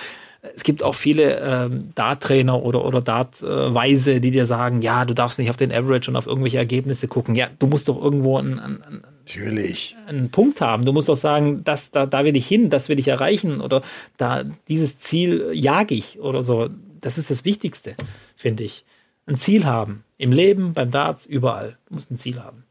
es 0.54 0.62
gibt 0.62 0.82
auch 0.82 0.94
viele 0.94 1.40
ähm, 1.40 1.88
Dart-Trainer 1.94 2.62
oder, 2.62 2.84
oder 2.84 3.00
Dart-Weise, 3.00 4.20
die 4.20 4.30
dir 4.30 4.44
sagen, 4.44 4.82
ja, 4.82 5.06
du 5.06 5.14
darfst 5.14 5.38
nicht 5.38 5.48
auf 5.48 5.56
den 5.56 5.72
Average 5.72 6.10
und 6.10 6.18
auf 6.18 6.26
irgendwelche 6.26 6.58
Ergebnisse 6.58 7.08
gucken. 7.08 7.34
Ja, 7.34 7.48
du 7.58 7.66
musst 7.66 7.88
doch 7.88 8.00
irgendwo 8.00 8.36
ein, 8.36 8.58
ein, 8.58 8.82
ein 8.82 9.02
Natürlich. 9.20 9.96
einen 10.06 10.30
Punkt 10.30 10.60
haben. 10.60 10.84
Du 10.84 10.92
musst 10.92 11.08
doch 11.08 11.16
sagen, 11.16 11.62
das, 11.64 11.90
da, 11.90 12.06
da 12.06 12.24
will 12.24 12.36
ich 12.36 12.46
hin, 12.46 12.70
das 12.70 12.88
will 12.88 12.98
ich 12.98 13.08
erreichen 13.08 13.60
oder 13.60 13.82
da 14.16 14.44
dieses 14.68 14.96
Ziel 14.96 15.50
jage 15.52 15.94
ich 15.94 16.20
oder 16.20 16.42
so. 16.42 16.68
Das 17.00 17.18
ist 17.18 17.30
das 17.30 17.44
Wichtigste, 17.44 17.94
finde 18.36 18.64
ich. 18.64 18.84
Ein 19.26 19.38
Ziel 19.38 19.66
haben. 19.66 20.04
Im 20.16 20.32
Leben, 20.32 20.72
beim 20.72 20.90
Darts, 20.90 21.26
überall. 21.26 21.78
Du 21.88 21.94
musst 21.94 22.10
ein 22.10 22.16
Ziel 22.16 22.40
haben. 22.42 22.64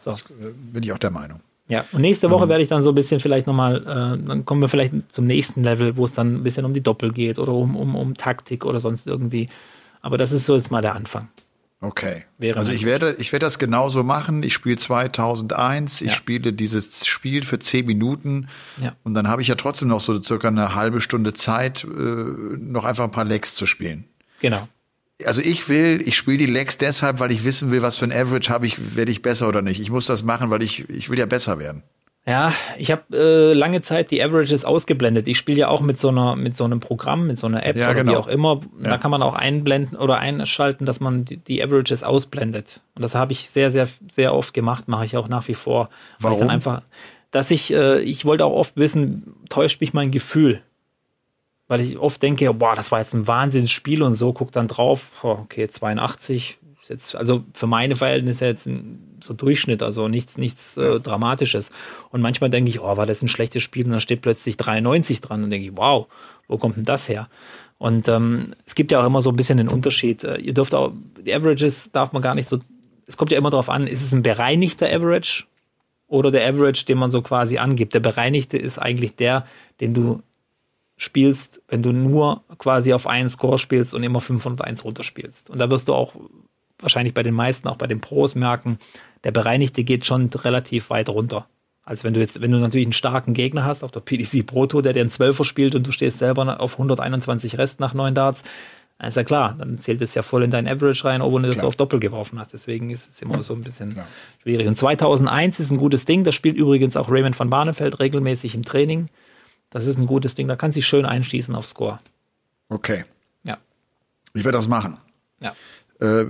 so. 0.00 0.12
Äh, 0.12 0.52
Bin 0.72 0.82
ich 0.82 0.92
auch 0.92 0.98
der 0.98 1.10
Meinung. 1.10 1.40
Ja, 1.68 1.84
und 1.92 2.00
nächste 2.00 2.30
Woche 2.30 2.48
werde 2.48 2.62
ich 2.62 2.68
dann 2.68 2.82
so 2.82 2.90
ein 2.90 2.94
bisschen 2.94 3.20
vielleicht 3.20 3.46
nochmal, 3.46 3.76
äh, 3.82 4.26
dann 4.26 4.44
kommen 4.44 4.60
wir 4.60 4.68
vielleicht 4.68 4.92
zum 5.10 5.26
nächsten 5.26 5.62
Level, 5.62 5.96
wo 5.96 6.04
es 6.04 6.12
dann 6.12 6.34
ein 6.34 6.42
bisschen 6.42 6.64
um 6.64 6.74
die 6.74 6.82
Doppel 6.82 7.12
geht 7.12 7.38
oder 7.38 7.52
um, 7.52 7.76
um, 7.76 7.94
um 7.94 8.14
Taktik 8.14 8.64
oder 8.64 8.80
sonst 8.80 9.06
irgendwie. 9.06 9.48
Aber 10.00 10.18
das 10.18 10.32
ist 10.32 10.44
so 10.44 10.56
jetzt 10.56 10.70
mal 10.70 10.82
der 10.82 10.94
Anfang. 10.94 11.28
Okay. 11.84 12.24
Also 12.54 12.70
ich 12.70 12.84
werde, 12.84 13.16
ich 13.18 13.32
werde 13.32 13.44
das 13.44 13.58
genauso 13.58 14.04
machen. 14.04 14.42
Ich 14.44 14.54
spiele 14.54 14.76
2001. 14.76 16.00
Ich 16.00 16.08
Ja. 16.08 16.14
spiele 16.14 16.52
dieses 16.52 17.06
Spiel 17.06 17.44
für 17.44 17.58
zehn 17.58 17.86
Minuten. 17.86 18.48
Ja. 18.80 18.94
Und 19.02 19.14
dann 19.14 19.26
habe 19.28 19.42
ich 19.42 19.48
ja 19.48 19.56
trotzdem 19.56 19.88
noch 19.88 20.00
so 20.00 20.22
circa 20.22 20.46
eine 20.48 20.76
halbe 20.76 21.00
Stunde 21.00 21.34
Zeit, 21.34 21.82
äh, 21.84 21.86
noch 21.88 22.84
einfach 22.84 23.04
ein 23.04 23.10
paar 23.10 23.24
Legs 23.24 23.56
zu 23.56 23.66
spielen. 23.66 24.04
Genau. 24.40 24.68
Also 25.26 25.40
ich 25.42 25.68
will, 25.68 26.02
ich 26.06 26.16
spiele 26.16 26.38
die 26.38 26.46
Legs 26.46 26.78
deshalb, 26.78 27.18
weil 27.20 27.30
ich 27.32 27.44
wissen 27.44 27.70
will, 27.72 27.82
was 27.82 27.96
für 27.98 28.04
ein 28.04 28.12
Average 28.12 28.48
habe 28.50 28.66
ich, 28.66 28.96
werde 28.96 29.10
ich 29.12 29.20
besser 29.22 29.48
oder 29.48 29.60
nicht. 29.62 29.80
Ich 29.80 29.90
muss 29.90 30.06
das 30.06 30.22
machen, 30.22 30.50
weil 30.50 30.62
ich, 30.62 30.88
ich 30.88 31.10
will 31.10 31.18
ja 31.18 31.26
besser 31.26 31.58
werden. 31.58 31.82
Ja, 32.24 32.52
ich 32.78 32.92
habe 32.92 33.02
äh, 33.16 33.52
lange 33.52 33.82
Zeit 33.82 34.12
die 34.12 34.22
Averages 34.22 34.64
ausgeblendet. 34.64 35.26
Ich 35.26 35.38
spiele 35.38 35.58
ja 35.58 35.68
auch 35.68 35.80
mit 35.80 35.98
so 35.98 36.08
einer 36.08 36.36
mit 36.36 36.56
so 36.56 36.62
einem 36.64 36.78
Programm, 36.78 37.26
mit 37.26 37.36
so 37.36 37.48
einer 37.48 37.66
App 37.66 37.76
Ja, 37.76 37.86
oder 37.86 37.94
genau. 37.96 38.12
wie 38.12 38.16
auch 38.16 38.28
immer. 38.28 38.60
Da 38.80 38.90
Ja. 38.90 38.98
kann 38.98 39.10
man 39.10 39.22
auch 39.22 39.34
einblenden 39.34 39.98
oder 39.98 40.20
einschalten, 40.20 40.86
dass 40.86 41.00
man 41.00 41.24
die, 41.24 41.38
die 41.38 41.60
Averages 41.64 42.04
ausblendet. 42.04 42.80
Und 42.94 43.02
das 43.02 43.16
habe 43.16 43.32
ich 43.32 43.50
sehr, 43.50 43.72
sehr, 43.72 43.88
sehr 44.08 44.34
oft 44.34 44.54
gemacht, 44.54 44.86
mache 44.86 45.04
ich 45.04 45.16
auch 45.16 45.26
nach 45.26 45.48
wie 45.48 45.54
vor. 45.54 45.88
Weil 46.20 46.32
ich 46.32 46.38
dann 46.38 46.46
Warum? 46.46 46.54
einfach, 46.54 46.82
dass 47.32 47.50
ich, 47.50 47.72
äh, 47.74 47.98
ich 48.00 48.24
wollte 48.24 48.44
auch 48.44 48.54
oft 48.54 48.76
wissen, 48.76 49.34
täuscht 49.48 49.80
mich 49.80 49.92
mein 49.92 50.12
Gefühl. 50.12 50.60
Weil 51.66 51.80
ich 51.80 51.98
oft 51.98 52.22
denke, 52.22 52.52
boah, 52.54 52.76
das 52.76 52.92
war 52.92 53.00
jetzt 53.00 53.14
ein 53.14 53.26
Wahnsinnsspiel 53.26 54.00
und 54.02 54.14
so, 54.14 54.32
guck 54.32 54.52
dann 54.52 54.68
drauf, 54.68 55.10
oh, 55.24 55.38
okay, 55.42 55.66
82, 55.68 56.50
ist 56.50 56.58
jetzt, 56.92 57.16
also 57.16 57.44
für 57.54 57.66
meine 57.66 57.96
Verhältnisse 57.96 58.46
jetzt 58.46 58.66
ein, 58.66 59.18
so 59.22 59.34
Durchschnitt, 59.34 59.82
also 59.82 60.08
nichts, 60.08 60.36
nichts 60.36 60.76
äh, 60.76 61.00
Dramatisches. 61.00 61.70
Und 62.10 62.20
manchmal 62.20 62.50
denke 62.50 62.70
ich, 62.70 62.80
oh, 62.80 62.96
war 62.96 63.06
das 63.06 63.22
ein 63.22 63.28
schlechtes 63.28 63.62
Spiel 63.62 63.84
und 63.84 63.92
dann 63.92 64.00
steht 64.00 64.22
plötzlich 64.22 64.56
93 64.56 65.20
dran 65.20 65.44
und 65.44 65.50
denke 65.50 65.66
ich, 65.66 65.76
wow, 65.76 66.06
wo 66.48 66.58
kommt 66.58 66.76
denn 66.76 66.84
das 66.84 67.08
her? 67.08 67.28
Und 67.78 68.06
ähm, 68.08 68.52
es 68.64 68.74
gibt 68.74 68.92
ja 68.92 69.00
auch 69.00 69.06
immer 69.06 69.22
so 69.22 69.30
ein 69.30 69.36
bisschen 69.36 69.58
den 69.58 69.68
Unterschied. 69.68 70.22
Äh, 70.22 70.36
ihr 70.36 70.54
dürft 70.54 70.74
auch, 70.74 70.92
die 71.20 71.34
Averages 71.34 71.90
darf 71.90 72.12
man 72.12 72.22
gar 72.22 72.34
nicht 72.34 72.48
so, 72.48 72.58
es 73.06 73.16
kommt 73.16 73.32
ja 73.32 73.38
immer 73.38 73.50
darauf 73.50 73.68
an, 73.68 73.86
ist 73.86 74.02
es 74.02 74.12
ein 74.12 74.22
bereinigter 74.22 74.86
Average 74.86 75.44
oder 76.06 76.30
der 76.30 76.46
Average, 76.46 76.84
den 76.84 76.98
man 76.98 77.10
so 77.10 77.22
quasi 77.22 77.58
angibt. 77.58 77.94
Der 77.94 78.00
bereinigte 78.00 78.56
ist 78.56 78.78
eigentlich 78.78 79.16
der, 79.16 79.46
den 79.80 79.94
du 79.94 80.22
spielst, 80.96 81.60
wenn 81.68 81.82
du 81.82 81.92
nur 81.92 82.44
quasi 82.58 82.92
auf 82.92 83.06
einen 83.06 83.28
Score 83.28 83.58
spielst 83.58 83.94
und 83.94 84.02
immer 84.02 84.20
501 84.20 84.84
runterspielst. 84.84 85.50
Und 85.50 85.58
da 85.58 85.70
wirst 85.70 85.88
du 85.88 85.94
auch 85.94 86.14
wahrscheinlich 86.82 87.14
bei 87.14 87.22
den 87.22 87.34
meisten, 87.34 87.68
auch 87.68 87.76
bei 87.76 87.86
den 87.86 88.00
Pros 88.00 88.34
merken, 88.34 88.78
der 89.24 89.30
Bereinigte 89.30 89.84
geht 89.84 90.04
schon 90.04 90.28
relativ 90.28 90.90
weit 90.90 91.08
runter. 91.08 91.46
Als 91.84 92.04
wenn 92.04 92.14
du 92.14 92.20
jetzt, 92.20 92.40
wenn 92.40 92.50
du 92.50 92.58
natürlich 92.58 92.86
einen 92.86 92.92
starken 92.92 93.34
Gegner 93.34 93.64
hast 93.64 93.82
auf 93.82 93.90
der 93.90 94.00
PDC 94.00 94.46
Pro 94.46 94.66
Tour, 94.66 94.82
der 94.82 94.92
dir 94.92 95.00
einen 95.00 95.10
Zwölfer 95.10 95.44
spielt 95.44 95.74
und 95.74 95.86
du 95.86 95.90
stehst 95.90 96.18
selber 96.18 96.60
auf 96.60 96.74
121 96.74 97.58
Rest 97.58 97.80
nach 97.80 97.92
neun 97.92 98.14
Darts, 98.14 98.44
dann 98.98 99.08
ist 99.08 99.16
ja 99.16 99.24
klar, 99.24 99.56
dann 99.58 99.80
zählt 99.80 100.00
es 100.00 100.14
ja 100.14 100.22
voll 100.22 100.44
in 100.44 100.52
dein 100.52 100.68
Average 100.68 101.04
rein, 101.04 101.22
obwohl 101.22 101.42
du 101.42 101.48
das 101.48 101.56
Klar. 101.56 101.66
auf 101.66 101.74
Doppel 101.74 101.98
geworfen 101.98 102.38
hast. 102.38 102.52
Deswegen 102.52 102.90
ist 102.90 103.08
es 103.08 103.20
immer 103.20 103.42
so 103.42 103.52
ein 103.52 103.62
bisschen 103.62 103.98
schwierig. 104.42 104.68
Und 104.68 104.78
2001 104.78 105.58
ist 105.58 105.72
ein 105.72 105.78
gutes 105.78 106.04
Ding. 106.04 106.22
Das 106.22 106.36
spielt 106.36 106.56
übrigens 106.56 106.96
auch 106.96 107.10
Raymond 107.10 107.36
van 107.36 107.50
Barneveld 107.50 107.98
regelmäßig 107.98 108.54
im 108.54 108.64
Training. 108.64 109.08
Das 109.70 109.86
ist 109.86 109.98
ein 109.98 110.06
gutes 110.06 110.36
Ding. 110.36 110.46
Da 110.46 110.54
kann 110.54 110.70
sich 110.70 110.86
schön 110.86 111.04
einschießen 111.04 111.56
auf 111.56 111.66
Score. 111.66 111.98
Okay. 112.68 113.04
Ja. 113.42 113.58
Ich 114.34 114.44
werde 114.44 114.58
das 114.58 114.68
machen. 114.68 114.98
Ja. 115.40 115.52
Äh, 116.02 116.26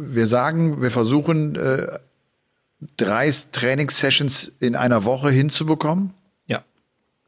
wir 0.00 0.26
sagen, 0.26 0.80
wir 0.80 0.90
versuchen 0.90 1.56
äh, 1.56 1.86
drei 2.96 3.30
Trainingssessions 3.52 4.52
in 4.60 4.76
einer 4.76 5.04
Woche 5.04 5.30
hinzubekommen. 5.30 6.10
Ja. 6.46 6.62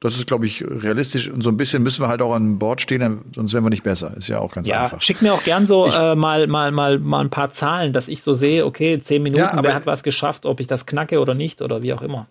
Das 0.00 0.14
ist, 0.14 0.26
glaube 0.26 0.46
ich, 0.46 0.64
realistisch. 0.64 1.28
Und 1.28 1.42
so 1.42 1.50
ein 1.50 1.56
bisschen 1.56 1.82
müssen 1.82 2.02
wir 2.02 2.08
halt 2.08 2.22
auch 2.22 2.32
an 2.34 2.58
Bord 2.58 2.80
stehen, 2.80 3.18
sonst 3.34 3.52
werden 3.52 3.64
wir 3.64 3.70
nicht 3.70 3.82
besser. 3.82 4.16
Ist 4.16 4.28
ja 4.28 4.38
auch 4.38 4.52
ganz 4.52 4.66
Ja, 4.68 4.84
einfach. 4.84 5.02
schick 5.02 5.20
mir 5.22 5.34
auch 5.34 5.42
gern 5.42 5.66
so 5.66 5.86
äh, 5.86 6.14
mal, 6.14 6.46
mal, 6.46 6.70
mal, 6.70 6.98
mal 6.98 7.20
ein 7.20 7.30
paar 7.30 7.52
Zahlen, 7.52 7.92
dass 7.92 8.08
ich 8.08 8.22
so 8.22 8.32
sehe, 8.32 8.64
okay, 8.64 9.00
zehn 9.02 9.22
Minuten, 9.22 9.42
Ja, 9.42 9.52
aber- 9.52 9.64
wer 9.68 9.74
hat 9.74 9.86
was 9.86 10.02
geschafft, 10.02 10.46
ob 10.46 10.60
ich 10.60 10.66
das 10.68 10.86
knacke 10.86 11.20
oder 11.20 11.34
nicht 11.34 11.60
oder 11.60 11.82
wie 11.82 11.92
auch 11.92 12.02
immer. 12.02 12.28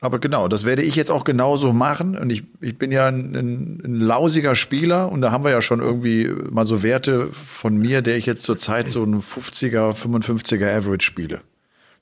Aber 0.00 0.20
genau, 0.20 0.46
das 0.46 0.64
werde 0.64 0.82
ich 0.82 0.94
jetzt 0.94 1.10
auch 1.10 1.24
genauso 1.24 1.72
machen. 1.72 2.16
Und 2.16 2.30
ich, 2.30 2.44
ich 2.60 2.78
bin 2.78 2.92
ja 2.92 3.08
ein, 3.08 3.34
ein, 3.34 3.80
ein 3.84 4.00
lausiger 4.00 4.54
Spieler 4.54 5.10
und 5.10 5.22
da 5.22 5.32
haben 5.32 5.42
wir 5.44 5.50
ja 5.50 5.60
schon 5.60 5.80
irgendwie 5.80 6.30
mal 6.50 6.66
so 6.66 6.82
Werte 6.84 7.32
von 7.32 7.76
mir, 7.76 8.00
der 8.00 8.16
ich 8.16 8.26
jetzt 8.26 8.44
zurzeit 8.44 8.88
so 8.88 9.02
einen 9.02 9.20
50er, 9.20 9.94
55er 9.94 10.76
Average 10.76 11.04
spiele. 11.04 11.40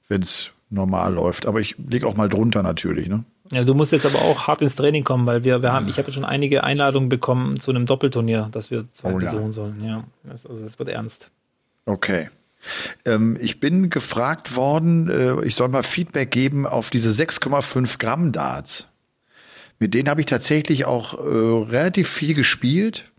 Wenn 0.08 0.20
es 0.22 0.50
normal 0.68 1.14
läuft. 1.14 1.46
Aber 1.46 1.60
ich 1.60 1.76
liege 1.78 2.06
auch 2.06 2.16
mal 2.16 2.28
drunter 2.28 2.62
natürlich, 2.62 3.08
ne? 3.08 3.24
Ja, 3.52 3.62
du 3.62 3.74
musst 3.74 3.92
jetzt 3.92 4.04
aber 4.04 4.22
auch 4.22 4.48
hart 4.48 4.60
ins 4.60 4.74
Training 4.74 5.04
kommen, 5.04 5.24
weil 5.24 5.44
wir, 5.44 5.62
wir 5.62 5.72
haben, 5.72 5.88
ich 5.88 5.98
habe 5.98 6.10
schon 6.10 6.24
einige 6.24 6.64
Einladungen 6.64 7.08
bekommen 7.08 7.60
zu 7.60 7.70
einem 7.70 7.86
Doppelturnier, 7.86 8.48
das 8.50 8.72
wir 8.72 8.86
zwei 8.92 9.14
Oh 9.14 9.20
ja. 9.20 9.52
sollen. 9.52 9.84
Ja, 9.84 10.04
das, 10.24 10.44
also 10.46 10.66
es 10.66 10.78
wird 10.78 10.88
ernst. 10.88 11.30
Okay. 11.84 12.28
Ähm, 13.04 13.36
ich 13.40 13.60
bin 13.60 13.90
gefragt 13.90 14.56
worden, 14.56 15.08
äh, 15.08 15.44
ich 15.44 15.54
soll 15.54 15.68
mal 15.68 15.82
Feedback 15.82 16.30
geben 16.30 16.66
auf 16.66 16.90
diese 16.90 17.10
6,5 17.10 17.98
Gramm 17.98 18.32
Darts. 18.32 18.88
Mit 19.78 19.94
denen 19.94 20.08
habe 20.08 20.20
ich 20.20 20.26
tatsächlich 20.26 20.84
auch 20.84 21.14
äh, 21.14 21.70
relativ 21.70 22.08
viel 22.08 22.34
gespielt. 22.34 23.10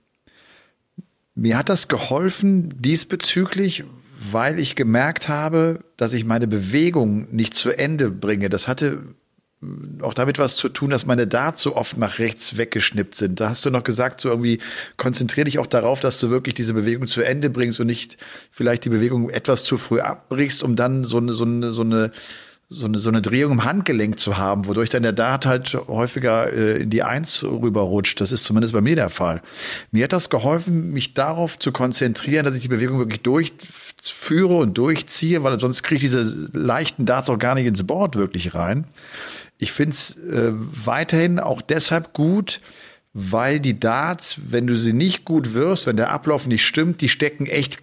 Mir 1.35 1.57
hat 1.57 1.69
das 1.69 1.87
geholfen 1.87 2.81
diesbezüglich, 2.81 3.83
weil 4.19 4.59
ich 4.59 4.75
gemerkt 4.75 5.29
habe, 5.29 5.83
dass 5.95 6.13
ich 6.13 6.25
meine 6.25 6.47
Bewegung 6.47 7.27
nicht 7.31 7.53
zu 7.53 7.69
Ende 7.69 8.09
bringe. 8.09 8.49
Das 8.49 8.67
hatte 8.67 9.03
auch 10.01 10.13
damit 10.13 10.37
was 10.37 10.55
zu 10.55 10.69
tun, 10.69 10.91
dass 10.91 11.07
meine 11.07 11.25
Darts 11.25 11.63
so 11.63 11.75
oft 11.75 11.97
nach 11.97 12.19
rechts 12.19 12.57
weggeschnippt 12.57 13.15
sind. 13.15 13.39
Da 13.39 13.49
hast 13.49 13.65
du 13.65 13.71
noch 13.71 13.83
gesagt, 13.83 14.21
so 14.21 14.29
irgendwie 14.29 14.59
konzentrier 14.97 15.45
dich 15.45 15.57
auch 15.57 15.65
darauf, 15.65 15.99
dass 15.99 16.19
du 16.19 16.29
wirklich 16.29 16.53
diese 16.53 16.75
Bewegung 16.75 17.07
zu 17.07 17.23
Ende 17.23 17.49
bringst 17.49 17.79
und 17.79 17.87
nicht 17.87 18.17
vielleicht 18.51 18.85
die 18.85 18.89
Bewegung 18.89 19.29
etwas 19.31 19.63
zu 19.63 19.77
früh 19.77 19.99
abbrichst, 19.99 20.61
um 20.61 20.75
dann 20.75 21.05
so 21.05 21.17
eine, 21.17 21.33
so 21.33 21.45
eine, 21.45 21.71
so 21.71 21.81
eine 21.81 22.11
so 22.69 22.85
eine, 22.85 22.99
so 22.99 23.09
eine 23.09 23.21
Drehung 23.21 23.53
im 23.53 23.63
Handgelenk 23.63 24.19
zu 24.19 24.37
haben, 24.37 24.65
wodurch 24.67 24.89
dann 24.89 25.03
der 25.03 25.13
Dart 25.13 25.45
halt 25.45 25.73
häufiger 25.87 26.51
äh, 26.51 26.81
in 26.81 26.89
die 26.89 27.01
Eins 27.01 27.43
rüberrutscht. 27.43 28.19
Das 28.19 28.33
ist 28.33 28.43
zumindest 28.43 28.73
bei 28.73 28.81
mir 28.81 28.95
der 28.95 29.09
Fall. 29.09 29.41
Mir 29.91 30.03
hat 30.03 30.11
das 30.11 30.29
geholfen, 30.29 30.91
mich 30.91 31.13
darauf 31.13 31.57
zu 31.57 31.71
konzentrieren, 31.71 32.45
dass 32.45 32.55
ich 32.55 32.61
die 32.61 32.67
Bewegung 32.67 32.99
wirklich 32.99 33.21
durchführe 33.21 34.57
und 34.57 34.77
durchziehe, 34.77 35.43
weil 35.43 35.57
sonst 35.59 35.81
kriege 35.81 35.95
ich 35.95 36.01
diese 36.01 36.49
leichten 36.51 37.05
Darts 37.05 37.29
auch 37.29 37.39
gar 37.39 37.55
nicht 37.55 37.67
ins 37.67 37.87
Board 37.87 38.17
wirklich 38.17 38.53
rein. 38.53 38.85
Ich 39.57 39.71
finde 39.71 39.91
es 39.91 40.15
äh, 40.15 40.51
weiterhin 40.53 41.39
auch 41.39 41.61
deshalb 41.61 42.13
gut, 42.13 42.61
weil 43.13 43.59
die 43.59 43.79
Darts, 43.79 44.51
wenn 44.51 44.67
du 44.67 44.77
sie 44.77 44.93
nicht 44.93 45.25
gut 45.25 45.53
wirst, 45.53 45.87
wenn 45.87 45.97
der 45.97 46.11
Ablauf 46.11 46.47
nicht 46.47 46.65
stimmt, 46.65 47.01
die 47.01 47.09
stecken 47.09 47.47
echt 47.47 47.79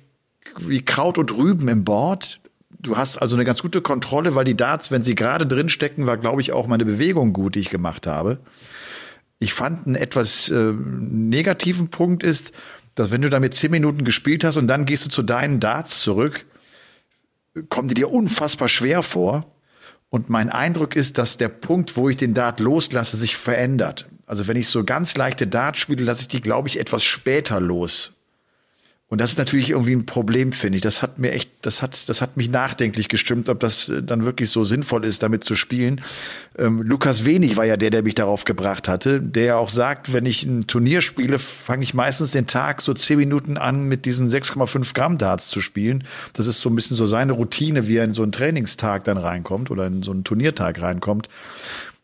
wie 0.58 0.84
Kraut 0.84 1.18
und 1.18 1.36
Rüben 1.36 1.66
im 1.68 1.84
Board 1.84 2.40
du 2.84 2.96
hast 2.96 3.18
also 3.18 3.34
eine 3.34 3.44
ganz 3.44 3.62
gute 3.62 3.80
Kontrolle, 3.80 4.34
weil 4.34 4.44
die 4.44 4.56
Darts, 4.56 4.90
wenn 4.90 5.02
sie 5.02 5.14
gerade 5.14 5.46
drin 5.46 5.68
stecken, 5.68 6.06
war, 6.06 6.16
glaube 6.16 6.40
ich, 6.40 6.52
auch 6.52 6.66
meine 6.66 6.84
Bewegung 6.84 7.32
gut, 7.32 7.54
die 7.54 7.60
ich 7.60 7.70
gemacht 7.70 8.06
habe. 8.06 8.38
Ich 9.38 9.52
fand 9.52 9.86
einen 9.86 9.96
etwas 9.96 10.48
äh, 10.48 10.72
negativen 10.72 11.88
Punkt 11.88 12.22
ist, 12.22 12.52
dass 12.94 13.10
wenn 13.10 13.22
du 13.22 13.30
damit 13.30 13.54
zehn 13.54 13.70
Minuten 13.70 14.04
gespielt 14.04 14.44
hast 14.44 14.56
und 14.56 14.68
dann 14.68 14.86
gehst 14.86 15.04
du 15.04 15.10
zu 15.10 15.22
deinen 15.22 15.60
Darts 15.60 16.00
zurück, 16.00 16.44
kommen 17.68 17.88
die 17.88 17.94
dir 17.94 18.10
unfassbar 18.10 18.68
schwer 18.68 19.02
vor. 19.02 19.50
Und 20.14 20.30
mein 20.30 20.48
Eindruck 20.48 20.94
ist, 20.94 21.18
dass 21.18 21.38
der 21.38 21.48
Punkt, 21.48 21.96
wo 21.96 22.08
ich 22.08 22.16
den 22.16 22.34
Dart 22.34 22.60
loslasse, 22.60 23.16
sich 23.16 23.36
verändert. 23.36 24.06
Also 24.26 24.46
wenn 24.46 24.56
ich 24.56 24.68
so 24.68 24.84
ganz 24.84 25.16
leichte 25.16 25.48
Darts 25.48 25.80
spiele, 25.80 26.04
lasse 26.04 26.20
ich 26.20 26.28
die, 26.28 26.40
glaube 26.40 26.68
ich, 26.68 26.78
etwas 26.78 27.02
später 27.02 27.58
los. 27.58 28.13
Und 29.08 29.20
das 29.20 29.32
ist 29.32 29.38
natürlich 29.38 29.70
irgendwie 29.70 29.92
ein 29.92 30.06
Problem, 30.06 30.52
finde 30.52 30.76
ich. 30.76 30.82
Das 30.82 31.02
hat 31.02 31.18
mir 31.18 31.32
echt, 31.32 31.50
das 31.60 31.82
hat, 31.82 32.08
das 32.08 32.22
hat 32.22 32.38
mich 32.38 32.48
nachdenklich 32.48 33.08
gestimmt, 33.10 33.50
ob 33.50 33.60
das 33.60 33.90
äh, 33.90 34.02
dann 34.02 34.24
wirklich 34.24 34.48
so 34.48 34.64
sinnvoll 34.64 35.04
ist, 35.04 35.22
damit 35.22 35.44
zu 35.44 35.56
spielen. 35.56 36.00
Ähm, 36.58 36.80
Lukas 36.80 37.26
Wenig 37.26 37.58
war 37.58 37.66
ja 37.66 37.76
der, 37.76 37.90
der 37.90 38.02
mich 38.02 38.14
darauf 38.14 38.44
gebracht 38.44 38.88
hatte, 38.88 39.20
der 39.20 39.44
ja 39.44 39.56
auch 39.56 39.68
sagt, 39.68 40.14
wenn 40.14 40.24
ich 40.24 40.44
ein 40.44 40.66
Turnier 40.66 41.02
spiele, 41.02 41.38
fange 41.38 41.84
ich 41.84 41.92
meistens 41.92 42.30
den 42.30 42.46
Tag 42.46 42.80
so 42.80 42.94
zehn 42.94 43.18
Minuten 43.18 43.58
an, 43.58 43.84
mit 43.84 44.06
diesen 44.06 44.26
6,5 44.28 44.94
Gramm 44.94 45.18
Darts 45.18 45.48
zu 45.48 45.60
spielen. 45.60 46.04
Das 46.32 46.46
ist 46.46 46.62
so 46.62 46.70
ein 46.70 46.74
bisschen 46.74 46.96
so 46.96 47.06
seine 47.06 47.34
Routine, 47.34 47.86
wie 47.86 47.98
er 47.98 48.04
in 48.04 48.14
so 48.14 48.22
einen 48.22 48.32
Trainingstag 48.32 49.04
dann 49.04 49.18
reinkommt 49.18 49.70
oder 49.70 49.86
in 49.86 50.02
so 50.02 50.12
einen 50.12 50.24
Turniertag 50.24 50.80
reinkommt. 50.80 51.28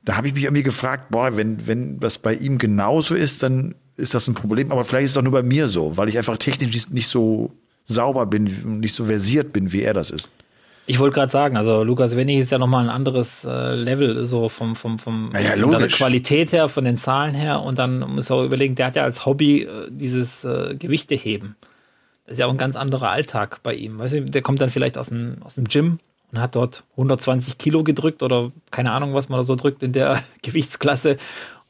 Da 0.04 0.16
habe 0.16 0.28
ich 0.28 0.34
mich 0.34 0.44
irgendwie 0.44 0.62
gefragt, 0.62 1.10
boah, 1.10 1.36
wenn, 1.36 1.66
wenn 1.66 1.98
das 1.98 2.18
bei 2.18 2.34
ihm 2.34 2.58
genauso 2.58 3.14
ist, 3.14 3.42
dann 3.42 3.74
ist 4.00 4.14
das 4.14 4.26
ein 4.26 4.34
Problem, 4.34 4.72
aber 4.72 4.84
vielleicht 4.84 5.06
ist 5.06 5.10
es 5.12 5.16
auch 5.18 5.22
nur 5.22 5.32
bei 5.32 5.42
mir 5.42 5.68
so, 5.68 5.96
weil 5.96 6.08
ich 6.08 6.18
einfach 6.18 6.36
technisch 6.36 6.90
nicht 6.90 7.08
so 7.08 7.52
sauber 7.84 8.26
bin, 8.26 8.80
nicht 8.80 8.94
so 8.94 9.04
versiert 9.04 9.52
bin, 9.52 9.72
wie 9.72 9.82
er 9.82 9.94
das 9.94 10.10
ist. 10.10 10.30
Ich 10.86 10.98
wollte 10.98 11.14
gerade 11.14 11.30
sagen, 11.30 11.56
also 11.56 11.84
Lukas 11.84 12.16
Wennig 12.16 12.38
ist 12.38 12.50
ja 12.50 12.58
nochmal 12.58 12.84
ein 12.84 12.90
anderes 12.90 13.44
äh, 13.44 13.76
Level, 13.76 14.24
so 14.24 14.48
vom, 14.48 14.74
vom, 14.74 14.98
vom 14.98 15.30
naja, 15.30 15.52
von 15.56 15.78
der 15.78 15.86
Qualität 15.86 16.50
her, 16.50 16.68
von 16.68 16.84
den 16.84 16.96
Zahlen 16.96 17.32
her. 17.32 17.62
Und 17.62 17.78
dann 17.78 18.00
muss 18.00 18.28
man 18.28 18.40
auch 18.40 18.44
überlegen, 18.44 18.74
der 18.74 18.86
hat 18.86 18.96
ja 18.96 19.04
als 19.04 19.24
Hobby 19.24 19.62
äh, 19.62 19.86
dieses 19.88 20.44
äh, 20.44 20.74
Gewichte 20.76 21.14
heben. 21.14 21.54
Das 22.24 22.32
ist 22.32 22.38
ja 22.40 22.46
auch 22.46 22.50
ein 22.50 22.58
ganz 22.58 22.74
anderer 22.74 23.10
Alltag 23.10 23.60
bei 23.62 23.74
ihm. 23.74 23.98
Weißt 23.98 24.14
du, 24.14 24.22
der 24.22 24.42
kommt 24.42 24.60
dann 24.60 24.70
vielleicht 24.70 24.98
aus 24.98 25.10
dem, 25.10 25.36
aus 25.44 25.54
dem 25.54 25.68
Gym 25.68 26.00
und 26.32 26.40
hat 26.40 26.56
dort 26.56 26.82
120 26.92 27.58
Kilo 27.58 27.84
gedrückt 27.84 28.22
oder 28.24 28.50
keine 28.72 28.90
Ahnung, 28.90 29.14
was 29.14 29.28
man 29.28 29.38
da 29.38 29.44
so 29.44 29.54
drückt 29.54 29.84
in 29.84 29.92
der 29.92 30.20
Gewichtsklasse 30.42 31.18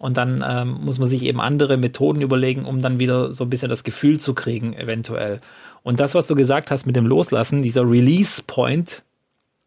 und 0.00 0.16
dann 0.16 0.42
ähm, 0.48 0.78
muss 0.82 0.98
man 0.98 1.10
sich 1.10 1.24
eben 1.24 1.42
andere 1.42 1.76
Methoden 1.76 2.22
überlegen, 2.22 2.64
um 2.64 2.80
dann 2.80 2.98
wieder 2.98 3.34
so 3.34 3.44
ein 3.44 3.50
bisschen 3.50 3.68
das 3.68 3.84
Gefühl 3.84 4.18
zu 4.18 4.32
kriegen, 4.32 4.72
eventuell. 4.72 5.40
Und 5.82 6.00
das, 6.00 6.14
was 6.14 6.26
du 6.26 6.34
gesagt 6.34 6.70
hast 6.70 6.86
mit 6.86 6.96
dem 6.96 7.04
Loslassen, 7.04 7.60
dieser 7.60 7.82
Release 7.82 8.42
Point, 8.46 9.02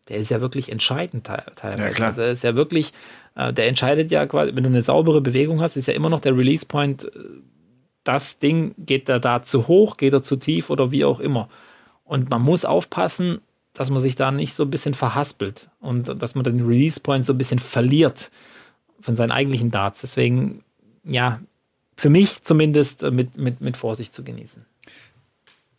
der 0.09 0.17
ist 0.17 0.31
ja 0.31 0.41
wirklich 0.41 0.71
entscheidend 0.71 1.27
teilweise. 1.27 1.84
Ja, 1.84 1.89
klar. 1.89 2.07
Also 2.07 2.23
ist 2.23 2.43
ja 2.43 2.55
wirklich, 2.55 2.93
äh, 3.36 3.53
der 3.53 3.67
entscheidet 3.67 4.09
ja 4.09 4.25
quasi, 4.25 4.55
wenn 4.55 4.63
du 4.63 4.69
eine 4.69 4.81
saubere 4.81 5.21
Bewegung 5.21 5.61
hast, 5.61 5.77
ist 5.77 5.88
ja 5.88 5.93
immer 5.93 6.09
noch 6.09 6.19
der 6.19 6.36
Release 6.36 6.65
Point, 6.65 7.05
äh, 7.05 7.09
das 8.03 8.39
Ding, 8.39 8.73
geht 8.79 9.09
er 9.09 9.19
da 9.19 9.43
zu 9.43 9.67
hoch, 9.67 9.97
geht 9.97 10.13
er 10.13 10.23
zu 10.23 10.38
tief 10.38 10.71
oder 10.71 10.91
wie 10.91 11.05
auch 11.05 11.19
immer. 11.19 11.47
Und 12.05 12.31
man 12.31 12.41
muss 12.41 12.65
aufpassen, 12.65 13.39
dass 13.73 13.91
man 13.91 13.99
sich 13.99 14.15
da 14.15 14.31
nicht 14.31 14.55
so 14.55 14.63
ein 14.63 14.71
bisschen 14.71 14.95
verhaspelt 14.95 15.69
und 15.79 16.19
dass 16.23 16.34
man 16.34 16.43
den 16.43 16.65
Release 16.65 16.99
Point 16.99 17.23
so 17.23 17.34
ein 17.34 17.38
bisschen 17.38 17.59
verliert 17.59 18.31
von 19.04 19.16
seinen 19.16 19.32
eigentlichen 19.32 19.70
Darts. 19.70 20.01
Deswegen, 20.01 20.64
ja, 21.04 21.39
für 21.95 22.10
mich 22.10 22.43
zumindest 22.43 23.04
äh, 23.04 23.12
mit, 23.12 23.38
mit, 23.38 23.62
mit 23.62 23.78
Vorsicht 23.78 24.14
zu 24.14 24.24
genießen. 24.24 24.66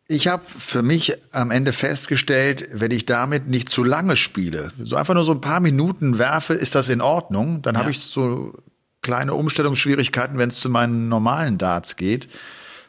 Ich 0.07 0.29
habe 0.29 0.45
für 0.47 0.83
mich 0.83 1.17
am 1.33 1.51
Ende 1.51 1.73
festgestellt, 1.73 2.69
wenn 2.73 2.91
ich 2.91 3.07
damit 3.07 3.49
nicht 3.49 3.71
zu 3.71 3.83
lange 3.83 4.17
spiele, 4.17 4.71
so 4.79 4.97
einfach 4.97 5.15
nur 5.15 5.25
so 5.25 5.33
ein 5.33 5.41
paar 5.41 5.61
Minuten 5.61 6.19
werfe, 6.19 6.53
ist 6.53 6.75
das 6.75 6.91
in 6.91 7.01
Ordnung. 7.01 7.63
Dann 7.63 7.75
ja. 7.75 7.81
habe 7.81 7.91
ich 7.91 8.01
so 8.01 8.53
kleine 9.01 9.35
Umstellungsschwierigkeiten, 9.35 10.37
wenn 10.37 10.51
es 10.51 10.61
zu 10.61 10.69
meinen 10.69 11.09
normalen 11.09 11.57
Darts 11.57 11.97
geht. 11.97 12.29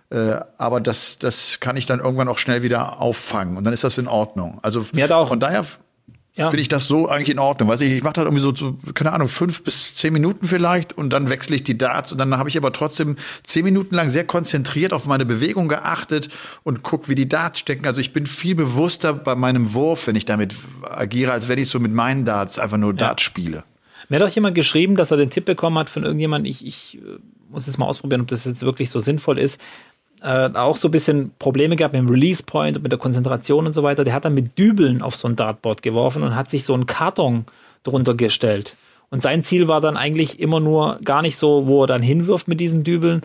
Äh, 0.10 0.40
aber 0.58 0.82
das, 0.82 1.18
das 1.18 1.60
kann 1.62 1.78
ich 1.78 1.86
dann 1.86 2.00
irgendwann 2.00 2.28
auch 2.28 2.38
schnell 2.38 2.64
wieder 2.64 3.00
auffangen 3.00 3.58
und 3.58 3.64
dann 3.64 3.74
ist 3.74 3.84
das 3.84 3.98
in 3.98 4.08
Ordnung. 4.08 4.60
Also 4.62 4.86
Mir 4.92 5.06
hat 5.06 5.12
auch, 5.12 5.30
von 5.30 5.40
daher 5.40 5.66
ja. 6.36 6.50
finde 6.50 6.62
ich 6.62 6.68
das 6.68 6.88
so 6.88 7.08
eigentlich 7.08 7.30
in 7.30 7.40
Ordnung. 7.40 7.70
Weiß 7.70 7.82
ich, 7.82 7.92
ich 7.92 8.04
mache 8.04 8.14
das 8.14 8.26
irgendwie 8.26 8.42
so, 8.42 8.54
so, 8.54 8.78
keine 8.94 9.14
Ahnung, 9.14 9.28
fünf 9.28 9.64
bis 9.64 9.96
zehn 9.96 10.14
Minuten 10.14 10.46
vielleicht 10.48 10.94
und 10.94 11.12
dann 11.12 11.30
wechsle 11.30 11.56
ich 11.56 11.64
die 11.64 11.78
Darts 11.78 12.12
und 12.12 12.18
dann 12.18 12.38
habe 12.38 12.50
ich 12.50 12.58
aber 12.58 12.72
trotzdem 12.74 13.16
zehn 13.44 13.64
Minuten 13.64 13.96
lang 13.96 14.10
sehr 14.10 14.26
konzentriert 14.26 14.94
auf 14.94 15.06
meine 15.06 15.26
Bewegung 15.26 15.68
geachtet 15.68 16.30
und 16.64 16.84
guck, 16.84 17.10
wie 17.10 17.16
die 17.16 17.30
Darts 17.30 17.60
stecken. 17.60 17.86
Also 17.86 18.02
ich 18.02 18.14
bin 18.14 18.26
viel 18.26 18.56
bewusster 18.56 19.14
bei 19.14 19.36
meinem 19.36 19.74
Wurf, 19.74 20.08
wenn 20.08 20.16
ich 20.16 20.26
damit 20.26 20.56
agiere, 20.84 21.32
als 21.32 21.48
wenn 21.48 21.60
ich 21.60 21.70
so 21.70 21.80
mit 21.80 21.94
meinen 21.94 22.26
Darts 22.26 22.60
einfach 22.60 22.78
nur 22.78 22.92
ja. 22.92 22.98
Darts 22.98 23.24
spiele. 23.24 23.64
Mir 24.10 24.20
hat 24.20 24.30
auch 24.30 24.36
jemand 24.36 24.56
geschrieben, 24.56 24.96
dass 24.96 25.12
er 25.12 25.18
den 25.18 25.30
Tipp 25.30 25.46
bekommen 25.46 25.80
hat 25.80 25.90
von 25.90 26.04
irgendjemandem, 26.04 26.52
ich, 26.52 26.66
ich 26.66 26.98
äh, 26.98 27.18
muss 27.50 27.66
jetzt 27.66 27.78
mal 27.78 27.86
ausprobieren, 27.86 28.22
ob 28.22 28.28
das 28.28 28.46
jetzt 28.46 28.62
wirklich 28.62 28.90
so 28.90 29.00
sinnvoll 29.00 29.40
ist 29.40 29.60
äh, 30.26 30.50
auch 30.56 30.76
so 30.76 30.88
ein 30.88 30.92
bisschen 30.92 31.32
Probleme 31.38 31.76
gehabt 31.76 31.94
mit 31.94 32.02
dem 32.02 32.10
Release 32.10 32.42
Point 32.44 32.78
und 32.78 32.84
mit 32.84 32.92
der 32.92 33.00
Konzentration 33.00 33.68
und 33.68 33.74
so 33.74 33.84
weiter. 33.84 34.04
Der 34.04 34.14
hat 34.14 34.26
dann 34.26 34.34
mit 34.34 34.58
Dübeln 34.58 35.02
auf 35.02 35.16
so 35.16 35.28
ein 35.28 35.36
Dartboard 35.36 35.84
geworfen 35.84 36.24
und 36.24 36.36
hat 36.36 36.50
sich 36.50 36.66
so 36.66 36.74
einen 36.74 36.88
Karton 36.88 37.46
drunter 37.84 38.16
gestellt. 38.16 38.76
Und 39.12 39.22
sein 39.22 39.44
Ziel 39.44 39.68
war 39.68 39.82
dann 39.82 39.98
eigentlich 39.98 40.40
immer 40.40 40.60
nur 40.60 41.00
gar 41.04 41.22
nicht 41.22 41.38
so, 41.38 41.68
wo 41.68 41.84
er 41.84 41.88
dann 41.88 42.02
hinwirft 42.02 42.48
mit 42.48 42.60
diesen 42.60 42.84
Dübeln. 42.84 43.22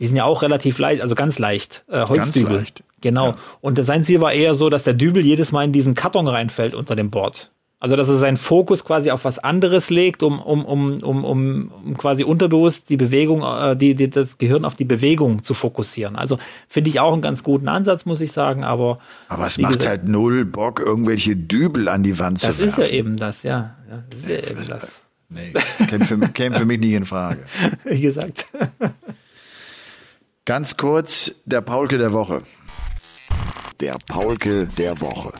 Die 0.00 0.06
sind 0.06 0.16
ja 0.16 0.24
auch 0.24 0.42
relativ 0.42 0.78
leicht, 0.78 1.00
also 1.00 1.14
ganz 1.14 1.38
leicht, 1.38 1.82
äh, 1.88 2.04
Holzdübel. 2.06 2.42
Ganz 2.42 2.60
leicht. 2.60 2.84
Genau. 3.00 3.28
Ja. 3.28 3.38
Und 3.62 3.82
sein 3.82 4.04
Ziel 4.04 4.20
war 4.20 4.32
eher 4.32 4.54
so, 4.54 4.68
dass 4.68 4.82
der 4.82 4.94
Dübel 4.94 5.24
jedes 5.24 5.50
Mal 5.50 5.64
in 5.64 5.72
diesen 5.72 5.94
Karton 5.94 6.28
reinfällt 6.28 6.74
unter 6.74 6.94
dem 6.94 7.10
Board. 7.10 7.50
Also, 7.82 7.96
dass 7.96 8.08
er 8.08 8.16
seinen 8.16 8.36
Fokus 8.36 8.84
quasi 8.84 9.10
auf 9.10 9.24
was 9.24 9.40
anderes 9.40 9.90
legt, 9.90 10.22
um, 10.22 10.40
um, 10.40 10.64
um, 10.64 11.02
um, 11.02 11.24
um, 11.24 11.72
um 11.84 11.98
quasi 11.98 12.22
unterbewusst 12.22 12.88
die 12.88 12.96
Bewegung, 12.96 13.42
äh, 13.42 13.74
die, 13.74 13.96
die, 13.96 14.08
das 14.08 14.38
Gehirn 14.38 14.64
auf 14.64 14.76
die 14.76 14.84
Bewegung 14.84 15.42
zu 15.42 15.52
fokussieren. 15.52 16.14
Also, 16.14 16.38
finde 16.68 16.90
ich 16.90 17.00
auch 17.00 17.12
einen 17.12 17.22
ganz 17.22 17.42
guten 17.42 17.66
Ansatz, 17.66 18.04
muss 18.04 18.20
ich 18.20 18.30
sagen, 18.30 18.62
aber. 18.62 19.00
Aber 19.26 19.46
es 19.46 19.58
macht 19.58 19.78
gesagt, 19.78 19.88
halt 19.88 20.08
null 20.08 20.44
Bock, 20.44 20.78
irgendwelche 20.78 21.34
Dübel 21.34 21.88
an 21.88 22.04
die 22.04 22.20
Wand 22.20 22.38
zu 22.38 22.46
werfen. 22.46 22.66
Das 22.66 22.78
ist 22.78 22.84
ja 22.84 22.96
eben 22.96 23.16
das, 23.16 23.42
ja. 23.42 23.74
ja 23.90 24.04
das 24.10 24.20
ist 24.20 24.28
ja 24.28 24.36
eben 24.36 24.68
das. 24.68 25.00
Nee, 25.28 25.52
käme 25.88 26.04
für, 26.04 26.18
käme 26.28 26.58
für 26.60 26.64
mich 26.64 26.78
nicht 26.78 26.92
in 26.92 27.04
Frage. 27.04 27.40
Wie 27.84 28.00
gesagt. 28.00 28.44
Ganz 30.44 30.76
kurz, 30.76 31.34
der 31.46 31.62
Paulke 31.62 31.98
der 31.98 32.12
Woche. 32.12 32.42
Der 33.80 33.96
Paulke 34.06 34.68
der 34.78 35.00
Woche 35.00 35.32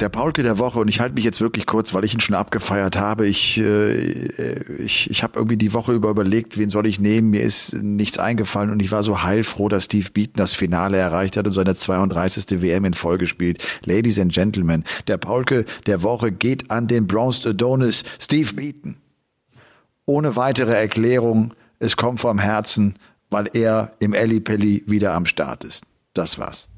der 0.00 0.10
Paulke 0.10 0.42
der 0.42 0.58
Woche 0.58 0.78
und 0.78 0.88
ich 0.88 1.00
halte 1.00 1.14
mich 1.14 1.24
jetzt 1.24 1.40
wirklich 1.40 1.64
kurz, 1.64 1.94
weil 1.94 2.04
ich 2.04 2.12
ihn 2.12 2.20
schon 2.20 2.36
abgefeiert 2.36 2.96
habe. 2.96 3.26
Ich, 3.26 3.56
äh, 3.58 4.60
ich, 4.78 5.10
ich 5.10 5.22
habe 5.22 5.38
irgendwie 5.38 5.56
die 5.56 5.72
Woche 5.72 5.92
über 5.92 6.10
überlegt, 6.10 6.58
wen 6.58 6.68
soll 6.68 6.86
ich 6.86 7.00
nehmen. 7.00 7.30
Mir 7.30 7.42
ist 7.42 7.72
nichts 7.72 8.18
eingefallen 8.18 8.70
und 8.70 8.82
ich 8.82 8.90
war 8.92 9.02
so 9.02 9.22
heilfroh, 9.22 9.68
dass 9.68 9.84
Steve 9.84 10.10
Beaton 10.12 10.34
das 10.36 10.52
Finale 10.52 10.98
erreicht 10.98 11.36
hat 11.36 11.46
und 11.46 11.52
seine 11.52 11.76
32. 11.76 12.60
WM 12.60 12.84
in 12.84 12.94
Folge 12.94 13.26
spielt. 13.26 13.62
Ladies 13.84 14.18
and 14.18 14.32
Gentlemen, 14.32 14.84
der 15.08 15.16
Paulke 15.16 15.64
der 15.86 16.02
Woche 16.02 16.30
geht 16.30 16.70
an 16.70 16.86
den 16.86 17.06
Bronze 17.06 17.50
Adonis 17.50 18.04
Steve 18.18 18.52
Beaton. 18.52 18.96
Ohne 20.04 20.36
weitere 20.36 20.74
Erklärung, 20.74 21.54
es 21.78 21.96
kommt 21.96 22.20
vom 22.20 22.38
Herzen, 22.38 22.94
weil 23.30 23.48
er 23.54 23.94
im 23.98 24.12
Ellipelli 24.12 24.84
wieder 24.86 25.14
am 25.14 25.26
Start 25.26 25.64
ist. 25.64 25.84
Das 26.14 26.38
war's. 26.38 26.68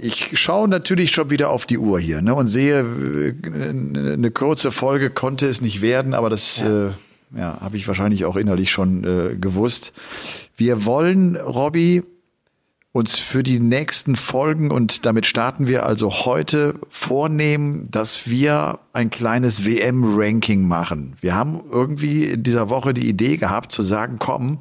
Ich 0.00 0.38
schaue 0.38 0.68
natürlich 0.68 1.10
schon 1.10 1.30
wieder 1.30 1.50
auf 1.50 1.66
die 1.66 1.78
Uhr 1.78 1.98
hier 2.00 2.20
ne, 2.20 2.34
und 2.34 2.46
sehe, 2.46 2.80
äh, 2.80 3.68
eine 3.68 4.30
kurze 4.30 4.70
Folge 4.70 5.10
konnte 5.10 5.46
es 5.46 5.60
nicht 5.60 5.80
werden, 5.82 6.14
aber 6.14 6.30
das 6.30 6.58
ja. 6.58 6.88
Äh, 6.88 6.90
ja, 7.36 7.58
habe 7.60 7.76
ich 7.76 7.86
wahrscheinlich 7.86 8.24
auch 8.24 8.36
innerlich 8.36 8.70
schon 8.70 9.04
äh, 9.04 9.36
gewusst. 9.36 9.92
Wir 10.56 10.84
wollen, 10.84 11.36
Robby, 11.36 12.02
uns 12.92 13.18
für 13.18 13.42
die 13.42 13.60
nächsten 13.60 14.16
Folgen 14.16 14.70
und 14.70 15.04
damit 15.04 15.26
starten 15.26 15.66
wir 15.66 15.84
also 15.84 16.10
heute 16.24 16.74
vornehmen, 16.88 17.90
dass 17.90 18.28
wir 18.28 18.78
ein 18.94 19.10
kleines 19.10 19.66
WM-Ranking 19.66 20.66
machen. 20.66 21.14
Wir 21.20 21.34
haben 21.34 21.62
irgendwie 21.70 22.24
in 22.24 22.42
dieser 22.42 22.70
Woche 22.70 22.94
die 22.94 23.08
Idee 23.08 23.36
gehabt 23.36 23.72
zu 23.72 23.82
sagen, 23.82 24.16
komm, 24.18 24.60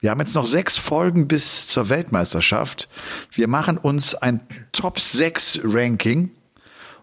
wir 0.00 0.10
haben 0.10 0.20
jetzt 0.20 0.34
noch 0.34 0.46
sechs 0.46 0.76
Folgen 0.76 1.28
bis 1.28 1.66
zur 1.66 1.88
Weltmeisterschaft. 1.88 2.88
Wir 3.30 3.48
machen 3.48 3.78
uns 3.78 4.14
ein 4.14 4.40
Top 4.72 5.00
6 5.00 5.60
Ranking 5.64 6.30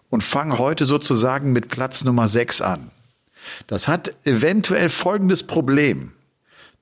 und 0.08 0.22
fangen 0.22 0.56
heute 0.56 0.84
sozusagen 0.84 1.52
mit 1.52 1.68
Platz 1.68 2.04
Nummer 2.04 2.28
6 2.28 2.62
an. 2.62 2.90
Das 3.66 3.88
hat 3.88 4.14
eventuell 4.24 4.88
folgendes 4.88 5.42
Problem 5.42 6.12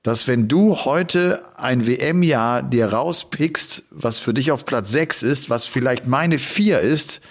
dass 0.03 0.27
wenn 0.27 0.47
du 0.47 0.75
heute 0.77 1.43
ein 1.57 1.85
WM-Jahr 1.85 2.63
dir 2.63 2.93
rauspickst, 2.93 3.83
was 3.91 4.19
für 4.19 4.33
dich 4.33 4.51
auf 4.51 4.65
Platz 4.65 4.91
6 4.91 5.23
ist, 5.23 5.49
was 5.49 5.65
vielleicht 5.65 6.07
meine 6.07 6.37
4 6.37 6.79
ist, 6.79 7.21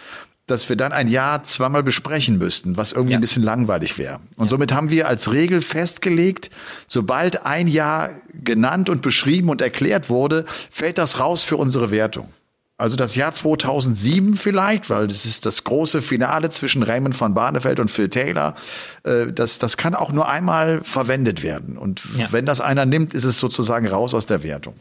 dass 0.47 0.69
wir 0.69 0.77
dann 0.77 0.93
ein 0.93 1.09
Jahr 1.09 1.45
zweimal 1.45 1.83
besprechen 1.83 2.39
müssten, 2.39 2.77
was 2.77 2.93
irgendwie 2.93 3.13
ja. 3.13 3.19
ein 3.19 3.21
bisschen 3.21 3.43
langweilig 3.43 3.99
wäre. 3.99 4.21
Und 4.37 4.47
ja. 4.47 4.51
somit 4.51 4.73
haben 4.73 4.91
wir 4.91 5.07
als 5.07 5.31
Regel 5.31 5.61
festgelegt, 5.61 6.51
sobald 6.87 7.45
ein 7.45 7.69
Jahr 7.69 8.11
genannt 8.33 8.89
und 8.89 9.03
beschrieben 9.03 9.51
und 9.51 9.61
erklärt 9.61 10.09
wurde, 10.09 10.47
fällt 10.71 10.99
das 10.99 11.21
raus 11.21 11.45
für 11.45 11.57
unsere 11.57 11.91
Wertung. 11.91 12.31
Also 12.79 12.95
das 12.95 13.17
Jahr 13.17 13.33
2007 13.33 14.35
vielleicht, 14.35 14.89
weil 14.89 15.09
das 15.09 15.27
ist 15.27 15.45
das 15.47 15.65
große 15.65 16.01
Finale 16.01 16.49
zwischen 16.51 16.85
Raymond 16.85 17.21
van 17.21 17.35
Barneveld 17.35 17.81
und 17.81 17.91
Phil 17.91 18.09
Taylor. 18.09 18.55
Äh, 19.03 19.33
das, 19.33 19.59
das 19.59 19.77
kann 19.77 19.97
auch 19.97 20.13
nur 20.13 20.29
einmal 20.29 20.85
verwendet 20.85 21.43
werden. 21.43 21.77
Und 21.77 22.03
ja. 22.17 22.29
wenn 22.31 22.47
das 22.47 22.61
einer 22.61 22.87
nimmt, 22.87 23.15
ist 23.15 23.25
es 23.25 23.41
sozusagen 23.41 23.89
raus 23.89 24.15
aus 24.15 24.27
der 24.27 24.45
Wertung. 24.45 24.75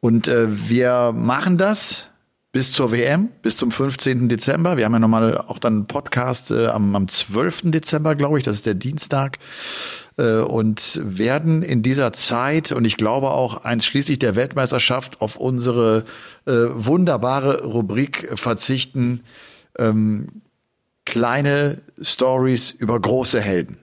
Und 0.00 0.26
äh, 0.26 0.46
wir 0.68 1.12
machen 1.12 1.56
das 1.56 2.06
bis 2.50 2.72
zur 2.72 2.90
WM, 2.90 3.28
bis 3.42 3.56
zum 3.56 3.70
15. 3.70 4.28
Dezember. 4.28 4.76
Wir 4.76 4.86
haben 4.86 4.92
ja 4.92 4.98
nochmal 4.98 5.38
auch 5.38 5.58
dann 5.58 5.72
einen 5.74 5.86
Podcast 5.86 6.50
äh, 6.50 6.66
am, 6.66 6.96
am 6.96 7.06
12. 7.06 7.70
Dezember, 7.70 8.16
glaube 8.16 8.38
ich, 8.38 8.44
das 8.44 8.56
ist 8.56 8.66
der 8.66 8.74
Dienstag. 8.74 9.38
Äh, 10.16 10.38
und 10.38 11.00
werden 11.02 11.62
in 11.62 11.82
dieser 11.82 12.12
Zeit 12.12 12.70
und 12.70 12.84
ich 12.84 12.96
glaube 12.96 13.30
auch 13.30 13.64
einschließlich 13.64 14.20
der 14.20 14.36
Weltmeisterschaft 14.36 15.20
auf 15.20 15.36
unsere 15.36 16.04
äh, 16.46 16.52
wunderbare 16.52 17.64
Rubrik 17.64 18.30
verzichten, 18.34 19.24
ähm, 19.76 20.42
kleine 21.04 21.82
Stories 22.00 22.70
über 22.70 23.00
große 23.00 23.40
Helden. 23.40 23.78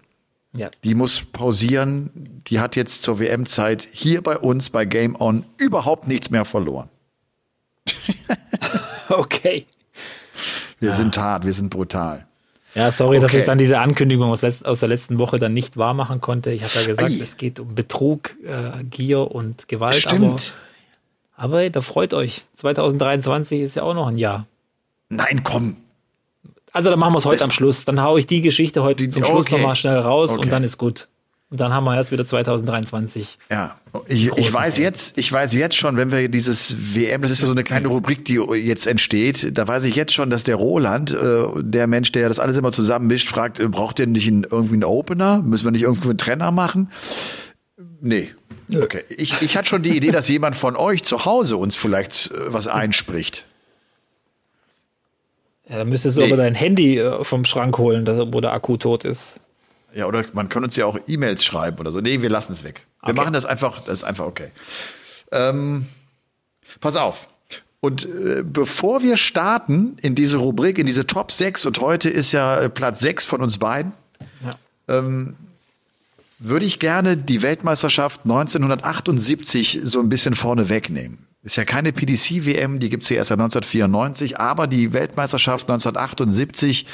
Ja. 0.53 0.69
Die 0.83 0.95
muss 0.95 1.21
pausieren. 1.25 2.41
Die 2.47 2.59
hat 2.59 2.75
jetzt 2.77 3.03
zur 3.03 3.19
WM-Zeit 3.19 3.87
hier 3.91 4.21
bei 4.21 4.37
uns 4.37 4.69
bei 4.69 4.85
Game 4.85 5.19
On 5.19 5.45
überhaupt 5.57 6.07
nichts 6.07 6.29
mehr 6.29 6.45
verloren. 6.45 6.89
okay. 9.09 9.65
Wir 10.79 10.89
ja. 10.89 10.95
sind 10.95 11.17
hart, 11.17 11.45
wir 11.45 11.53
sind 11.53 11.69
brutal. 11.69 12.25
Ja, 12.73 12.91
sorry, 12.91 13.17
okay. 13.17 13.25
dass 13.25 13.33
ich 13.33 13.43
dann 13.43 13.57
diese 13.57 13.79
Ankündigung 13.79 14.31
aus, 14.31 14.43
aus, 14.43 14.79
der 14.79 14.89
letzten 14.89 15.19
Woche 15.19 15.39
dann 15.39 15.53
nicht 15.53 15.75
wahr 15.75 15.93
machen 15.93 16.21
konnte. 16.21 16.51
Ich 16.51 16.63
habe 16.63 16.73
ja 16.75 16.85
gesagt, 16.87 17.11
Ei. 17.11 17.19
es 17.21 17.37
geht 17.37 17.59
um 17.59 17.75
Betrug, 17.75 18.31
äh, 18.45 18.83
Gier 18.85 19.31
und 19.31 19.67
Gewalt. 19.67 19.95
Stimmt. 19.95 20.53
Aber, 21.35 21.57
aber 21.57 21.69
da 21.69 21.81
freut 21.81 22.13
euch. 22.13 22.45
2023 22.55 23.61
ist 23.61 23.75
ja 23.75 23.83
auch 23.83 23.93
noch 23.93 24.07
ein 24.07 24.17
Jahr. 24.17 24.47
Nein, 25.09 25.43
komm. 25.43 25.75
Also 26.71 26.89
dann 26.89 26.99
machen 26.99 27.13
wir 27.13 27.17
es 27.17 27.25
heute 27.25 27.43
am 27.43 27.51
Schluss. 27.51 27.83
Dann 27.83 28.01
haue 28.01 28.19
ich 28.19 28.27
die 28.27 28.41
Geschichte 28.41 28.83
heute 28.83 29.03
die, 29.03 29.09
zum 29.09 29.25
Schluss 29.25 29.47
okay. 29.47 29.55
nochmal 29.57 29.75
schnell 29.75 29.99
raus 29.99 30.31
okay. 30.31 30.41
und 30.41 30.51
dann 30.51 30.63
ist 30.63 30.77
gut. 30.77 31.09
Und 31.51 31.59
dann 31.59 31.73
haben 31.73 31.83
wir 31.83 31.97
jetzt 31.97 32.13
wieder 32.13 32.25
2023. 32.25 33.37
Ja, 33.51 33.75
ich, 34.07 34.31
ich 34.37 34.53
weiß 34.53 34.77
jetzt, 34.77 35.17
ich 35.17 35.29
weiß 35.29 35.53
jetzt 35.53 35.75
schon, 35.75 35.97
wenn 35.97 36.09
wir 36.09 36.29
dieses 36.29 36.95
WM, 36.95 37.23
das 37.23 37.31
ist 37.31 37.41
ja 37.41 37.45
so 37.45 37.51
eine 37.51 37.65
kleine 37.65 37.89
Rubrik, 37.89 38.23
die 38.23 38.35
jetzt 38.35 38.87
entsteht, 38.87 39.57
da 39.57 39.67
weiß 39.67 39.83
ich 39.83 39.95
jetzt 39.95 40.13
schon, 40.13 40.29
dass 40.29 40.45
der 40.45 40.55
Roland, 40.55 41.11
äh, 41.11 41.47
der 41.57 41.87
Mensch, 41.87 42.13
der 42.13 42.29
das 42.29 42.39
alles 42.39 42.57
immer 42.57 42.71
zusammenmischt, 42.71 43.27
fragt, 43.27 43.59
äh, 43.59 43.67
braucht 43.67 43.99
ihr 43.99 44.07
nicht 44.07 44.29
einen, 44.29 44.45
irgendwie 44.45 44.75
einen 44.75 44.85
Opener? 44.85 45.41
Müssen 45.41 45.65
wir 45.65 45.71
nicht 45.71 45.81
irgendwo 45.81 46.07
einen 46.07 46.17
Trenner 46.17 46.51
machen? 46.51 46.89
Nee. 47.99 48.31
Okay. 48.73 49.03
Ich, 49.09 49.41
ich 49.41 49.57
hatte 49.57 49.67
schon 49.67 49.83
die 49.83 49.97
Idee, 49.97 50.11
dass 50.11 50.29
jemand 50.29 50.55
von 50.55 50.77
euch 50.77 51.03
zu 51.03 51.25
Hause 51.25 51.57
uns 51.57 51.75
vielleicht 51.75 52.31
äh, 52.31 52.53
was 52.53 52.69
einspricht. 52.69 53.45
Ja, 55.67 55.79
dann 55.79 55.89
müsstest 55.89 56.15
du 56.15 56.21
nee. 56.21 56.27
aber 56.27 56.37
dein 56.37 56.55
Handy 56.55 56.97
äh, 56.97 57.25
vom 57.25 57.43
Schrank 57.43 57.77
holen, 57.77 58.07
wo 58.33 58.39
der 58.39 58.53
Akku 58.53 58.77
tot 58.77 59.03
ist. 59.03 59.40
Ja, 59.93 60.05
oder 60.05 60.25
man 60.33 60.49
kann 60.49 60.63
uns 60.63 60.75
ja 60.75 60.85
auch 60.85 60.97
E-Mails 61.07 61.43
schreiben 61.43 61.79
oder 61.79 61.91
so. 61.91 61.99
Nee, 61.99 62.21
wir 62.21 62.29
lassen 62.29 62.53
es 62.53 62.63
weg. 62.63 62.85
Wir 63.01 63.09
okay. 63.09 63.19
machen 63.19 63.33
das 63.33 63.45
einfach, 63.45 63.81
das 63.81 63.99
ist 63.99 64.03
einfach 64.03 64.25
okay. 64.25 64.51
Ähm, 65.31 65.87
pass 66.79 66.95
auf. 66.95 67.29
Und 67.81 68.05
äh, 68.05 68.43
bevor 68.43 69.01
wir 69.01 69.17
starten 69.17 69.97
in 70.01 70.13
diese 70.13 70.37
Rubrik, 70.37 70.77
in 70.77 70.85
diese 70.85 71.07
Top 71.07 71.31
6, 71.31 71.65
und 71.65 71.79
heute 71.81 72.09
ist 72.09 72.31
ja 72.31 72.59
äh, 72.59 72.69
Platz 72.69 72.99
6 72.99 73.25
von 73.25 73.41
uns 73.41 73.57
beiden, 73.57 73.93
ja. 74.45 74.55
ähm, 74.87 75.35
würde 76.37 76.65
ich 76.65 76.79
gerne 76.79 77.17
die 77.17 77.41
Weltmeisterschaft 77.41 78.21
1978 78.23 79.81
so 79.83 79.99
ein 79.99 80.09
bisschen 80.09 80.35
vorne 80.35 80.69
wegnehmen. 80.69 81.25
Ist 81.43 81.55
ja 81.55 81.65
keine 81.65 81.91
PDC-WM, 81.91 82.79
die 82.79 82.89
gibt's 82.89 83.07
hier 83.07 83.17
erst 83.17 83.29
seit 83.29 83.39
1994, 83.39 84.39
aber 84.39 84.67
die 84.67 84.93
Weltmeisterschaft 84.93 85.69
1978 85.71 86.85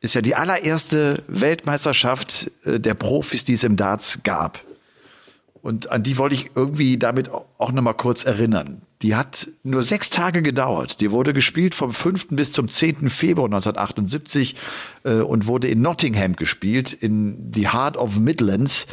ist 0.00 0.14
ja 0.14 0.22
die 0.22 0.36
allererste 0.36 1.24
Weltmeisterschaft 1.26 2.52
äh, 2.64 2.78
der 2.78 2.94
Profis, 2.94 3.42
die 3.42 3.54
es 3.54 3.64
im 3.64 3.74
Darts 3.74 4.20
gab. 4.22 4.62
Und 5.60 5.90
an 5.90 6.04
die 6.04 6.16
wollte 6.18 6.36
ich 6.36 6.50
irgendwie 6.54 6.96
damit 6.96 7.28
auch 7.30 7.72
nochmal 7.72 7.94
kurz 7.94 8.24
erinnern. 8.24 8.82
Die 9.02 9.16
hat 9.16 9.48
nur 9.64 9.82
sechs 9.82 10.10
Tage 10.10 10.40
gedauert. 10.40 11.00
Die 11.00 11.10
wurde 11.10 11.34
gespielt 11.34 11.74
vom 11.74 11.92
5. 11.92 12.28
bis 12.30 12.52
zum 12.52 12.68
10. 12.68 13.08
Februar 13.08 13.46
1978 13.46 14.54
äh, 15.02 15.14
und 15.14 15.46
wurde 15.46 15.66
in 15.66 15.82
Nottingham 15.82 16.36
gespielt, 16.36 16.92
in 16.92 17.50
the 17.52 17.70
Heart 17.70 17.96
of 17.96 18.20
Midlands. 18.20 18.86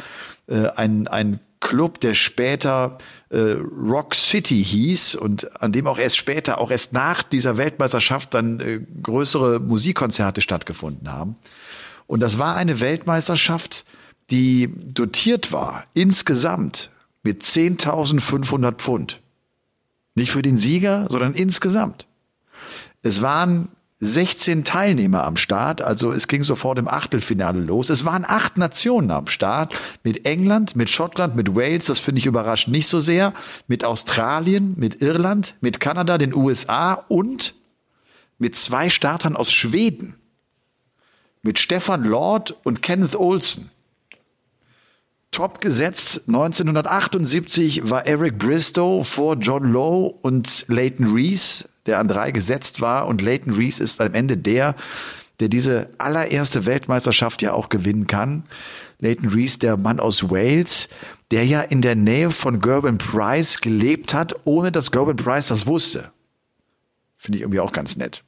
Äh, 0.48 0.66
ein, 0.70 1.06
ein 1.06 1.38
Club, 1.64 1.98
der 2.00 2.14
später 2.14 2.98
äh, 3.30 3.56
Rock 3.60 4.14
City 4.14 4.62
hieß 4.62 5.16
und 5.16 5.60
an 5.60 5.72
dem 5.72 5.88
auch 5.88 5.98
erst 5.98 6.18
später, 6.18 6.58
auch 6.58 6.70
erst 6.70 6.92
nach 6.92 7.22
dieser 7.24 7.56
Weltmeisterschaft 7.56 8.34
dann 8.34 8.60
äh, 8.60 8.80
größere 9.02 9.58
Musikkonzerte 9.58 10.42
stattgefunden 10.42 11.10
haben. 11.10 11.36
Und 12.06 12.20
das 12.20 12.38
war 12.38 12.54
eine 12.54 12.80
Weltmeisterschaft, 12.80 13.86
die 14.30 14.72
dotiert 14.76 15.52
war 15.52 15.86
insgesamt 15.94 16.90
mit 17.22 17.42
10.500 17.42 18.72
Pfund. 18.72 19.20
Nicht 20.14 20.30
für 20.30 20.42
den 20.42 20.58
Sieger, 20.58 21.06
sondern 21.08 21.34
insgesamt. 21.34 22.06
Es 23.02 23.22
waren 23.22 23.68
16 24.04 24.64
Teilnehmer 24.64 25.24
am 25.24 25.36
Start, 25.36 25.80
also 25.80 26.12
es 26.12 26.28
ging 26.28 26.42
sofort 26.42 26.78
im 26.78 26.88
Achtelfinale 26.88 27.60
los. 27.60 27.88
Es 27.88 28.04
waren 28.04 28.24
acht 28.26 28.58
Nationen 28.58 29.10
am 29.10 29.26
Start, 29.26 29.74
mit 30.02 30.26
England, 30.26 30.76
mit 30.76 30.90
Schottland, 30.90 31.34
mit 31.36 31.54
Wales, 31.56 31.86
das 31.86 31.98
finde 31.98 32.18
ich 32.18 32.26
überrascht 32.26 32.68
nicht 32.68 32.86
so 32.86 33.00
sehr, 33.00 33.32
mit 33.66 33.84
Australien, 33.84 34.74
mit 34.76 35.00
Irland, 35.00 35.54
mit 35.60 35.80
Kanada, 35.80 36.18
den 36.18 36.34
USA 36.34 36.92
und 37.08 37.54
mit 38.38 38.56
zwei 38.56 38.90
Startern 38.90 39.36
aus 39.36 39.52
Schweden, 39.52 40.16
mit 41.42 41.58
Stefan 41.58 42.04
Lord 42.04 42.54
und 42.64 42.82
Kenneth 42.82 43.16
Olsen. 43.16 43.70
Top 45.30 45.60
gesetzt 45.60 46.24
1978 46.28 47.90
war 47.90 48.06
Eric 48.06 48.38
Bristow 48.38 49.02
vor 49.02 49.36
John 49.36 49.72
Lowe 49.72 50.14
und 50.22 50.64
Leighton 50.68 51.12
Reese 51.12 51.68
der 51.86 51.98
an 51.98 52.08
drei 52.08 52.30
gesetzt 52.30 52.80
war. 52.80 53.06
Und 53.06 53.22
Leighton 53.22 53.52
Reese 53.52 53.82
ist 53.82 54.00
am 54.00 54.14
Ende 54.14 54.36
der, 54.36 54.74
der 55.40 55.48
diese 55.48 55.90
allererste 55.98 56.66
Weltmeisterschaft 56.66 57.42
ja 57.42 57.52
auch 57.52 57.68
gewinnen 57.68 58.06
kann. 58.06 58.44
Leighton 58.98 59.28
Reese, 59.28 59.58
der 59.58 59.76
Mann 59.76 60.00
aus 60.00 60.30
Wales, 60.30 60.88
der 61.30 61.44
ja 61.44 61.60
in 61.60 61.82
der 61.82 61.94
Nähe 61.94 62.30
von 62.30 62.60
Gerben 62.60 62.98
Price 62.98 63.60
gelebt 63.60 64.14
hat, 64.14 64.34
ohne 64.44 64.72
dass 64.72 64.90
Gerben 64.90 65.16
Price 65.16 65.48
das 65.48 65.66
wusste. 65.66 66.10
Finde 67.16 67.38
ich 67.38 67.42
irgendwie 67.42 67.60
auch 67.60 67.72
ganz 67.72 67.96
nett. 67.96 68.23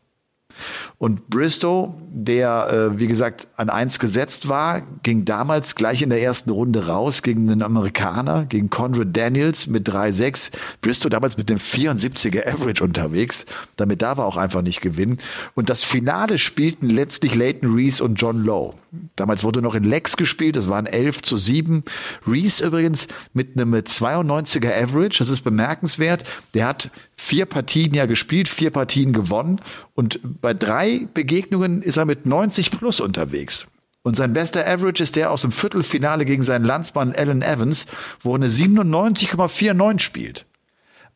Und 0.99 1.29
Bristow, 1.29 1.95
der, 2.11 2.91
äh, 2.95 2.99
wie 2.99 3.07
gesagt, 3.07 3.49
an 3.57 3.69
eins 3.71 3.99
gesetzt 3.99 4.49
war, 4.49 4.83
ging 5.03 5.25
damals 5.25 5.75
gleich 5.75 6.03
in 6.03 6.11
der 6.11 6.23
ersten 6.23 6.51
Runde 6.51 6.87
raus 6.87 7.23
gegen 7.23 7.51
einen 7.51 7.63
Amerikaner, 7.63 8.47
gegen 8.47 8.71
Conrad 8.71 9.17
Daniels 9.17 9.67
mit 9.67 9.89
3-6. 9.89 10.51
Bristow 10.81 11.11
damals 11.11 11.37
mit 11.37 11.51
dem 11.51 11.59
74er 11.59 12.47
Average 12.47 12.83
unterwegs. 12.83 13.47
Damit 13.77 14.03
darf 14.03 14.19
er 14.19 14.25
auch 14.25 14.37
einfach 14.37 14.63
nicht 14.63 14.81
gewinnen. 14.81 15.19
Und 15.55 15.69
das 15.69 15.85
Finale 15.85 16.39
spielten 16.39 16.89
letztlich 16.89 17.35
Leighton 17.35 17.75
Reese 17.75 18.03
und 18.03 18.15
John 18.15 18.43
Lowe. 18.43 18.75
Damals 19.17 19.45
wurde 19.45 19.63
noch 19.63 19.75
in 19.75 19.85
Lex 19.85 20.17
gespielt, 20.17 20.57
das 20.57 20.69
waren 20.69 20.87
11 20.87 21.23
zu 21.23 21.37
7. 21.37 21.85
Reese 22.27 22.67
übrigens 22.67 23.09
mit 23.33 23.57
einem 23.57 23.75
92er 23.75 24.73
Average, 24.83 25.19
das 25.19 25.29
ist 25.29 25.43
bemerkenswert. 25.43 26.25
Der 26.55 26.67
hat 26.67 26.91
vier 27.17 27.47
Partien 27.47 27.95
ja 27.95 28.07
gespielt, 28.07 28.49
vier 28.49 28.71
Partien 28.71 29.13
gewonnen 29.13 29.61
und 29.95 30.21
bei 30.41 30.55
drei 30.55 31.09
Begegnungen 31.15 31.83
ist 31.83 31.97
er 31.97 32.05
mit 32.05 32.27
90 32.27 32.71
plus 32.71 33.01
unterwegs. 33.01 33.67
Und 34.03 34.15
sein 34.15 34.33
bester 34.33 34.65
Average 34.67 35.03
ist 35.03 35.17
der 35.17 35.33
aus 35.33 35.43
dem 35.43 35.51
Viertelfinale 35.51 36.25
gegen 36.25 36.45
seinen 36.45 36.65
Landsmann 36.65 37.13
Alan 37.13 37.43
Evans, 37.43 37.87
wo 38.21 38.33
er 38.33 38.37
eine 38.37 38.49
97,49 38.49 39.99
spielt. 39.99 40.47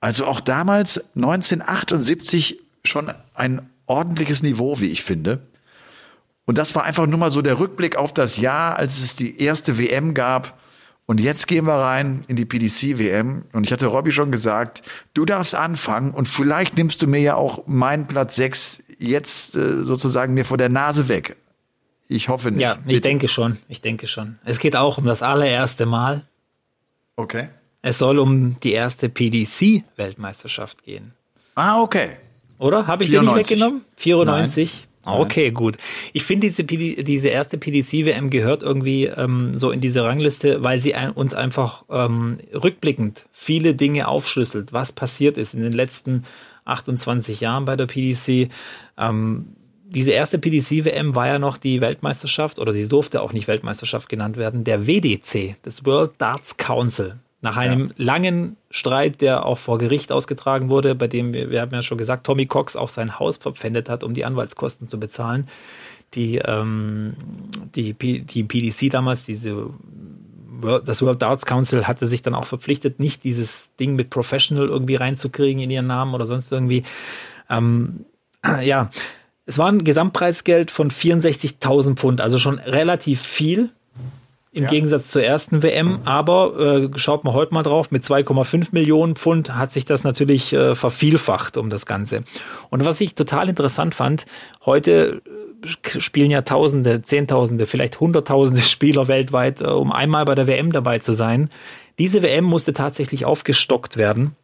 Also 0.00 0.26
auch 0.26 0.40
damals 0.40 1.14
1978 1.14 2.58
schon 2.84 3.12
ein 3.34 3.70
ordentliches 3.86 4.42
Niveau, 4.42 4.80
wie 4.80 4.88
ich 4.88 5.02
finde. 5.02 5.40
Und 6.50 6.58
das 6.58 6.74
war 6.74 6.82
einfach 6.82 7.06
nur 7.06 7.16
mal 7.16 7.30
so 7.30 7.42
der 7.42 7.60
Rückblick 7.60 7.94
auf 7.94 8.12
das 8.12 8.36
Jahr, 8.36 8.74
als 8.74 8.98
es 8.98 9.14
die 9.14 9.40
erste 9.40 9.78
WM 9.78 10.14
gab. 10.14 10.58
Und 11.06 11.20
jetzt 11.20 11.46
gehen 11.46 11.64
wir 11.64 11.74
rein 11.74 12.22
in 12.26 12.34
die 12.34 12.44
PDC-WM. 12.44 13.44
Und 13.52 13.66
ich 13.68 13.72
hatte 13.72 13.86
Robby 13.86 14.10
schon 14.10 14.32
gesagt, 14.32 14.82
du 15.14 15.24
darfst 15.24 15.54
anfangen 15.54 16.10
und 16.10 16.26
vielleicht 16.26 16.76
nimmst 16.76 17.02
du 17.02 17.06
mir 17.06 17.20
ja 17.20 17.36
auch 17.36 17.68
meinen 17.68 18.08
Platz 18.08 18.34
6 18.34 18.82
jetzt 18.98 19.54
äh, 19.54 19.84
sozusagen 19.84 20.34
mir 20.34 20.44
vor 20.44 20.58
der 20.58 20.70
Nase 20.70 21.06
weg. 21.06 21.36
Ich 22.08 22.28
hoffe 22.28 22.50
nicht. 22.50 22.62
Ja, 22.62 22.78
ich 22.80 22.94
Bitte. 22.94 23.00
denke 23.02 23.28
schon. 23.28 23.58
Ich 23.68 23.80
denke 23.80 24.08
schon. 24.08 24.40
Es 24.44 24.58
geht 24.58 24.74
auch 24.74 24.98
um 24.98 25.04
das 25.04 25.22
allererste 25.22 25.86
Mal. 25.86 26.24
Okay. 27.14 27.48
Es 27.80 27.98
soll 27.98 28.18
um 28.18 28.56
die 28.58 28.72
erste 28.72 29.08
PDC-Weltmeisterschaft 29.08 30.82
gehen. 30.82 31.12
Ah, 31.54 31.80
okay. 31.80 32.16
Oder? 32.58 32.88
Habe 32.88 33.04
ich 33.04 33.10
94. 33.10 33.20
den 33.20 33.38
nicht 33.38 33.50
weggenommen? 33.50 33.84
94. 33.98 34.72
Nein. 34.74 34.89
Okay, 35.04 35.50
gut. 35.50 35.76
Ich 36.12 36.24
finde, 36.24 36.50
diese, 36.50 36.64
diese 36.64 37.28
erste 37.28 37.56
PDC-WM 37.56 38.28
gehört 38.28 38.62
irgendwie 38.62 39.06
ähm, 39.06 39.56
so 39.56 39.70
in 39.70 39.80
diese 39.80 40.04
Rangliste, 40.04 40.62
weil 40.62 40.78
sie 40.78 40.94
ein, 40.94 41.10
uns 41.12 41.32
einfach 41.32 41.84
ähm, 41.90 42.38
rückblickend 42.52 43.26
viele 43.32 43.74
Dinge 43.74 44.08
aufschlüsselt, 44.08 44.72
was 44.72 44.92
passiert 44.92 45.38
ist 45.38 45.54
in 45.54 45.62
den 45.62 45.72
letzten 45.72 46.24
28 46.66 47.40
Jahren 47.40 47.64
bei 47.64 47.76
der 47.76 47.86
PDC. 47.86 48.50
Ähm, 48.98 49.56
diese 49.86 50.12
erste 50.12 50.38
PDC-WM 50.38 51.14
war 51.14 51.26
ja 51.26 51.38
noch 51.38 51.56
die 51.56 51.80
Weltmeisterschaft, 51.80 52.58
oder 52.58 52.72
sie 52.72 52.86
durfte 52.86 53.22
auch 53.22 53.32
nicht 53.32 53.48
Weltmeisterschaft 53.48 54.08
genannt 54.08 54.36
werden, 54.36 54.64
der 54.64 54.86
WDC, 54.86 55.56
das 55.62 55.84
World 55.86 56.12
Darts 56.18 56.56
Council. 56.58 57.18
Nach 57.40 57.56
einem 57.56 57.88
ja. 57.88 57.94
langen 57.96 58.56
Streit, 58.70 59.20
der 59.20 59.46
auch 59.46 59.58
vor 59.58 59.78
Gericht 59.78 60.12
ausgetragen 60.12 60.68
wurde, 60.68 60.94
bei 60.94 61.08
dem, 61.08 61.32
wir, 61.32 61.60
haben 61.60 61.72
ja 61.72 61.82
schon 61.82 61.98
gesagt, 61.98 62.24
Tommy 62.24 62.46
Cox 62.46 62.76
auch 62.76 62.88
sein 62.88 63.18
Haus 63.18 63.36
verpfändet 63.36 63.88
hat, 63.88 64.04
um 64.04 64.14
die 64.14 64.24
Anwaltskosten 64.24 64.88
zu 64.88 65.00
bezahlen. 65.00 65.48
Die, 66.14 66.38
ähm, 66.38 67.14
die, 67.74 67.94
die 67.94 68.44
PDC 68.44 68.90
damals, 68.90 69.24
diese 69.24 69.70
das 70.84 71.00
World 71.02 71.22
Darts 71.22 71.46
Council 71.46 71.86
hatte 71.86 72.06
sich 72.06 72.22
dann 72.22 72.34
auch 72.34 72.46
verpflichtet, 72.46 73.00
nicht 73.00 73.24
dieses 73.24 73.70
Ding 73.80 73.96
mit 73.96 74.10
Professional 74.10 74.68
irgendwie 74.68 74.96
reinzukriegen 74.96 75.62
in 75.62 75.70
ihren 75.70 75.86
Namen 75.86 76.14
oder 76.14 76.26
sonst 76.26 76.52
irgendwie. 76.52 76.84
Ähm, 77.48 78.04
ja, 78.62 78.90
es 79.46 79.58
war 79.58 79.68
ein 79.68 79.82
Gesamtpreisgeld 79.84 80.70
von 80.70 80.90
64.000 80.90 81.96
Pfund, 81.96 82.20
also 82.20 82.38
schon 82.38 82.58
relativ 82.58 83.22
viel 83.22 83.70
im 84.52 84.64
ja. 84.64 84.68
Gegensatz 84.68 85.08
zur 85.08 85.22
ersten 85.22 85.62
WM. 85.62 86.00
Aber 86.04 86.58
äh, 86.58 86.98
schaut 86.98 87.24
mal 87.24 87.34
heute 87.34 87.54
mal 87.54 87.62
drauf, 87.62 87.90
mit 87.90 88.04
2,5 88.04 88.68
Millionen 88.72 89.16
Pfund 89.16 89.56
hat 89.56 89.72
sich 89.72 89.84
das 89.84 90.04
natürlich 90.04 90.52
äh, 90.52 90.74
vervielfacht 90.74 91.56
um 91.56 91.70
das 91.70 91.86
Ganze. 91.86 92.24
Und 92.68 92.84
was 92.84 93.00
ich 93.00 93.14
total 93.14 93.48
interessant 93.48 93.94
fand, 93.94 94.26
heute 94.66 95.22
äh, 95.64 96.00
spielen 96.00 96.30
ja 96.30 96.42
Tausende, 96.42 97.02
Zehntausende, 97.02 97.66
vielleicht 97.66 98.00
Hunderttausende 98.00 98.62
Spieler 98.62 99.08
weltweit, 99.08 99.60
äh, 99.60 99.64
um 99.64 99.92
einmal 99.92 100.24
bei 100.24 100.34
der 100.34 100.46
WM 100.46 100.72
dabei 100.72 100.98
zu 100.98 101.12
sein. 101.12 101.50
Diese 101.98 102.22
WM 102.22 102.44
musste 102.44 102.72
tatsächlich 102.72 103.26
aufgestockt 103.26 103.96
werden 103.96 104.34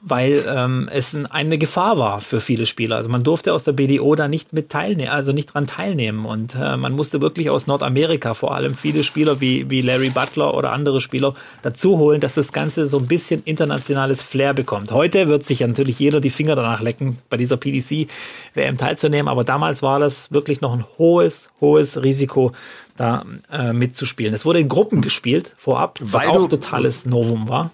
weil 0.00 0.44
ähm, 0.48 0.88
es 0.92 1.16
eine 1.30 1.58
Gefahr 1.58 1.98
war 1.98 2.20
für 2.20 2.40
viele 2.40 2.66
Spieler. 2.66 2.96
Also 2.96 3.08
man 3.08 3.24
durfte 3.24 3.52
aus 3.52 3.64
der 3.64 3.72
BDO 3.72 4.14
da 4.14 4.28
nicht 4.28 4.52
mit 4.52 4.70
teilnehmen, 4.70 5.10
also 5.10 5.32
nicht 5.32 5.54
dran 5.54 5.66
teilnehmen. 5.66 6.24
Und 6.24 6.54
äh, 6.54 6.76
man 6.76 6.92
musste 6.92 7.20
wirklich 7.20 7.50
aus 7.50 7.66
Nordamerika 7.66 8.34
vor 8.34 8.54
allem 8.54 8.74
viele 8.74 9.04
Spieler 9.04 9.40
wie, 9.40 9.68
wie 9.70 9.82
Larry 9.82 10.10
Butler 10.10 10.54
oder 10.54 10.72
andere 10.72 11.00
Spieler 11.00 11.34
dazu 11.62 11.98
holen, 11.98 12.20
dass 12.20 12.34
das 12.34 12.52
Ganze 12.52 12.88
so 12.88 12.98
ein 12.98 13.06
bisschen 13.06 13.42
internationales 13.44 14.22
Flair 14.22 14.54
bekommt. 14.54 14.92
Heute 14.92 15.28
wird 15.28 15.46
sich 15.46 15.60
ja 15.60 15.66
natürlich 15.66 15.98
jeder 15.98 16.20
die 16.20 16.30
Finger 16.30 16.56
danach 16.56 16.80
lecken, 16.80 17.18
bei 17.30 17.36
dieser 17.36 17.56
PDC-WM 17.56 18.78
teilzunehmen, 18.78 19.28
aber 19.28 19.44
damals 19.44 19.82
war 19.82 19.98
das 19.98 20.30
wirklich 20.30 20.60
noch 20.60 20.72
ein 20.72 20.84
hohes, 20.98 21.50
hohes 21.60 22.02
Risiko, 22.02 22.52
da 22.96 23.24
äh, 23.52 23.72
mitzuspielen. 23.72 24.34
Es 24.34 24.44
wurde 24.44 24.58
in 24.58 24.68
Gruppen 24.68 25.00
gespielt 25.00 25.54
vorab, 25.56 25.98
was 26.02 26.26
Weil 26.26 26.28
auch 26.30 26.48
totales 26.48 27.06
Novum 27.06 27.48
war 27.48 27.70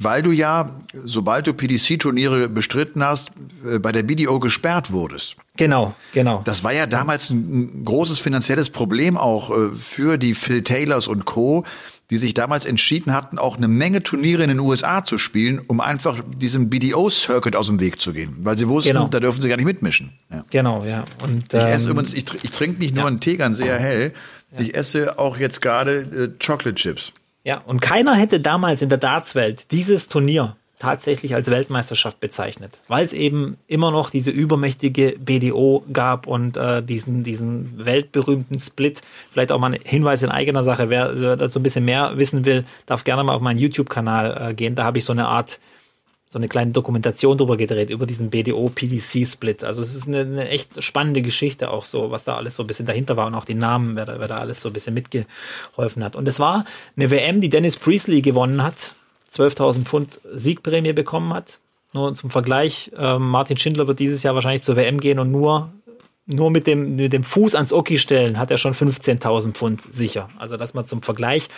weil 0.00 0.22
du 0.22 0.32
ja, 0.32 0.70
sobald 1.04 1.46
du 1.46 1.52
PDC-Turniere 1.52 2.48
bestritten 2.48 3.04
hast, 3.04 3.30
äh, 3.64 3.78
bei 3.78 3.92
der 3.92 4.02
BDO 4.02 4.40
gesperrt 4.40 4.90
wurdest. 4.90 5.36
Genau, 5.56 5.94
genau. 6.12 6.40
Das 6.44 6.64
war 6.64 6.72
ja 6.72 6.86
damals 6.86 7.28
ein 7.30 7.84
großes 7.84 8.18
finanzielles 8.18 8.70
Problem 8.70 9.18
auch 9.18 9.50
äh, 9.50 9.68
für 9.76 10.16
die 10.16 10.34
Phil 10.34 10.62
Taylors 10.62 11.06
und 11.06 11.26
Co., 11.26 11.64
die 12.08 12.16
sich 12.16 12.34
damals 12.34 12.66
entschieden 12.66 13.12
hatten, 13.12 13.38
auch 13.38 13.56
eine 13.56 13.68
Menge 13.68 14.02
Turniere 14.02 14.42
in 14.42 14.48
den 14.48 14.58
USA 14.58 15.04
zu 15.04 15.16
spielen, 15.16 15.60
um 15.68 15.80
einfach 15.80 16.20
diesem 16.34 16.68
BDO-Circuit 16.68 17.54
aus 17.54 17.68
dem 17.68 17.78
Weg 17.78 18.00
zu 18.00 18.12
gehen. 18.12 18.38
Weil 18.40 18.58
sie 18.58 18.66
wussten, 18.66 18.94
genau. 18.94 19.06
da 19.06 19.20
dürfen 19.20 19.40
sie 19.40 19.48
gar 19.48 19.56
nicht 19.56 19.66
mitmischen. 19.66 20.10
Ja. 20.32 20.44
Genau, 20.50 20.84
ja. 20.84 21.04
Und, 21.22 21.52
ich 21.52 21.60
esse 21.60 21.84
ähm, 21.84 21.90
übrigens, 21.92 22.14
ich, 22.14 22.24
ich 22.42 22.50
trinke 22.50 22.80
nicht 22.80 22.94
nur 22.94 23.04
ja. 23.04 23.08
einen 23.08 23.20
Tegern 23.20 23.54
sehr 23.54 23.78
hell, 23.78 24.12
ja. 24.52 24.60
ich 24.60 24.74
esse 24.74 25.20
auch 25.20 25.36
jetzt 25.36 25.62
gerade 25.62 25.98
äh, 26.00 26.44
Chocolate 26.44 26.74
Chips. 26.74 27.12
Ja, 27.44 27.62
und 27.66 27.80
keiner 27.80 28.14
hätte 28.14 28.40
damals 28.40 28.82
in 28.82 28.88
der 28.88 28.98
Dartswelt 28.98 29.70
dieses 29.70 30.08
Turnier 30.08 30.56
tatsächlich 30.80 31.34
als 31.34 31.50
Weltmeisterschaft 31.50 32.20
bezeichnet, 32.20 32.80
weil 32.88 33.04
es 33.04 33.12
eben 33.12 33.58
immer 33.68 33.90
noch 33.90 34.08
diese 34.10 34.30
übermächtige 34.30 35.14
BDO 35.18 35.84
gab 35.92 36.26
und 36.26 36.56
äh, 36.56 36.82
diesen, 36.82 37.22
diesen 37.22 37.84
weltberühmten 37.84 38.58
Split. 38.58 39.02
Vielleicht 39.30 39.52
auch 39.52 39.60
mal 39.60 39.74
ein 39.74 39.80
Hinweis 39.84 40.22
in 40.22 40.30
eigener 40.30 40.64
Sache, 40.64 40.88
wer 40.88 41.36
dazu 41.36 41.60
ein 41.60 41.62
bisschen 41.62 41.84
mehr 41.84 42.12
wissen 42.16 42.46
will, 42.46 42.64
darf 42.86 43.04
gerne 43.04 43.22
mal 43.22 43.34
auf 43.34 43.42
meinen 43.42 43.58
YouTube-Kanal 43.58 44.50
äh, 44.50 44.54
gehen. 44.54 44.74
Da 44.74 44.84
habe 44.84 44.98
ich 44.98 45.04
so 45.04 45.12
eine 45.12 45.28
Art 45.28 45.60
so 46.32 46.38
eine 46.38 46.46
kleine 46.46 46.70
Dokumentation 46.70 47.36
drüber 47.36 47.56
gedreht, 47.56 47.90
über 47.90 48.06
diesen 48.06 48.30
BDO-PDC-Split. 48.30 49.64
Also 49.64 49.82
es 49.82 49.96
ist 49.96 50.06
eine, 50.06 50.20
eine, 50.20 50.48
echt 50.48 50.80
spannende 50.80 51.22
Geschichte 51.22 51.72
auch 51.72 51.84
so, 51.84 52.12
was 52.12 52.22
da 52.22 52.36
alles 52.36 52.54
so 52.54 52.62
ein 52.62 52.68
bisschen 52.68 52.86
dahinter 52.86 53.16
war 53.16 53.26
und 53.26 53.34
auch 53.34 53.44
die 53.44 53.56
Namen, 53.56 53.96
wer 53.96 54.06
da, 54.06 54.20
wer 54.20 54.28
da 54.28 54.38
alles 54.38 54.60
so 54.60 54.68
ein 54.68 54.72
bisschen 54.72 54.94
mitgeholfen 54.94 56.04
hat. 56.04 56.14
Und 56.14 56.28
es 56.28 56.38
war 56.38 56.64
eine 56.96 57.10
WM, 57.10 57.40
die 57.40 57.48
Dennis 57.48 57.76
Priestley 57.76 58.22
gewonnen 58.22 58.62
hat, 58.62 58.94
12.000 59.32 59.82
Pfund 59.82 60.20
Siegprämie 60.32 60.92
bekommen 60.92 61.34
hat. 61.34 61.58
Nur 61.92 62.14
zum 62.14 62.30
Vergleich, 62.30 62.92
äh, 62.96 63.18
Martin 63.18 63.56
Schindler 63.56 63.88
wird 63.88 63.98
dieses 63.98 64.22
Jahr 64.22 64.36
wahrscheinlich 64.36 64.62
zur 64.62 64.76
WM 64.76 65.00
gehen 65.00 65.18
und 65.18 65.32
nur 65.32 65.72
nur 66.26 66.52
mit 66.52 66.68
dem, 66.68 66.94
mit 66.94 67.12
dem 67.12 67.24
Fuß 67.24 67.56
ans 67.56 67.72
Oki 67.72 67.98
stellen 67.98 68.38
hat 68.38 68.52
er 68.52 68.56
schon 68.56 68.72
15.000 68.72 69.50
Pfund 69.54 69.82
sicher. 69.90 70.30
Also 70.38 70.56
das 70.56 70.74
mal 70.74 70.84
zum 70.84 71.02
Vergleich. 71.02 71.48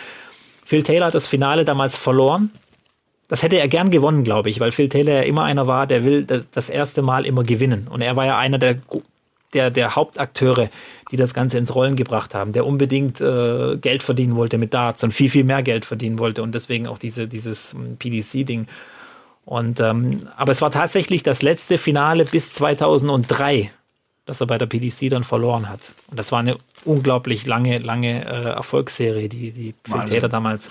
Phil 0.65 0.81
Taylor 0.81 1.07
hat 1.07 1.13
das 1.13 1.27
Finale 1.27 1.63
damals 1.63 1.95
verloren 1.95 2.49
das 3.33 3.41
hätte 3.41 3.57
er 3.57 3.67
gern 3.67 3.89
gewonnen, 3.89 4.23
glaube 4.23 4.51
ich, 4.51 4.59
weil 4.59 4.71
Phil 4.71 4.89
Taylor 4.89 5.15
ja 5.15 5.21
immer 5.21 5.43
einer 5.43 5.65
war, 5.65 5.87
der 5.87 6.05
will 6.05 6.23
das, 6.23 6.47
das 6.51 6.69
erste 6.69 7.01
Mal 7.01 7.25
immer 7.25 7.43
gewinnen. 7.43 7.87
Und 7.89 8.01
er 8.01 8.15
war 8.15 8.27
ja 8.27 8.37
einer 8.37 8.59
der, 8.59 8.75
der, 9.55 9.71
der 9.71 9.95
Hauptakteure, 9.95 10.69
die 11.09 11.17
das 11.17 11.33
Ganze 11.33 11.57
ins 11.57 11.73
Rollen 11.73 11.95
gebracht 11.95 12.35
haben, 12.35 12.51
der 12.51 12.63
unbedingt 12.63 13.19
äh, 13.21 13.75
Geld 13.77 14.03
verdienen 14.03 14.35
wollte 14.35 14.59
mit 14.59 14.75
Darts 14.75 15.03
und 15.03 15.15
viel, 15.15 15.31
viel 15.31 15.45
mehr 15.45 15.63
Geld 15.63 15.83
verdienen 15.83 16.19
wollte 16.19 16.43
und 16.43 16.53
deswegen 16.53 16.85
auch 16.85 16.99
diese, 16.99 17.27
dieses 17.27 17.73
hm, 17.73 17.97
PDC-Ding. 17.97 18.67
Und 19.45 19.79
ähm, 19.79 20.29
aber 20.37 20.51
es 20.51 20.61
war 20.61 20.69
tatsächlich 20.69 21.23
das 21.23 21.41
letzte 21.41 21.79
Finale 21.79 22.25
bis 22.25 22.53
2003, 22.53 23.71
das 24.27 24.41
er 24.41 24.45
bei 24.45 24.59
der 24.59 24.67
PDC 24.67 25.09
dann 25.09 25.23
verloren 25.23 25.69
hat. 25.69 25.93
Und 26.11 26.19
das 26.19 26.31
war 26.31 26.37
eine 26.37 26.57
unglaublich 26.85 27.47
lange, 27.47 27.79
lange 27.79 28.25
äh, 28.25 28.49
Erfolgsserie, 28.51 29.27
die, 29.27 29.49
die 29.53 29.73
Phil 29.85 30.05
Taylor 30.05 30.29
damals 30.29 30.69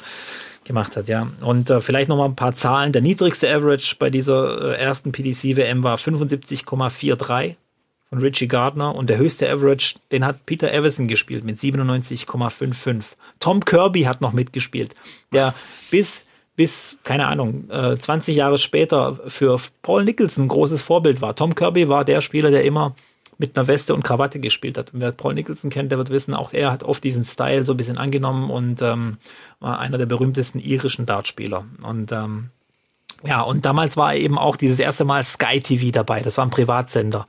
gemacht 0.73 0.97
hat, 0.97 1.09
ja. 1.09 1.29
Und 1.43 1.69
äh, 1.69 1.81
vielleicht 1.81 2.09
noch 2.09 2.17
mal 2.17 2.25
ein 2.25 2.35
paar 2.35 2.55
Zahlen. 2.55 2.93
Der 2.93 3.03
niedrigste 3.03 3.55
Average 3.55 3.97
bei 3.99 4.09
dieser 4.09 4.73
äh, 4.73 4.81
ersten 4.81 5.13
PDC-WM 5.13 5.83
war 5.83 5.99
75,43 5.99 7.57
von 8.09 8.19
Richie 8.19 8.49
Gardner 8.49 8.95
und 8.95 9.09
der 9.09 9.19
höchste 9.19 9.51
Average, 9.51 9.97
den 10.11 10.25
hat 10.25 10.47
Peter 10.47 10.73
Everson 10.73 11.09
gespielt 11.09 11.45
mit 11.45 11.59
97,55. 11.59 13.03
Tom 13.39 13.65
Kirby 13.65 14.03
hat 14.03 14.21
noch 14.21 14.33
mitgespielt, 14.33 14.95
der 15.33 15.55
bis 15.91 16.25
bis, 16.55 16.99
keine 17.03 17.29
Ahnung, 17.29 17.71
äh, 17.71 17.97
20 17.97 18.37
Jahre 18.37 18.59
später 18.59 19.19
für 19.27 19.59
Paul 19.81 20.05
Nicholson 20.05 20.45
ein 20.45 20.49
großes 20.49 20.83
Vorbild 20.83 21.23
war. 21.23 21.35
Tom 21.35 21.55
Kirby 21.55 21.89
war 21.89 22.05
der 22.05 22.21
Spieler, 22.21 22.51
der 22.51 22.65
immer 22.65 22.95
mit 23.43 23.59
einer 23.59 23.67
Weste 23.67 23.93
und 23.93 24.05
Krawatte 24.05 24.41
gespielt 24.41 24.79
hat. 24.79 24.95
Und 24.95 25.01
wer 25.01 25.13
Paul 25.13 25.35
Nicholson 25.35 25.69
kennt, 25.69 25.91
der 25.91 25.99
wird 25.99 26.11
wissen, 26.11 26.33
auch 26.33 26.53
er 26.53 26.71
hat 26.71 26.85
oft 26.85 27.05
diesen 27.05 27.25
Style 27.25 27.65
so 27.65 27.75
ein 27.75 27.77
bisschen 27.77 27.99
angenommen 27.99 28.51
und 28.51 28.81
ähm, 28.81 29.19
war 29.61 29.81
einer 29.81 29.99
der 29.99 30.07
berühmtesten 30.07 30.61
irischen 30.61 31.05
Dartspieler. 31.05 31.67
Und 31.83 32.13
ähm, 32.13 32.51
ja, 33.25 33.43
und 33.43 33.65
damals 33.65 33.97
war 33.97 34.15
eben 34.15 34.39
auch 34.39 34.57
dieses 34.57 34.79
erste 34.79 35.05
Mal 35.05 35.25
Sky 35.25 35.61
TV 35.61 35.91
dabei. 35.91 36.21
Das 36.21 36.39
war 36.39 36.47
ein 36.47 36.51
Privatsender. 36.51 37.27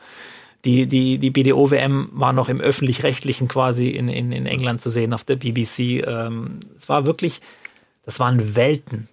Die, 0.65 0.87
die, 0.87 1.17
die 1.17 1.31
BDO-WM 1.31 2.09
war 2.13 2.31
noch 2.31 2.47
im 2.47 2.61
öffentlich-rechtlichen 2.61 3.47
quasi 3.47 3.89
in, 3.89 4.07
in, 4.07 4.31
in 4.31 4.45
England 4.45 4.81
zu 4.81 4.89
sehen 4.89 5.13
auf 5.13 5.23
der 5.23 5.35
BBC. 5.35 6.05
Ähm, 6.07 6.59
es 6.77 6.87
war 6.87 7.05
wirklich, 7.07 7.41
das 8.05 8.19
waren 8.19 8.55
Welten. 8.55 9.09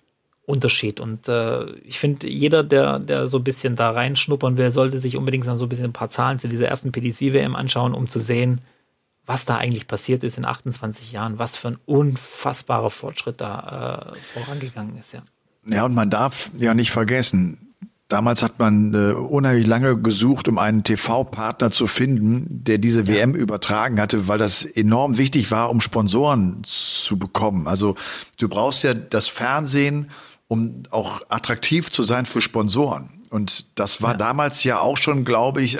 Unterschied. 0.51 1.01
Und 1.01 1.29
äh, 1.29 1.71
ich 1.85 1.99
finde, 1.99 2.29
jeder, 2.29 2.63
der, 2.63 2.99
der 2.99 3.29
so 3.29 3.39
ein 3.39 3.45
bisschen 3.45 3.77
da 3.77 3.91
reinschnuppern 3.91 4.59
will, 4.59 4.71
sollte 4.71 4.99
sich 4.99 5.17
unbedingt 5.17 5.45
so 5.45 5.53
ein 5.53 5.69
bisschen 5.69 5.87
ein 5.87 5.93
paar 5.93 6.11
Zahlen 6.11 6.39
zu 6.39 6.49
dieser 6.49 6.69
ersten 6.69 6.93
PDC-WM 6.93 7.57
anschauen, 7.57 7.95
um 7.95 8.09
zu 8.09 8.21
sehen, 8.21 8.61
was 9.27 9.45
da 9.45 9.57
eigentlich 9.57 9.87
passiert 9.87 10.25
ist 10.25 10.39
in 10.39 10.45
28 10.45 11.13
Jahren, 11.13 11.39
was 11.39 11.57
für 11.57 11.69
ein 11.69 11.79
unfassbarer 11.87 12.91
Fortschritt 12.91 13.41
da 13.41 14.13
äh, 14.13 14.41
vorangegangen 14.41 14.99
ist, 14.99 15.13
ja. 15.13 15.23
Ja, 15.67 15.85
und 15.85 15.95
man 15.95 16.09
darf 16.09 16.51
ja 16.57 16.73
nicht 16.73 16.91
vergessen, 16.91 17.71
Damals 18.11 18.43
hat 18.43 18.59
man 18.59 18.93
äh, 18.93 19.13
unheimlich 19.13 19.69
lange 19.69 19.97
gesucht, 19.97 20.49
um 20.49 20.59
einen 20.59 20.83
TV-Partner 20.83 21.71
zu 21.71 21.87
finden, 21.87 22.45
der 22.49 22.79
diese 22.79 23.03
ja. 23.03 23.07
WM 23.07 23.37
übertragen 23.37 24.01
hatte, 24.01 24.27
weil 24.27 24.37
das 24.37 24.65
enorm 24.65 25.17
wichtig 25.17 25.53
war, 25.53 25.71
um 25.71 25.81
Sponsoren 25.81 26.61
zu 26.65 27.21
bekommen. 27.21 27.69
Also 27.69 27.95
du 28.37 28.49
brauchst 28.49 28.83
ja 28.83 28.95
das 28.95 29.29
Fernsehen, 29.29 30.11
um 30.51 30.83
auch 30.91 31.23
attraktiv 31.29 31.93
zu 31.93 32.03
sein 32.03 32.27
für 32.27 32.41
Sponsoren. 32.41 33.23
Und 33.31 33.79
das 33.79 34.03
war 34.03 34.13
ja. 34.13 34.17
damals 34.17 34.65
ja 34.65 34.81
auch 34.81 34.97
schon, 34.97 35.25
glaube 35.25 35.63
ich, 35.63 35.79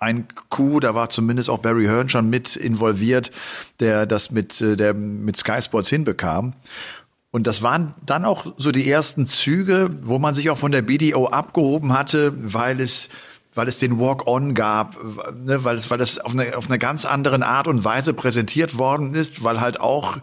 ein 0.00 0.26
Coup, 0.48 0.80
da 0.80 0.96
war 0.96 1.10
zumindest 1.10 1.48
auch 1.48 1.58
Barry 1.58 1.84
Hearn 1.84 2.08
schon 2.08 2.28
mit 2.28 2.56
involviert, 2.56 3.30
der 3.78 4.06
das 4.06 4.32
mit, 4.32 4.60
äh, 4.60 4.74
der 4.74 4.94
mit 4.94 5.36
Sky 5.36 5.62
Sports 5.62 5.90
hinbekam. 5.90 6.54
Und 7.30 7.46
das 7.46 7.62
waren 7.62 7.94
dann 8.04 8.24
auch 8.24 8.52
so 8.56 8.72
die 8.72 8.90
ersten 8.90 9.28
Züge, 9.28 9.90
wo 10.02 10.18
man 10.18 10.34
sich 10.34 10.50
auch 10.50 10.58
von 10.58 10.72
der 10.72 10.82
BDO 10.82 11.28
abgehoben 11.28 11.92
hatte, 11.92 12.32
weil 12.36 12.80
es 12.80 13.10
weil 13.54 13.66
es 13.66 13.78
den 13.78 13.98
Walk-on 13.98 14.54
gab, 14.54 14.96
ne, 15.44 15.64
weil 15.64 15.76
es 15.76 15.90
weil 15.90 16.00
es 16.00 16.18
auf 16.18 16.32
eine, 16.32 16.56
auf 16.56 16.68
eine 16.68 16.78
ganz 16.78 17.04
andere 17.04 17.44
Art 17.44 17.68
und 17.68 17.84
Weise 17.84 18.14
präsentiert 18.14 18.78
worden 18.78 19.14
ist, 19.14 19.42
weil 19.42 19.60
halt 19.60 19.80
auch 19.80 20.18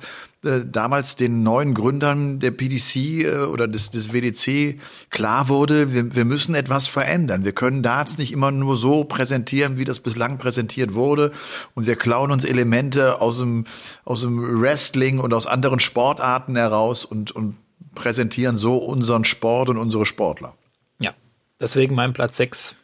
äh, 0.46 0.62
damals 0.66 1.16
den 1.16 1.42
neuen 1.42 1.74
Gründern 1.74 2.40
der 2.40 2.52
PDC 2.52 2.96
äh, 2.96 3.38
oder 3.46 3.68
des, 3.68 3.90
des 3.90 4.14
WDC 4.14 4.80
klar 5.10 5.50
wurde, 5.50 5.94
wir, 5.94 6.16
wir 6.16 6.26
müssen 6.26 6.54
etwas 6.54 6.88
verändern. 6.88 7.44
Wir 7.44 7.54
können 7.54 7.82
Darts 7.82 8.20
nicht 8.20 8.32
immer 8.32 8.52
nur 8.52 8.76
so 8.76 9.04
präsentieren, 9.04 9.78
wie 9.78 9.84
das 9.84 10.00
bislang 10.00 10.38
präsentiert 10.38 10.94
wurde. 10.94 11.32
Und 11.74 11.88
wir 11.88 11.96
klauen 11.96 12.32
uns 12.32 12.44
Elemente 12.44 13.20
aus 13.20 13.40
dem, 13.40 13.66
aus 14.06 14.22
dem 14.22 14.62
Wrestling 14.62 15.20
und 15.20 15.34
aus 15.34 15.48
anderen 15.48 15.80
Sportarten 15.80 16.56
heraus 16.56 17.04
und, 17.04 17.32
und 17.32 17.56
präsentieren 17.96 18.58
so 18.58 18.78
unseren 18.78 19.24
Sport 19.24 19.70
und 19.70 19.78
unsere 19.78 20.06
Sportler. 20.06 20.54
Ja, 21.00 21.16
deswegen 21.60 21.96
mein 21.96 22.14
Platz 22.14 22.38
6, 22.38 22.76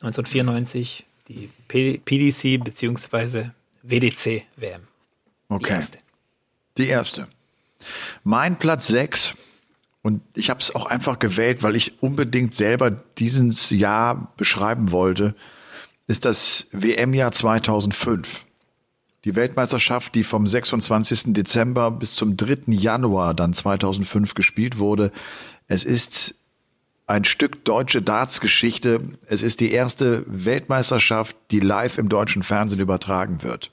1994, 0.00 1.04
die 1.28 1.50
PDC 1.68 2.64
bzw. 2.64 3.50
WDC 3.82 4.44
WM. 4.56 4.80
Okay. 5.50 5.82
Die 6.76 6.88
erste. 6.88 7.28
Mein 8.24 8.58
Platz 8.58 8.88
6, 8.88 9.34
und 10.02 10.22
ich 10.34 10.50
habe 10.50 10.60
es 10.60 10.74
auch 10.74 10.86
einfach 10.86 11.18
gewählt, 11.18 11.62
weil 11.62 11.76
ich 11.76 12.02
unbedingt 12.02 12.54
selber 12.54 12.90
dieses 12.90 13.70
Jahr 13.70 14.32
beschreiben 14.36 14.90
wollte, 14.90 15.34
ist 16.06 16.24
das 16.24 16.66
WM-Jahr 16.72 17.32
2005. 17.32 18.46
Die 19.24 19.36
Weltmeisterschaft, 19.36 20.14
die 20.14 20.24
vom 20.24 20.46
26. 20.46 21.32
Dezember 21.32 21.90
bis 21.90 22.14
zum 22.14 22.36
3. 22.36 22.64
Januar 22.66 23.32
dann 23.32 23.54
2005 23.54 24.34
gespielt 24.34 24.78
wurde. 24.78 25.12
Es 25.66 25.84
ist 25.84 26.34
ein 27.06 27.24
Stück 27.24 27.64
deutsche 27.64 28.02
Darts-Geschichte. 28.02 29.00
Es 29.26 29.42
ist 29.42 29.60
die 29.60 29.72
erste 29.72 30.24
Weltmeisterschaft, 30.26 31.36
die 31.50 31.60
live 31.60 31.96
im 31.96 32.10
deutschen 32.10 32.42
Fernsehen 32.42 32.80
übertragen 32.80 33.42
wird. 33.42 33.70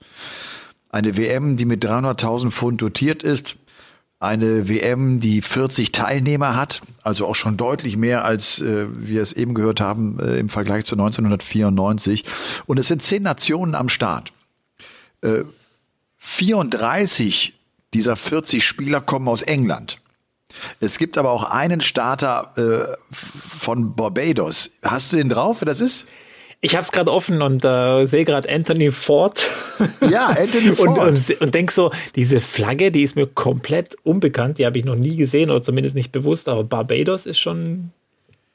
Eine 0.92 1.16
WM, 1.18 1.58
die 1.58 1.66
mit 1.66 1.86
300.000 1.86 2.52
Pfund 2.52 2.82
dotiert 2.82 3.24
ist. 3.24 3.56
Eine 4.20 4.68
WM, 4.70 5.20
die 5.20 5.42
40 5.42 5.92
Teilnehmer 5.92 6.56
hat, 6.56 6.82
also 7.02 7.26
auch 7.26 7.34
schon 7.34 7.58
deutlich 7.58 7.98
mehr, 7.98 8.24
als 8.24 8.62
äh, 8.62 8.86
wir 8.92 9.22
es 9.22 9.34
eben 9.34 9.56
gehört 9.56 9.82
haben 9.82 10.20
äh, 10.20 10.38
im 10.38 10.50
Vergleich 10.50 10.86
zu 10.86 10.94
1994. 10.96 12.26
Und 12.68 12.78
es 12.78 12.88
sind 12.88 13.02
zehn 13.02 13.24
Nationen 13.24 13.74
am 13.74 13.90
Start. 13.90 14.32
Äh, 15.22 15.46
34 16.18 17.58
dieser 17.96 18.16
40 18.16 18.64
Spieler 18.64 19.02
kommen 19.02 19.28
aus 19.28 19.42
England. 19.42 20.02
Es 20.80 21.00
gibt 21.00 21.18
aber 21.18 21.32
auch 21.32 21.50
einen 21.50 21.82
Starter 21.82 22.54
äh, 22.58 22.96
von 23.12 23.96
Barbados. 23.96 24.72
Hast 24.84 25.14
du 25.14 25.18
den 25.18 25.30
drauf, 25.30 25.58
wer 25.62 25.66
das 25.66 25.82
ist? 25.82 26.06
Ich 26.64 26.76
habe 26.76 26.84
es 26.84 26.92
gerade 26.92 27.12
offen 27.12 27.42
und 27.42 27.66
äh, 27.66 28.06
sehe 28.06 28.24
gerade 28.24 28.48
Anthony 28.48 28.92
Ford. 28.92 29.50
Ja, 30.08 30.28
Anthony 30.28 30.76
Ford. 30.76 30.90
und, 31.00 31.30
und, 31.30 31.42
und 31.42 31.56
denk 31.56 31.72
so, 31.72 31.92
diese 32.16 32.40
Flagge, 32.40 32.92
die 32.92 33.02
ist 33.02 33.16
mir 33.16 33.26
komplett 33.26 33.96
unbekannt. 34.04 34.60
Die 34.60 34.66
habe 34.68 34.78
ich 34.78 34.86
noch 34.86 34.96
nie 34.96 35.16
gesehen 35.16 35.50
oder 35.50 35.64
zumindest 35.64 35.96
nicht 35.96 36.12
bewusst. 36.12 36.48
Aber 36.48 36.64
Barbados 36.64 37.26
ist 37.26 37.40
schon 37.40 37.92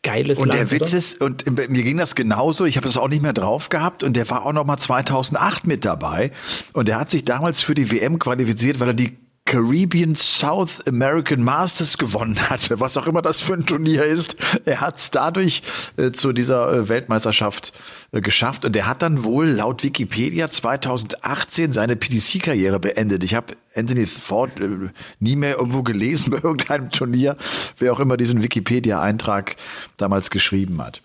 geiles 0.07 0.39
Und 0.39 0.55
der 0.55 0.71
Witz 0.71 0.91
oder? 0.91 0.99
ist, 0.99 1.21
und 1.21 1.69
mir 1.69 1.83
ging 1.83 1.97
das 1.97 2.15
genauso, 2.15 2.65
ich 2.65 2.77
habe 2.77 2.87
das 2.87 2.97
auch 2.97 3.09
nicht 3.09 3.23
mehr 3.23 3.33
drauf 3.33 3.71
gehabt 3.71 4.05
und 4.05 4.15
der 4.15 4.31
war 4.31 4.47
auch 4.47 4.53
noch 4.53 4.65
mal 4.65 4.79
2008 4.79 5.67
mit 5.67 5.85
dabei 5.85 6.31
und 6.75 6.87
der 6.87 7.01
hat 7.01 7.11
sich 7.11 7.25
damals 7.25 7.61
für 7.61 7.75
die 7.75 7.91
WM 7.91 8.21
qualifiziert, 8.21 8.79
weil 8.79 8.89
er 8.89 8.95
die 8.95 9.17
Caribbean 9.47 10.17
South 10.17 10.87
American 10.87 11.43
Masters 11.43 11.97
gewonnen 11.97 12.39
hatte, 12.51 12.81
was 12.81 12.97
auch 12.97 13.07
immer 13.07 13.23
das 13.23 13.41
für 13.41 13.55
ein 13.55 13.65
Turnier 13.65 14.05
ist. 14.05 14.37
Er 14.65 14.81
hat 14.81 14.99
es 14.99 15.11
dadurch 15.11 15.63
äh, 15.97 16.11
zu 16.11 16.33
dieser 16.33 16.73
äh, 16.73 16.89
Weltmeisterschaft 16.89 17.73
äh, 18.13 18.21
geschafft 18.21 18.65
und 18.65 18.77
er 18.77 18.87
hat 18.87 19.03
dann 19.03 19.25
wohl 19.25 19.47
laut 19.47 19.85
Wikipedia 19.85 20.51
2018 20.51 21.73
seine 21.73 21.97
PDC-Karriere 21.97 22.81
beendet. 22.81 23.25
Ich 23.25 23.35
habe 23.35 23.55
Anthony 23.75 24.05
Ford 24.07 24.51
äh, 24.61 24.91
nie 25.21 25.37
mehr 25.37 25.57
irgendwo 25.57 25.83
gelesen 25.83 26.33
bei 26.33 26.39
irgendeinem 26.43 26.91
Turnier, 26.91 27.37
wer 27.79 27.93
auch 27.93 28.01
immer 28.01 28.17
diesen 28.17 28.43
Wikipedia-Eintrag 28.43 29.57
damals 29.97 30.31
geschrieben 30.31 30.83
hat. 30.83 31.03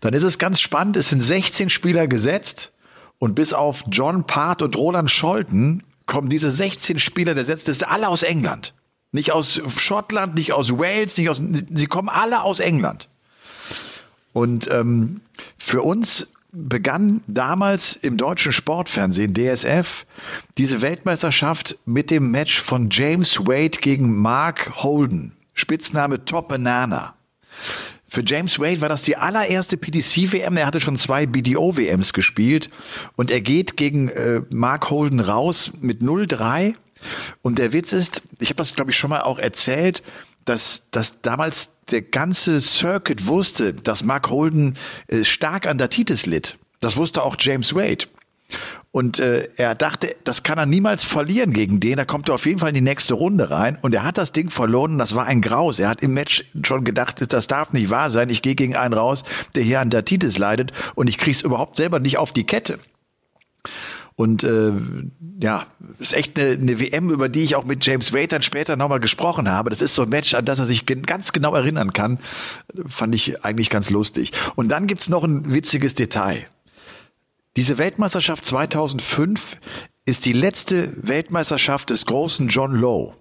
Dann 0.00 0.14
ist 0.14 0.24
es 0.24 0.38
ganz 0.38 0.60
spannend, 0.60 0.96
es 0.96 1.08
sind 1.08 1.22
16 1.22 1.70
Spieler 1.70 2.08
gesetzt 2.08 2.72
und 3.18 3.34
bis 3.34 3.52
auf 3.54 3.84
John 3.90 4.26
Part 4.26 4.60
und 4.60 4.76
Roland 4.76 5.10
Scholten 5.10 5.82
kommen 6.10 6.28
diese 6.28 6.50
16 6.50 6.98
Spieler 6.98 7.36
der 7.36 7.44
Setzliste 7.44 7.88
alle 7.88 8.08
aus 8.08 8.24
England. 8.24 8.74
Nicht 9.12 9.30
aus 9.30 9.62
Schottland, 9.76 10.34
nicht 10.34 10.52
aus 10.52 10.72
Wales, 10.72 11.16
nicht 11.16 11.30
aus, 11.30 11.40
sie 11.40 11.86
kommen 11.86 12.08
alle 12.08 12.42
aus 12.42 12.58
England. 12.58 13.08
Und 14.32 14.68
ähm, 14.72 15.20
für 15.56 15.82
uns 15.82 16.32
begann 16.50 17.22
damals 17.28 17.94
im 17.94 18.16
deutschen 18.16 18.50
Sportfernsehen 18.50 19.34
DSF 19.34 20.04
diese 20.58 20.82
Weltmeisterschaft 20.82 21.78
mit 21.86 22.10
dem 22.10 22.32
Match 22.32 22.60
von 22.60 22.88
James 22.90 23.38
Wade 23.46 23.78
gegen 23.80 24.16
Mark 24.16 24.82
Holden, 24.82 25.36
Spitzname 25.54 26.24
Top 26.24 26.48
Banana. 26.48 27.14
Für 28.12 28.24
James 28.26 28.58
Wade 28.58 28.80
war 28.80 28.88
das 28.88 29.02
die 29.02 29.16
allererste 29.16 29.76
PDC-WM. 29.76 30.56
Er 30.56 30.66
hatte 30.66 30.80
schon 30.80 30.96
zwei 30.96 31.26
BDO-WMs 31.26 32.12
gespielt 32.12 32.68
und 33.14 33.30
er 33.30 33.40
geht 33.40 33.76
gegen 33.76 34.08
äh, 34.08 34.42
Mark 34.50 34.90
Holden 34.90 35.20
raus 35.20 35.70
mit 35.80 36.00
0-3. 36.00 36.74
Und 37.40 37.58
der 37.60 37.72
Witz 37.72 37.92
ist, 37.92 38.22
ich 38.40 38.48
habe 38.48 38.56
das 38.56 38.74
glaube 38.74 38.90
ich 38.90 38.96
schon 38.96 39.10
mal 39.10 39.22
auch 39.22 39.38
erzählt, 39.38 40.02
dass, 40.44 40.90
dass 40.90 41.22
damals 41.22 41.70
der 41.92 42.02
ganze 42.02 42.60
Circuit 42.60 43.28
wusste, 43.28 43.74
dass 43.74 44.02
Mark 44.02 44.28
Holden 44.28 44.76
äh, 45.06 45.24
stark 45.24 45.68
an 45.68 45.78
der 45.78 45.88
Titis 45.88 46.26
litt. 46.26 46.58
Das 46.80 46.96
wusste 46.96 47.22
auch 47.22 47.36
James 47.38 47.76
Wade. 47.76 48.06
Und 48.92 49.20
äh, 49.20 49.48
er 49.56 49.76
dachte, 49.76 50.16
das 50.24 50.42
kann 50.42 50.58
er 50.58 50.66
niemals 50.66 51.04
verlieren 51.04 51.52
gegen 51.52 51.78
den. 51.78 51.96
Da 51.96 52.04
kommt 52.04 52.28
er 52.28 52.34
auf 52.34 52.44
jeden 52.44 52.58
Fall 52.58 52.70
in 52.70 52.74
die 52.74 52.80
nächste 52.80 53.14
Runde 53.14 53.50
rein. 53.50 53.78
Und 53.80 53.94
er 53.94 54.02
hat 54.02 54.18
das 54.18 54.32
Ding 54.32 54.50
verloren. 54.50 54.98
Das 54.98 55.14
war 55.14 55.26
ein 55.26 55.40
Graus. 55.40 55.78
Er 55.78 55.88
hat 55.88 56.02
im 56.02 56.12
Match 56.12 56.44
schon 56.64 56.82
gedacht, 56.82 57.32
das 57.32 57.46
darf 57.46 57.72
nicht 57.72 57.90
wahr 57.90 58.10
sein. 58.10 58.30
Ich 58.30 58.42
gehe 58.42 58.56
gegen 58.56 58.74
einen 58.74 58.94
raus, 58.94 59.22
der 59.54 59.62
hier 59.62 59.78
an 59.78 59.90
Datitis 59.90 60.38
leidet. 60.38 60.72
Und 60.96 61.08
ich 61.08 61.18
krieg's 61.18 61.42
überhaupt 61.42 61.76
selber 61.76 62.00
nicht 62.00 62.18
auf 62.18 62.32
die 62.32 62.44
Kette. 62.44 62.80
Und 64.16 64.42
äh, 64.42 64.72
ja, 65.40 65.66
ist 65.98 66.12
echt 66.12 66.38
eine, 66.38 66.50
eine 66.50 66.80
WM, 66.80 67.10
über 67.10 67.28
die 67.28 67.44
ich 67.44 67.54
auch 67.54 67.64
mit 67.64 67.86
James 67.86 68.12
Wade 68.12 68.26
dann 68.26 68.42
später 68.42 68.76
nochmal 68.76 69.00
gesprochen 69.00 69.48
habe. 69.48 69.70
Das 69.70 69.80
ist 69.80 69.94
so 69.94 70.02
ein 70.02 70.08
Match, 70.08 70.34
an 70.34 70.44
das 70.44 70.58
er 70.58 70.66
sich 70.66 70.84
ganz 70.84 71.32
genau 71.32 71.54
erinnern 71.54 71.92
kann. 71.92 72.18
Fand 72.86 73.14
ich 73.14 73.44
eigentlich 73.44 73.70
ganz 73.70 73.88
lustig. 73.88 74.32
Und 74.56 74.68
dann 74.68 74.88
gibt's 74.88 75.08
noch 75.08 75.22
ein 75.22 75.50
witziges 75.52 75.94
Detail. 75.94 76.44
Diese 77.56 77.78
Weltmeisterschaft 77.78 78.44
2005 78.44 79.58
ist 80.04 80.24
die 80.24 80.32
letzte 80.32 80.92
Weltmeisterschaft 80.96 81.90
des 81.90 82.06
großen 82.06 82.48
John 82.48 82.74
Lowe. 82.74 83.14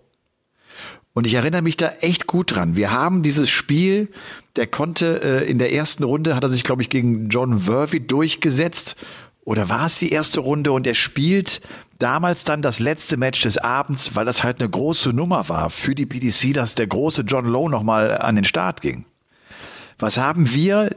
Und 1.13 1.25
ich 1.25 1.33
erinnere 1.33 1.63
mich 1.63 1.77
da 1.77 1.89
echt 2.01 2.27
gut 2.27 2.55
dran. 2.55 2.75
Wir 2.75 2.91
haben 2.91 3.23
dieses 3.23 3.49
Spiel, 3.49 4.09
der 4.55 4.67
konnte 4.67 5.21
äh, 5.23 5.49
in 5.49 5.57
der 5.57 5.73
ersten 5.73 6.03
Runde, 6.03 6.35
hat 6.35 6.43
er 6.43 6.49
sich, 6.49 6.63
glaube 6.63 6.81
ich, 6.83 6.89
gegen 6.89 7.29
John 7.29 7.65
Worthy 7.67 8.05
durchgesetzt. 8.05 8.95
Oder 9.43 9.67
war 9.67 9.87
es 9.87 9.97
die 9.97 10.11
erste 10.11 10.41
Runde? 10.41 10.71
Und 10.71 10.85
er 10.85 10.93
spielt 10.93 11.61
damals 11.97 12.43
dann 12.43 12.61
das 12.61 12.79
letzte 12.79 13.17
Match 13.17 13.41
des 13.41 13.57
Abends, 13.57 14.15
weil 14.15 14.25
das 14.25 14.43
halt 14.43 14.59
eine 14.59 14.69
große 14.69 15.09
Nummer 15.09 15.49
war 15.49 15.71
für 15.71 15.95
die 15.95 16.05
PDC, 16.05 16.53
dass 16.53 16.75
der 16.75 16.87
große 16.87 17.23
John 17.23 17.45
Lowe 17.45 17.69
nochmal 17.69 18.17
an 18.17 18.35
den 18.35 18.45
Start 18.45 18.81
ging. 18.81 19.05
Was 19.97 20.17
haben 20.17 20.53
wir 20.53 20.95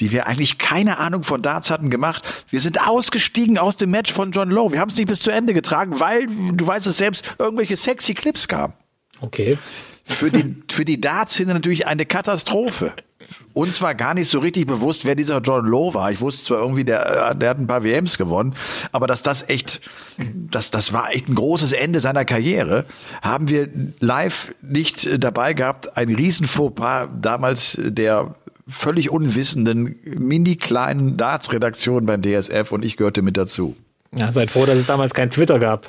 die 0.00 0.12
wir 0.12 0.26
eigentlich 0.26 0.58
keine 0.58 0.98
Ahnung 0.98 1.22
von 1.22 1.42
Darts 1.42 1.70
hatten, 1.70 1.90
gemacht. 1.90 2.22
Wir 2.50 2.60
sind 2.60 2.86
ausgestiegen 2.86 3.58
aus 3.58 3.76
dem 3.76 3.90
Match 3.90 4.12
von 4.12 4.30
John 4.30 4.50
Lowe. 4.50 4.72
Wir 4.72 4.80
haben 4.80 4.90
es 4.90 4.96
nicht 4.96 5.08
bis 5.08 5.20
zu 5.20 5.30
Ende 5.30 5.54
getragen, 5.54 5.98
weil, 6.00 6.26
du 6.26 6.66
weißt 6.66 6.86
es 6.86 6.98
selbst, 6.98 7.24
irgendwelche 7.38 7.76
sexy 7.76 8.14
Clips 8.14 8.48
kamen. 8.48 8.74
Okay. 9.20 9.58
Für 10.04 10.30
die, 10.30 10.56
für 10.70 10.84
die 10.84 11.00
Darts-Szene 11.00 11.52
natürlich 11.52 11.86
eine 11.86 12.06
Katastrophe. 12.06 12.94
Uns 13.52 13.82
war 13.82 13.94
gar 13.94 14.14
nicht 14.14 14.28
so 14.30 14.38
richtig 14.38 14.66
bewusst, 14.66 15.04
wer 15.04 15.14
dieser 15.14 15.40
John 15.40 15.66
Lowe 15.66 15.94
war. 15.94 16.10
Ich 16.10 16.20
wusste 16.20 16.44
zwar 16.44 16.60
irgendwie, 16.60 16.84
der, 16.84 17.34
der 17.34 17.50
hat 17.50 17.58
ein 17.58 17.66
paar 17.66 17.84
WMs 17.84 18.16
gewonnen, 18.16 18.54
aber 18.92 19.06
dass 19.06 19.22
das 19.22 19.48
echt, 19.50 19.82
das, 20.16 20.70
das 20.70 20.94
war 20.94 21.12
echt 21.12 21.28
ein 21.28 21.34
großes 21.34 21.72
Ende 21.72 22.00
seiner 22.00 22.24
Karriere, 22.24 22.86
haben 23.20 23.48
wir 23.48 23.68
live 24.00 24.54
nicht 24.62 25.22
dabei 25.22 25.52
gehabt. 25.52 25.96
Ein 25.96 26.14
riesen 26.14 26.46
Fauxpas 26.46 27.08
damals 27.20 27.78
der 27.78 28.34
völlig 28.68 29.10
unwissenden, 29.10 29.96
mini 30.04 30.56
kleinen 30.56 31.16
Darts-Redaktion 31.16 32.06
beim 32.06 32.22
DSF 32.22 32.70
und 32.72 32.84
ich 32.84 32.96
gehörte 32.96 33.22
mit 33.22 33.36
dazu. 33.36 33.76
Ja, 34.16 34.30
seid 34.30 34.50
froh, 34.50 34.66
dass 34.66 34.78
es 34.78 34.86
damals 34.86 35.14
kein 35.14 35.30
Twitter 35.30 35.58
gab. 35.58 35.88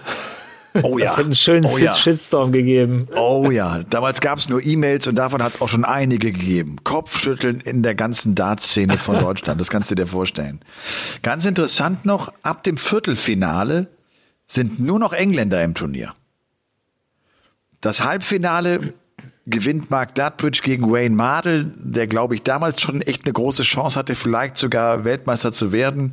Oh 0.84 0.98
ja. 0.98 1.10
Das 1.10 1.18
hat 1.18 1.26
einen 1.26 1.36
schönen 1.36 1.66
oh, 1.66 1.78
ja. 1.78 1.96
Shitstorm 1.96 2.52
gegeben. 2.52 3.08
Oh 3.16 3.50
ja, 3.52 3.84
damals 3.90 4.22
gab 4.22 4.38
es 4.38 4.50
nur 4.50 4.64
E-Mails 4.64 5.08
und 5.08 5.16
davon 5.16 5.42
hat 5.42 5.56
es 5.56 5.62
auch 5.62 5.68
schon 5.68 5.84
einige 5.84 6.32
gegeben. 6.32 6.78
Kopfschütteln 6.84 7.60
in 7.60 7.82
der 7.82 7.96
ganzen 7.96 8.36
Dartszene 8.36 8.98
von 8.98 9.20
Deutschland, 9.22 9.60
das 9.60 9.70
kannst 9.70 9.90
du 9.92 9.96
dir 9.96 10.08
vorstellen. 10.08 10.60
Ganz 11.22 11.46
interessant 11.46 12.06
noch, 12.06 12.32
ab 12.44 12.64
dem 12.64 12.78
Viertelfinale 12.78 13.88
sind 14.46 14.80
nur 14.80 15.00
noch 15.00 15.14
Engländer 15.14 15.64
im 15.64 15.74
Turnier. 15.74 16.14
Das 17.82 18.04
Halbfinale 18.04 18.94
gewinnt 19.50 19.90
Mark 19.92 20.16
Dudbridge 20.16 20.62
gegen 20.64 20.92
Wayne 20.92 21.16
Mardell, 21.16 21.72
der 21.76 22.08
glaube 22.08 22.36
ich 22.36 22.44
damals 22.44 22.82
schon 22.82 23.02
echt 23.02 23.26
eine 23.26 23.34
große 23.34 23.64
Chance 23.64 23.98
hatte, 23.98 24.16
vielleicht 24.16 24.58
sogar 24.58 25.04
Weltmeister 25.04 25.52
zu 25.52 25.72
werden. 25.72 26.12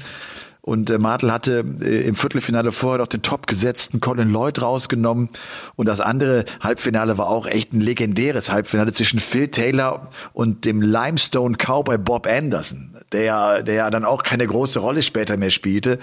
Und 0.66 0.90
äh, 0.90 0.98
Martel 0.98 1.30
hatte 1.30 1.64
äh, 1.80 2.08
im 2.08 2.16
Viertelfinale 2.16 2.72
vorher 2.72 2.98
noch 2.98 3.06
den 3.06 3.22
topgesetzten 3.22 4.00
Colin 4.00 4.30
Lloyd 4.30 4.60
rausgenommen. 4.60 5.28
Und 5.76 5.86
das 5.86 6.00
andere 6.00 6.44
Halbfinale 6.60 7.18
war 7.18 7.28
auch 7.28 7.46
echt 7.46 7.72
ein 7.72 7.80
legendäres 7.80 8.50
Halbfinale 8.50 8.90
zwischen 8.90 9.20
Phil 9.20 9.46
Taylor 9.46 10.10
und 10.32 10.64
dem 10.64 10.82
Limestone 10.82 11.56
Cowboy 11.56 11.98
Bob 11.98 12.26
Anderson, 12.26 12.96
der 13.12 13.62
der 13.62 13.74
ja 13.74 13.90
dann 13.90 14.04
auch 14.04 14.24
keine 14.24 14.44
große 14.44 14.80
Rolle 14.80 15.02
später 15.02 15.36
mehr 15.36 15.50
spielte. 15.50 16.00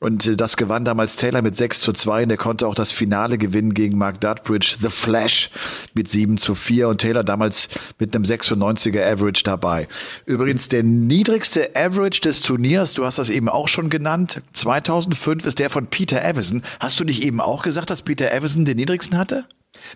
Und 0.00 0.26
äh, 0.26 0.36
das 0.36 0.56
gewann 0.56 0.84
damals 0.84 1.16
Taylor 1.16 1.42
mit 1.42 1.56
6 1.56 1.80
zu 1.80 1.92
2 1.92 2.24
und 2.24 2.30
er 2.30 2.36
konnte 2.36 2.66
auch 2.66 2.74
das 2.74 2.92
Finale 2.92 3.38
gewinnen 3.38 3.74
gegen 3.74 3.98
Mark 3.98 4.20
Dudbridge, 4.20 4.76
The 4.80 4.90
Flash, 4.90 5.50
mit 5.94 6.08
7 6.08 6.36
zu 6.36 6.54
4 6.54 6.88
und 6.88 7.00
Taylor 7.00 7.24
damals 7.24 7.68
mit 7.98 8.14
einem 8.14 8.24
96er 8.24 9.04
Average 9.04 9.42
dabei. 9.44 9.88
Übrigens 10.26 10.68
der 10.68 10.82
niedrigste 10.82 11.70
Average 11.74 12.20
des 12.20 12.42
Turniers, 12.42 12.94
du 12.94 13.04
hast 13.04 13.18
das 13.18 13.30
eben 13.30 13.48
auch 13.48 13.68
schon 13.68 13.90
genannt, 13.90 14.42
2005 14.52 15.46
ist 15.46 15.58
der 15.58 15.70
von 15.70 15.86
Peter 15.86 16.24
Evison. 16.24 16.62
Hast 16.80 17.00
du 17.00 17.04
nicht 17.04 17.22
eben 17.22 17.40
auch 17.40 17.62
gesagt, 17.62 17.90
dass 17.90 18.02
Peter 18.02 18.32
Evison 18.32 18.64
den 18.64 18.76
niedrigsten 18.76 19.18
hatte? 19.18 19.44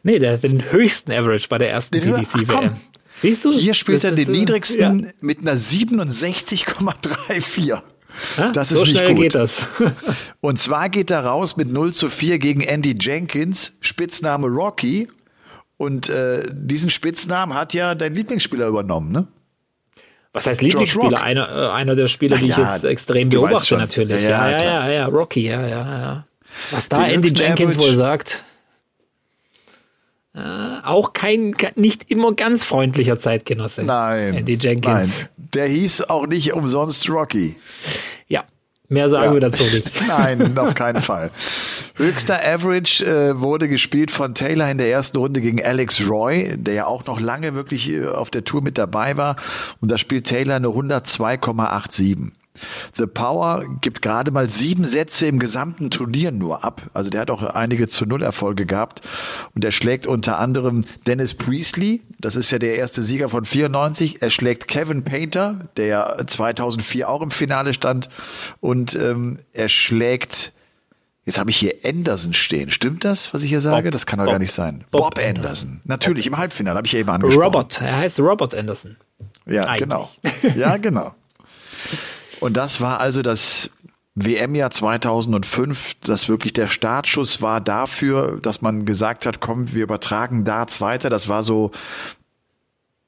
Nee, 0.03 0.19
der 0.19 0.33
hat 0.33 0.43
den 0.43 0.73
höchsten 0.73 1.13
Average 1.13 1.49
bei 1.49 1.59
der 1.59 1.71
ersten 1.71 2.01
PDC-WM. 2.01 2.77
Siehst 3.21 3.45
du? 3.45 3.53
Hier 3.53 3.75
spielt 3.75 4.05
er 4.05 4.13
den 4.13 4.33
niedrigsten 4.33 5.05
ja. 5.05 5.11
mit 5.21 5.41
einer 5.41 5.57
67,34. 5.57 7.83
Ha? 8.37 8.53
Das 8.53 8.73
ist 8.73 8.79
so 8.79 8.87
schnell 8.87 9.15
gut. 9.15 9.23
geht 9.23 9.35
das. 9.35 9.63
Und 10.41 10.59
zwar 10.59 10.89
geht 10.89 11.11
er 11.11 11.25
raus 11.25 11.57
mit 11.57 11.71
0 11.71 11.93
zu 11.93 12.09
4 12.09 12.39
gegen 12.39 12.61
Andy 12.61 12.97
Jenkins, 12.99 13.75
Spitzname 13.81 14.47
Rocky. 14.49 15.09
Und 15.77 16.09
äh, 16.09 16.45
diesen 16.51 16.91
Spitznamen 16.91 17.55
hat 17.55 17.75
ja 17.75 17.95
dein 17.95 18.15
Lieblingsspieler 18.15 18.69
übernommen, 18.69 19.11
ne? 19.11 19.27
Was 20.33 20.47
heißt 20.47 20.63
Lieblingsspieler? 20.63 21.21
Einer, 21.21 21.49
äh, 21.51 21.71
einer 21.73 21.95
der 21.95 22.09
Spieler, 22.09 22.39
die 22.39 22.47
ja, 22.47 22.59
ich 22.59 22.73
jetzt 22.75 22.85
extrem 22.85 23.29
beobachte, 23.29 23.77
natürlich. 23.77 24.23
Ja, 24.23 24.49
ja, 24.49 24.51
ja, 24.51 24.63
ja, 24.63 24.91
ja, 24.91 25.07
Rocky, 25.07 25.47
ja, 25.47 25.61
ja, 25.61 25.69
ja. 25.69 26.27
Was 26.71 26.89
da 26.89 27.05
Den 27.05 27.17
Andy 27.17 27.29
Jenkins 27.29 27.77
Average. 27.77 27.79
wohl 27.79 27.97
sagt. 27.97 28.45
Äh, 30.35 30.41
auch 30.83 31.13
kein, 31.13 31.55
nicht 31.75 32.11
immer 32.11 32.33
ganz 32.33 32.65
freundlicher 32.65 33.19
Zeitgenosse. 33.19 33.83
Nein. 33.83 34.35
Andy 34.35 34.55
Jenkins. 34.55 35.29
Nein. 35.37 35.49
Der 35.55 35.67
hieß 35.67 36.09
auch 36.09 36.27
nicht 36.27 36.55
umsonst 36.55 37.09
Rocky. 37.11 37.57
Ja, 38.29 38.45
mehr 38.89 39.11
sagen 39.11 39.27
ja. 39.27 39.33
wir 39.35 39.41
dazu 39.41 39.63
nicht. 39.65 39.91
Nein, 40.09 40.57
auf 40.57 40.75
keinen 40.75 41.03
Fall. 41.03 41.31
Höchster 41.97 42.41
Average 42.43 43.05
äh, 43.05 43.41
wurde 43.41 43.69
gespielt 43.69 44.11
von 44.11 44.35
Taylor 44.35 44.71
in 44.71 44.79
der 44.79 44.91
ersten 44.91 45.19
Runde 45.19 45.43
gegen 45.43 45.63
Alex 45.63 46.09
Roy, 46.09 46.57
der 46.57 46.75
ja 46.75 46.87
auch 46.87 47.05
noch 47.05 47.21
lange 47.21 47.55
wirklich 47.55 47.91
äh, 47.91 48.07
auf 48.07 48.31
der 48.31 48.45
Tour 48.45 48.63
mit 48.63 48.79
dabei 48.79 49.19
war. 49.19 49.37
Und 49.83 49.91
da 49.91 49.99
spielt 49.99 50.27
Taylor 50.27 50.57
eine 50.57 50.69
102,87. 50.69 52.33
The 52.97 53.07
Power 53.07 53.65
gibt 53.81 54.03
gerade 54.03 54.31
mal 54.31 54.51
sieben 54.51 54.85
Sätze 54.85 55.27
im 55.27 55.39
gesamten 55.39 55.91
Turnier 55.91 56.33
nur 56.33 56.65
ab. 56.65 56.83
Also 56.93 57.11
der 57.11 57.21
hat 57.21 57.31
auch 57.31 57.43
einige 57.43 57.89
zu 57.89 58.07
Null 58.07 58.23
Erfolge 58.23 58.67
gehabt. 58.67 59.03
Und 59.55 59.65
er 59.65 59.73
schlägt 59.73 60.07
unter 60.07 60.39
anderem 60.39 60.85
Dennis 61.07 61.35
Priestley, 61.35 62.03
das 62.19 62.37
ist 62.37 62.51
ja 62.53 62.59
der 62.59 62.77
erste 62.77 63.03
Sieger 63.03 63.29
von 63.29 63.45
94. 63.45 64.23
Er 64.23 64.31
schlägt 64.31 64.69
Kevin 64.69 65.03
Painter, 65.03 65.69
der 65.77 65.87
ja 65.87 66.27
2004 66.27 67.09
auch 67.09 67.21
im 67.21 67.31
Finale 67.31 67.75
stand. 67.75 68.09
Und 68.61 68.95
ähm, 68.95 69.39
er 69.53 69.69
schlägt 69.69 70.53
Jetzt 71.25 71.39
habe 71.39 71.51
ich 71.51 71.57
hier 71.57 71.75
Anderson 71.85 72.35
stehen. 72.35 72.71
Stimmt 72.71 73.05
das, 73.05 73.33
was 73.33 73.45
ich 73.45 73.49
hier 73.49 73.61
sage? 73.61 73.85
Bob, 73.85 73.93
das 73.93 74.07
kann 74.07 74.19
doch 74.19 74.27
gar 74.27 74.41
nicht 74.41 74.53
sein. 74.53 74.85
Bob, 74.91 75.03
Bob 75.03 75.19
Anderson. 75.19 75.37
Anderson. 75.37 75.81
Natürlich, 75.85 76.25
Bob. 76.25 76.35
im 76.35 76.39
Halbfinale 76.39 76.77
habe 76.77 76.87
ich 76.87 76.93
ja 76.93 76.99
eben 76.99 77.11
angesprochen. 77.11 77.45
Robert, 77.45 77.81
er 77.81 77.97
heißt 77.99 78.19
Robert 78.19 78.55
Anderson. 78.57 78.97
Ja, 79.47 79.65
Eigentlich. 79.65 79.81
genau. 79.81 80.11
Ja, 80.57 80.77
genau. 80.79 81.15
Und 82.43 82.55
das 82.55 82.81
war 82.81 82.99
also 82.99 83.23
das 83.23 83.71
WM-Jahr 84.17 84.73
2005, 84.73 85.95
das 86.01 86.29
wirklich 86.29 86.53
der 86.53 86.67
Startschuss 86.67 87.41
war 87.41 87.61
dafür, 87.61 88.41
dass 88.43 88.61
man 88.61 88.85
gesagt 88.85 89.27
hat, 89.27 89.39
komm, 89.39 89.73
wir 89.75 89.85
übertragen 89.85 90.45
Darts 90.45 90.81
weiter. 90.81 91.09
Das 91.09 91.29
war 91.29 91.45
so 91.45 91.71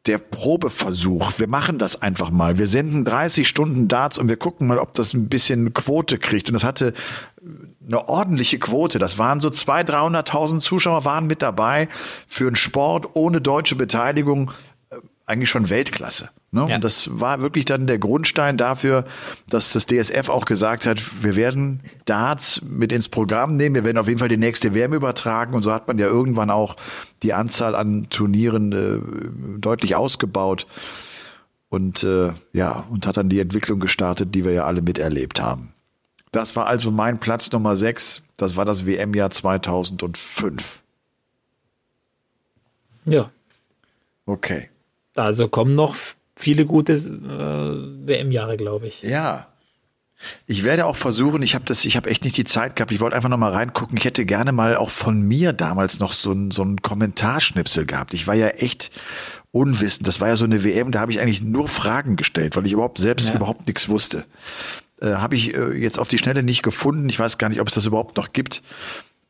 der 0.06 0.18
Probeversuch. 0.18 1.32
Wir 1.38 1.48
machen 1.48 1.78
das 1.78 2.00
einfach 2.00 2.30
mal. 2.30 2.58
Wir 2.58 2.68
senden 2.68 3.04
30 3.04 3.48
Stunden 3.48 3.88
Darts 3.88 4.18
und 4.18 4.28
wir 4.28 4.36
gucken 4.36 4.68
mal, 4.68 4.78
ob 4.78 4.94
das 4.94 5.14
ein 5.14 5.28
bisschen 5.28 5.74
Quote 5.74 6.18
kriegt. 6.18 6.48
Und 6.48 6.54
das 6.54 6.62
hatte 6.62 6.94
eine 7.84 8.08
ordentliche 8.08 8.60
Quote. 8.60 9.00
Das 9.00 9.18
waren 9.18 9.40
so 9.40 9.48
200.000, 9.48 10.28
300.000 10.28 10.60
Zuschauer 10.60 11.04
waren 11.04 11.26
mit 11.26 11.42
dabei 11.42 11.88
für 12.28 12.46
einen 12.46 12.56
Sport 12.56 13.16
ohne 13.16 13.40
deutsche 13.40 13.74
Beteiligung. 13.74 14.52
Eigentlich 15.26 15.48
schon 15.48 15.70
Weltklasse. 15.70 16.30
Ne? 16.50 16.66
Ja. 16.68 16.74
Und 16.76 16.84
das 16.84 17.08
war 17.18 17.40
wirklich 17.40 17.64
dann 17.64 17.86
der 17.86 17.98
Grundstein 17.98 18.56
dafür, 18.56 19.06
dass 19.48 19.72
das 19.72 19.86
DSF 19.86 20.28
auch 20.28 20.44
gesagt 20.44 20.86
hat, 20.86 21.00
wir 21.22 21.34
werden 21.34 21.80
Darts 22.04 22.62
mit 22.62 22.92
ins 22.92 23.08
Programm 23.08 23.56
nehmen, 23.56 23.74
wir 23.74 23.84
werden 23.84 23.98
auf 23.98 24.06
jeden 24.06 24.20
Fall 24.20 24.28
die 24.28 24.36
nächste 24.36 24.74
Wärme 24.74 24.96
übertragen. 24.96 25.54
Und 25.54 25.62
so 25.62 25.72
hat 25.72 25.88
man 25.88 25.98
ja 25.98 26.06
irgendwann 26.06 26.50
auch 26.50 26.76
die 27.22 27.32
Anzahl 27.32 27.74
an 27.74 28.08
Turnieren 28.10 28.72
äh, 28.72 29.58
deutlich 29.58 29.96
ausgebaut. 29.96 30.66
Und 31.70 32.04
äh, 32.04 32.32
ja, 32.52 32.84
und 32.90 33.06
hat 33.06 33.16
dann 33.16 33.28
die 33.28 33.40
Entwicklung 33.40 33.80
gestartet, 33.80 34.34
die 34.34 34.44
wir 34.44 34.52
ja 34.52 34.64
alle 34.64 34.82
miterlebt 34.82 35.40
haben. 35.40 35.72
Das 36.30 36.54
war 36.54 36.66
also 36.66 36.90
mein 36.90 37.18
Platz 37.18 37.50
Nummer 37.50 37.76
6. 37.76 38.22
Das 38.36 38.56
war 38.56 38.64
das 38.64 38.86
WM-Jahr 38.86 39.30
2005. 39.30 40.82
Ja. 43.06 43.30
Okay. 44.26 44.68
Also 45.14 45.48
kommen 45.48 45.74
noch 45.74 45.96
viele 46.36 46.66
gute 46.66 46.92
äh, 46.94 48.06
WM-Jahre, 48.06 48.56
glaube 48.56 48.88
ich. 48.88 49.02
Ja. 49.02 49.48
Ich 50.46 50.64
werde 50.64 50.86
auch 50.86 50.96
versuchen, 50.96 51.42
ich 51.42 51.54
habe 51.54 51.64
das, 51.66 51.84
ich 51.84 51.96
habe 51.96 52.08
echt 52.08 52.24
nicht 52.24 52.36
die 52.36 52.44
Zeit 52.44 52.76
gehabt, 52.76 52.92
ich 52.92 53.00
wollte 53.00 53.14
einfach 53.14 53.28
noch 53.28 53.36
mal 53.36 53.52
reingucken. 53.52 53.96
Ich 53.98 54.04
hätte 54.04 54.24
gerne 54.24 54.52
mal 54.52 54.76
auch 54.76 54.90
von 54.90 55.20
mir 55.20 55.52
damals 55.52 56.00
noch 56.00 56.12
so 56.12 56.32
ein, 56.32 56.50
so 56.50 56.62
ein 56.62 56.80
Kommentarschnipsel 56.80 57.84
gehabt. 57.84 58.14
Ich 58.14 58.26
war 58.26 58.34
ja 58.34 58.48
echt 58.48 58.90
unwissend. 59.52 60.08
Das 60.08 60.20
war 60.20 60.28
ja 60.28 60.36
so 60.36 60.44
eine 60.44 60.64
WM, 60.64 60.90
da 60.90 61.00
habe 61.00 61.12
ich 61.12 61.20
eigentlich 61.20 61.42
nur 61.42 61.68
Fragen 61.68 62.16
gestellt, 62.16 62.56
weil 62.56 62.66
ich 62.66 62.72
überhaupt 62.72 62.98
selbst 62.98 63.28
ja. 63.28 63.34
überhaupt 63.34 63.66
nichts 63.66 63.88
wusste. 63.88 64.24
Äh, 65.00 65.14
habe 65.14 65.36
ich 65.36 65.54
äh, 65.54 65.72
jetzt 65.74 65.98
auf 65.98 66.08
die 66.08 66.18
Schnelle 66.18 66.42
nicht 66.42 66.62
gefunden. 66.62 67.08
Ich 67.08 67.18
weiß 67.18 67.38
gar 67.38 67.48
nicht, 67.48 67.60
ob 67.60 67.68
es 67.68 67.74
das 67.74 67.86
überhaupt 67.86 68.16
noch 68.16 68.32
gibt. 68.32 68.62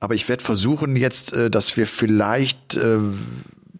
Aber 0.00 0.14
ich 0.14 0.28
werde 0.28 0.42
versuchen 0.42 0.96
jetzt, 0.96 1.32
äh, 1.32 1.50
dass 1.50 1.76
wir 1.76 1.86
vielleicht 1.86 2.76
äh, 2.76 2.98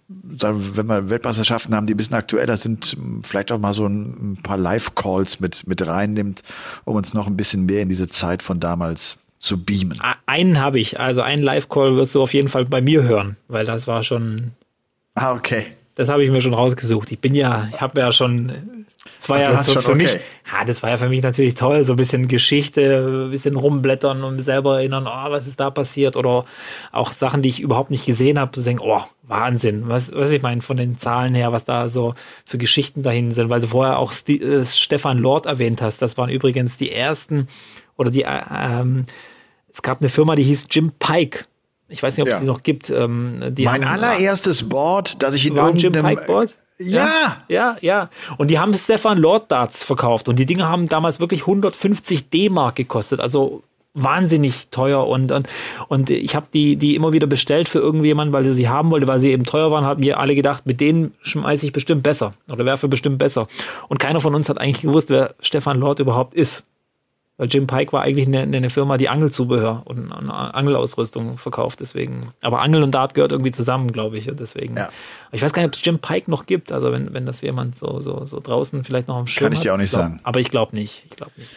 wenn 0.08 0.86
wir 0.86 1.08
Weltmeisterschaften 1.08 1.74
haben, 1.74 1.86
die 1.86 1.94
ein 1.94 1.96
bisschen 1.96 2.14
aktueller 2.14 2.56
sind, 2.56 2.96
vielleicht 3.22 3.50
auch 3.52 3.58
mal 3.58 3.72
so 3.72 3.86
ein, 3.86 4.38
paar 4.42 4.58
Live-Calls 4.58 5.40
mit, 5.40 5.66
mit 5.66 5.86
reinnimmt, 5.86 6.42
um 6.84 6.96
uns 6.96 7.14
noch 7.14 7.26
ein 7.26 7.36
bisschen 7.36 7.64
mehr 7.66 7.82
in 7.82 7.88
diese 7.88 8.08
Zeit 8.08 8.42
von 8.42 8.60
damals 8.60 9.18
zu 9.38 9.62
beamen. 9.62 9.98
Einen 10.26 10.60
habe 10.60 10.78
ich, 10.78 11.00
also 11.00 11.22
einen 11.22 11.42
Live-Call 11.42 11.96
wirst 11.96 12.14
du 12.14 12.22
auf 12.22 12.34
jeden 12.34 12.48
Fall 12.48 12.64
bei 12.64 12.80
mir 12.80 13.02
hören, 13.02 13.36
weil 13.48 13.64
das 13.64 13.86
war 13.86 14.02
schon. 14.02 14.52
Ah, 15.14 15.34
okay. 15.34 15.66
Das 15.94 16.08
habe 16.08 16.24
ich 16.24 16.30
mir 16.30 16.40
schon 16.40 16.54
rausgesucht. 16.54 17.12
Ich 17.12 17.20
bin 17.20 17.34
ja, 17.34 17.68
ich 17.72 17.80
habe 17.80 18.00
ja 18.00 18.12
schon 18.12 18.84
das 19.18 19.28
war 19.28 19.36
Ach, 19.38 19.52
ja 19.52 19.64
so 19.64 19.72
schon, 19.72 19.82
für 19.82 19.92
okay. 19.92 20.02
mich, 20.02 20.12
ja, 20.12 20.64
das 20.64 20.82
war 20.82 20.90
ja 20.90 20.98
für 20.98 21.08
mich 21.08 21.22
natürlich 21.22 21.54
toll, 21.54 21.84
so 21.84 21.92
ein 21.94 21.96
bisschen 21.96 22.28
Geschichte, 22.28 23.24
ein 23.26 23.30
bisschen 23.30 23.56
rumblättern 23.56 24.24
und 24.24 24.38
selber 24.38 24.78
erinnern, 24.78 25.06
oh, 25.06 25.30
was 25.30 25.46
ist 25.46 25.60
da 25.60 25.70
passiert 25.70 26.16
oder 26.16 26.44
auch 26.92 27.12
Sachen, 27.12 27.42
die 27.42 27.48
ich 27.48 27.60
überhaupt 27.60 27.90
nicht 27.90 28.06
gesehen 28.06 28.38
habe, 28.38 28.52
zu 28.52 28.62
denken, 28.62 28.82
oh, 28.84 29.02
Wahnsinn, 29.22 29.88
was, 29.88 30.12
was 30.12 30.30
ich 30.30 30.42
meine 30.42 30.62
von 30.62 30.76
den 30.76 30.98
Zahlen 30.98 31.34
her, 31.34 31.52
was 31.52 31.64
da 31.64 31.88
so 31.88 32.14
für 32.44 32.58
Geschichten 32.58 33.02
dahin 33.02 33.32
sind, 33.32 33.50
weil 33.50 33.60
du 33.60 33.66
vorher 33.66 33.98
auch 33.98 34.12
St 34.12 34.28
äh, 34.28 34.64
Stefan 34.64 35.18
Lord 35.18 35.46
erwähnt 35.46 35.80
hast, 35.80 36.02
das 36.02 36.16
waren 36.16 36.30
übrigens 36.30 36.76
die 36.76 36.92
ersten 36.92 37.48
oder 37.96 38.10
die, 38.10 38.22
äh, 38.22 38.40
ähm, 38.50 39.06
es 39.72 39.82
gab 39.82 40.00
eine 40.00 40.08
Firma, 40.08 40.34
die 40.34 40.44
hieß 40.44 40.66
Jim 40.70 40.92
Pike. 40.98 41.46
Ich 41.94 42.02
weiß 42.02 42.16
nicht, 42.16 42.22
ob 42.22 42.28
ja. 42.28 42.34
es 42.34 42.40
die 42.40 42.46
noch 42.46 42.62
gibt. 42.62 42.90
Ähm, 42.90 43.38
mein 43.58 43.88
haben, 43.88 44.02
allererstes 44.02 44.68
Board, 44.68 45.22
das 45.22 45.34
ich 45.34 45.46
in 45.46 45.56
irgendeinem... 45.56 46.18
Board? 46.26 46.54
Ja. 46.78 47.38
ja. 47.48 47.76
Ja, 47.80 48.10
Und 48.36 48.50
die 48.50 48.58
haben 48.58 48.74
Stefan 48.74 49.18
Lord 49.18 49.50
Darts 49.50 49.84
verkauft 49.84 50.28
und 50.28 50.38
die 50.38 50.46
Dinge 50.46 50.68
haben 50.68 50.88
damals 50.88 51.20
wirklich 51.20 51.42
150 51.42 52.30
D-Mark 52.30 52.74
gekostet. 52.74 53.20
Also 53.20 53.62
wahnsinnig 53.94 54.68
teuer 54.72 55.06
und 55.06 55.30
und, 55.30 55.48
und 55.86 56.10
ich 56.10 56.34
habe 56.34 56.46
die 56.52 56.74
die 56.76 56.96
immer 56.96 57.12
wieder 57.12 57.28
bestellt 57.28 57.68
für 57.68 57.78
irgendjemanden, 57.78 58.32
weil 58.32 58.42
sie 58.42 58.54
sie 58.54 58.68
haben 58.68 58.90
wollte, 58.90 59.06
weil 59.06 59.20
sie 59.20 59.30
eben 59.30 59.44
teuer 59.44 59.70
waren, 59.70 59.84
haben 59.84 60.02
wir 60.02 60.18
alle 60.18 60.34
gedacht, 60.34 60.66
mit 60.66 60.80
denen 60.80 61.14
schmeiße 61.22 61.64
ich 61.64 61.72
bestimmt 61.72 62.02
besser 62.02 62.34
oder 62.48 62.64
werfe 62.64 62.88
bestimmt 62.88 63.18
besser. 63.18 63.46
Und 63.88 63.98
keiner 63.98 64.20
von 64.20 64.34
uns 64.34 64.48
hat 64.48 64.60
eigentlich 64.60 64.82
gewusst, 64.82 65.10
wer 65.10 65.34
Stefan 65.40 65.78
Lord 65.78 66.00
überhaupt 66.00 66.34
ist. 66.34 66.64
Weil 67.36 67.48
Jim 67.48 67.66
Pike 67.66 67.92
war 67.92 68.02
eigentlich 68.02 68.28
eine, 68.28 68.42
eine 68.42 68.70
Firma, 68.70 68.96
die 68.96 69.08
Angelzubehör 69.08 69.82
und 69.86 70.12
Angelausrüstung 70.12 71.36
verkauft, 71.36 71.80
deswegen. 71.80 72.32
Aber 72.40 72.60
Angel 72.62 72.84
und 72.84 72.92
Dart 72.92 73.14
gehört 73.14 73.32
irgendwie 73.32 73.50
zusammen, 73.50 73.90
glaube 73.90 74.18
ich. 74.18 74.30
Deswegen. 74.32 74.76
Ja. 74.76 74.90
Ich 75.32 75.42
weiß 75.42 75.52
gar 75.52 75.62
nicht, 75.62 75.70
ob 75.70 75.74
es 75.74 75.84
Jim 75.84 75.98
Pike 75.98 76.30
noch 76.30 76.46
gibt. 76.46 76.70
Also 76.70 76.92
wenn, 76.92 77.12
wenn 77.12 77.26
das 77.26 77.40
jemand 77.40 77.76
so, 77.76 78.00
so, 78.00 78.24
so 78.24 78.38
draußen 78.38 78.84
vielleicht 78.84 79.08
noch 79.08 79.16
am 79.16 79.26
Schirm 79.26 79.46
Kann 79.46 79.52
ich 79.52 79.60
dir 79.60 79.74
auch 79.74 79.78
nicht 79.78 79.90
glaub, 79.90 80.02
sagen. 80.02 80.20
Aber 80.22 80.38
ich 80.38 80.50
glaube 80.50 80.76
nicht. 80.76 81.02
Ich 81.10 81.16
glaube 81.16 81.32
nicht. 81.36 81.50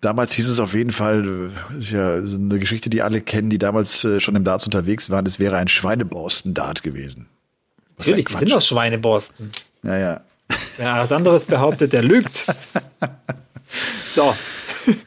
Damals 0.00 0.34
hieß 0.34 0.48
es 0.48 0.58
auf 0.60 0.74
jeden 0.74 0.90
Fall, 0.90 1.50
ist 1.78 1.92
ja 1.92 2.16
eine 2.16 2.58
Geschichte, 2.58 2.90
die 2.90 3.00
alle 3.00 3.20
kennen, 3.22 3.48
die 3.50 3.58
damals 3.58 4.04
äh, 4.04 4.20
schon 4.20 4.34
im 4.36 4.44
Darts 4.44 4.66
unterwegs 4.66 5.08
waren, 5.08 5.24
es 5.24 5.38
wäre 5.38 5.56
ein 5.56 5.68
Schweineborsten-Dart 5.68 6.82
gewesen. 6.82 7.26
Was 7.96 8.08
Natürlich, 8.08 8.26
die 8.26 8.36
sind 8.36 8.52
aus 8.52 8.66
Schweineborsten. 8.66 9.50
Ja, 9.82 9.96
ja. 9.96 10.20
Wer 10.76 10.96
was 10.96 11.12
anderes 11.12 11.46
behauptet, 11.46 11.92
der 11.92 12.02
lügt. 12.02 12.46
So, 14.14 14.32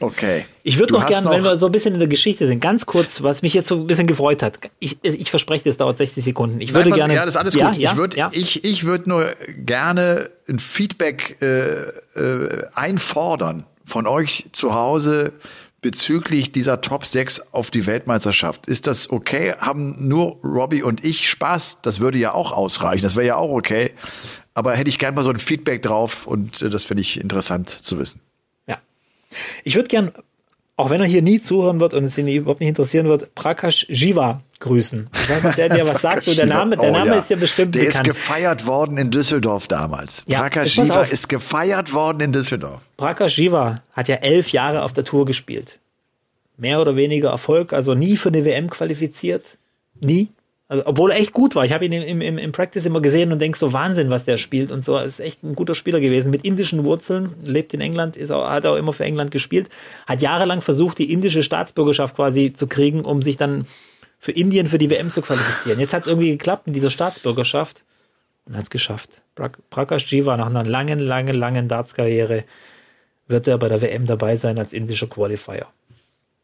Okay. 0.00 0.44
Ich 0.62 0.78
würde 0.78 0.94
noch 0.94 1.06
gerne, 1.06 1.30
wenn 1.30 1.42
wir 1.42 1.56
so 1.56 1.66
ein 1.66 1.72
bisschen 1.72 1.94
in 1.94 1.98
der 1.98 2.08
Geschichte 2.08 2.46
sind, 2.46 2.60
ganz 2.60 2.86
kurz, 2.86 3.22
was 3.22 3.42
mich 3.42 3.54
jetzt 3.54 3.68
so 3.68 3.76
ein 3.76 3.86
bisschen 3.86 4.06
gefreut 4.06 4.42
hat. 4.42 4.58
Ich, 4.78 4.98
ich 5.02 5.30
verspreche, 5.30 5.68
es 5.68 5.76
dauert 5.76 5.98
60 5.98 6.24
Sekunden. 6.24 6.60
Ich 6.60 6.74
würde 6.74 6.90
Nein, 6.90 6.98
gerne. 6.98 7.14
Ja, 7.14 7.24
das 7.24 7.34
ist 7.34 7.40
alles 7.40 7.54
ja, 7.54 7.70
gut. 7.70 7.78
Ja, 7.78 7.92
ich 7.92 7.96
würde 7.96 8.16
ja. 8.16 8.30
ich, 8.32 8.64
ich 8.64 8.84
würd 8.84 9.06
nur 9.06 9.34
gerne 9.56 10.30
ein 10.48 10.58
Feedback 10.58 11.38
äh, 11.40 12.18
äh, 12.18 12.64
einfordern 12.74 13.64
von 13.84 14.06
euch 14.06 14.46
zu 14.52 14.74
Hause 14.74 15.32
bezüglich 15.80 16.52
dieser 16.52 16.80
Top 16.80 17.04
6 17.06 17.52
auf 17.52 17.70
die 17.70 17.86
Weltmeisterschaft. 17.86 18.66
Ist 18.66 18.86
das 18.86 19.10
okay? 19.10 19.54
Haben 19.58 20.08
nur 20.08 20.36
Robbie 20.42 20.82
und 20.82 21.04
ich 21.04 21.30
Spaß? 21.30 21.82
Das 21.82 22.00
würde 22.00 22.18
ja 22.18 22.34
auch 22.34 22.52
ausreichen. 22.52 23.02
Das 23.02 23.16
wäre 23.16 23.26
ja 23.26 23.36
auch 23.36 23.50
okay. 23.50 23.92
Aber 24.54 24.74
hätte 24.74 24.88
ich 24.88 24.98
gerne 24.98 25.14
mal 25.14 25.24
so 25.24 25.30
ein 25.30 25.38
Feedback 25.38 25.82
drauf 25.82 26.26
und 26.26 26.62
äh, 26.62 26.70
das 26.70 26.84
finde 26.84 27.02
ich 27.02 27.20
interessant 27.20 27.70
zu 27.70 27.98
wissen. 27.98 28.20
Ich 29.64 29.74
würde 29.74 29.88
gern, 29.88 30.12
auch 30.76 30.90
wenn 30.90 31.00
er 31.00 31.06
hier 31.06 31.22
nie 31.22 31.40
zuhören 31.40 31.80
wird 31.80 31.94
und 31.94 32.04
es 32.04 32.16
ihn 32.18 32.28
überhaupt 32.28 32.60
nicht 32.60 32.68
interessieren 32.68 33.06
wird, 33.08 33.34
Prakash 33.34 33.86
Jiva 33.88 34.42
grüßen. 34.60 35.08
Ich 35.12 35.30
weiß 35.30 35.42
nicht, 35.44 35.58
der 35.58 35.68
dir 35.68 35.86
was 35.86 36.02
sagt. 36.02 36.26
der 36.26 36.46
Name, 36.46 36.76
der 36.76 36.90
oh 36.90 36.92
Name 36.92 37.10
oh, 37.10 37.14
ja. 37.14 37.18
ist 37.18 37.30
ja 37.30 37.36
bestimmt 37.36 37.74
Der 37.74 37.80
bekannt. 37.84 38.06
ist 38.08 38.14
gefeiert 38.14 38.66
worden 38.66 38.96
in 38.98 39.10
Düsseldorf 39.10 39.66
damals. 39.66 40.24
Ja, 40.26 40.40
Prakash 40.40 40.76
Jiva 40.76 41.02
ist 41.02 41.28
gefeiert 41.28 41.92
worden 41.92 42.20
in 42.20 42.32
Düsseldorf. 42.32 42.80
Prakash 42.96 43.38
Jiva 43.38 43.82
hat 43.92 44.08
ja 44.08 44.16
elf 44.16 44.50
Jahre 44.50 44.82
auf 44.82 44.92
der 44.92 45.04
Tour 45.04 45.26
gespielt. 45.26 45.78
Mehr 46.56 46.80
oder 46.80 46.96
weniger 46.96 47.30
Erfolg, 47.30 47.72
also 47.72 47.94
nie 47.94 48.16
für 48.16 48.30
eine 48.30 48.44
WM 48.44 48.68
qualifiziert. 48.68 49.58
Nie. 50.00 50.28
Also, 50.70 50.84
obwohl 50.86 51.12
er 51.12 51.18
echt 51.18 51.32
gut 51.32 51.54
war. 51.54 51.64
Ich 51.64 51.72
habe 51.72 51.86
ihn 51.86 51.92
im, 51.92 52.20
im, 52.20 52.36
im 52.36 52.52
Practice 52.52 52.84
immer 52.84 53.00
gesehen 53.00 53.32
und 53.32 53.40
denke 53.40 53.58
so 53.58 53.72
Wahnsinn, 53.72 54.10
was 54.10 54.24
der 54.24 54.36
spielt 54.36 54.70
und 54.70 54.84
so. 54.84 54.98
Ist 54.98 55.18
echt 55.18 55.42
ein 55.42 55.54
guter 55.54 55.74
Spieler 55.74 55.98
gewesen. 55.98 56.30
Mit 56.30 56.44
indischen 56.44 56.84
Wurzeln, 56.84 57.34
lebt 57.42 57.72
in 57.72 57.80
England, 57.80 58.18
ist 58.18 58.30
auch, 58.30 58.48
hat 58.48 58.66
auch 58.66 58.76
immer 58.76 58.92
für 58.92 59.04
England 59.04 59.30
gespielt. 59.30 59.70
Hat 60.06 60.20
jahrelang 60.20 60.60
versucht, 60.60 60.98
die 60.98 61.10
indische 61.10 61.42
Staatsbürgerschaft 61.42 62.16
quasi 62.16 62.52
zu 62.52 62.66
kriegen, 62.66 63.06
um 63.06 63.22
sich 63.22 63.38
dann 63.38 63.66
für 64.18 64.32
Indien 64.32 64.66
für 64.66 64.78
die 64.78 64.90
WM 64.90 65.10
zu 65.10 65.22
qualifizieren. 65.22 65.80
Jetzt 65.80 65.94
hat 65.94 66.02
es 66.02 66.06
irgendwie 66.06 66.30
geklappt 66.30 66.66
mit 66.66 66.76
dieser 66.76 66.90
Staatsbürgerschaft 66.90 67.84
und 68.44 68.54
hat 68.54 68.64
es 68.64 68.70
geschafft. 68.70 69.22
Prakash 69.70 70.12
Jiva 70.12 70.36
nach 70.36 70.46
einer 70.46 70.64
langen, 70.64 70.98
langen, 70.98 71.34
langen 71.34 71.68
Darts-Karriere 71.68 72.44
wird 73.26 73.46
er 73.46 73.56
bei 73.56 73.68
der 73.68 73.80
WM 73.80 74.06
dabei 74.06 74.36
sein 74.36 74.58
als 74.58 74.72
indischer 74.72 75.06
Qualifier. 75.06 75.66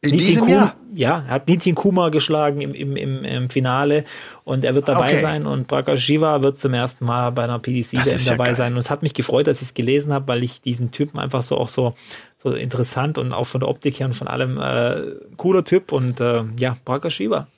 In 0.04 0.10
Nitin 0.10 0.26
diesem 0.26 0.44
Kum, 0.44 0.52
Jahr? 0.52 0.74
Ja, 0.92 1.24
er 1.26 1.34
hat 1.34 1.48
Nitin 1.48 1.74
Kuma 1.74 2.10
geschlagen 2.10 2.60
im, 2.60 2.74
im, 2.74 2.96
im, 2.96 3.24
im 3.24 3.50
Finale 3.50 4.04
und 4.44 4.64
er 4.64 4.74
wird 4.74 4.86
dabei 4.86 5.12
okay. 5.12 5.22
sein 5.22 5.46
und 5.46 5.66
Prakash 5.66 6.04
Shiva 6.04 6.42
wird 6.42 6.58
zum 6.58 6.74
ersten 6.74 7.04
Mal 7.04 7.30
bei 7.30 7.44
einer 7.44 7.58
PDC 7.58 8.04
WM 8.04 8.20
dabei 8.26 8.48
ja 8.48 8.54
sein. 8.54 8.74
Und 8.74 8.80
es 8.80 8.90
hat 8.90 9.02
mich 9.02 9.14
gefreut, 9.14 9.46
dass 9.46 9.62
ich 9.62 9.68
es 9.68 9.74
gelesen 9.74 10.12
habe, 10.12 10.28
weil 10.28 10.42
ich 10.42 10.60
diesen 10.60 10.90
Typen 10.90 11.18
einfach 11.18 11.42
so 11.42 11.56
auch 11.56 11.70
so, 11.70 11.94
so 12.36 12.52
interessant 12.52 13.16
und 13.18 13.32
auch 13.32 13.46
von 13.46 13.60
der 13.60 13.68
Optik 13.68 13.98
her 13.98 14.06
und 14.06 14.14
von 14.14 14.28
allem 14.28 14.58
äh, 14.58 15.00
cooler 15.36 15.64
Typ 15.64 15.90
und 15.90 16.20
äh, 16.20 16.44
ja, 16.58 16.76
Prakash 16.84 17.16
Shiva. 17.16 17.48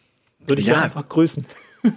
Würde 0.46 0.62
ich 0.62 0.68
ja. 0.68 0.82
einfach 0.82 1.08
grüßen. 1.08 1.44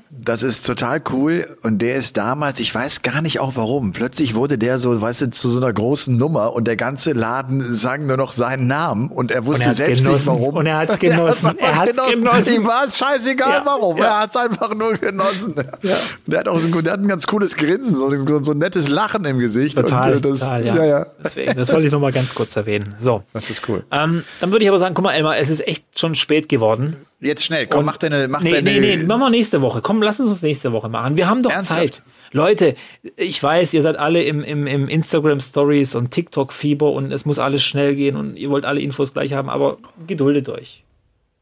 Das 0.09 0.43
ist 0.43 0.65
total 0.65 1.01
cool. 1.11 1.47
Und 1.63 1.81
der 1.81 1.95
ist 1.95 2.17
damals, 2.17 2.59
ich 2.59 2.73
weiß 2.73 3.01
gar 3.01 3.21
nicht 3.21 3.39
auch 3.39 3.53
warum, 3.55 3.93
plötzlich 3.93 4.35
wurde 4.35 4.57
der 4.57 4.79
so, 4.79 4.99
weißt 5.01 5.21
du, 5.21 5.29
zu 5.31 5.49
so 5.49 5.59
einer 5.61 5.71
großen 5.71 6.17
Nummer 6.17 6.53
und 6.53 6.67
der 6.67 6.75
ganze 6.75 7.13
Laden 7.13 7.61
sang 7.73 8.05
nur 8.05 8.17
noch 8.17 8.33
seinen 8.33 8.67
Namen 8.67 9.09
und 9.09 9.31
er 9.31 9.45
wusste 9.45 9.65
er 9.65 9.73
selbst 9.73 10.03
genossen. 10.03 10.33
nicht 10.33 10.41
warum. 10.41 10.55
Und 10.55 10.65
er 10.65 10.77
hat 10.77 10.89
es 10.89 10.99
genossen. 10.99 11.57
Er 11.57 11.75
hat 11.75 11.89
es 11.89 11.95
genossen. 11.95 12.23
genossen. 12.23 12.53
Ihm 12.53 12.67
war 12.67 12.85
es 12.85 12.97
scheißegal 12.97 13.49
ja. 13.49 13.65
warum. 13.65 13.97
Ja. 13.97 14.05
Er 14.05 14.19
hat 14.19 14.29
es 14.31 14.35
einfach 14.35 14.73
nur 14.73 14.93
genossen. 14.93 15.55
Ja. 15.81 15.95
Der 16.27 16.39
hat 16.39 16.47
auch 16.47 16.59
so 16.59 16.67
ein, 16.67 16.83
der 16.83 16.93
hat 16.93 16.99
ein 16.99 17.07
ganz 17.07 17.25
cooles 17.27 17.55
Grinsen, 17.55 17.97
so 17.97 18.09
ein, 18.09 18.43
so 18.43 18.51
ein 18.51 18.57
nettes 18.57 18.89
Lachen 18.89 19.25
im 19.25 19.39
Gesicht. 19.39 19.77
Total, 19.77 20.15
und, 20.15 20.25
äh, 20.25 20.29
das, 20.29 20.39
total, 20.39 20.65
ja. 20.65 20.85
ja. 20.85 21.05
Deswegen, 21.23 21.55
das 21.55 21.71
wollte 21.71 21.87
ich 21.87 21.91
noch 21.91 22.01
mal 22.01 22.11
ganz 22.11 22.35
kurz 22.35 22.55
erwähnen. 22.55 22.95
So. 22.99 23.23
Das 23.33 23.49
ist 23.49 23.67
cool. 23.69 23.83
Ähm, 23.91 24.23
dann 24.39 24.51
würde 24.51 24.63
ich 24.63 24.69
aber 24.69 24.79
sagen, 24.79 24.95
guck 24.95 25.05
mal, 25.05 25.13
Elmar, 25.13 25.37
es 25.37 25.49
ist 25.49 25.65
echt 25.67 25.99
schon 25.99 26.15
spät 26.15 26.49
geworden. 26.49 26.97
Jetzt 27.19 27.43
schnell, 27.43 27.67
komm, 27.67 27.81
und, 27.81 27.85
mach 27.85 27.97
deine, 27.97 28.27
mach 28.27 28.41
nee, 28.41 28.51
deine. 28.51 28.71
Nee, 28.71 28.97
nee, 28.97 29.03
machen 29.03 29.19
wir 29.19 29.29
nächste 29.29 29.61
Woche. 29.61 29.81
Komm, 29.81 30.01
lass 30.01 30.19
uns 30.19 30.29
das 30.29 30.41
nächste 30.41 30.71
Woche 30.71 30.89
machen. 30.89 31.17
Wir 31.17 31.27
haben 31.27 31.43
doch 31.43 31.51
Ernsthaft? 31.51 31.95
Zeit. 31.95 32.01
Leute, 32.31 32.75
ich 33.17 33.41
weiß, 33.41 33.73
ihr 33.73 33.81
seid 33.81 33.97
alle 33.97 34.23
im, 34.23 34.43
im, 34.43 34.67
im 34.67 34.87
Instagram 34.87 35.39
Stories 35.39 35.95
und 35.95 36.11
TikTok 36.11 36.53
Fieber 36.53 36.91
und 36.91 37.11
es 37.11 37.25
muss 37.25 37.39
alles 37.39 37.63
schnell 37.63 37.95
gehen 37.95 38.15
und 38.15 38.37
ihr 38.37 38.49
wollt 38.49 38.65
alle 38.65 38.81
Infos 38.81 39.13
gleich 39.13 39.33
haben, 39.33 39.49
aber 39.49 39.77
geduldet 40.05 40.47
euch. 40.47 40.83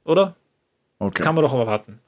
Oder? 0.05 0.35
Okay. 0.99 1.21
Kann 1.21 1.35
man 1.35 1.43
doch 1.43 1.53
erwarten. 1.53 1.99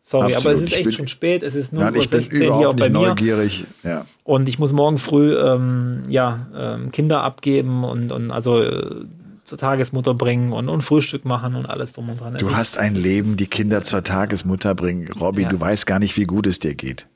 Sorry, 0.00 0.34
Absolut. 0.34 0.46
aber 0.46 0.54
es 0.54 0.62
ist 0.62 0.72
echt 0.72 0.84
bin, 0.84 0.92
schon 0.92 1.08
spät. 1.08 1.44
Es 1.44 1.54
ist 1.54 1.72
nur 1.72 1.84
nein, 1.84 1.94
16 1.94 2.40
hier 2.40 2.68
auch 2.68 2.74
bei 2.74 2.88
mir. 2.88 3.08
Neugierig. 3.08 3.64
Ja. 3.84 4.06
Und 4.24 4.48
ich 4.48 4.58
muss 4.58 4.72
morgen 4.72 4.98
früh 4.98 5.36
ähm, 5.38 6.02
ja, 6.08 6.46
ähm, 6.56 6.90
Kinder 6.90 7.22
abgeben 7.22 7.84
und, 7.84 8.10
und 8.10 8.32
also 8.32 8.62
äh, 8.62 9.04
zur 9.52 9.58
Tagesmutter 9.58 10.14
bringen 10.14 10.54
und, 10.54 10.70
und 10.70 10.80
Frühstück 10.80 11.26
machen 11.26 11.56
und 11.56 11.66
alles 11.66 11.92
drum 11.92 12.08
und 12.08 12.18
dran. 12.18 12.38
Du 12.38 12.48
es 12.48 12.54
hast 12.54 12.70
ist, 12.70 12.78
ein 12.78 12.94
Leben, 12.94 13.36
die 13.36 13.46
Kinder 13.46 13.82
zur 13.82 14.02
Tagesmutter 14.02 14.74
bringen. 14.74 15.12
Robby, 15.12 15.42
ja. 15.42 15.50
du 15.50 15.60
weißt 15.60 15.86
gar 15.86 15.98
nicht, 15.98 16.16
wie 16.16 16.24
gut 16.24 16.46
es 16.46 16.58
dir 16.58 16.74
geht. 16.74 17.06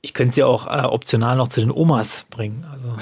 Ich 0.00 0.14
könnte 0.14 0.36
sie 0.36 0.44
auch 0.44 0.68
äh, 0.68 0.84
optional 0.84 1.36
noch 1.36 1.48
zu 1.48 1.58
den 1.58 1.72
Omas 1.72 2.26
bringen. 2.30 2.64
Also 2.70 2.94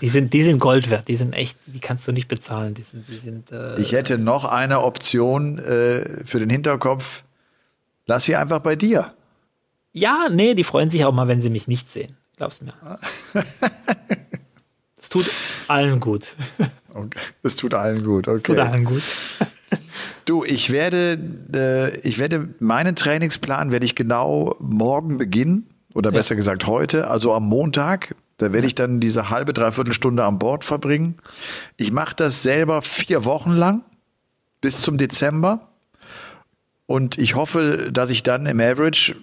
die 0.00 0.08
sind, 0.08 0.32
die 0.32 0.42
sind 0.42 0.58
Gold 0.58 0.88
wert. 0.88 1.06
Die 1.08 1.16
sind 1.16 1.34
echt, 1.34 1.58
die 1.66 1.80
kannst 1.80 2.08
du 2.08 2.12
nicht 2.12 2.28
bezahlen. 2.28 2.72
Die 2.72 2.80
sind, 2.80 3.06
die 3.08 3.18
sind. 3.18 3.52
Äh, 3.52 3.78
ich 3.78 3.92
hätte 3.92 4.16
noch 4.16 4.46
eine 4.46 4.80
Option 4.80 5.58
äh, 5.58 6.24
für 6.24 6.38
den 6.38 6.48
Hinterkopf. 6.48 7.24
Lass 8.06 8.24
sie 8.24 8.36
einfach 8.36 8.60
bei 8.60 8.74
dir. 8.74 9.12
Ja, 9.92 10.28
nee, 10.30 10.54
die 10.54 10.64
freuen 10.64 10.88
sich 10.88 11.04
auch 11.04 11.12
mal, 11.12 11.28
wenn 11.28 11.42
sie 11.42 11.50
mich 11.50 11.68
nicht 11.68 11.92
sehen. 11.92 12.16
Glaub's 12.38 12.62
mir. 12.62 12.72
Es 15.06 15.10
tut 15.10 15.30
allen 15.68 16.00
gut. 16.00 16.34
Okay. 16.96 17.18
Es 17.42 17.56
tut 17.56 17.74
allen 17.74 18.04
gut, 18.04 18.26
okay. 18.26 18.36
Es 18.38 18.42
tut 18.42 18.58
allen 18.58 18.84
gut. 18.84 19.02
Du, 20.24 20.44
ich 20.44 20.70
werde, 20.70 21.18
äh, 21.54 21.98
ich 22.00 22.18
werde 22.18 22.48
meinen 22.58 22.96
Trainingsplan 22.96 23.70
werde 23.70 23.86
ich 23.86 23.94
genau 23.94 24.56
morgen 24.58 25.18
beginnen 25.18 25.68
oder 25.94 26.10
besser 26.10 26.34
ja. 26.34 26.36
gesagt 26.36 26.66
heute, 26.66 27.08
also 27.08 27.32
am 27.32 27.44
Montag. 27.48 28.14
Da 28.38 28.52
werde 28.52 28.66
ich 28.66 28.74
dann 28.74 29.00
diese 29.00 29.30
halbe, 29.30 29.52
dreiviertel 29.52 29.92
Stunde 29.92 30.24
an 30.24 30.38
Bord 30.38 30.64
verbringen. 30.64 31.16
Ich 31.76 31.92
mache 31.92 32.14
das 32.16 32.42
selber 32.42 32.82
vier 32.82 33.24
Wochen 33.24 33.52
lang 33.52 33.82
bis 34.60 34.80
zum 34.80 34.98
Dezember. 34.98 35.68
Und 36.86 37.18
ich 37.18 37.34
hoffe, 37.34 37.90
dass 37.92 38.10
ich 38.10 38.22
dann 38.22 38.46
im 38.46 38.60
Average 38.60 39.16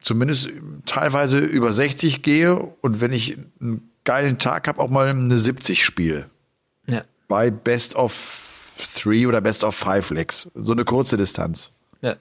zumindest 0.00 0.50
teilweise 0.84 1.38
über 1.38 1.72
60 1.72 2.22
gehe. 2.22 2.56
Und 2.56 3.00
wenn 3.00 3.12
ich 3.12 3.38
einen 3.60 3.88
geilen 4.04 4.38
Tag 4.38 4.68
habe, 4.68 4.80
auch 4.80 4.90
mal 4.90 5.08
eine 5.08 5.38
70 5.38 5.84
spiele 5.84 6.29
bei 7.30 7.50
Best 7.50 7.96
of 7.96 8.74
Three 8.94 9.24
oder 9.24 9.40
Best 9.40 9.64
of 9.64 9.74
Five 9.74 10.10
Legs. 10.10 10.50
So 10.54 10.72
eine 10.72 10.84
kurze 10.84 11.16
Distanz. 11.16 11.72
Ja. 12.02 12.16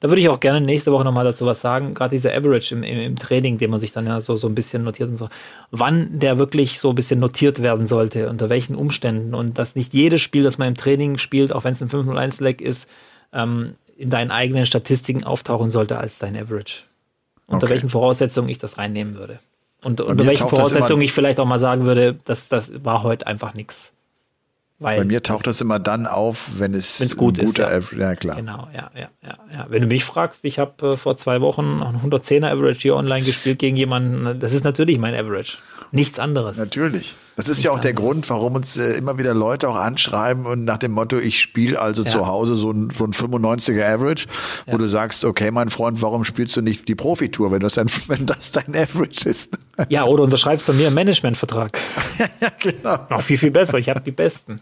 Da 0.00 0.08
würde 0.08 0.20
ich 0.20 0.28
auch 0.28 0.40
gerne 0.40 0.60
nächste 0.60 0.90
Woche 0.90 1.04
nochmal 1.04 1.24
dazu 1.24 1.44
was 1.46 1.60
sagen. 1.60 1.94
Gerade 1.94 2.16
dieser 2.16 2.34
Average 2.34 2.74
im, 2.74 2.82
im, 2.82 2.98
im, 2.98 3.18
Training, 3.18 3.58
den 3.58 3.70
man 3.70 3.78
sich 3.78 3.92
dann 3.92 4.06
ja 4.06 4.20
so, 4.20 4.36
so 4.36 4.48
ein 4.48 4.54
bisschen 4.54 4.84
notiert 4.84 5.10
und 5.10 5.16
so. 5.16 5.28
Wann 5.70 6.18
der 6.18 6.38
wirklich 6.38 6.80
so 6.80 6.88
ein 6.88 6.94
bisschen 6.94 7.20
notiert 7.20 7.62
werden 7.62 7.86
sollte, 7.86 8.30
unter 8.30 8.48
welchen 8.48 8.74
Umständen. 8.74 9.34
Und 9.34 9.58
dass 9.58 9.76
nicht 9.76 9.92
jedes 9.92 10.22
Spiel, 10.22 10.42
das 10.42 10.56
man 10.58 10.68
im 10.68 10.76
Training 10.76 11.18
spielt, 11.18 11.52
auch 11.52 11.64
wenn 11.64 11.74
es 11.74 11.82
ein 11.82 11.90
501-Leg 11.90 12.62
ist, 12.62 12.88
ähm, 13.32 13.74
in 13.96 14.08
deinen 14.08 14.30
eigenen 14.30 14.66
Statistiken 14.66 15.24
auftauchen 15.24 15.68
sollte 15.68 15.98
als 15.98 16.18
dein 16.18 16.36
Average. 16.36 16.84
Unter 17.46 17.66
okay. 17.66 17.74
welchen 17.74 17.90
Voraussetzungen 17.90 18.48
ich 18.48 18.58
das 18.58 18.78
reinnehmen 18.78 19.14
würde. 19.14 19.40
Und 19.82 20.00
unter 20.00 20.24
welchen 20.24 20.48
Voraussetzungen 20.48 21.02
ich 21.02 21.12
vielleicht 21.12 21.38
auch 21.38 21.44
mal 21.44 21.58
sagen 21.58 21.84
würde, 21.84 22.16
dass 22.24 22.48
das 22.48 22.72
war 22.82 23.02
heute 23.02 23.26
einfach 23.26 23.52
nichts. 23.52 23.92
Weil 24.82 24.98
Bei 24.98 25.04
mir 25.04 25.22
taucht 25.22 25.46
das 25.46 25.60
immer 25.60 25.78
dann 25.78 26.06
auf, 26.06 26.50
wenn 26.58 26.74
es 26.74 27.00
wenn's 27.00 27.16
gut 27.16 27.38
ein 27.38 27.46
guter 27.46 27.70
ist. 27.70 27.92
Ja. 27.92 27.98
ja, 27.98 28.14
klar. 28.16 28.36
Genau, 28.36 28.68
ja, 28.74 28.90
ja, 28.94 29.08
ja, 29.22 29.38
ja. 29.52 29.66
Wenn 29.68 29.82
du 29.82 29.88
mich 29.88 30.04
fragst, 30.04 30.44
ich 30.44 30.58
habe 30.58 30.92
äh, 30.92 30.96
vor 30.96 31.16
zwei 31.16 31.40
Wochen 31.40 31.82
einen 31.82 32.00
110er 32.00 32.50
Average 32.50 32.80
hier 32.80 32.96
online 32.96 33.24
gespielt 33.24 33.58
gegen 33.58 33.76
jemanden. 33.76 34.40
Das 34.40 34.52
ist 34.52 34.64
natürlich 34.64 34.98
mein 34.98 35.14
Average. 35.14 35.58
Nichts 35.92 36.18
anderes. 36.18 36.56
Natürlich. 36.56 37.14
Das 37.36 37.48
ist 37.48 37.62
ja 37.62 37.70
auch 37.70 37.80
der 37.80 37.94
Grund, 37.94 38.28
warum 38.28 38.56
uns 38.56 38.76
äh, 38.76 38.92
immer 38.92 39.16
wieder 39.18 39.32
Leute 39.32 39.68
auch 39.68 39.76
anschreiben 39.76 40.44
und 40.44 40.64
nach 40.64 40.76
dem 40.76 40.92
Motto, 40.92 41.18
ich 41.18 41.40
spiele 41.40 41.80
also 41.80 42.02
Ja. 42.02 42.10
zu 42.10 42.26
Hause 42.26 42.56
so 42.56 42.70
ein, 42.70 42.90
so 42.90 43.04
ein 43.04 43.12
95er 43.12 43.82
Average, 43.84 44.26
wo 44.66 44.76
du 44.76 44.86
sagst, 44.86 45.24
okay, 45.24 45.50
mein 45.50 45.70
Freund, 45.70 46.02
warum 46.02 46.24
spielst 46.24 46.56
du 46.56 46.60
nicht 46.60 46.88
die 46.88 46.94
Profitour, 46.94 47.50
wenn 47.50 47.60
das 47.60 47.74
dein, 47.74 47.86
wenn 48.08 48.26
das 48.26 48.52
dein 48.52 48.74
Average 48.76 49.28
ist? 49.28 49.56
Ja, 49.88 50.04
oder 50.04 50.24
unterschreibst 50.24 50.66
von 50.66 50.76
mir 50.76 50.88
einen 50.88 50.94
Managementvertrag. 50.94 51.78
ja, 52.40 52.48
genau. 52.58 52.98
Noch 53.08 53.22
viel, 53.22 53.38
viel 53.38 53.50
besser. 53.50 53.78
Ich 53.78 53.88
habe 53.88 54.02
die 54.02 54.10
besten. 54.12 54.60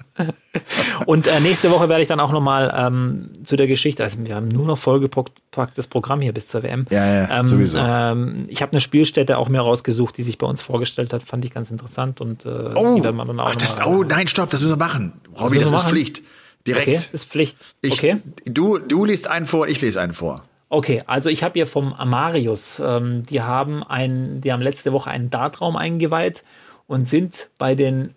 Und 1.06 1.26
äh, 1.26 1.40
nächste 1.40 1.70
Woche 1.72 1.88
werde 1.88 2.02
ich 2.02 2.08
dann 2.08 2.20
auch 2.20 2.30
nochmal 2.32 2.72
ähm, 2.76 3.30
zu 3.42 3.56
der 3.56 3.66
Geschichte, 3.66 4.04
also 4.04 4.18
wir 4.24 4.34
haben 4.36 4.46
nur 4.48 4.66
noch 4.66 4.78
vollgepacktes 4.78 5.88
Programm 5.88 6.20
hier 6.20 6.32
bis 6.32 6.46
zur 6.46 6.62
WM. 6.62 6.86
Ja, 6.90 7.04
ja, 7.06 7.40
ähm, 7.40 7.46
sowieso. 7.48 7.78
Ähm, 7.78 8.44
ich 8.48 8.62
habe 8.62 8.72
eine 8.72 8.80
Spielstätte 8.80 9.38
auch 9.38 9.48
mir 9.48 9.60
rausgesucht, 9.60 10.16
die 10.16 10.22
sich 10.22 10.38
bei 10.38 10.46
uns 10.46 10.62
vorgestellt 10.62 11.12
hat, 11.12 11.19
fand 11.24 11.44
ich 11.44 11.50
ganz 11.52 11.70
interessant 11.70 12.20
und 12.20 12.44
äh, 12.44 12.48
die 12.48 13.04
werden 13.04 13.16
wir 13.16 13.24
dann 13.24 13.40
auch 13.40 13.50
Ach, 13.50 13.56
das, 13.56 13.78
mal- 13.78 13.86
oh 13.86 14.02
nein, 14.02 14.28
stopp, 14.28 14.50
das 14.50 14.60
müssen 14.60 14.72
wir 14.72 14.84
machen. 14.84 15.20
Robby, 15.38 15.58
das 15.58 15.70
wir 15.70 15.78
ist? 15.78 15.88
Pflicht. 15.88 16.22
Direkt. 16.66 16.88
Okay, 16.88 17.00
ist 17.12 17.24
Pflicht. 17.24 17.56
Ich, 17.80 17.92
okay. 17.92 18.20
du, 18.44 18.78
du 18.78 19.04
liest 19.04 19.28
einen 19.28 19.46
vor, 19.46 19.68
ich 19.68 19.80
lese 19.80 20.00
einen 20.00 20.12
vor. 20.12 20.44
Okay, 20.68 21.02
also 21.06 21.30
ich 21.30 21.42
habe 21.42 21.54
hier 21.54 21.66
vom 21.66 21.92
Amarius, 21.92 22.80
ähm, 22.84 23.24
die 23.24 23.42
haben 23.42 23.82
ein, 23.82 24.40
die 24.40 24.52
haben 24.52 24.62
letzte 24.62 24.92
Woche 24.92 25.10
einen 25.10 25.30
Dartraum 25.30 25.76
eingeweiht 25.76 26.44
und 26.86 27.08
sind 27.08 27.48
bei 27.58 27.74
den, 27.74 28.14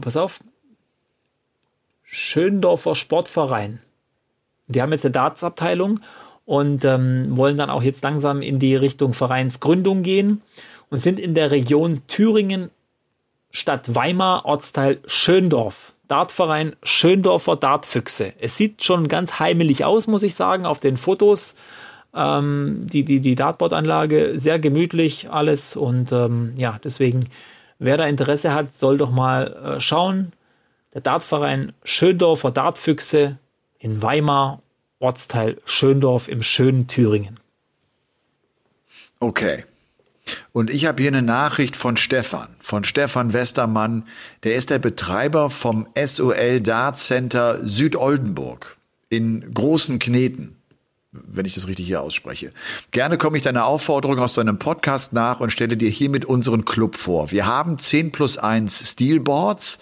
pass 0.00 0.16
auf, 0.16 0.40
Schöndorfer 2.04 2.96
Sportverein. 2.96 3.80
Die 4.66 4.82
haben 4.82 4.92
jetzt 4.92 5.04
eine 5.04 5.12
Dartsabteilung 5.12 6.00
und 6.44 6.84
ähm, 6.84 7.36
wollen 7.36 7.56
dann 7.56 7.70
auch 7.70 7.82
jetzt 7.82 8.02
langsam 8.02 8.42
in 8.42 8.58
die 8.58 8.74
Richtung 8.74 9.14
Vereinsgründung 9.14 10.02
gehen 10.02 10.42
und 10.90 10.98
sind 10.98 11.18
in 11.18 11.34
der 11.34 11.50
Region 11.50 12.02
Thüringen, 12.06 12.70
Stadt 13.50 13.94
Weimar, 13.94 14.44
Ortsteil 14.44 15.00
Schöndorf. 15.06 15.92
Dartverein 16.08 16.74
Schöndorfer 16.82 17.54
Dartfüchse. 17.54 18.32
Es 18.40 18.56
sieht 18.56 18.82
schon 18.82 19.06
ganz 19.06 19.38
heimelig 19.38 19.84
aus, 19.84 20.08
muss 20.08 20.24
ich 20.24 20.34
sagen, 20.34 20.66
auf 20.66 20.80
den 20.80 20.96
Fotos. 20.96 21.54
Ähm, 22.12 22.86
die, 22.90 23.04
die, 23.04 23.20
die 23.20 23.36
Dartboard-Anlage 23.36 24.36
sehr 24.36 24.58
gemütlich, 24.58 25.30
alles. 25.30 25.76
Und 25.76 26.10
ähm, 26.10 26.54
ja, 26.56 26.80
deswegen, 26.82 27.26
wer 27.78 27.96
da 27.96 28.06
Interesse 28.06 28.52
hat, 28.52 28.74
soll 28.74 28.98
doch 28.98 29.12
mal 29.12 29.76
äh, 29.76 29.80
schauen. 29.80 30.32
Der 30.94 31.00
Dartverein 31.00 31.72
Schöndorfer 31.84 32.50
Dartfüchse 32.50 33.38
in 33.78 34.02
Weimar, 34.02 34.62
Ortsteil 34.98 35.58
Schöndorf 35.64 36.26
im 36.26 36.42
schönen 36.42 36.88
Thüringen. 36.88 37.38
Okay. 39.20 39.64
Und 40.52 40.70
ich 40.70 40.86
habe 40.86 41.02
hier 41.02 41.10
eine 41.10 41.22
Nachricht 41.22 41.76
von 41.76 41.96
Stefan, 41.96 42.48
von 42.60 42.84
Stefan 42.84 43.32
Westermann. 43.32 44.04
Der 44.44 44.54
ist 44.54 44.70
der 44.70 44.78
Betreiber 44.78 45.50
vom 45.50 45.86
SOL 45.96 46.60
Dart 46.60 46.96
Center 46.96 47.58
Südoldenburg 47.62 48.76
in 49.08 49.52
Großen 49.52 49.98
Kneten, 49.98 50.56
wenn 51.12 51.44
ich 51.44 51.54
das 51.54 51.66
richtig 51.66 51.86
hier 51.86 52.00
ausspreche. 52.00 52.52
Gerne 52.92 53.18
komme 53.18 53.36
ich 53.36 53.42
deiner 53.42 53.66
Aufforderung 53.66 54.18
aus 54.18 54.34
deinem 54.34 54.58
Podcast 54.58 55.12
nach 55.12 55.40
und 55.40 55.50
stelle 55.50 55.76
dir 55.76 55.90
hiermit 55.90 56.24
unseren 56.24 56.64
Club 56.64 56.96
vor. 56.96 57.30
Wir 57.30 57.46
haben 57.46 57.78
10 57.78 58.12
plus 58.12 58.38
1 58.38 58.92
Steelboards, 58.92 59.78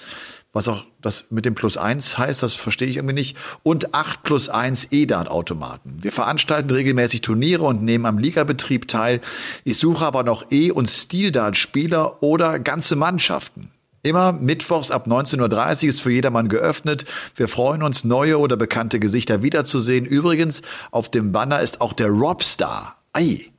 was 0.52 0.68
auch 0.68 0.84
das 1.00 1.26
mit 1.30 1.44
dem 1.44 1.54
Plus 1.54 1.76
1 1.76 2.18
heißt, 2.18 2.42
das 2.42 2.54
verstehe 2.54 2.88
ich 2.88 2.96
irgendwie 2.96 3.14
nicht, 3.14 3.36
und 3.62 3.94
8 3.94 4.22
plus 4.22 4.48
1 4.48 4.88
E-Dart-Automaten. 4.90 5.98
Wir 6.00 6.12
veranstalten 6.12 6.70
regelmäßig 6.70 7.20
Turniere 7.20 7.64
und 7.64 7.82
nehmen 7.82 8.06
am 8.06 8.18
Ligabetrieb 8.18 8.88
teil. 8.88 9.20
Ich 9.64 9.78
suche 9.78 10.04
aber 10.04 10.22
noch 10.22 10.50
E- 10.50 10.70
und 10.70 10.88
Steel-Dart-Spieler 10.88 12.22
oder 12.22 12.58
ganze 12.58 12.96
Mannschaften. 12.96 13.70
Immer 14.02 14.32
mittwochs 14.32 14.90
ab 14.90 15.06
19.30 15.06 15.82
Uhr 15.82 15.88
ist 15.88 16.00
für 16.00 16.12
jedermann 16.12 16.48
geöffnet. 16.48 17.04
Wir 17.34 17.48
freuen 17.48 17.82
uns, 17.82 18.04
neue 18.04 18.38
oder 18.38 18.56
bekannte 18.56 19.00
Gesichter 19.00 19.42
wiederzusehen. 19.42 20.06
Übrigens, 20.06 20.62
auf 20.90 21.10
dem 21.10 21.32
Banner 21.32 21.60
ist 21.60 21.80
auch 21.80 21.92
der 21.92 22.08
Robstar. 22.08 22.96
Ei. 23.12 23.50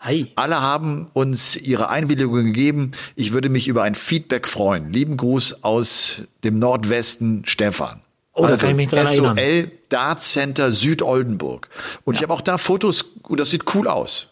Hi. 0.00 0.30
Alle 0.36 0.60
haben 0.60 1.08
uns 1.12 1.56
ihre 1.56 1.88
Einwilligung 1.88 2.44
gegeben. 2.44 2.92
Ich 3.16 3.32
würde 3.32 3.48
mich 3.48 3.66
über 3.66 3.82
ein 3.82 3.94
Feedback 3.94 4.46
freuen. 4.46 4.92
Lieben 4.92 5.16
Gruß 5.16 5.64
aus 5.64 6.22
dem 6.44 6.58
Nordwesten, 6.58 7.42
Stefan. 7.44 8.00
Oh, 8.32 8.46
da 8.46 8.56
kann 8.56 8.70
ich 8.70 8.76
mich 8.76 8.88
dran 8.88 9.06
erinnern. 9.06 9.36
SOL 9.36 9.72
Dart 9.88 10.22
Center 10.22 10.70
Südoldenburg. 10.70 11.68
Und 12.04 12.14
ich 12.14 12.22
habe 12.22 12.32
auch 12.32 12.40
da 12.40 12.58
Fotos, 12.58 13.02
und 13.22 13.40
das 13.40 13.50
sieht 13.50 13.74
cool 13.74 13.88
aus. 13.88 14.28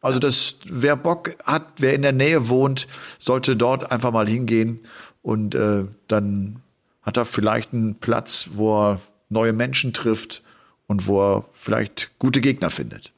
Also 0.00 0.18
das, 0.18 0.56
wer 0.64 0.96
Bock 0.96 1.36
hat, 1.44 1.66
wer 1.76 1.94
in 1.94 2.02
der 2.02 2.12
Nähe 2.12 2.48
wohnt, 2.48 2.88
sollte 3.18 3.56
dort 3.56 3.92
einfach 3.92 4.12
mal 4.12 4.26
hingehen 4.26 4.80
und 5.20 5.54
äh, 5.54 5.84
dann 6.08 6.62
hat 7.02 7.18
er 7.18 7.26
vielleicht 7.26 7.74
einen 7.74 7.96
Platz, 7.96 8.50
wo 8.52 8.92
er 8.92 9.00
neue 9.28 9.52
Menschen 9.52 9.92
trifft 9.92 10.42
und 10.86 11.06
wo 11.06 11.22
er 11.22 11.44
vielleicht 11.52 12.18
gute 12.18 12.40
Gegner 12.40 12.70
findet. 12.70 13.12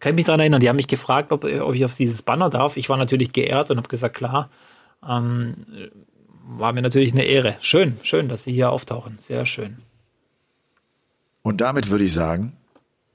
Kann 0.00 0.10
ich 0.12 0.16
mich 0.16 0.24
daran 0.26 0.40
erinnern. 0.40 0.60
Die 0.60 0.68
haben 0.68 0.76
mich 0.76 0.88
gefragt, 0.88 1.30
ob, 1.30 1.44
ob 1.44 1.74
ich 1.74 1.84
auf 1.84 1.94
dieses 1.94 2.22
Banner 2.22 2.50
darf. 2.50 2.76
Ich 2.76 2.88
war 2.88 2.96
natürlich 2.96 3.32
geehrt 3.32 3.70
und 3.70 3.76
habe 3.76 3.88
gesagt, 3.88 4.16
klar. 4.16 4.48
Ähm, 5.06 5.54
war 6.44 6.72
mir 6.72 6.82
natürlich 6.82 7.12
eine 7.12 7.24
Ehre. 7.24 7.56
Schön, 7.60 7.98
schön, 8.02 8.28
dass 8.28 8.44
Sie 8.44 8.52
hier 8.52 8.70
auftauchen. 8.72 9.18
Sehr 9.20 9.46
schön. 9.46 9.78
Und 11.42 11.60
damit 11.60 11.90
würde 11.90 12.04
ich 12.04 12.12
sagen, 12.12 12.52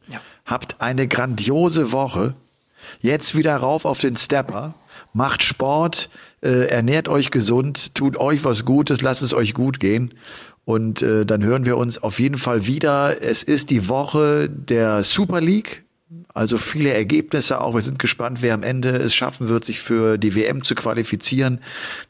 Ja. 0.07 0.19
habt 0.45 0.81
eine 0.81 1.07
grandiose 1.07 1.91
Woche. 1.91 2.33
Jetzt 3.01 3.35
wieder 3.35 3.57
rauf 3.57 3.85
auf 3.85 3.99
den 3.99 4.15
Stepper. 4.15 4.73
Macht 5.13 5.43
Sport, 5.43 6.09
äh, 6.41 6.67
ernährt 6.67 7.07
euch 7.07 7.31
gesund, 7.31 7.95
tut 7.95 8.17
euch 8.17 8.43
was 8.43 8.65
Gutes, 8.65 9.01
lasst 9.01 9.21
es 9.21 9.33
euch 9.33 9.53
gut 9.53 9.79
gehen. 9.79 10.13
Und 10.65 11.01
äh, 11.01 11.25
dann 11.25 11.43
hören 11.43 11.65
wir 11.65 11.77
uns 11.77 11.97
auf 12.01 12.19
jeden 12.19 12.37
Fall 12.37 12.65
wieder. 12.67 13.21
Es 13.21 13.41
ist 13.43 13.69
die 13.69 13.87
Woche 13.87 14.49
der 14.49 15.03
Super 15.03 15.39
League. 15.39 15.84
Also 16.37 16.57
viele 16.57 16.93
Ergebnisse 16.93 17.61
auch. 17.61 17.75
Wir 17.75 17.81
sind 17.81 17.97
gespannt, 17.97 18.41
wer 18.41 18.53
am 18.53 18.61
Ende 18.61 18.89
es 18.89 19.15
schaffen 19.15 19.47
wird, 19.47 19.63
sich 19.63 19.79
für 19.79 20.17
die 20.17 20.35
WM 20.35 20.63
zu 20.63 20.75
qualifizieren. 20.75 21.61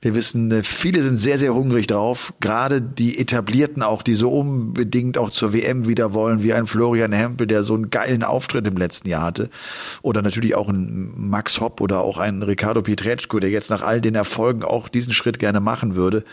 Wir 0.01 0.15
wissen, 0.15 0.51
äh, 0.51 0.63
viele 0.63 1.03
sind 1.03 1.19
sehr, 1.19 1.37
sehr 1.37 1.53
hungrig 1.53 1.85
drauf. 1.85 2.33
Gerade 2.39 2.81
die 2.81 3.19
Etablierten 3.19 3.83
auch, 3.83 4.01
die 4.01 4.15
so 4.15 4.31
unbedingt 4.31 5.19
auch 5.19 5.29
zur 5.29 5.53
WM 5.53 5.87
wieder 5.87 6.15
wollen, 6.15 6.41
wie 6.41 6.53
ein 6.53 6.65
Florian 6.65 7.13
Hempel, 7.13 7.45
der 7.45 7.61
so 7.61 7.75
einen 7.75 7.91
geilen 7.91 8.23
Auftritt 8.23 8.65
im 8.65 8.77
letzten 8.77 9.09
Jahr 9.09 9.21
hatte. 9.21 9.51
Oder 10.01 10.23
natürlich 10.23 10.55
auch 10.55 10.69
ein 10.69 11.13
Max 11.15 11.61
Hopp 11.61 11.79
oder 11.79 12.01
auch 12.01 12.17
ein 12.17 12.41
Ricardo 12.41 12.81
Pietreczko, 12.81 13.39
der 13.39 13.51
jetzt 13.51 13.69
nach 13.69 13.83
all 13.83 14.01
den 14.01 14.15
Erfolgen 14.15 14.63
auch 14.63 14.89
diesen 14.89 15.13
Schritt 15.13 15.37
gerne 15.37 15.59
machen 15.59 15.95
würde. 15.95 16.23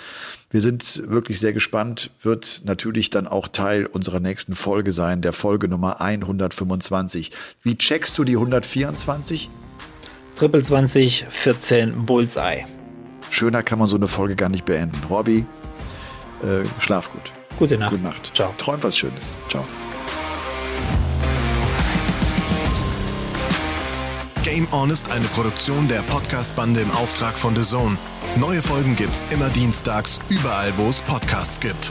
Wir 0.53 0.61
sind 0.61 1.05
wirklich 1.09 1.41
sehr 1.41 1.55
gespannt, 1.55 2.11
wird 2.21 2.61
natürlich 2.67 3.09
dann 3.09 3.27
auch 3.27 3.49
Teil 3.49 3.87
unserer 3.87 4.21
nächsten 4.21 4.55
Folge 4.55 4.93
sein, 4.93 5.23
der 5.23 5.33
Folge 5.33 5.67
Nummer 5.67 6.03
125. 6.03 7.33
Wie 7.63 7.79
checkst 7.79 8.19
du 8.19 8.25
die 8.25 8.35
124? 8.35 9.49
Triple 10.37 10.63
20, 10.63 11.25
14 11.31 12.05
Bullseye. 12.05 12.67
Schöner 13.31 13.63
kann 13.63 13.79
man 13.79 13.89
so 13.89 13.97
eine 13.97 14.09
Folge 14.09 14.37
gar 14.37 14.51
nicht 14.51 14.67
beenden. 14.67 14.99
Robby, 15.09 15.47
äh, 16.43 16.65
schlaf 16.81 17.11
gut. 17.11 17.33
Gute 17.59 17.79
Nacht. 17.79 17.93
Gute 17.93 18.03
Nacht. 18.03 18.31
Ciao. 18.35 18.55
Träum 18.59 18.83
was 18.83 18.99
Schönes. 18.99 19.33
Ciao. 19.49 19.65
Game 24.45 24.67
On 24.73 24.91
ist 24.91 25.11
eine 25.11 25.25
Produktion 25.29 25.89
der 25.89 26.03
Podcast-Bande 26.03 26.83
im 26.83 26.91
Auftrag 26.91 27.39
von 27.39 27.57
The 27.57 27.63
Zone. 27.63 27.97
Neue 28.37 28.63
Folgen 28.63 28.97
gibt's 28.97 29.27
immer 29.31 29.51
dienstags, 29.51 30.19
überall, 30.31 30.73
wo 30.79 30.89
es 30.89 31.03
Podcasts 31.03 31.61
gibt. 31.61 31.91